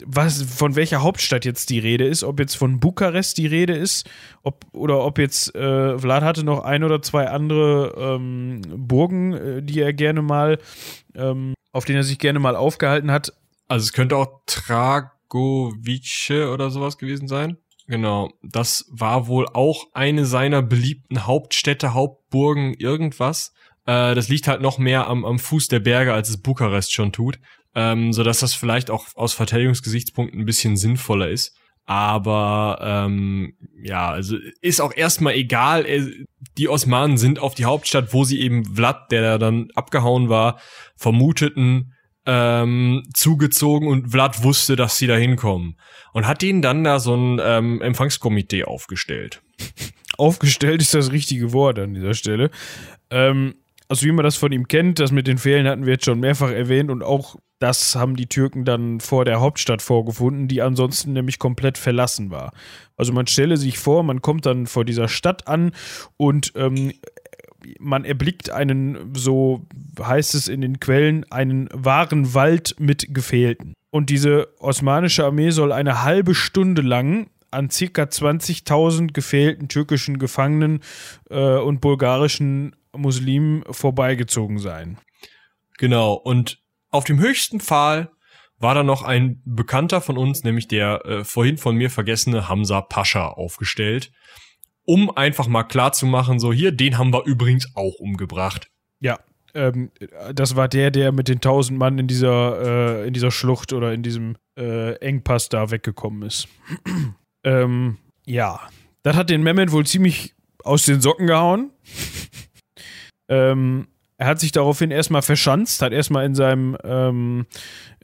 was, 0.05 0.42
von 0.42 0.76
welcher 0.76 1.03
Hauptstadt 1.03 1.44
jetzt 1.44 1.70
die 1.70 1.78
Rede 1.78 2.07
ist, 2.07 2.24
ob 2.24 2.38
jetzt 2.40 2.57
von 2.57 2.80
Bukarest 2.80 3.38
die 3.38 3.46
Rede 3.46 3.74
ist, 3.74 4.09
ob, 4.42 4.64
oder 4.72 5.05
ob 5.05 5.18
jetzt 5.18 5.55
äh, 5.55 5.99
Vlad 5.99 6.22
hatte 6.22 6.44
noch 6.44 6.61
ein 6.61 6.84
oder 6.84 7.03
zwei 7.03 7.28
andere 7.28 7.94
ähm, 7.96 8.62
Burgen, 8.68 9.32
äh, 9.32 9.62
die 9.62 9.80
er 9.80 9.92
gerne 9.92 10.22
mal, 10.22 10.59
ähm, 11.14 11.55
auf 11.72 11.84
denen 11.84 11.99
er 11.99 12.05
sich 12.05 12.18
gerne 12.18 12.38
mal 12.38 12.57
aufgehalten 12.57 13.11
hat. 13.11 13.32
Also 13.66 13.84
es 13.84 13.92
könnte 13.92 14.16
auch 14.16 14.40
Tragovice 14.46 16.30
oder 16.53 16.70
sowas 16.70 16.99
gewesen 16.99 17.28
sein. 17.28 17.57
Genau, 17.86 18.30
das 18.42 18.86
war 18.90 19.28
wohl 19.28 19.46
auch 19.53 19.86
eine 19.94 20.26
seiner 20.26 20.62
beliebten 20.62 21.26
Hauptstädte, 21.26 21.94
Hauptburgen, 21.94 22.74
irgendwas. 22.74 23.55
Äh, 23.86 24.14
das 24.14 24.28
liegt 24.28 24.46
halt 24.46 24.61
noch 24.61 24.78
mehr 24.78 25.07
am, 25.07 25.24
am 25.24 25.38
Fuß 25.38 25.68
der 25.68 25.80
Berge, 25.80 26.12
als 26.12 26.28
es 26.28 26.42
Bukarest 26.42 26.92
schon 26.92 27.12
tut 27.12 27.38
ähm, 27.74 28.12
so 28.12 28.22
dass 28.22 28.40
das 28.40 28.54
vielleicht 28.54 28.90
auch 28.90 29.06
aus 29.14 29.34
Verteidigungsgesichtspunkten 29.34 30.40
ein 30.40 30.46
bisschen 30.46 30.76
sinnvoller 30.76 31.28
ist. 31.28 31.56
Aber 31.88 32.78
ähm, 32.82 33.54
ja, 33.82 34.10
also 34.10 34.36
ist 34.60 34.80
auch 34.80 34.94
erstmal 34.94 35.34
egal. 35.34 35.86
Äh, 35.86 36.26
die 36.59 36.68
Osmanen 36.68 37.16
sind 37.16 37.38
auf 37.38 37.55
die 37.55 37.64
Hauptstadt, 37.64 38.12
wo 38.12 38.24
sie 38.24 38.40
eben 38.40 38.76
Vlad, 38.76 39.10
der 39.10 39.22
da 39.22 39.38
dann 39.38 39.68
abgehauen 39.74 40.28
war, 40.28 40.60
vermuteten, 40.97 41.94
ähm, 42.26 43.05
zugezogen 43.14 43.88
und 43.88 44.10
Vlad 44.10 44.43
wusste, 44.43 44.76
dass 44.76 44.98
sie 44.98 45.06
da 45.06 45.16
hinkommen. 45.16 45.78
Und 46.12 46.26
hat 46.26 46.43
ihnen 46.43 46.60
dann 46.60 46.84
da 46.84 46.98
so 47.01 47.14
ein 47.14 47.40
ähm, 47.43 47.80
Empfangskomitee 47.80 48.64
aufgestellt. 48.64 49.40
Aufgestellt 50.18 50.82
ist 50.82 50.93
das 50.93 51.10
richtige 51.12 51.52
Wort 51.52 51.78
an 51.78 51.94
dieser 51.94 52.12
Stelle. 52.12 52.51
Ähm, 53.09 53.55
also 53.89 54.06
wie 54.06 54.12
man 54.12 54.24
das 54.24 54.36
von 54.36 54.52
ihm 54.52 54.69
kennt, 54.69 54.98
das 54.98 55.12
mit 55.12 55.27
den 55.27 55.39
Fehlen 55.39 55.66
hatten 55.66 55.86
wir 55.86 55.94
jetzt 55.94 56.05
schon 56.05 56.20
mehrfach 56.20 56.51
erwähnt 56.51 56.90
und 56.90 57.02
auch 57.02 57.36
das 57.59 57.97
haben 57.97 58.15
die 58.16 58.27
Türken 58.27 58.65
dann 58.65 59.01
vor 59.01 59.24
der 59.24 59.40
Hauptstadt 59.40 59.82
vorgefunden, 59.82 60.47
die 60.47 60.62
ansonsten 60.62 61.12
nämlich 61.12 61.39
komplett 61.39 61.77
verlassen 61.77 62.31
war. 62.31 62.52
Also 62.97 63.12
man 63.12 63.27
stelle 63.27 63.56
sich 63.56 63.78
vor, 63.78 64.05
man 64.05 64.23
kommt 64.23 64.47
dann 64.47 64.66
vor 64.66 64.85
dieser 64.85 65.09
Stadt 65.09 65.48
an 65.48 65.73
und 66.16 66.52
ähm, 66.55 66.93
man 67.81 68.05
erblickt 68.05 68.51
einen, 68.51 69.12
so 69.15 69.66
heißt 70.01 70.35
es 70.35 70.48
in 70.48 70.60
den 70.60 70.78
Quellen, 70.78 71.24
einen 71.31 71.69
wahren 71.73 72.35
Wald 72.35 72.77
mit 72.78 73.12
Gefählten. 73.12 73.74
Und 73.90 74.10
diese 74.10 74.48
osmanische 74.60 75.24
Armee 75.24 75.51
soll 75.51 75.73
eine 75.73 76.05
halbe 76.05 76.35
Stunde 76.35 76.82
lang 76.82 77.28
an 77.51 77.69
ca. 77.69 78.02
20.000 78.02 79.12
gefählten 79.12 79.69
türkischen 79.69 80.19
Gefangenen 80.19 80.81
äh, 81.31 81.56
und 81.56 81.81
bulgarischen 81.81 82.77
Muslimen 82.97 83.65
vorbeigezogen 83.70 84.59
sein. 84.59 84.98
Genau, 85.78 86.15
und 86.15 86.59
auf 86.90 87.05
dem 87.05 87.19
höchsten 87.19 87.60
Pfahl 87.60 88.10
war 88.59 88.74
da 88.74 88.82
noch 88.82 89.02
ein 89.02 89.40
Bekannter 89.44 90.01
von 90.01 90.19
uns, 90.19 90.43
nämlich 90.43 90.69
der 90.69 91.05
äh, 91.06 91.24
vorhin 91.24 91.59
von 91.59 91.77
mir 91.77 91.90
vergessene 91.90 92.48
Hamza 92.48 92.81
Pascha 92.81 93.28
aufgestellt, 93.28 94.10
um 94.85 95.10
einfach 95.16 95.47
mal 95.47 95.65
klar 95.65 95.93
zu 95.93 96.06
machen, 96.06 96.40
so 96.40 96.52
hier, 96.52 96.73
den 96.73 96.98
haben 96.98 97.12
wir 97.12 97.24
übrigens 97.24 97.77
auch 97.77 97.94
umgebracht. 98.01 98.70
Ja, 99.01 99.19
ähm, 99.55 99.90
das 100.35 100.56
war 100.56 100.69
der, 100.69 100.90
der 100.90 101.12
mit 101.12 101.28
den 101.28 101.40
tausend 101.40 101.78
Mann 101.78 101.98
in 101.98 102.06
dieser, 102.06 103.02
äh, 103.02 103.06
in 103.06 103.15
dieser 103.15 103.31
Schlucht 103.31 103.73
oder 103.73 103.93
in 103.93 104.02
diesem 104.02 104.36
äh, 104.56 104.94
Engpass 104.97 105.48
da 105.48 105.70
weggekommen 105.70 106.23
ist. 106.23 106.48
ähm, 107.44 107.98
ja, 108.27 108.60
das 109.02 109.16
hat 109.16 109.31
den 109.31 109.43
Mehmet 109.43 109.73
wohl 109.73 109.86
ziemlich 109.86 110.35
aus 110.65 110.85
den 110.85 111.01
Socken 111.01 111.27
gehauen. 111.27 111.70
Ähm, 113.28 113.88
er 114.19 114.27
hat 114.27 114.40
sich 114.40 114.51
daraufhin 114.51 114.90
erstmal 114.90 115.23
verschanzt, 115.23 115.81
hat 115.81 115.93
erstmal 115.93 116.27
in 116.27 116.35
seinem 116.35 116.77
ähm, 116.82 117.47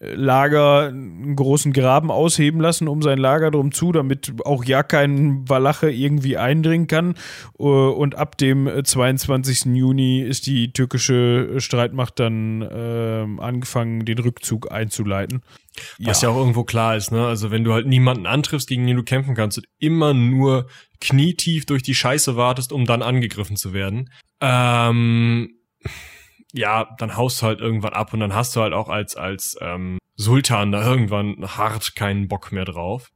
Lager 0.01 0.89
einen 0.89 1.35
großen 1.35 1.73
Graben 1.73 2.13
ausheben 2.13 2.61
lassen, 2.61 2.87
um 2.87 3.03
sein 3.03 3.19
Lager 3.19 3.51
drum 3.51 3.73
zu, 3.73 3.91
damit 3.91 4.33
auch 4.45 4.65
ja 4.65 4.85
kein 4.85 5.49
Walache 5.49 5.91
irgendwie 5.91 6.37
eindringen 6.37 6.87
kann. 6.87 7.15
Äh, 7.59 7.65
und 7.65 8.15
ab 8.15 8.39
dem 8.39 8.71
22. 8.85 9.75
Juni 9.75 10.21
ist 10.21 10.47
die 10.47 10.73
türkische 10.73 11.57
Streitmacht 11.59 12.21
dann 12.21 12.63
äh, 12.63 13.27
angefangen, 13.43 14.05
den 14.05 14.19
Rückzug 14.19 14.71
einzuleiten. 14.71 15.43
Was 15.99 16.23
ja. 16.23 16.29
ja 16.29 16.35
auch 16.35 16.39
irgendwo 16.39 16.63
klar 16.63 16.97
ist, 16.97 17.11
ne? 17.11 17.27
Also 17.27 17.51
wenn 17.51 17.65
du 17.65 17.73
halt 17.73 17.89
niemanden 17.89 18.27
antriffst, 18.27 18.69
gegen 18.69 18.87
den 18.87 18.97
du 18.97 19.03
kämpfen 19.03 19.35
kannst 19.35 19.59
und 19.59 19.67
immer 19.81 20.15
nur 20.15 20.69
knietief 21.01 21.67
durch 21.67 21.83
die 21.83 21.97
Scheiße 21.97 22.37
wartest, 22.37 22.73
um 22.73 22.85
dann 22.85 23.03
angegriffen 23.03 23.57
zu 23.57 23.73
werden. 23.73 24.11
Ähm, 24.41 25.54
ja, 26.53 26.95
dann 26.99 27.17
haust 27.17 27.43
du 27.43 27.47
halt 27.47 27.61
irgendwann 27.61 27.93
ab 27.95 28.13
und 28.13 28.21
dann 28.21 28.35
hast 28.35 28.55
du 28.55 28.61
halt 28.61 28.73
auch 28.73 28.89
als, 28.89 29.17
als 29.17 29.57
ähm, 29.61 29.99
Sultan 30.17 30.73
da 30.73 30.87
irgendwann 30.87 31.37
hart 31.57 31.97
keinen 31.97 32.29
Bock 32.29 32.53
mehr 32.53 32.65
drauf. 32.65 33.11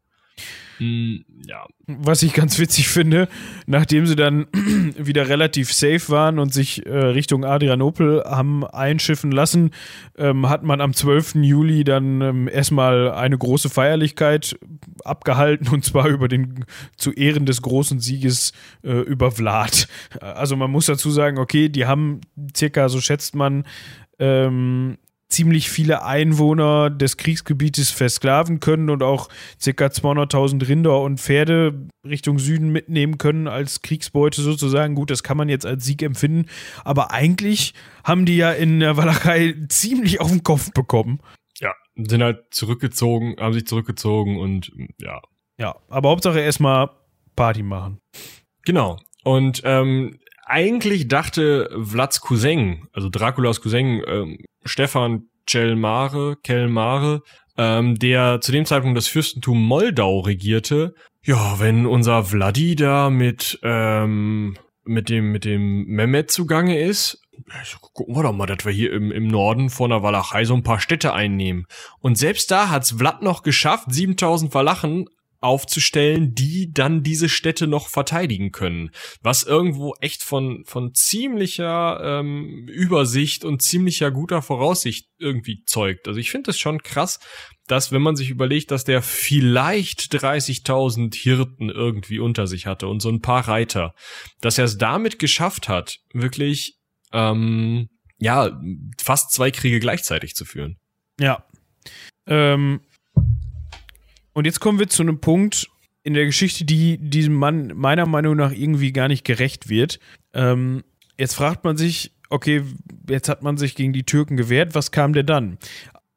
Mm, 0.78 1.16
ja. 1.46 1.66
Was 1.86 2.22
ich 2.22 2.34
ganz 2.34 2.58
witzig 2.58 2.88
finde, 2.88 3.28
nachdem 3.66 4.06
sie 4.06 4.16
dann 4.16 4.46
wieder 4.98 5.28
relativ 5.28 5.72
safe 5.72 6.08
waren 6.08 6.38
und 6.38 6.52
sich 6.52 6.86
äh, 6.86 6.90
Richtung 6.90 7.44
Adrianopel 7.44 8.22
haben 8.24 8.64
einschiffen 8.64 9.32
lassen, 9.32 9.70
ähm, 10.16 10.48
hat 10.48 10.62
man 10.62 10.80
am 10.80 10.92
12. 10.92 11.36
Juli 11.36 11.84
dann 11.84 12.20
ähm, 12.20 12.48
erstmal 12.48 13.10
eine 13.12 13.38
große 13.38 13.70
Feierlichkeit 13.70 14.58
abgehalten 15.04 15.68
und 15.68 15.84
zwar 15.84 16.08
über 16.08 16.28
den 16.28 16.64
zu 16.96 17.12
Ehren 17.12 17.46
des 17.46 17.62
großen 17.62 18.00
Sieges 18.00 18.52
äh, 18.82 19.00
über 19.00 19.30
Vlad. 19.30 19.88
Also 20.20 20.56
man 20.56 20.70
muss 20.70 20.86
dazu 20.86 21.10
sagen, 21.10 21.38
okay, 21.38 21.68
die 21.68 21.86
haben 21.86 22.20
circa, 22.54 22.88
so 22.88 23.00
schätzt 23.00 23.34
man, 23.34 23.64
ähm, 24.18 24.98
ziemlich 25.28 25.68
viele 25.70 26.02
Einwohner 26.04 26.90
des 26.90 27.16
Kriegsgebietes 27.16 27.90
versklaven 27.90 28.60
können 28.60 28.88
und 28.90 29.02
auch 29.02 29.28
ca. 29.62 29.86
200.000 29.86 30.66
Rinder 30.66 31.00
und 31.00 31.20
Pferde 31.20 31.86
Richtung 32.04 32.38
Süden 32.38 32.70
mitnehmen 32.70 33.18
können 33.18 33.46
als 33.46 33.82
Kriegsbeute 33.82 34.40
sozusagen. 34.40 34.94
Gut, 34.94 35.10
das 35.10 35.22
kann 35.22 35.36
man 35.36 35.48
jetzt 35.48 35.66
als 35.66 35.84
Sieg 35.84 36.02
empfinden, 36.02 36.46
aber 36.84 37.12
eigentlich 37.12 37.74
haben 38.04 38.24
die 38.24 38.36
ja 38.36 38.52
in 38.52 38.80
der 38.80 38.96
Walachei 38.96 39.54
ziemlich 39.68 40.20
auf 40.20 40.30
den 40.30 40.42
Kopf 40.42 40.72
bekommen. 40.72 41.20
Ja, 41.60 41.74
sind 41.94 42.22
halt 42.22 42.44
zurückgezogen, 42.50 43.36
haben 43.38 43.52
sich 43.52 43.66
zurückgezogen 43.66 44.38
und 44.38 44.72
ja. 45.00 45.20
Ja, 45.58 45.76
aber 45.88 46.10
Hauptsache 46.10 46.40
erstmal 46.40 46.90
Party 47.36 47.62
machen. 47.62 48.00
Genau. 48.64 48.98
Und 49.24 49.60
ähm, 49.64 50.18
eigentlich 50.48 51.08
dachte 51.08 51.70
Vlads 51.80 52.20
Cousin, 52.20 52.88
also 52.92 53.08
Draculas 53.08 53.60
Cousin, 53.60 54.02
ähm, 54.06 54.38
Stefan 54.64 55.28
Celmare, 55.48 56.36
Kelmare, 56.42 57.22
ähm, 57.56 57.96
der 57.96 58.40
zu 58.40 58.52
dem 58.52 58.64
Zeitpunkt 58.64 58.96
das 58.96 59.08
Fürstentum 59.08 59.62
Moldau 59.62 60.20
regierte, 60.20 60.94
ja, 61.22 61.58
wenn 61.58 61.86
unser 61.86 62.24
Vladi 62.24 62.76
da 62.76 63.10
mit, 63.10 63.58
ähm, 63.62 64.56
mit 64.84 65.08
dem, 65.08 65.32
mit 65.32 65.44
dem 65.44 65.84
Mehmet 65.84 66.30
zugange 66.30 66.80
ist, 66.80 67.22
gucken 67.92 68.16
wir 68.16 68.22
doch 68.22 68.32
mal, 68.32 68.46
dass 68.46 68.64
wir 68.64 68.72
hier 68.72 68.92
im, 68.92 69.12
im 69.12 69.28
Norden 69.28 69.70
von 69.70 69.90
der 69.90 70.02
Walachei 70.02 70.44
so 70.44 70.54
ein 70.54 70.62
paar 70.62 70.80
Städte 70.80 71.12
einnehmen. 71.12 71.66
Und 72.00 72.16
selbst 72.16 72.50
da 72.50 72.70
hat's 72.70 72.92
Vlad 72.92 73.22
noch 73.22 73.42
geschafft, 73.42 73.92
7000 73.92 74.54
Walachen 74.54 75.06
aufzustellen, 75.40 76.34
die 76.34 76.72
dann 76.72 77.02
diese 77.02 77.28
Städte 77.28 77.66
noch 77.66 77.88
verteidigen 77.88 78.50
können. 78.50 78.90
Was 79.22 79.44
irgendwo 79.44 79.94
echt 80.00 80.22
von, 80.22 80.64
von 80.66 80.94
ziemlicher 80.94 82.00
ähm, 82.02 82.66
Übersicht 82.68 83.44
und 83.44 83.62
ziemlicher 83.62 84.10
guter 84.10 84.42
Voraussicht 84.42 85.08
irgendwie 85.18 85.62
zeugt. 85.64 86.08
Also 86.08 86.18
ich 86.18 86.30
finde 86.30 86.50
es 86.50 86.58
schon 86.58 86.82
krass, 86.82 87.20
dass 87.68 87.92
wenn 87.92 88.02
man 88.02 88.16
sich 88.16 88.30
überlegt, 88.30 88.70
dass 88.70 88.84
der 88.84 89.02
vielleicht 89.02 90.12
30.000 90.12 91.14
Hirten 91.14 91.68
irgendwie 91.68 92.18
unter 92.18 92.46
sich 92.46 92.66
hatte 92.66 92.88
und 92.88 93.00
so 93.00 93.10
ein 93.10 93.20
paar 93.20 93.46
Reiter, 93.46 93.94
dass 94.40 94.58
er 94.58 94.64
es 94.64 94.78
damit 94.78 95.18
geschafft 95.18 95.68
hat, 95.68 95.98
wirklich, 96.12 96.76
ähm, 97.12 97.88
ja, 98.18 98.60
fast 99.00 99.32
zwei 99.32 99.50
Kriege 99.50 99.78
gleichzeitig 99.78 100.34
zu 100.34 100.44
führen. 100.44 100.78
Ja. 101.20 101.44
Ähm, 102.26 102.80
und 104.38 104.44
jetzt 104.44 104.60
kommen 104.60 104.78
wir 104.78 104.88
zu 104.88 105.02
einem 105.02 105.18
Punkt 105.18 105.68
in 106.04 106.14
der 106.14 106.24
Geschichte, 106.24 106.64
die 106.64 106.96
diesem 106.96 107.34
Mann 107.34 107.72
meiner 107.74 108.06
Meinung 108.06 108.36
nach 108.36 108.52
irgendwie 108.52 108.92
gar 108.92 109.08
nicht 109.08 109.24
gerecht 109.24 109.68
wird. 109.68 109.98
Ähm, 110.32 110.84
jetzt 111.18 111.34
fragt 111.34 111.64
man 111.64 111.76
sich, 111.76 112.12
okay, 112.30 112.62
jetzt 113.08 113.28
hat 113.28 113.42
man 113.42 113.56
sich 113.56 113.74
gegen 113.74 113.92
die 113.92 114.04
Türken 114.04 114.36
gewehrt, 114.36 114.76
was 114.76 114.92
kam 114.92 115.12
denn 115.12 115.26
dann? 115.26 115.58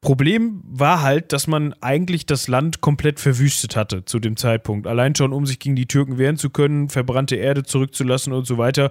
Problem 0.00 0.62
war 0.62 1.02
halt, 1.02 1.32
dass 1.32 1.48
man 1.48 1.74
eigentlich 1.80 2.24
das 2.24 2.46
Land 2.46 2.80
komplett 2.80 3.18
verwüstet 3.18 3.74
hatte 3.74 4.04
zu 4.04 4.20
dem 4.20 4.36
Zeitpunkt. 4.36 4.86
Allein 4.86 5.16
schon, 5.16 5.32
um 5.32 5.44
sich 5.44 5.58
gegen 5.58 5.74
die 5.74 5.86
Türken 5.86 6.16
wehren 6.16 6.36
zu 6.36 6.50
können, 6.50 6.90
verbrannte 6.90 7.34
Erde 7.34 7.64
zurückzulassen 7.64 8.32
und 8.32 8.46
so 8.46 8.56
weiter. 8.56 8.90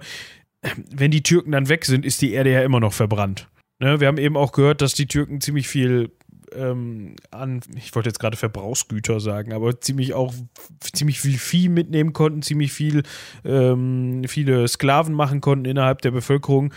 Wenn 0.90 1.10
die 1.10 1.22
Türken 1.22 1.52
dann 1.52 1.70
weg 1.70 1.86
sind, 1.86 2.04
ist 2.04 2.20
die 2.20 2.34
Erde 2.34 2.52
ja 2.52 2.60
immer 2.60 2.80
noch 2.80 2.92
verbrannt. 2.92 3.48
Ne? 3.78 3.98
Wir 3.98 4.08
haben 4.08 4.18
eben 4.18 4.36
auch 4.36 4.52
gehört, 4.52 4.82
dass 4.82 4.92
die 4.92 5.06
Türken 5.06 5.40
ziemlich 5.40 5.68
viel 5.68 6.10
ähm, 6.56 7.16
an, 7.30 7.60
ich 7.76 7.94
wollte 7.94 8.08
jetzt 8.08 8.18
gerade 8.18 8.36
Verbrauchsgüter 8.36 9.20
sagen, 9.20 9.52
aber 9.52 9.80
ziemlich 9.80 10.14
auch 10.14 10.34
ziemlich 10.80 11.20
viel 11.20 11.38
Vieh 11.38 11.68
mitnehmen 11.68 12.12
konnten, 12.12 12.42
ziemlich 12.42 12.72
viel 12.72 13.02
ähm, 13.44 14.22
viele 14.26 14.66
Sklaven 14.68 15.14
machen 15.14 15.40
konnten 15.40 15.64
innerhalb 15.64 16.02
der 16.02 16.10
Bevölkerung. 16.10 16.72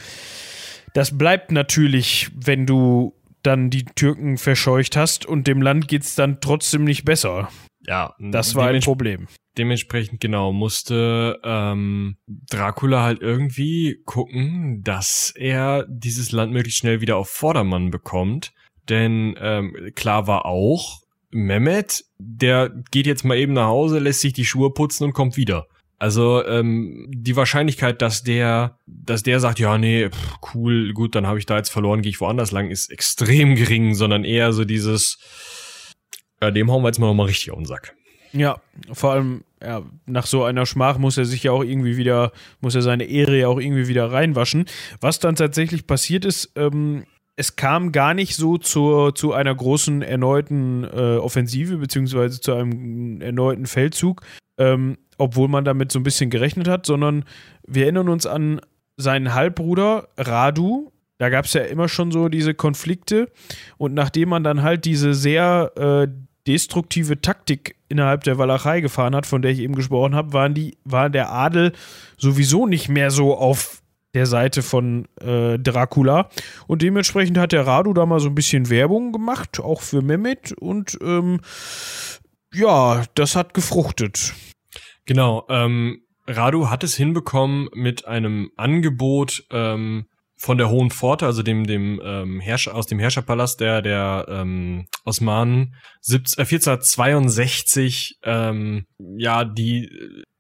Das 0.93 1.18
bleibt 1.18 1.52
natürlich, 1.52 2.31
wenn 2.34 2.65
du 2.65 3.14
dann 3.43 3.69
die 3.69 3.85
Türken 3.85 4.38
verscheucht 4.38 4.95
hast 4.95 5.26
und 5.26 5.47
dem 5.47 5.61
Land 5.61 5.88
geht 5.88 6.03
es 6.03 6.15
dann 6.15 6.41
trotzdem 6.41 6.84
nicht 6.84 7.06
besser. 7.06 7.49
Ja, 7.85 8.15
das 8.19 8.56
war 8.56 8.69
ein 8.69 8.81
Problem. 8.81 9.27
Dementsprechend 9.57 10.19
genau 10.19 10.52
musste 10.52 11.39
ähm, 11.43 12.18
Dracula 12.27 13.03
halt 13.03 13.22
irgendwie 13.22 14.02
gucken, 14.06 14.81
dass 14.84 15.31
er 15.35 15.85
dieses 15.88 16.31
Land 16.31 16.52
möglichst 16.52 16.80
schnell 16.80 16.99
wieder 17.02 17.18
auf 17.18 17.30
Vordermann 17.30 17.91
bekommt 17.91 18.53
denn 18.90 19.36
ähm, 19.40 19.91
klar 19.95 20.28
war 20.28 20.45
auch, 20.45 21.02
Mehmet, 21.32 22.06
der 22.18 22.70
geht 22.91 23.07
jetzt 23.07 23.26
mal 23.26 23.38
eben 23.38 23.53
nach 23.53 23.68
Hause, 23.68 23.99
lässt 23.99 24.22
sich 24.22 24.34
die 24.34 24.45
Schuhe 24.45 24.72
putzen 24.72 25.03
und 25.03 25.14
kommt 25.14 25.38
wieder. 25.38 25.68
Also 25.98 26.45
ähm, 26.45 27.07
die 27.10 27.36
Wahrscheinlichkeit, 27.36 28.02
dass 28.02 28.24
der, 28.24 28.78
dass 28.86 29.24
der 29.24 29.40
sagt, 29.40 29.60
ja 29.60 29.78
nee, 29.78 30.10
pff, 30.10 30.36
cool, 30.53 30.94
gut, 30.94 31.16
dann 31.16 31.26
habe 31.26 31.40
ich 31.40 31.45
da 31.45 31.57
jetzt 31.57 31.70
verloren, 31.70 32.02
gehe 32.02 32.10
ich 32.10 32.22
woanders 32.22 32.52
lang, 32.52 32.70
ist 32.70 32.91
extrem 32.91 33.56
gering, 33.56 33.95
sondern 33.95 34.24
eher 34.24 34.53
so 34.53 34.66
dieses, 34.66 35.18
ja, 36.41 36.52
dem 36.52 36.70
hauen 36.72 36.84
wir 36.84 36.90
jetzt 36.90 36.99
mal 36.99 37.07
nochmal 37.07 37.28
richtig 37.28 37.52
auf 37.52 37.57
den 37.57 37.66
Sack. 37.66 37.95
Ja, 38.34 38.62
vor 38.91 39.12
allem 39.14 39.45
ja, 39.62 39.82
nach 40.06 40.26
so 40.26 40.44
einer 40.44 40.66
Schmach 40.66 40.98
muss 40.98 41.18
er 41.18 41.26
sich 41.26 41.44
ja 41.44 41.52
auch 41.52 41.64
irgendwie 41.64 41.95
wieder, 41.95 42.34
muss 42.60 42.76
er 42.76 42.82
seine 42.82 43.06
Ehre 43.06 43.40
ja 43.40 43.48
auch 43.48 43.60
irgendwie 43.60 43.88
wieder 43.88 44.12
reinwaschen. 44.12 44.66
Was 44.99 45.20
dann 45.20 45.36
tatsächlich 45.36 45.88
passiert 45.88 46.26
ist, 46.26 46.52
ähm, 46.56 47.06
es 47.38 47.56
kam 47.56 47.91
gar 47.91 48.14
nicht 48.14 48.36
so 48.36 48.57
zur, 48.57 49.14
zu 49.14 49.34
einer 49.34 49.53
großen 49.53 50.02
erneuten 50.02 50.84
äh, 50.84 51.18
Offensive, 51.18 51.78
beziehungsweise 51.78 52.40
zu 52.40 52.53
einem 52.53 53.22
erneuten 53.22 53.66
Feldzug, 53.66 54.22
ähm, 54.57 54.98
obwohl 55.18 55.48
man 55.48 55.66
damit 55.66 55.91
so 55.91 55.99
ein 55.99 56.03
bisschen 56.03 56.30
gerechnet 56.30 56.68
hat, 56.68 56.86
sondern 56.86 57.26
wir 57.68 57.84
erinnern 57.84 58.10
uns 58.10 58.26
an 58.26 58.62
seinen 58.98 59.34
Halbbruder 59.34 60.07
Radu. 60.18 60.91
Da 61.18 61.30
gab 61.30 61.45
es 61.45 61.53
ja 61.53 61.62
immer 61.62 61.88
schon 61.90 62.12
so 62.12 62.30
diese 62.30 62.53
Konflikte. 62.53 63.30
Und 63.78 63.94
nachdem 63.94 64.30
man 64.30 64.44
dann 64.44 64.62
halt 64.62 64.86
diese 64.86 65.14
sehr 65.14 65.72
äh, 65.76 66.07
destruktive 66.48 67.22
Taktik 67.22 67.76
innerhalb 67.90 68.24
der 68.24 68.38
Walachei 68.38 68.82
gefahren 68.82 69.16
hat, 69.16 69.26
von 69.26 69.41
der 69.41 69.52
ich 69.52 69.60
eben 69.60 69.76
gesprochen 69.76 70.16
habe, 70.16 70.34
waren 70.34 70.53
die, 70.53 70.78
war 70.84 71.10
der 71.10 71.32
Adel 71.32 71.74
sowieso 72.18 72.66
nicht 72.66 72.90
mehr 72.90 73.12
so 73.12 73.36
auf 73.36 73.82
der 74.16 74.26
Seite 74.26 74.64
von 74.64 75.08
äh, 75.22 75.60
Dracula. 75.60 76.30
Und 76.68 76.82
dementsprechend 76.82 77.38
hat 77.38 77.52
der 77.52 77.68
Radu 77.68 77.94
da 77.94 78.06
mal 78.06 78.20
so 78.20 78.30
ein 78.30 78.36
bisschen 78.36 78.70
Werbung 78.70 79.12
gemacht, 79.12 79.60
auch 79.60 79.82
für 79.82 80.02
Mehmet. 80.02 80.54
Und 80.54 80.98
ähm, 81.02 81.42
ja, 82.54 83.04
das 83.14 83.36
hat 83.36 83.54
gefruchtet. 83.54 84.34
Genau, 85.06 85.46
ähm, 85.50 86.02
Radu 86.28 86.70
hat 86.70 86.84
es 86.84 86.96
hinbekommen 86.96 87.70
mit 87.74 88.08
einem 88.08 88.50
Angebot 88.56 89.44
ähm, 89.52 90.06
von 90.38 90.58
der 90.58 90.70
Hohen 90.70 90.90
Pforte, 90.90 91.26
also 91.26 91.44
dem, 91.44 91.66
dem 91.66 92.02
ähm, 92.04 92.40
Herrscher, 92.40 92.76
aus 92.76 92.88
dem 92.88 93.00
Herrscherpalast 93.00 93.60
der, 93.60 93.82
der 93.82 94.26
ähm, 94.30 94.88
Osmanen 95.06 95.76
17, 96.02 96.40
äh, 96.40 96.42
1462 96.42 98.20
ähm, 98.24 98.86
ja 99.18 99.46
die 99.46 99.90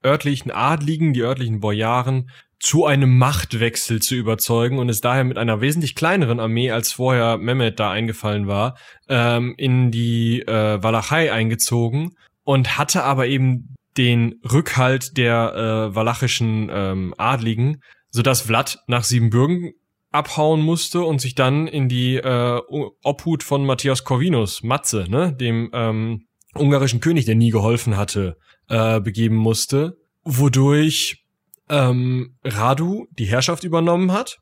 örtlichen 0.03 0.51
Adligen, 0.51 1.13
die 1.13 1.21
örtlichen 1.21 1.59
Bojaren 1.59 2.29
zu 2.59 2.85
einem 2.85 3.17
Machtwechsel 3.17 4.01
zu 4.01 4.15
überzeugen 4.15 4.79
und 4.79 4.89
ist 4.89 5.05
daher 5.05 5.23
mit 5.23 5.37
einer 5.37 5.61
wesentlich 5.61 5.95
kleineren 5.95 6.39
Armee, 6.39 6.71
als 6.71 6.93
vorher 6.93 7.37
Mehmet 7.37 7.79
da 7.79 7.91
eingefallen 7.91 8.47
war, 8.47 8.77
ähm, 9.09 9.53
in 9.57 9.91
die 9.91 10.41
äh, 10.41 10.81
Walachei 10.81 11.31
eingezogen 11.31 12.15
und 12.43 12.77
hatte 12.77 13.03
aber 13.03 13.27
eben 13.27 13.75
den 13.97 14.35
Rückhalt 14.51 15.17
der 15.17 15.89
äh, 15.91 15.95
walachischen 15.95 16.69
ähm, 16.71 17.13
Adligen, 17.17 17.81
sodass 18.09 18.41
Vlad 18.41 18.79
nach 18.87 19.03
Siebenbürgen 19.03 19.73
abhauen 20.11 20.61
musste 20.61 21.03
und 21.03 21.19
sich 21.19 21.35
dann 21.35 21.67
in 21.67 21.89
die 21.89 22.15
äh, 22.15 22.61
Obhut 23.03 23.43
von 23.43 23.65
Matthias 23.65 24.05
Corvinus, 24.05 24.63
Matze, 24.63 25.05
ne, 25.09 25.33
dem 25.33 25.69
ähm, 25.73 26.25
ungarischen 26.55 27.01
König, 27.01 27.25
der 27.25 27.35
nie 27.35 27.51
geholfen 27.51 27.97
hatte, 27.97 28.37
äh, 28.69 29.01
begeben 29.01 29.35
musste, 29.35 29.97
wodurch 30.23 31.24
ähm, 31.69 32.35
Radu 32.43 33.07
die 33.11 33.25
Herrschaft 33.25 33.63
übernommen 33.63 34.11
hat 34.11 34.39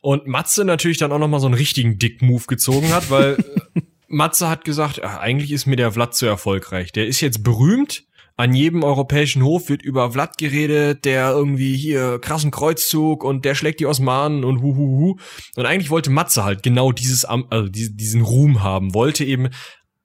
und 0.00 0.26
Matze 0.26 0.64
natürlich 0.64 0.98
dann 0.98 1.12
auch 1.12 1.18
noch 1.18 1.28
mal 1.28 1.40
so 1.40 1.46
einen 1.46 1.54
richtigen 1.54 1.98
Dick-Move 1.98 2.44
gezogen 2.46 2.92
hat, 2.92 3.10
weil 3.10 3.36
äh, 3.74 3.80
Matze 4.08 4.48
hat 4.48 4.64
gesagt, 4.64 5.02
ach, 5.02 5.18
eigentlich 5.18 5.52
ist 5.52 5.66
mir 5.66 5.76
der 5.76 5.92
Vlad 5.92 6.14
zu 6.14 6.26
erfolgreich. 6.26 6.92
Der 6.92 7.06
ist 7.06 7.20
jetzt 7.20 7.42
berühmt, 7.42 8.04
an 8.36 8.54
jedem 8.54 8.82
europäischen 8.82 9.42
Hof 9.42 9.68
wird 9.68 9.82
über 9.82 10.12
Vlad 10.12 10.38
geredet, 10.38 11.04
der 11.04 11.30
irgendwie 11.30 11.76
hier 11.76 12.18
krassen 12.18 12.50
Kreuzzug 12.50 13.24
und 13.24 13.44
der 13.44 13.54
schlägt 13.54 13.80
die 13.80 13.86
Osmanen 13.86 14.44
und 14.44 14.62
huhuhu. 14.62 15.16
Und 15.54 15.66
eigentlich 15.66 15.90
wollte 15.90 16.10
Matze 16.10 16.42
halt 16.42 16.62
genau 16.62 16.92
dieses, 16.92 17.24
also 17.24 17.68
diesen 17.68 18.22
Ruhm 18.22 18.62
haben, 18.62 18.94
wollte 18.94 19.24
eben 19.24 19.50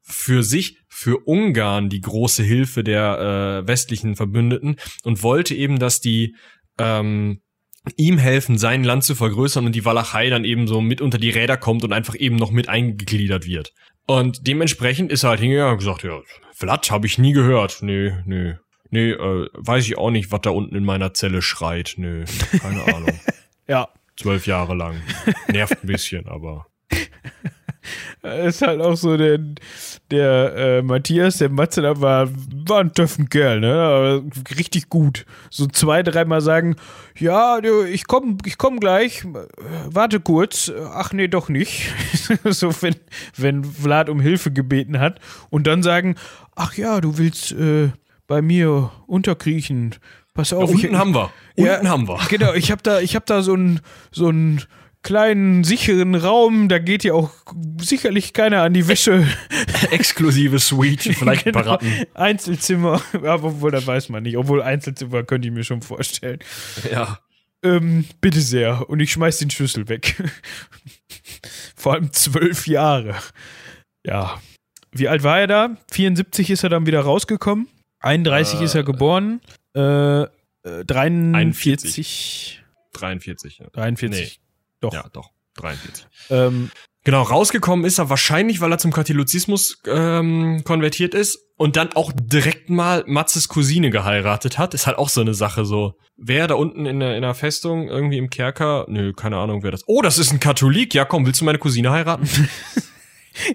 für 0.08 0.44
sich, 0.44 0.78
für 0.88 1.18
Ungarn 1.28 1.90
die 1.90 2.02
große 2.02 2.44
Hilfe 2.44 2.84
der 2.84 3.64
äh, 3.64 3.68
westlichen 3.68 4.16
Verbündeten 4.16 4.78
und 5.04 5.22
wollte 5.22 5.54
eben, 5.54 5.80
dass 5.80 6.00
die 6.00 6.36
ähm, 6.80 7.42
ihm 7.96 8.18
helfen, 8.18 8.58
sein 8.58 8.84
Land 8.84 9.04
zu 9.04 9.16
vergrößern 9.16 9.66
und 9.66 9.76
die 9.76 9.86
Walachei 9.86 10.30
dann 10.30 10.46
eben 10.46 10.68
so 10.68 10.82
mit 10.82 11.02
unter 11.02 11.18
die 11.18 11.30
Räder 11.30 11.58
kommt 11.58 11.84
und 11.84 11.94
einfach 11.94 12.16
eben 12.16 12.36
noch 12.36 12.52
mit 12.52 12.70
eingegliedert 12.70 13.46
wird. 13.46 13.74
Und 14.06 14.48
dementsprechend 14.48 15.12
ist 15.12 15.24
er 15.24 15.32
halt 15.32 15.40
hingegangen 15.42 15.74
und 15.74 15.80
gesagt, 15.80 16.04
ja, 16.04 16.22
Vlad 16.54 16.90
habe 16.90 17.08
ich 17.08 17.18
nie 17.18 17.34
gehört. 17.34 17.80
Nö, 17.82 18.14
nö. 18.26 18.56
Nee, 18.90 19.12
äh, 19.12 19.50
weiß 19.54 19.86
ich 19.86 19.98
auch 19.98 20.12
nicht, 20.12 20.32
was 20.32 20.42
da 20.42 20.50
unten 20.52 20.76
in 20.76 20.86
meiner 20.86 21.14
Zelle 21.14 21.42
schreit. 21.42 21.96
Nö, 21.98 22.24
keine 22.62 22.84
Ahnung. 22.86 23.20
ja. 23.68 23.90
Zwölf 24.16 24.48
Jahre 24.48 24.74
lang. 24.74 25.02
Nervt 25.52 25.84
ein 25.84 25.88
bisschen, 25.88 26.28
aber. 26.28 26.66
ist 28.46 28.62
halt 28.62 28.82
auch 28.82 28.96
so 28.96 29.18
der, 29.18 29.40
der 30.12 30.56
äh, 30.56 30.82
Matthias, 30.82 31.38
der 31.38 31.50
Matze, 31.50 31.82
da 31.82 32.00
war, 32.02 32.30
war 32.68 32.80
ein 32.80 32.94
töffen 32.94 33.30
Kerl, 33.30 33.60
ne? 33.60 33.74
Aber 33.74 34.24
richtig 34.58 34.90
gut. 34.90 35.26
So 35.50 35.68
zwei, 35.68 36.04
dreimal 36.04 36.42
sagen, 36.42 36.76
ja, 37.18 37.60
ich 37.90 38.08
komm, 38.08 38.38
ich 38.46 38.58
komm 38.58 38.80
gleich, 38.80 39.26
warte 39.86 40.20
kurz, 40.20 40.72
ach 40.94 41.14
nee, 41.14 41.28
doch 41.28 41.50
nicht. 41.50 41.94
so, 42.46 42.72
wenn, 42.82 42.96
wenn 43.36 43.64
Vlad 43.64 44.10
um 44.10 44.20
Hilfe 44.20 44.52
gebeten 44.52 45.00
hat 45.00 45.20
und 45.50 45.68
dann 45.68 45.84
sagen, 45.84 46.16
ach 46.56 46.74
ja, 46.74 47.02
du 47.02 47.18
willst 47.18 47.52
äh, 47.54 47.90
bei 48.28 48.42
mir 48.42 48.92
unterkriechen. 49.08 49.96
Pass 50.34 50.54
auf. 50.54 50.70
Ja, 50.70 50.76
unten 50.76 50.88
ich, 50.88 50.94
haben 50.94 51.16
wir. 51.16 51.32
Unten 51.56 51.86
ja, 51.86 51.90
haben 51.90 52.08
wir. 52.08 52.20
Genau, 52.30 52.54
ich 52.54 52.72
hab 52.72 52.84
da, 52.84 53.00
ich 53.00 53.16
hab 53.16 53.26
da 53.26 53.42
so 53.42 53.56
ein, 53.56 53.80
so 54.12 54.30
ein 54.30 54.62
kleinen, 55.04 55.64
sicheren 55.64 56.16
Raum. 56.16 56.70
Da 56.70 56.80
geht 56.80 57.04
ja 57.04 57.14
auch 57.14 57.32
sicherlich 57.80 58.34
keiner 58.34 58.64
an 58.64 58.74
die 58.74 58.88
Wäsche. 58.88 59.28
Exklusive 59.92 60.60
Suite, 60.60 61.16
vielleicht 61.18 61.46
genau. 61.46 61.60
Baratten. 61.60 61.92
Einzelzimmer, 62.14 63.02
aber 63.14 63.44
obwohl, 63.44 63.72
da 63.72 63.86
weiß 63.86 64.10
man 64.10 64.24
nicht. 64.24 64.38
Obwohl 64.38 64.62
Einzelzimmer 64.62 65.24
könnte 65.24 65.48
ich 65.48 65.54
mir 65.54 65.64
schon 65.64 65.82
vorstellen. 65.82 66.40
Ja. 66.92 67.20
Ähm, 67.64 68.06
bitte 68.22 68.42
sehr. 68.42 68.90
Und 68.90 69.00
ich 69.00 69.12
schmeiß 69.12 69.38
den 69.40 69.50
Schlüssel 69.50 69.90
weg. 69.90 70.16
Vor 71.76 71.94
allem 71.94 72.12
zwölf 72.14 72.68
Jahre. 72.68 73.16
Ja. 74.06 74.40
Wie 74.92 75.08
alt 75.08 75.24
war 75.24 75.40
er 75.40 75.48
da? 75.48 75.78
74 75.92 76.50
ist 76.50 76.64
er 76.64 76.70
dann 76.70 76.86
wieder 76.86 77.02
rausgekommen. 77.02 77.68
31 78.00 78.62
äh, 78.62 78.64
ist 78.64 78.76
er 78.76 78.84
geboren. 78.84 79.42
Äh, 79.74 80.26
43. 80.64 82.62
43. 82.94 83.60
Ja. 83.60 83.68
43. 83.72 84.40
Nee. 84.40 84.47
Doch. 84.80 84.94
Ja, 84.94 85.06
doch. 85.12 85.32
43. 85.56 86.06
Ähm, 86.30 86.70
genau, 87.04 87.24
rausgekommen 87.24 87.86
ist 87.86 87.98
er 87.98 88.10
wahrscheinlich, 88.10 88.62
weil 88.62 88.72
er 88.72 88.78
zum 88.78 88.94
Katholizismus 88.94 89.82
ähm, 89.88 90.64
konvertiert 90.64 91.14
ist 91.14 91.40
und 91.58 91.76
dann 91.76 91.94
auch 91.94 92.12
direkt 92.16 92.70
mal 92.70 93.04
Matzes 93.08 93.48
Cousine 93.48 93.90
geheiratet 93.90 94.58
hat. 94.58 94.74
Ist 94.74 94.88
halt 94.88 94.98
auch 94.98 95.10
so 95.10 95.22
eine 95.22 95.34
Sache 95.34 95.66
so. 95.66 95.96
Wer 96.16 96.48
da 96.48 96.56
unten 96.56 96.86
in 96.86 97.00
der, 97.00 97.16
in 97.16 97.24
der 97.24 97.34
Festung, 97.34 97.90
irgendwie 97.90 98.18
im 98.18 98.30
Kerker, 98.30 98.86
nö, 98.88 99.14
keine 99.14 99.38
Ahnung, 99.38 99.64
wer 99.64 99.72
das. 99.72 99.84
Oh, 99.88 100.02
das 100.02 100.18
ist 100.20 100.32
ein 100.32 100.40
Katholik. 100.40 100.94
Ja, 100.94 101.06
komm, 101.06 101.26
willst 101.26 101.42
du 101.42 101.46
meine 101.46 101.60
Cousine 101.60 101.92
heiraten? 101.92 102.30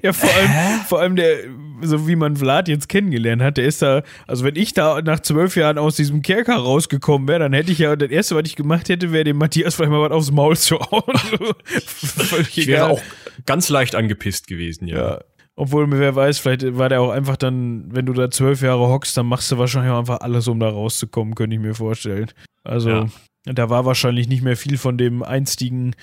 Ja, 0.03 0.13
vor 0.13 0.31
allem, 0.31 0.81
vor 0.89 1.01
allem 1.01 1.17
der, 1.17 1.39
so 1.81 2.07
wie 2.07 2.17
man 2.17 2.37
Vlad 2.37 2.69
jetzt 2.69 2.89
kennengelernt 2.89 3.43
hat, 3.43 3.57
der 3.57 3.65
ist 3.65 3.83
da, 3.83 4.03
also 4.27 4.45
wenn 4.45 4.57
ich 4.57 4.75
da 4.75 5.01
nach 5.03 5.21
zwölf 5.21 5.57
Jahren 5.57 5.79
aus 5.79 5.97
diesem 5.97 6.23
Kerker 6.23 6.57
rausgekommen 6.57 7.29
wäre, 7.29 7.41
dann 7.41 7.53
hätte 7.53 7.73
ich 7.73 7.79
ja, 7.79 7.97
das 7.97 8.11
erste, 8.11 8.37
was 8.37 8.45
ich 8.47 8.57
gemacht 8.57 8.89
hätte, 8.89 9.13
wäre 9.13 9.25
dem 9.25 9.39
Matthias 9.39 9.75
vielleicht 9.75 9.91
mal 9.91 10.03
was 10.03 10.13
aufs 10.13 10.31
Maul 10.31 10.57
zu 10.57 10.79
hauen. 10.79 11.03
ich 12.55 12.67
wäre 12.67 12.91
auch 12.91 13.03
ganz 13.47 13.69
leicht 13.69 13.95
angepisst 13.95 14.47
gewesen, 14.47 14.87
ja. 14.87 14.97
ja. 14.97 15.21
Obwohl, 15.55 15.91
wer 15.91 16.17
weiß, 16.17 16.39
vielleicht 16.39 16.79
war 16.79 16.89
der 16.89 17.03
auch 17.03 17.11
einfach 17.11 17.37
dann, 17.37 17.85
wenn 17.95 18.07
du 18.07 18.15
da 18.15 18.31
zwölf 18.31 18.63
Jahre 18.63 18.89
hockst, 18.89 19.17
dann 19.17 19.27
machst 19.27 19.53
du 19.53 19.59
wahrscheinlich 19.59 19.93
auch 19.93 19.99
einfach 19.99 20.21
alles, 20.21 20.49
um 20.49 20.59
da 20.59 20.69
rauszukommen, 20.69 21.35
könnte 21.35 21.55
ich 21.55 21.63
mir 21.63 21.75
vorstellen. 21.75 22.31
Also, 22.65 22.91
ja. 22.91 23.07
da 23.45 23.69
war 23.69 23.85
wahrscheinlich 23.85 24.29
nicht 24.29 24.43
mehr 24.43 24.57
viel 24.57 24.79
von 24.79 24.97
dem 24.97 25.23
einstigen 25.23 25.95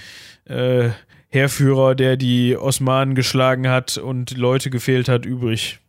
äh, 0.46 0.90
Heerführer, 1.30 1.96
der 1.96 2.18
die 2.18 2.58
Osmanen 2.58 3.16
geschlagen 3.16 3.70
hat 3.70 3.98
und 3.98 4.36
Leute 4.36 4.70
gefehlt 4.70 5.08
hat, 5.08 5.26
übrig. 5.26 5.80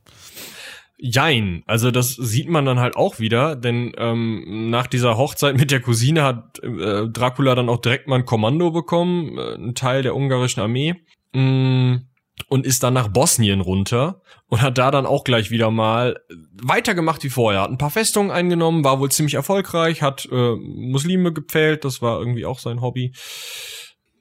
Jein, 1.02 1.62
also 1.66 1.90
das 1.90 2.10
sieht 2.14 2.50
man 2.50 2.66
dann 2.66 2.78
halt 2.78 2.94
auch 2.94 3.18
wieder, 3.18 3.56
denn 3.56 3.92
ähm, 3.96 4.68
nach 4.68 4.86
dieser 4.86 5.16
Hochzeit 5.16 5.56
mit 5.56 5.70
der 5.70 5.80
Cousine 5.80 6.22
hat 6.22 6.62
äh, 6.62 7.08
Dracula 7.08 7.54
dann 7.54 7.70
auch 7.70 7.80
direkt 7.80 8.06
mal 8.06 8.16
ein 8.16 8.26
Kommando 8.26 8.70
bekommen, 8.70 9.38
äh, 9.38 9.54
ein 9.54 9.74
Teil 9.74 10.02
der 10.02 10.14
ungarischen 10.14 10.60
Armee, 10.60 10.96
mh, 11.32 11.40
mm, 11.40 12.06
und 12.48 12.66
ist 12.66 12.82
dann 12.82 12.94
nach 12.94 13.08
Bosnien 13.08 13.60
runter 13.60 14.20
und 14.48 14.60
hat 14.60 14.76
da 14.76 14.90
dann 14.90 15.06
auch 15.06 15.24
gleich 15.24 15.50
wieder 15.50 15.70
mal 15.70 16.20
weitergemacht 16.62 17.24
wie 17.24 17.30
vorher, 17.30 17.62
hat 17.62 17.70
ein 17.70 17.78
paar 17.78 17.90
Festungen 17.90 18.30
eingenommen, 18.30 18.84
war 18.84 19.00
wohl 19.00 19.10
ziemlich 19.10 19.34
erfolgreich, 19.34 20.02
hat 20.02 20.28
äh, 20.30 20.56
Muslime 20.56 21.32
gepfählt, 21.32 21.86
das 21.86 22.02
war 22.02 22.18
irgendwie 22.18 22.44
auch 22.44 22.58
sein 22.58 22.82
Hobby 22.82 23.12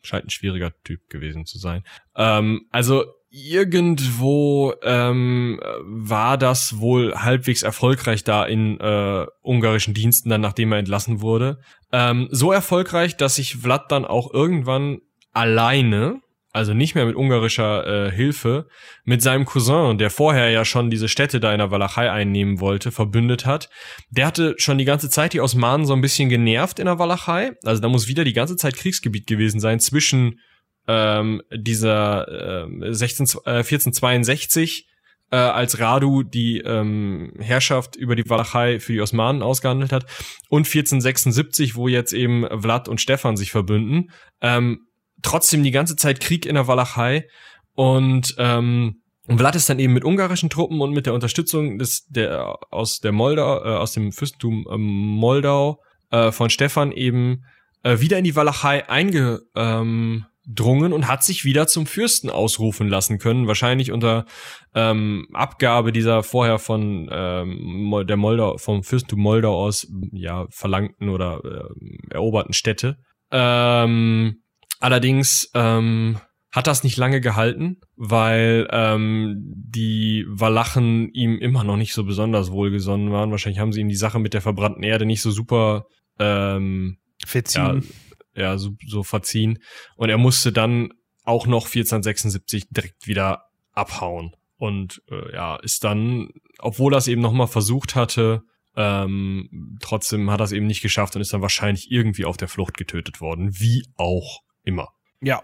scheint 0.09 0.25
ein 0.25 0.29
schwieriger 0.29 0.71
Typ 0.83 1.09
gewesen 1.09 1.45
zu 1.45 1.57
sein. 1.57 1.83
Ähm, 2.15 2.67
also 2.71 3.05
irgendwo 3.31 4.73
ähm, 4.81 5.59
war 5.81 6.37
das 6.37 6.79
wohl 6.79 7.13
halbwegs 7.15 7.61
erfolgreich 7.61 8.23
da 8.23 8.43
in 8.43 8.79
äh, 8.79 9.25
ungarischen 9.41 9.93
Diensten, 9.93 10.29
dann 10.29 10.41
nachdem 10.41 10.71
er 10.71 10.79
entlassen 10.79 11.21
wurde. 11.21 11.59
Ähm, 11.91 12.27
so 12.31 12.51
erfolgreich, 12.51 13.17
dass 13.17 13.35
sich 13.35 13.57
Vlad 13.57 13.91
dann 13.91 14.05
auch 14.05 14.33
irgendwann 14.33 15.01
alleine 15.31 16.21
also 16.51 16.73
nicht 16.73 16.95
mehr 16.95 17.05
mit 17.05 17.15
ungarischer 17.15 18.07
äh, 18.07 18.11
Hilfe, 18.11 18.67
mit 19.03 19.21
seinem 19.21 19.45
Cousin, 19.45 19.97
der 19.97 20.09
vorher 20.09 20.49
ja 20.49 20.65
schon 20.65 20.89
diese 20.89 21.07
Städte 21.07 21.39
da 21.39 21.51
in 21.51 21.59
der 21.59 21.71
Walachei 21.71 22.11
einnehmen 22.11 22.59
wollte, 22.59 22.91
verbündet 22.91 23.45
hat. 23.45 23.69
Der 24.09 24.25
hatte 24.25 24.55
schon 24.57 24.77
die 24.77 24.85
ganze 24.85 25.09
Zeit 25.09 25.33
die 25.33 25.41
Osmanen 25.41 25.85
so 25.85 25.93
ein 25.93 26.01
bisschen 26.01 26.29
genervt 26.29 26.79
in 26.79 26.85
der 26.85 26.97
Walachei. 26.97 27.51
Also 27.63 27.81
da 27.81 27.87
muss 27.87 28.07
wieder 28.07 28.23
die 28.23 28.33
ganze 28.33 28.55
Zeit 28.55 28.75
Kriegsgebiet 28.75 29.27
gewesen 29.27 29.59
sein 29.59 29.79
zwischen 29.79 30.39
ähm, 30.87 31.41
dieser 31.53 32.65
äh, 32.65 32.93
16, 32.93 33.27
äh, 33.45 33.59
1462 33.59 34.87
äh, 35.31 35.35
als 35.35 35.79
Radu 35.79 36.23
die 36.23 36.59
ähm, 36.59 37.33
Herrschaft 37.39 37.95
über 37.95 38.15
die 38.15 38.27
Walachei 38.27 38.79
für 38.79 38.93
die 38.93 39.01
Osmanen 39.01 39.43
ausgehandelt 39.43 39.91
hat 39.91 40.05
und 40.49 40.65
1476, 40.65 41.75
wo 41.75 41.87
jetzt 41.87 42.13
eben 42.13 42.45
Vlad 42.61 42.87
und 42.87 42.99
Stefan 43.01 43.37
sich 43.37 43.51
verbünden. 43.51 44.11
Ähm, 44.41 44.87
trotzdem 45.21 45.63
die 45.63 45.71
ganze 45.71 45.95
Zeit 45.95 46.19
Krieg 46.19 46.45
in 46.45 46.55
der 46.55 46.67
Walachei 46.67 47.27
und 47.75 48.35
ähm, 48.37 49.01
Vlad 49.37 49.55
ist 49.55 49.69
dann 49.69 49.79
eben 49.79 49.93
mit 49.93 50.03
ungarischen 50.03 50.49
Truppen 50.49 50.81
und 50.81 50.91
mit 50.91 51.05
der 51.05 51.13
Unterstützung 51.13 51.77
des 51.77 52.05
der 52.07 52.57
aus 52.71 52.99
der 52.99 53.11
Moldau 53.11 53.63
äh, 53.63 53.77
aus 53.77 53.93
dem 53.93 54.11
Fürstentum 54.11 54.65
äh, 54.69 54.77
Moldau 54.77 55.81
äh, 56.09 56.31
von 56.31 56.49
Stefan 56.49 56.91
eben 56.91 57.45
äh, 57.83 57.99
wieder 57.99 58.17
in 58.17 58.23
die 58.23 58.35
Walachei 58.35 58.89
einge 58.89 59.41
ähm, 59.55 60.25
drungen 60.47 60.93
und 60.93 61.07
hat 61.07 61.23
sich 61.23 61.45
wieder 61.45 61.67
zum 61.67 61.85
Fürsten 61.85 62.29
ausrufen 62.29 62.89
lassen 62.89 63.19
können, 63.19 63.47
wahrscheinlich 63.47 63.91
unter 63.91 64.25
ähm, 64.73 65.27
Abgabe 65.33 65.91
dieser 65.91 66.23
vorher 66.23 66.57
von 66.57 67.07
ähm, 67.11 68.05
der 68.07 68.17
Moldau 68.17 68.57
vom 68.57 68.83
Fürstentum 68.83 69.19
Moldau 69.19 69.55
aus 69.63 69.87
ja 70.11 70.47
verlangten 70.49 71.09
oder 71.09 71.41
äh, 71.43 72.13
eroberten 72.13 72.53
Städte. 72.53 72.97
Ähm, 73.31 74.41
allerdings 74.79 75.49
ähm, 75.53 76.19
hat 76.51 76.67
das 76.67 76.83
nicht 76.83 76.97
lange 76.97 77.21
gehalten, 77.21 77.77
weil 77.95 78.67
ähm, 78.71 79.35
die 79.39 80.25
Walachen 80.27 81.09
ihm 81.13 81.37
immer 81.37 81.63
noch 81.63 81.77
nicht 81.77 81.93
so 81.93 82.03
besonders 82.03 82.51
wohlgesonnen 82.51 83.11
waren. 83.11 83.31
Wahrscheinlich 83.31 83.59
haben 83.59 83.71
sie 83.71 83.81
ihm 83.81 83.89
die 83.89 83.95
Sache 83.95 84.19
mit 84.19 84.33
der 84.33 84.41
verbrannten 84.41 84.83
Erde 84.83 85.05
nicht 85.05 85.21
so 85.21 85.29
super 85.29 85.85
ähm, 86.17 86.97
verziehen. 87.25 87.85
Ja, 88.35 88.41
ja, 88.41 88.57
so, 88.57 88.71
so 88.87 89.03
verziehen. 89.03 89.59
Und 89.95 90.09
er 90.09 90.17
musste 90.17 90.51
dann 90.51 90.89
auch 91.23 91.45
noch 91.45 91.65
1476 91.65 92.69
direkt 92.69 93.05
wieder 93.05 93.43
abhauen. 93.73 94.31
Und 94.57 95.01
äh, 95.09 95.33
ja, 95.33 95.55
ist 95.57 95.83
dann, 95.83 96.29
obwohl 96.57 96.93
er 96.93 96.97
es 96.97 97.07
eben 97.07 97.21
nochmal 97.21 97.47
versucht 97.47 97.95
hatte, 97.95 98.41
ähm, 98.75 99.77
trotzdem 99.81 100.29
hat 100.31 100.41
er 100.41 100.45
es 100.45 100.51
eben 100.51 100.67
nicht 100.67 100.81
geschafft 100.81 101.15
und 101.15 101.21
ist 101.21 101.33
dann 101.33 101.41
wahrscheinlich 101.41 101.91
irgendwie 101.91 102.25
auf 102.25 102.37
der 102.37 102.47
Flucht 102.47 102.75
getötet 102.75 103.21
worden. 103.21 103.51
Wie 103.59 103.85
auch 103.95 104.41
immer. 104.69 104.89
Ja. 105.21 105.43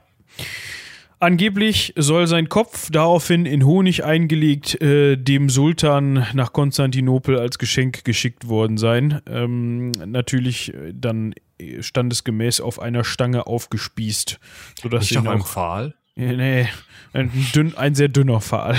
Angeblich 1.20 1.94
soll 1.96 2.28
sein 2.28 2.50
Kopf 2.50 2.90
daraufhin 2.92 3.46
in 3.46 3.66
Honig 3.66 4.04
eingelegt 4.04 4.80
äh, 4.82 5.16
dem 5.16 5.50
Sultan 5.50 6.28
nach 6.34 6.54
Konstantinopel 6.54 7.40
als 7.40 7.58
Geschenk 7.58 8.04
geschickt 8.04 8.48
worden 8.48 8.78
sein. 8.78 9.22
Ähm, 9.28 9.92
natürlich 9.92 10.74
äh, 10.74 10.94
dann 10.94 11.34
standesgemäß 11.80 12.62
auf 12.62 12.80
einer 12.80 13.04
Stange 13.04 13.48
aufgespießt. 13.48 14.40
Sodass 14.82 15.10
Nicht 15.10 15.18
auf 15.18 15.28
einem 15.28 15.44
Pfahl? 15.44 15.96
Nee, 16.16 16.68
ein, 17.14 17.32
dünn, 17.54 17.76
ein 17.76 17.96
sehr 17.96 18.10
dünner 18.10 18.42
Pfahl. 18.42 18.78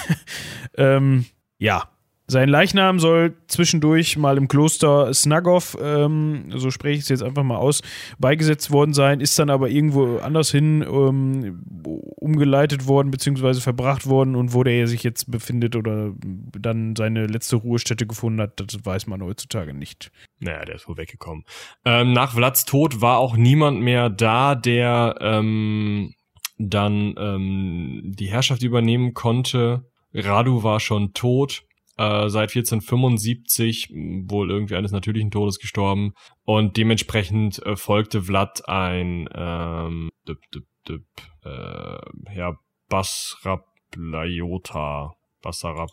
ähm, 0.76 1.26
ja, 1.58 1.88
sein 2.30 2.50
Leichnam 2.50 3.00
soll 3.00 3.34
zwischendurch 3.46 4.18
mal 4.18 4.36
im 4.36 4.48
Kloster 4.48 5.14
Snagov, 5.14 5.78
ähm, 5.82 6.52
so 6.54 6.70
spreche 6.70 6.98
ich 6.98 7.04
es 7.04 7.08
jetzt 7.08 7.22
einfach 7.22 7.42
mal 7.42 7.56
aus, 7.56 7.80
beigesetzt 8.18 8.70
worden 8.70 8.92
sein, 8.92 9.20
ist 9.20 9.38
dann 9.38 9.48
aber 9.48 9.70
irgendwo 9.70 10.18
anders 10.18 10.50
hin 10.50 10.82
ähm, 10.82 11.62
umgeleitet 11.84 12.86
worden, 12.86 13.10
beziehungsweise 13.10 13.62
verbracht 13.62 14.06
worden 14.06 14.36
und 14.36 14.52
wo 14.52 14.62
der 14.62 14.86
sich 14.86 15.02
jetzt 15.02 15.30
befindet 15.30 15.74
oder 15.74 16.12
dann 16.52 16.94
seine 16.96 17.26
letzte 17.26 17.56
Ruhestätte 17.56 18.06
gefunden 18.06 18.42
hat, 18.42 18.60
das 18.60 18.84
weiß 18.84 19.06
man 19.06 19.22
heutzutage 19.22 19.72
nicht. 19.72 20.12
Naja, 20.38 20.66
der 20.66 20.74
ist 20.74 20.86
wohl 20.86 20.98
weggekommen. 20.98 21.44
Ähm, 21.86 22.12
nach 22.12 22.34
Vlads 22.34 22.66
Tod 22.66 23.00
war 23.00 23.18
auch 23.18 23.38
niemand 23.38 23.80
mehr 23.80 24.10
da, 24.10 24.54
der 24.54 25.16
ähm, 25.22 26.12
dann 26.58 27.14
ähm, 27.16 28.02
die 28.04 28.28
Herrschaft 28.28 28.62
übernehmen 28.62 29.14
konnte. 29.14 29.86
Radu 30.12 30.62
war 30.62 30.80
schon 30.80 31.14
tot 31.14 31.64
äh, 31.98 32.28
seit 32.28 32.50
1475 32.50 33.90
wohl 34.28 34.50
irgendwie 34.50 34.76
eines 34.76 34.92
natürlichen 34.92 35.30
Todes 35.30 35.58
gestorben 35.58 36.14
und 36.44 36.76
dementsprechend 36.76 37.64
äh, 37.66 37.76
folgte 37.76 38.22
Vlad 38.22 38.68
ein 38.68 39.28
ähm, 39.34 40.10
dip, 40.26 40.38
dip, 40.54 40.66
dip, 40.88 41.04
äh, 41.44 41.98
Herr 42.30 42.58
Basrab 42.88 43.66
Lajota 43.94 45.12
Basarab 45.42 45.90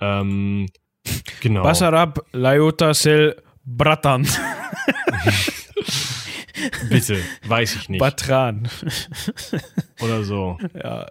ähm, 0.00 0.66
genau 1.40 1.62
Basarab 1.62 2.24
Lajota 2.32 2.94
Sel 2.94 3.42
Bratan 3.64 4.26
Bitte, 6.88 7.20
weiß 7.46 7.76
ich 7.76 7.88
nicht. 7.88 7.98
Batran. 7.98 8.68
Oder 10.00 10.24
so. 10.24 10.58
Ja. 10.74 11.10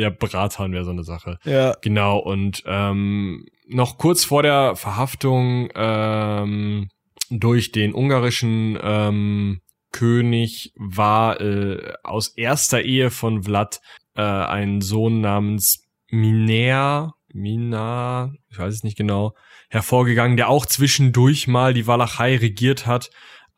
Der 0.00 0.10
Bratan 0.10 0.72
wäre 0.72 0.84
so 0.84 0.90
eine 0.90 1.04
Sache. 1.04 1.38
Ja. 1.44 1.76
Genau, 1.82 2.18
und 2.18 2.62
ähm, 2.66 3.46
noch 3.68 3.98
kurz 3.98 4.24
vor 4.24 4.42
der 4.42 4.76
Verhaftung 4.76 5.70
ähm, 5.74 6.88
durch 7.28 7.70
den 7.70 7.94
ungarischen 7.94 8.78
ähm, 8.82 9.60
König 9.92 10.72
war 10.76 11.40
äh, 11.40 11.92
aus 12.02 12.28
erster 12.28 12.82
Ehe 12.82 13.10
von 13.10 13.42
Vlad 13.42 13.80
äh, 14.16 14.22
ein 14.22 14.80
Sohn 14.80 15.20
namens 15.20 15.86
Miner, 16.10 17.14
Mina, 17.32 18.32
ich 18.48 18.58
weiß 18.58 18.74
es 18.74 18.82
nicht 18.82 18.96
genau, 18.96 19.34
hervorgegangen, 19.68 20.36
der 20.36 20.48
auch 20.48 20.66
zwischendurch 20.66 21.46
mal 21.46 21.74
die 21.74 21.86
Walachei 21.86 22.36
regiert 22.36 22.86
hat 22.86 23.10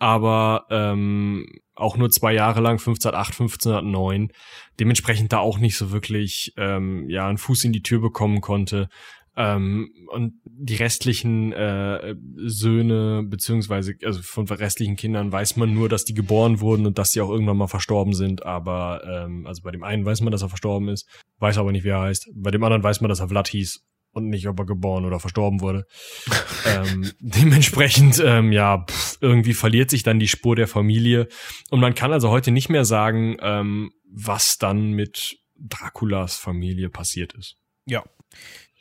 aber 0.02 0.66
ähm, 0.68 1.46
auch 1.76 1.96
nur 1.96 2.10
zwei 2.10 2.34
Jahre 2.34 2.60
lang, 2.60 2.72
1508, 2.72 3.40
1509, 3.40 4.32
dementsprechend 4.80 5.32
da 5.32 5.38
auch 5.38 5.58
nicht 5.58 5.76
so 5.76 5.92
wirklich 5.92 6.52
ähm, 6.56 7.08
ja 7.08 7.28
einen 7.28 7.38
Fuß 7.38 7.62
in 7.62 7.72
die 7.72 7.82
Tür 7.82 8.00
bekommen 8.00 8.40
konnte. 8.40 8.88
Ähm, 9.36 9.92
und 10.08 10.34
die 10.44 10.74
restlichen 10.74 11.52
äh, 11.52 12.16
Söhne, 12.34 13.22
beziehungsweise 13.24 13.94
also 14.04 14.22
von 14.22 14.48
restlichen 14.48 14.96
Kindern 14.96 15.30
weiß 15.30 15.54
man 15.54 15.72
nur, 15.72 15.88
dass 15.88 16.04
die 16.04 16.14
geboren 16.14 16.58
wurden 16.58 16.84
und 16.84 16.98
dass 16.98 17.12
sie 17.12 17.20
auch 17.20 17.30
irgendwann 17.30 17.56
mal 17.56 17.68
verstorben 17.68 18.12
sind. 18.12 18.44
Aber 18.44 19.04
ähm, 19.06 19.46
also 19.46 19.62
bei 19.62 19.70
dem 19.70 19.84
einen 19.84 20.04
weiß 20.04 20.20
man, 20.22 20.32
dass 20.32 20.42
er 20.42 20.48
verstorben 20.48 20.88
ist, 20.88 21.08
weiß 21.38 21.58
aber 21.58 21.70
nicht, 21.70 21.84
wie 21.84 21.90
er 21.90 22.00
heißt. 22.00 22.28
Bei 22.34 22.50
dem 22.50 22.64
anderen 22.64 22.82
weiß 22.82 23.02
man, 23.02 23.08
dass 23.08 23.20
er 23.20 23.28
Vlad 23.28 23.46
hieß 23.46 23.84
und 24.12 24.28
nicht, 24.28 24.46
ob 24.46 24.58
er 24.58 24.66
geboren 24.66 25.04
oder 25.04 25.18
verstorben 25.18 25.60
wurde. 25.60 25.86
ähm, 26.66 27.10
dementsprechend, 27.18 28.22
ähm, 28.24 28.52
ja, 28.52 28.84
pff, 28.88 29.18
irgendwie 29.20 29.54
verliert 29.54 29.90
sich 29.90 30.02
dann 30.02 30.18
die 30.18 30.28
Spur 30.28 30.56
der 30.56 30.68
Familie. 30.68 31.28
Und 31.70 31.80
man 31.80 31.94
kann 31.94 32.12
also 32.12 32.30
heute 32.30 32.50
nicht 32.50 32.68
mehr 32.68 32.84
sagen, 32.84 33.36
ähm, 33.40 33.92
was 34.04 34.58
dann 34.58 34.92
mit 34.92 35.38
Draculas 35.56 36.36
Familie 36.36 36.90
passiert 36.90 37.32
ist. 37.34 37.56
Ja. 37.86 38.04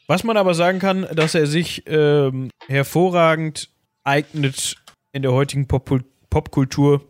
Was 0.08 0.24
man 0.24 0.38
aber 0.38 0.53
sagen 0.53 0.80
kann, 0.80 1.08
dass 1.14 1.36
er 1.36 1.48
sich 1.48 1.84
ähm, 1.88 2.49
hervorragend 2.68 3.70
eignet 4.03 4.76
in 5.14 5.22
der 5.22 5.32
heutigen 5.32 5.68
Pop 5.68 5.90
Popkultur, 6.30 7.10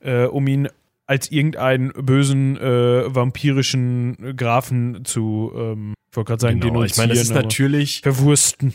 äh, 0.00 0.24
um 0.24 0.46
ihn 0.48 0.68
als 1.08 1.30
irgendeinen 1.30 1.90
bösen 1.92 2.56
äh, 2.58 3.14
vampirischen 3.14 4.36
Grafen 4.36 5.04
zu 5.04 5.52
ähm, 5.56 5.94
ich 6.10 6.16
wollte 6.16 6.28
gerade 6.28 6.40
sagen, 6.40 6.60
genau, 6.60 6.84
ich 6.84 6.96
meine, 6.96 7.12
das 7.12 7.22
ist 7.22 7.34
natürlich 7.34 8.00
verwursten. 8.00 8.72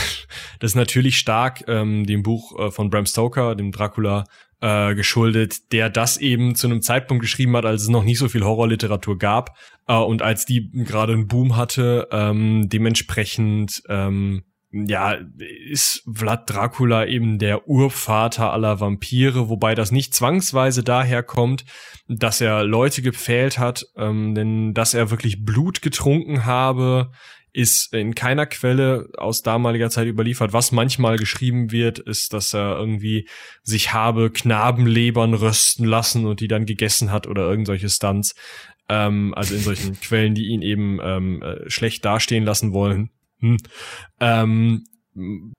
das 0.60 0.70
ist 0.70 0.76
natürlich 0.76 1.18
stark 1.18 1.64
ähm, 1.68 2.06
dem 2.06 2.22
Buch 2.22 2.58
äh, 2.58 2.70
von 2.70 2.88
Bram 2.88 3.04
Stoker, 3.04 3.54
dem 3.54 3.70
Dracula, 3.70 4.24
äh, 4.62 4.94
geschuldet, 4.94 5.72
der 5.72 5.90
das 5.90 6.16
eben 6.16 6.54
zu 6.54 6.66
einem 6.66 6.80
Zeitpunkt 6.80 7.22
geschrieben 7.22 7.56
hat, 7.56 7.66
als 7.66 7.82
es 7.82 7.88
noch 7.88 8.04
nicht 8.04 8.18
so 8.18 8.28
viel 8.28 8.44
Horrorliteratur 8.44 9.18
gab 9.18 9.56
äh, 9.88 9.94
und 9.94 10.22
als 10.22 10.46
die 10.46 10.70
gerade 10.72 11.12
einen 11.12 11.26
Boom 11.26 11.56
hatte. 11.56 12.08
Ähm, 12.12 12.68
dementsprechend 12.68 13.82
ähm, 13.88 14.42
ja, 14.72 15.18
ist 15.38 16.04
Vlad 16.12 16.48
Dracula 16.48 17.06
eben 17.06 17.38
der 17.38 17.66
Urvater 17.68 18.52
aller 18.52 18.78
Vampire, 18.78 19.48
wobei 19.48 19.74
das 19.74 19.90
nicht 19.90 20.14
zwangsweise 20.14 20.84
daher 20.84 21.24
kommt, 21.24 21.64
dass 22.06 22.40
er 22.40 22.62
Leute 22.62 23.02
gepfählt 23.02 23.58
hat, 23.58 23.84
ähm, 23.96 24.34
denn 24.34 24.72
dass 24.72 24.94
er 24.94 25.10
wirklich 25.10 25.44
Blut 25.44 25.82
getrunken 25.82 26.44
habe, 26.44 27.10
ist 27.52 27.92
in 27.92 28.14
keiner 28.14 28.46
Quelle 28.46 29.08
aus 29.18 29.42
damaliger 29.42 29.90
Zeit 29.90 30.06
überliefert. 30.06 30.52
Was 30.52 30.70
manchmal 30.70 31.16
geschrieben 31.16 31.72
wird, 31.72 31.98
ist, 31.98 32.32
dass 32.32 32.54
er 32.54 32.78
irgendwie 32.78 33.28
sich 33.64 33.92
habe 33.92 34.30
Knabenlebern 34.30 35.34
rösten 35.34 35.84
lassen 35.84 36.26
und 36.26 36.38
die 36.38 36.46
dann 36.46 36.64
gegessen 36.64 37.10
hat 37.10 37.26
oder 37.26 37.42
irgendwelche 37.42 37.88
Stunts. 37.88 38.36
Ähm, 38.88 39.34
also 39.34 39.56
in 39.56 39.62
solchen 39.62 40.00
Quellen, 40.00 40.36
die 40.36 40.46
ihn 40.46 40.62
eben 40.62 41.00
ähm, 41.02 41.42
äh, 41.42 41.68
schlecht 41.68 42.04
dastehen 42.04 42.44
lassen 42.44 42.72
wollen 42.72 43.10
hm, 43.40 43.56
ähm, 44.20 44.84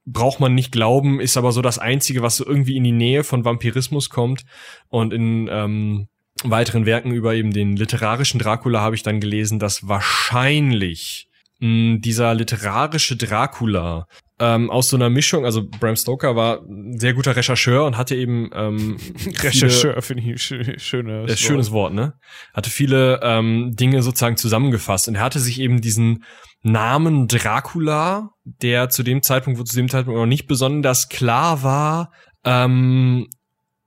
braucht 0.06 0.40
man 0.40 0.56
nicht 0.56 0.72
glauben, 0.72 1.20
ist 1.20 1.38
aber 1.38 1.52
so 1.52 1.62
das 1.62 1.78
Einzige, 1.78 2.22
was 2.22 2.38
so 2.38 2.46
irgendwie 2.46 2.78
in 2.78 2.84
die 2.84 2.92
Nähe 2.92 3.24
von 3.24 3.46
Vampirismus 3.46 4.10
kommt. 4.10 4.44
Und 4.90 5.14
in 5.14 5.50
ähm, 5.52 6.08
weiteren 6.44 6.86
Werken 6.86 7.12
über 7.12 7.36
eben 7.36 7.52
den 7.52 7.76
literarischen 7.76 8.40
Dracula 8.40 8.82
habe 8.82 8.96
ich 8.96 9.04
dann 9.04 9.20
gelesen, 9.20 9.60
dass 9.60 9.88
wahrscheinlich 9.88 11.28
mh, 11.60 11.68
hm, 11.68 12.02
dieser 12.02 12.34
literarische 12.34 13.18
Dracula 13.18 14.08
ähm, 14.40 14.72
aus 14.72 14.90
so 14.90 14.98
einer 14.98 15.12
Mischung, 15.12 15.46
also 15.46 15.68
Bram 15.68 15.96
Stoker 15.96 16.36
war 16.36 16.62
ein 16.64 16.98
sehr 16.98 17.14
guter 17.14 17.36
Rechercheur 17.36 17.86
und 17.86 17.96
hatte 17.96 18.16
eben 18.16 18.50
ähm, 18.54 18.98
Rechercheur 19.44 20.02
finde 20.02 20.24
ich 20.24 20.42
schönes, 20.42 21.30
Wort. 21.30 21.40
schönes 21.40 21.72
Wort, 21.72 21.94
ne? 21.94 22.14
Hatte 22.52 22.72
viele 22.72 23.20
ähm, 23.22 23.76
Dinge 23.76 24.02
sozusagen 24.02 24.38
zusammengefasst 24.38 25.08
und 25.08 25.16
er 25.16 25.22
hatte 25.22 25.40
sich 25.40 25.60
eben 25.60 25.80
diesen 25.80 26.24
Namen 26.64 27.28
Dracula, 27.28 28.32
der 28.44 28.90
zu 28.90 29.04
dem 29.04 29.24
Zeitpunkt, 29.24 29.60
wo 29.60 29.64
zu 29.64 29.76
dem 29.76 29.90
Zeitpunkt 29.90 30.20
noch 30.20 30.26
nicht 30.26 30.48
besonders 30.48 31.10
klar 31.10 31.64
war, 31.64 32.12
ähm, 32.44 33.28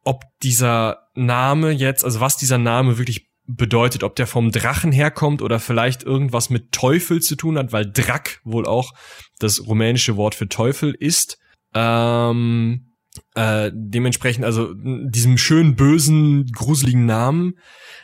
ob 0.02 0.24
dieser 0.42 1.08
Name 1.14 1.70
jetzt, 1.70 2.04
also 2.04 2.20
was 2.20 2.36
dieser 2.36 2.58
Name 2.58 2.98
wirklich 2.98 3.28
bedeutet, 3.46 4.02
ob 4.02 4.16
der 4.16 4.26
vom 4.26 4.50
Drachen 4.50 4.92
herkommt 4.92 5.42
oder 5.42 5.60
vielleicht 5.60 6.02
irgendwas 6.02 6.50
mit 6.50 6.72
Teufel 6.72 7.20
zu 7.20 7.36
tun 7.36 7.58
hat, 7.58 7.72
weil 7.72 7.90
Drak 7.90 8.40
wohl 8.44 8.66
auch 8.66 8.92
das 9.38 9.66
rumänische 9.66 10.16
Wort 10.16 10.34
für 10.34 10.48
Teufel 10.48 10.94
ist. 10.98 11.38
Ähm, 11.74 12.86
äh, 13.34 13.70
dementsprechend 13.72 14.44
also 14.44 14.72
diesem 14.74 15.38
schön 15.38 15.76
bösen, 15.76 16.46
gruseligen 16.46 17.06
Namen, 17.06 17.58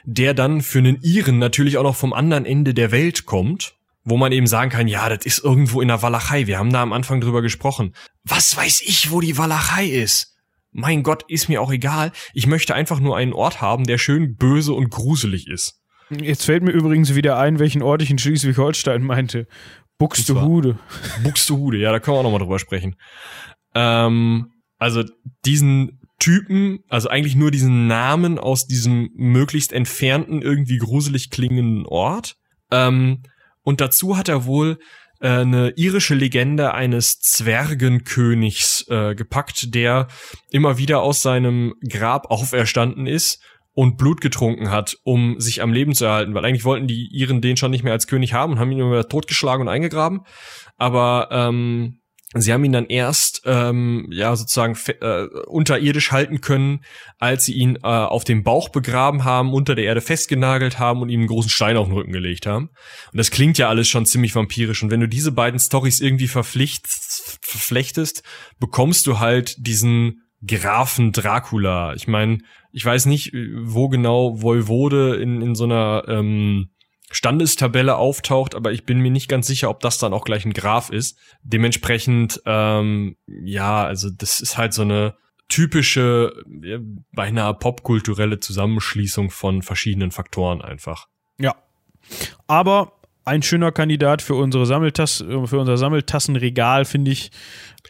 der 0.05 0.34
dann 0.34 0.60
für 0.60 0.78
einen 0.78 1.01
Iren 1.02 1.38
natürlich 1.38 1.78
auch 1.78 1.82
noch 1.82 1.97
vom 1.97 2.12
anderen 2.12 2.44
Ende 2.44 2.74
der 2.74 2.92
Welt 2.92 3.26
kommt, 3.26 3.74
wo 4.05 4.16
man 4.16 4.32
eben 4.32 4.47
sagen 4.47 4.70
kann, 4.70 4.89
ja, 4.89 5.09
das 5.09 5.27
ist 5.27 5.44
irgendwo 5.44 5.81
in 5.81 5.89
der 5.89 6.02
Walachei. 6.02 6.47
Wir 6.47 6.59
haben 6.59 6.72
da 6.72 6.82
am 6.82 6.93
Anfang 6.93 7.20
drüber 7.20 7.43
gesprochen. 7.43 7.94
Was 8.24 8.56
weiß 8.56 8.82
ich, 8.82 9.10
wo 9.10 9.20
die 9.20 9.36
Walachei 9.36 9.86
ist? 9.86 10.36
Mein 10.72 11.02
Gott, 11.02 11.24
ist 11.28 11.48
mir 11.48 11.60
auch 11.60 11.72
egal. 11.72 12.12
Ich 12.32 12.47
möchte 12.47 12.74
einfach 12.74 13.01
nur 13.01 13.16
einen 13.16 13.32
Ort 13.32 13.60
haben, 13.60 13.85
der 13.85 13.98
schön 13.98 14.36
böse 14.36 14.72
und 14.72 14.90
gruselig 14.90 15.48
ist. 15.48 15.81
Jetzt 16.10 16.44
fällt 16.44 16.62
mir 16.62 16.72
übrigens 16.72 17.14
wieder 17.14 17.39
ein, 17.39 17.59
welchen 17.59 17.82
Ort 17.82 18.02
ich 18.02 18.10
in 18.10 18.18
Schleswig-Holstein 18.18 19.02
meinte. 19.02 19.47
Buxtehude. 19.98 20.78
Buxtehude, 21.22 21.78
ja, 21.78 21.93
da 21.93 22.01
können 22.01 22.16
wir 22.16 22.20
auch 22.20 22.24
nochmal 22.24 22.40
drüber 22.40 22.59
sprechen. 22.59 22.97
Ähm, 23.74 24.51
also 24.78 25.05
diesen 25.44 26.01
Typen, 26.18 26.81
also 26.89 27.09
eigentlich 27.09 27.36
nur 27.36 27.51
diesen 27.51 27.86
Namen 27.86 28.39
aus 28.39 28.66
diesem 28.66 29.10
möglichst 29.14 29.72
entfernten, 29.72 30.43
irgendwie 30.43 30.78
gruselig 30.78 31.31
klingenden 31.31 31.86
Ort. 31.86 32.36
Ähm, 32.70 33.22
und 33.62 33.80
dazu 33.80 34.16
hat 34.16 34.28
er 34.28 34.44
wohl 34.44 34.78
äh, 35.20 35.28
eine 35.28 35.70
irische 35.76 36.14
Legende 36.14 36.74
eines 36.74 37.20
Zwergenkönigs 37.20 38.86
äh, 38.88 39.14
gepackt, 39.14 39.74
der 39.74 40.08
immer 40.50 40.78
wieder 40.78 41.02
aus 41.02 41.22
seinem 41.22 41.74
Grab 41.88 42.30
auferstanden 42.30 43.06
ist 43.06 43.42
und 43.72 43.96
Blut 43.96 44.20
getrunken 44.20 44.70
hat, 44.70 44.96
um 45.04 45.38
sich 45.38 45.62
am 45.62 45.72
Leben 45.72 45.94
zu 45.94 46.04
erhalten, 46.04 46.34
weil 46.34 46.44
eigentlich 46.44 46.64
wollten 46.64 46.88
die 46.88 47.08
Iren 47.12 47.40
den 47.40 47.56
schon 47.56 47.70
nicht 47.70 47.84
mehr 47.84 47.92
als 47.92 48.06
König 48.06 48.32
haben 48.32 48.52
und 48.52 48.58
haben 48.58 48.72
ihn 48.72 48.80
immer 48.80 49.08
totgeschlagen 49.08 49.62
und 49.62 49.68
eingegraben. 49.68 50.22
Aber 50.76 51.28
ähm, 51.30 51.99
Sie 52.35 52.52
haben 52.52 52.62
ihn 52.65 52.70
dann 52.70 52.86
erst 52.86 53.43
ähm, 53.44 54.07
ja 54.12 54.36
sozusagen 54.36 54.78
äh, 55.01 55.24
unterirdisch 55.48 56.12
halten 56.12 56.40
können, 56.40 56.85
als 57.19 57.44
sie 57.44 57.55
ihn 57.55 57.77
äh, 57.82 57.89
auf 57.89 58.23
dem 58.23 58.44
Bauch 58.44 58.69
begraben 58.69 59.24
haben, 59.24 59.52
unter 59.52 59.74
der 59.74 59.85
Erde 59.85 60.01
festgenagelt 60.01 60.78
haben 60.78 61.02
und 61.02 61.09
ihm 61.09 61.20
einen 61.20 61.28
großen 61.28 61.51
Stein 61.51 61.77
auf 61.77 61.89
den 61.89 61.97
Rücken 61.97 62.12
gelegt 62.12 62.47
haben. 62.47 62.70
Und 63.11 63.19
das 63.19 63.32
klingt 63.32 63.59
ja 63.59 63.69
alles 63.69 63.89
schon 63.89 64.07
ziemlich 64.07 64.36
vampirisch. 64.36 64.81
Und 64.81 64.93
wenn 64.93 65.01
du 65.01 65.09
diese 65.09 65.32
beiden 65.32 65.59
Stories 65.59 66.01
irgendwie 66.01 66.28
verflechtest, 66.28 68.23
bekommst 68.61 69.09
du 69.09 69.19
halt 69.19 69.57
diesen 69.59 70.23
Grafen 70.47 71.11
Dracula. 71.11 71.94
Ich 71.94 72.07
meine, 72.07 72.39
ich 72.70 72.85
weiß 72.85 73.07
nicht, 73.07 73.32
wo 73.35 73.89
genau 73.89 74.40
Voivode 74.40 75.16
in, 75.16 75.43
in 75.43 75.57
so 75.57 75.65
einer 75.65 76.05
ähm, 76.07 76.70
Standestabelle 77.10 77.96
auftaucht, 77.96 78.54
aber 78.54 78.72
ich 78.72 78.86
bin 78.86 79.00
mir 79.00 79.10
nicht 79.10 79.28
ganz 79.28 79.48
sicher, 79.48 79.68
ob 79.68 79.80
das 79.80 79.98
dann 79.98 80.12
auch 80.12 80.24
gleich 80.24 80.44
ein 80.44 80.52
Graph 80.52 80.90
ist. 80.90 81.18
Dementsprechend, 81.42 82.40
ähm, 82.46 83.16
ja, 83.26 83.84
also 83.84 84.10
das 84.10 84.40
ist 84.40 84.56
halt 84.56 84.72
so 84.72 84.82
eine 84.82 85.16
typische, 85.48 86.32
ja, 86.62 86.78
beinahe 87.12 87.54
popkulturelle 87.54 88.38
Zusammenschließung 88.38 89.30
von 89.30 89.62
verschiedenen 89.62 90.12
Faktoren 90.12 90.62
einfach. 90.62 91.08
Ja. 91.38 91.56
Aber 92.46 92.92
ein 93.24 93.42
schöner 93.42 93.72
Kandidat 93.72 94.22
für 94.22 94.36
unsere 94.36 94.64
Sammeltasse, 94.64 95.46
für 95.46 95.58
unser 95.58 95.76
Sammeltassenregal, 95.76 96.84
finde 96.84 97.10
ich. 97.10 97.32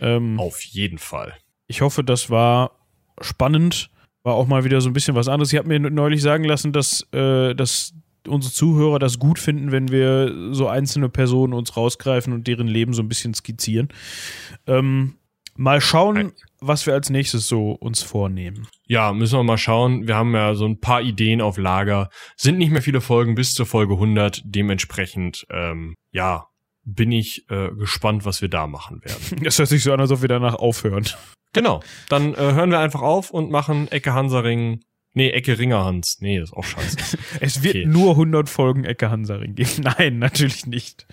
Ähm, 0.00 0.40
Auf 0.40 0.62
jeden 0.62 0.98
Fall. 0.98 1.34
Ich 1.66 1.82
hoffe, 1.82 2.02
das 2.02 2.30
war 2.30 2.72
spannend. 3.20 3.90
War 4.22 4.34
auch 4.34 4.46
mal 4.46 4.64
wieder 4.64 4.80
so 4.80 4.88
ein 4.88 4.92
bisschen 4.92 5.14
was 5.14 5.28
anderes. 5.28 5.52
Ich 5.52 5.58
habe 5.58 5.68
mir 5.68 5.78
neulich 5.78 6.22
sagen 6.22 6.44
lassen, 6.44 6.72
dass, 6.72 7.06
äh, 7.12 7.54
dass 7.54 7.94
unsere 8.26 8.52
Zuhörer 8.52 8.98
das 8.98 9.18
gut 9.18 9.38
finden, 9.38 9.72
wenn 9.72 9.90
wir 9.90 10.52
so 10.52 10.68
einzelne 10.68 11.08
Personen 11.08 11.52
uns 11.52 11.76
rausgreifen 11.76 12.32
und 12.32 12.46
deren 12.46 12.68
Leben 12.68 12.92
so 12.92 13.02
ein 13.02 13.08
bisschen 13.08 13.34
skizzieren. 13.34 13.88
Ähm, 14.66 15.16
mal 15.56 15.80
schauen, 15.80 16.32
was 16.60 16.86
wir 16.86 16.94
als 16.94 17.10
nächstes 17.10 17.46
so 17.46 17.72
uns 17.72 18.02
vornehmen. 18.02 18.66
Ja, 18.86 19.12
müssen 19.12 19.38
wir 19.38 19.44
mal 19.44 19.58
schauen. 19.58 20.06
Wir 20.06 20.16
haben 20.16 20.34
ja 20.34 20.54
so 20.54 20.66
ein 20.66 20.80
paar 20.80 21.02
Ideen 21.02 21.40
auf 21.40 21.58
Lager. 21.58 22.10
Sind 22.36 22.58
nicht 22.58 22.72
mehr 22.72 22.82
viele 22.82 23.00
Folgen 23.00 23.34
bis 23.34 23.52
zur 23.52 23.66
Folge 23.66 23.94
100. 23.94 24.42
Dementsprechend, 24.44 25.46
ähm, 25.50 25.94
ja, 26.12 26.46
bin 26.84 27.12
ich 27.12 27.44
äh, 27.50 27.70
gespannt, 27.74 28.24
was 28.24 28.40
wir 28.42 28.48
da 28.48 28.66
machen 28.66 29.02
werden. 29.04 29.20
Das 29.44 29.58
hört 29.58 29.68
sich 29.68 29.82
so 29.82 29.92
an, 29.92 30.00
als 30.00 30.10
ob 30.10 30.22
wir 30.22 30.28
danach 30.28 30.54
aufhören. 30.54 31.06
Genau. 31.52 31.80
Dann 32.08 32.34
äh, 32.34 32.38
hören 32.38 32.70
wir 32.70 32.78
einfach 32.78 33.02
auf 33.02 33.30
und 33.30 33.50
machen 33.50 33.88
Ecke 33.88 34.14
Hansaring 34.14 34.80
Nee, 35.12 35.30
Ecke 35.30 35.58
Ringerhans. 35.58 36.18
Nee, 36.20 36.38
das 36.38 36.50
ist 36.50 36.56
auch 36.56 36.64
scheiße. 36.64 37.18
es 37.40 37.62
wird 37.62 37.74
okay. 37.74 37.86
nur 37.86 38.12
100 38.12 38.48
Folgen 38.48 38.84
Ecke 38.84 39.10
Hansaring 39.10 39.54
geben. 39.54 39.70
Nein, 39.98 40.18
natürlich 40.18 40.66
nicht. 40.66 41.06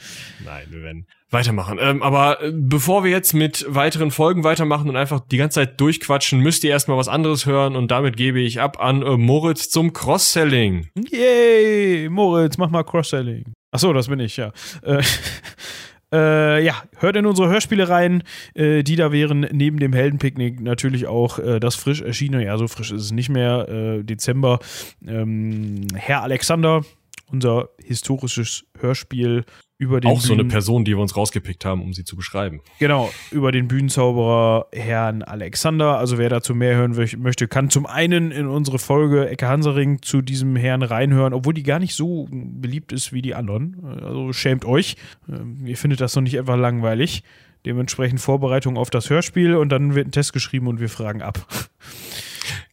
Nein, 0.46 0.68
wir 0.70 0.84
werden 0.84 1.08
weitermachen. 1.30 1.80
Ähm, 1.82 2.04
aber 2.04 2.42
äh, 2.42 2.52
bevor 2.54 3.04
wir 3.04 3.12
jetzt 3.12 3.34
mit 3.34 3.66
weiteren 3.68 4.12
Folgen 4.12 4.44
weitermachen 4.44 4.88
und 4.88 4.96
einfach 4.96 5.20
die 5.20 5.38
ganze 5.38 5.56
Zeit 5.56 5.82
durchquatschen, 5.82 6.40
müsst 6.40 6.64
ihr 6.64 6.70
erstmal 6.70 6.98
was 6.98 7.08
anderes 7.08 7.46
hören 7.46 7.76
und 7.76 7.90
damit 7.90 8.18
gebe 8.18 8.40
ich 8.40 8.62
ab 8.62 8.80
an 8.80 9.02
äh, 9.02 9.18
Moritz 9.18 9.70
zum 9.70 9.94
Cross-Selling. 9.94 10.90
Yay! 11.10 12.08
Moritz, 12.10 12.58
mach 12.58 12.70
mal 12.70 12.84
Cross-Selling. 12.84 13.54
Ach 13.72 13.80
so, 13.80 13.94
das 13.94 14.08
bin 14.08 14.20
ich, 14.20 14.38
ja. 14.38 14.54
Äh, 14.84 15.02
Äh, 16.14 16.64
ja, 16.64 16.84
hört 16.98 17.18
in 17.18 17.26
unsere 17.26 17.50
Hörspiele 17.50 17.90
rein. 17.90 18.24
Äh, 18.54 18.84
die 18.84 18.96
da 18.96 19.12
wären 19.12 19.42
neben 19.52 19.80
dem 19.80 19.94
Heldenpicknick 19.94 20.62
natürlich 20.62 21.08
auch 21.08 21.40
äh, 21.40 21.60
das 21.60 21.76
frisch 21.76 22.02
erschienene, 22.02 22.46
ja, 22.46 22.58
so 22.58 22.68
frisch 22.68 22.92
ist 22.92 23.02
es 23.02 23.12
nicht 23.12 23.30
mehr, 23.30 23.68
äh, 23.68 24.04
Dezember. 24.04 24.60
Ähm, 25.06 25.88
Herr 25.96 26.24
Alexander, 26.24 26.84
unser 27.30 27.70
historisches 27.84 28.66
Hörspiel 28.82 29.46
über 29.80 30.02
den 30.02 30.10
Auch 30.10 30.22
so 30.22 30.34
eine 30.34 30.46
Person, 30.46 30.86
die 30.86 30.96
wir 30.96 31.02
uns 31.02 31.16
rausgepickt 31.16 31.64
haben, 31.64 31.84
um 31.84 31.94
sie 31.94 32.04
zu 32.04 32.16
beschreiben. 32.16 32.62
Genau, 32.80 33.12
über 33.32 33.52
den 33.52 33.68
Bühnenzauberer 33.68 34.68
Herrn 34.74 35.22
Alexander. 35.22 36.00
Also 36.00 36.18
wer 36.18 36.30
dazu 36.30 36.56
mehr 36.56 36.76
hören 36.76 36.96
möchte, 37.20 37.48
kann 37.48 37.70
zum 37.70 37.86
einen 37.86 38.32
in 38.32 38.48
unsere 38.48 38.80
Folge 38.80 39.30
Ecke 39.30 39.48
Hansering 39.48 40.02
zu 40.02 40.22
diesem 40.22 40.56
Herrn 40.56 40.82
reinhören, 40.82 41.34
obwohl 41.34 41.54
die 41.54 41.64
gar 41.64 41.80
nicht 41.80 41.94
so 41.94 42.28
beliebt 42.32 42.92
ist 42.92 43.14
wie 43.14 43.22
die 43.22 43.36
anderen. 43.36 43.84
Also 44.02 44.34
schämt 44.34 44.66
euch. 44.66 44.96
Ähm, 45.30 45.66
ihr 45.66 45.78
findet 45.78 46.02
das 46.02 46.16
noch 46.16 46.24
nicht 46.24 46.36
etwa 46.36 46.56
langweilig. 46.56 47.24
Dementsprechend 47.66 48.20
Vorbereitung 48.20 48.78
auf 48.78 48.90
das 48.90 49.10
Hörspiel 49.10 49.56
und 49.56 49.70
dann 49.70 49.94
wird 49.94 50.08
ein 50.08 50.12
Test 50.12 50.34
geschrieben 50.34 50.68
und 50.68 50.80
wir 50.80 50.90
fragen 50.90 51.22
ab. 51.22 51.48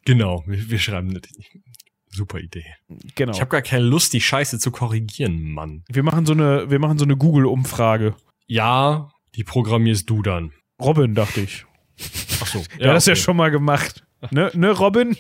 Genau, 0.07 0.45
wir, 0.47 0.71
wir 0.71 0.79
schreiben 0.79 1.09
Super 2.15 2.39
Idee. 2.39 2.65
Genau. 3.15 3.33
Ich 3.33 3.41
habe 3.41 3.51
gar 3.51 3.63
keine 3.63 3.85
Lust, 3.85 4.13
die 4.13 4.21
Scheiße 4.21 4.59
zu 4.59 4.71
korrigieren, 4.71 5.53
Mann. 5.53 5.85
Wir 5.89 6.03
machen 6.03 6.27
so 6.27 6.33
eine, 6.33 6.71
wir 6.71 6.79
machen 6.79 6.99
so 6.99 7.05
eine 7.05 7.17
Google-Umfrage. 7.17 8.15
Ja, 8.47 9.11
die 9.35 9.45
programmierst 9.45 10.09
du 10.09 10.23
dann. 10.23 10.53
Robin, 10.81 11.15
dachte 11.15 11.41
ich. 11.41 11.67
Ach 12.41 12.47
so. 12.47 12.59
Ja, 12.79 12.87
ja 12.87 12.93
das 12.95 13.05
okay. 13.05 13.13
ja 13.13 13.17
schon 13.17 13.37
mal 13.37 13.51
gemacht. 13.51 14.05
Ne, 14.31 14.51
ne 14.55 14.71
Robin? 14.71 15.17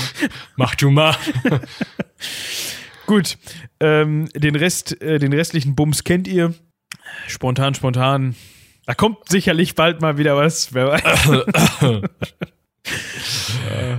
Mach 0.56 0.74
du 0.74 0.90
mal. 0.90 1.16
Gut. 3.06 3.38
Ähm, 3.80 4.28
den 4.34 4.56
Rest, 4.56 5.00
äh, 5.00 5.18
den 5.18 5.32
restlichen 5.32 5.74
Bums 5.74 6.04
kennt 6.04 6.28
ihr. 6.28 6.54
Spontan, 7.28 7.74
spontan. 7.74 8.36
Da 8.84 8.94
kommt 8.94 9.28
sicherlich 9.28 9.74
bald 9.74 10.00
mal 10.00 10.18
wieder 10.18 10.36
was. 10.36 10.74
Wer 10.74 10.88
weiß. 10.88 11.02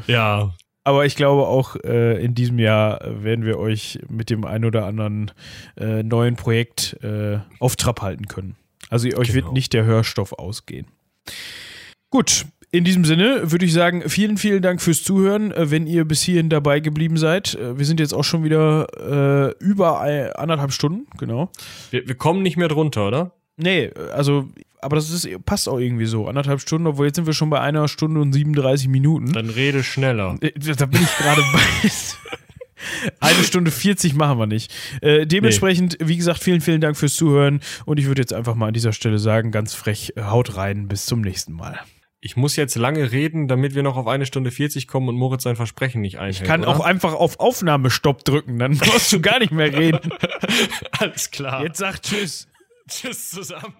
ja, 0.07 0.53
aber 0.83 1.05
ich 1.05 1.15
glaube 1.15 1.47
auch 1.47 1.75
äh, 1.83 2.23
in 2.23 2.35
diesem 2.35 2.59
Jahr 2.59 2.99
werden 3.05 3.45
wir 3.45 3.57
euch 3.57 3.99
mit 4.09 4.29
dem 4.29 4.45
ein 4.45 4.65
oder 4.65 4.85
anderen 4.85 5.31
äh, 5.77 6.03
neuen 6.03 6.35
Projekt 6.35 6.97
äh, 7.03 7.39
auf 7.59 7.75
Trab 7.75 8.01
halten 8.01 8.27
können. 8.27 8.55
Also 8.89 9.07
euch 9.07 9.29
genau. 9.29 9.33
wird 9.33 9.53
nicht 9.53 9.73
der 9.73 9.85
Hörstoff 9.85 10.33
ausgehen. 10.33 10.87
Gut, 12.09 12.45
in 12.73 12.83
diesem 12.83 13.05
Sinne 13.05 13.51
würde 13.51 13.65
ich 13.65 13.73
sagen, 13.73 14.09
vielen, 14.09 14.37
vielen 14.37 14.61
Dank 14.61 14.81
fürs 14.81 15.03
Zuhören, 15.03 15.51
äh, 15.51 15.69
wenn 15.71 15.87
ihr 15.87 16.05
bis 16.05 16.21
hierhin 16.21 16.49
dabei 16.49 16.79
geblieben 16.79 17.17
seid. 17.17 17.55
Äh, 17.55 17.77
wir 17.77 17.85
sind 17.85 17.99
jetzt 17.99 18.13
auch 18.13 18.23
schon 18.23 18.43
wieder 18.43 18.87
äh, 19.59 19.63
über 19.63 20.01
anderthalb 20.37 20.71
Stunden, 20.71 21.05
genau. 21.17 21.49
Wir, 21.91 22.07
wir 22.07 22.15
kommen 22.15 22.41
nicht 22.41 22.57
mehr 22.57 22.67
drunter, 22.67 23.07
oder? 23.07 23.31
Nee, 23.57 23.91
also 24.13 24.49
aber 24.83 24.97
das 24.97 25.09
ist, 25.09 25.27
passt 25.45 25.69
auch 25.69 25.79
irgendwie 25.79 26.05
so. 26.05 26.27
Anderthalb 26.27 26.59
Stunden, 26.59 26.87
obwohl 26.87 27.07
jetzt 27.07 27.15
sind 27.15 27.25
wir 27.25 27.33
schon 27.33 27.49
bei 27.49 27.61
einer 27.61 27.87
Stunde 27.87 28.19
und 28.21 28.33
37 28.33 28.87
Minuten. 28.87 29.31
Dann 29.31 29.49
rede 29.49 29.83
schneller. 29.83 30.35
Äh, 30.41 30.51
da 30.59 30.85
bin 30.85 31.01
ich 31.01 31.17
gerade 31.17 31.41
bei. 31.53 31.59
Eine 33.21 33.43
Stunde 33.45 33.71
40 33.71 34.13
machen 34.13 34.37
wir 34.37 34.45
nicht. 34.45 34.73
Äh, 35.01 35.25
dementsprechend, 35.25 35.97
nee. 35.99 36.09
wie 36.09 36.17
gesagt, 36.17 36.43
vielen, 36.43 36.59
vielen 36.59 36.81
Dank 36.81 36.97
fürs 36.97 37.15
Zuhören. 37.15 37.61
Und 37.85 37.97
ich 37.97 38.07
würde 38.07 38.21
jetzt 38.21 38.33
einfach 38.33 38.55
mal 38.55 38.67
an 38.67 38.73
dieser 38.73 38.91
Stelle 38.91 39.19
sagen, 39.19 39.51
ganz 39.51 39.73
frech, 39.73 40.13
äh, 40.17 40.23
haut 40.23 40.57
rein. 40.57 40.89
Bis 40.89 41.05
zum 41.05 41.21
nächsten 41.21 41.53
Mal. 41.53 41.79
Ich 42.19 42.35
muss 42.35 42.55
jetzt 42.55 42.75
lange 42.75 43.11
reden, 43.11 43.47
damit 43.47 43.75
wir 43.75 43.83
noch 43.83 43.97
auf 43.97 44.07
eine 44.07 44.25
Stunde 44.25 44.51
40 44.51 44.87
kommen 44.87 45.09
und 45.09 45.15
Moritz 45.15 45.43
sein 45.43 45.55
Versprechen 45.55 46.01
nicht 46.01 46.19
einhält. 46.19 46.41
Ich 46.41 46.43
kann 46.43 46.61
oder? 46.61 46.69
auch 46.69 46.79
einfach 46.81 47.13
auf 47.13 47.39
Aufnahmestopp 47.39 48.23
drücken, 48.23 48.59
dann 48.59 48.71
musst 48.93 49.11
du 49.11 49.21
gar 49.21 49.39
nicht 49.39 49.51
mehr 49.51 49.77
reden. 49.77 50.09
Alles 50.99 51.31
klar. 51.31 51.63
Jetzt 51.63 51.79
sag 51.79 52.01
Tschüss. 52.01 52.47
To 52.89 53.13
some 53.13 53.75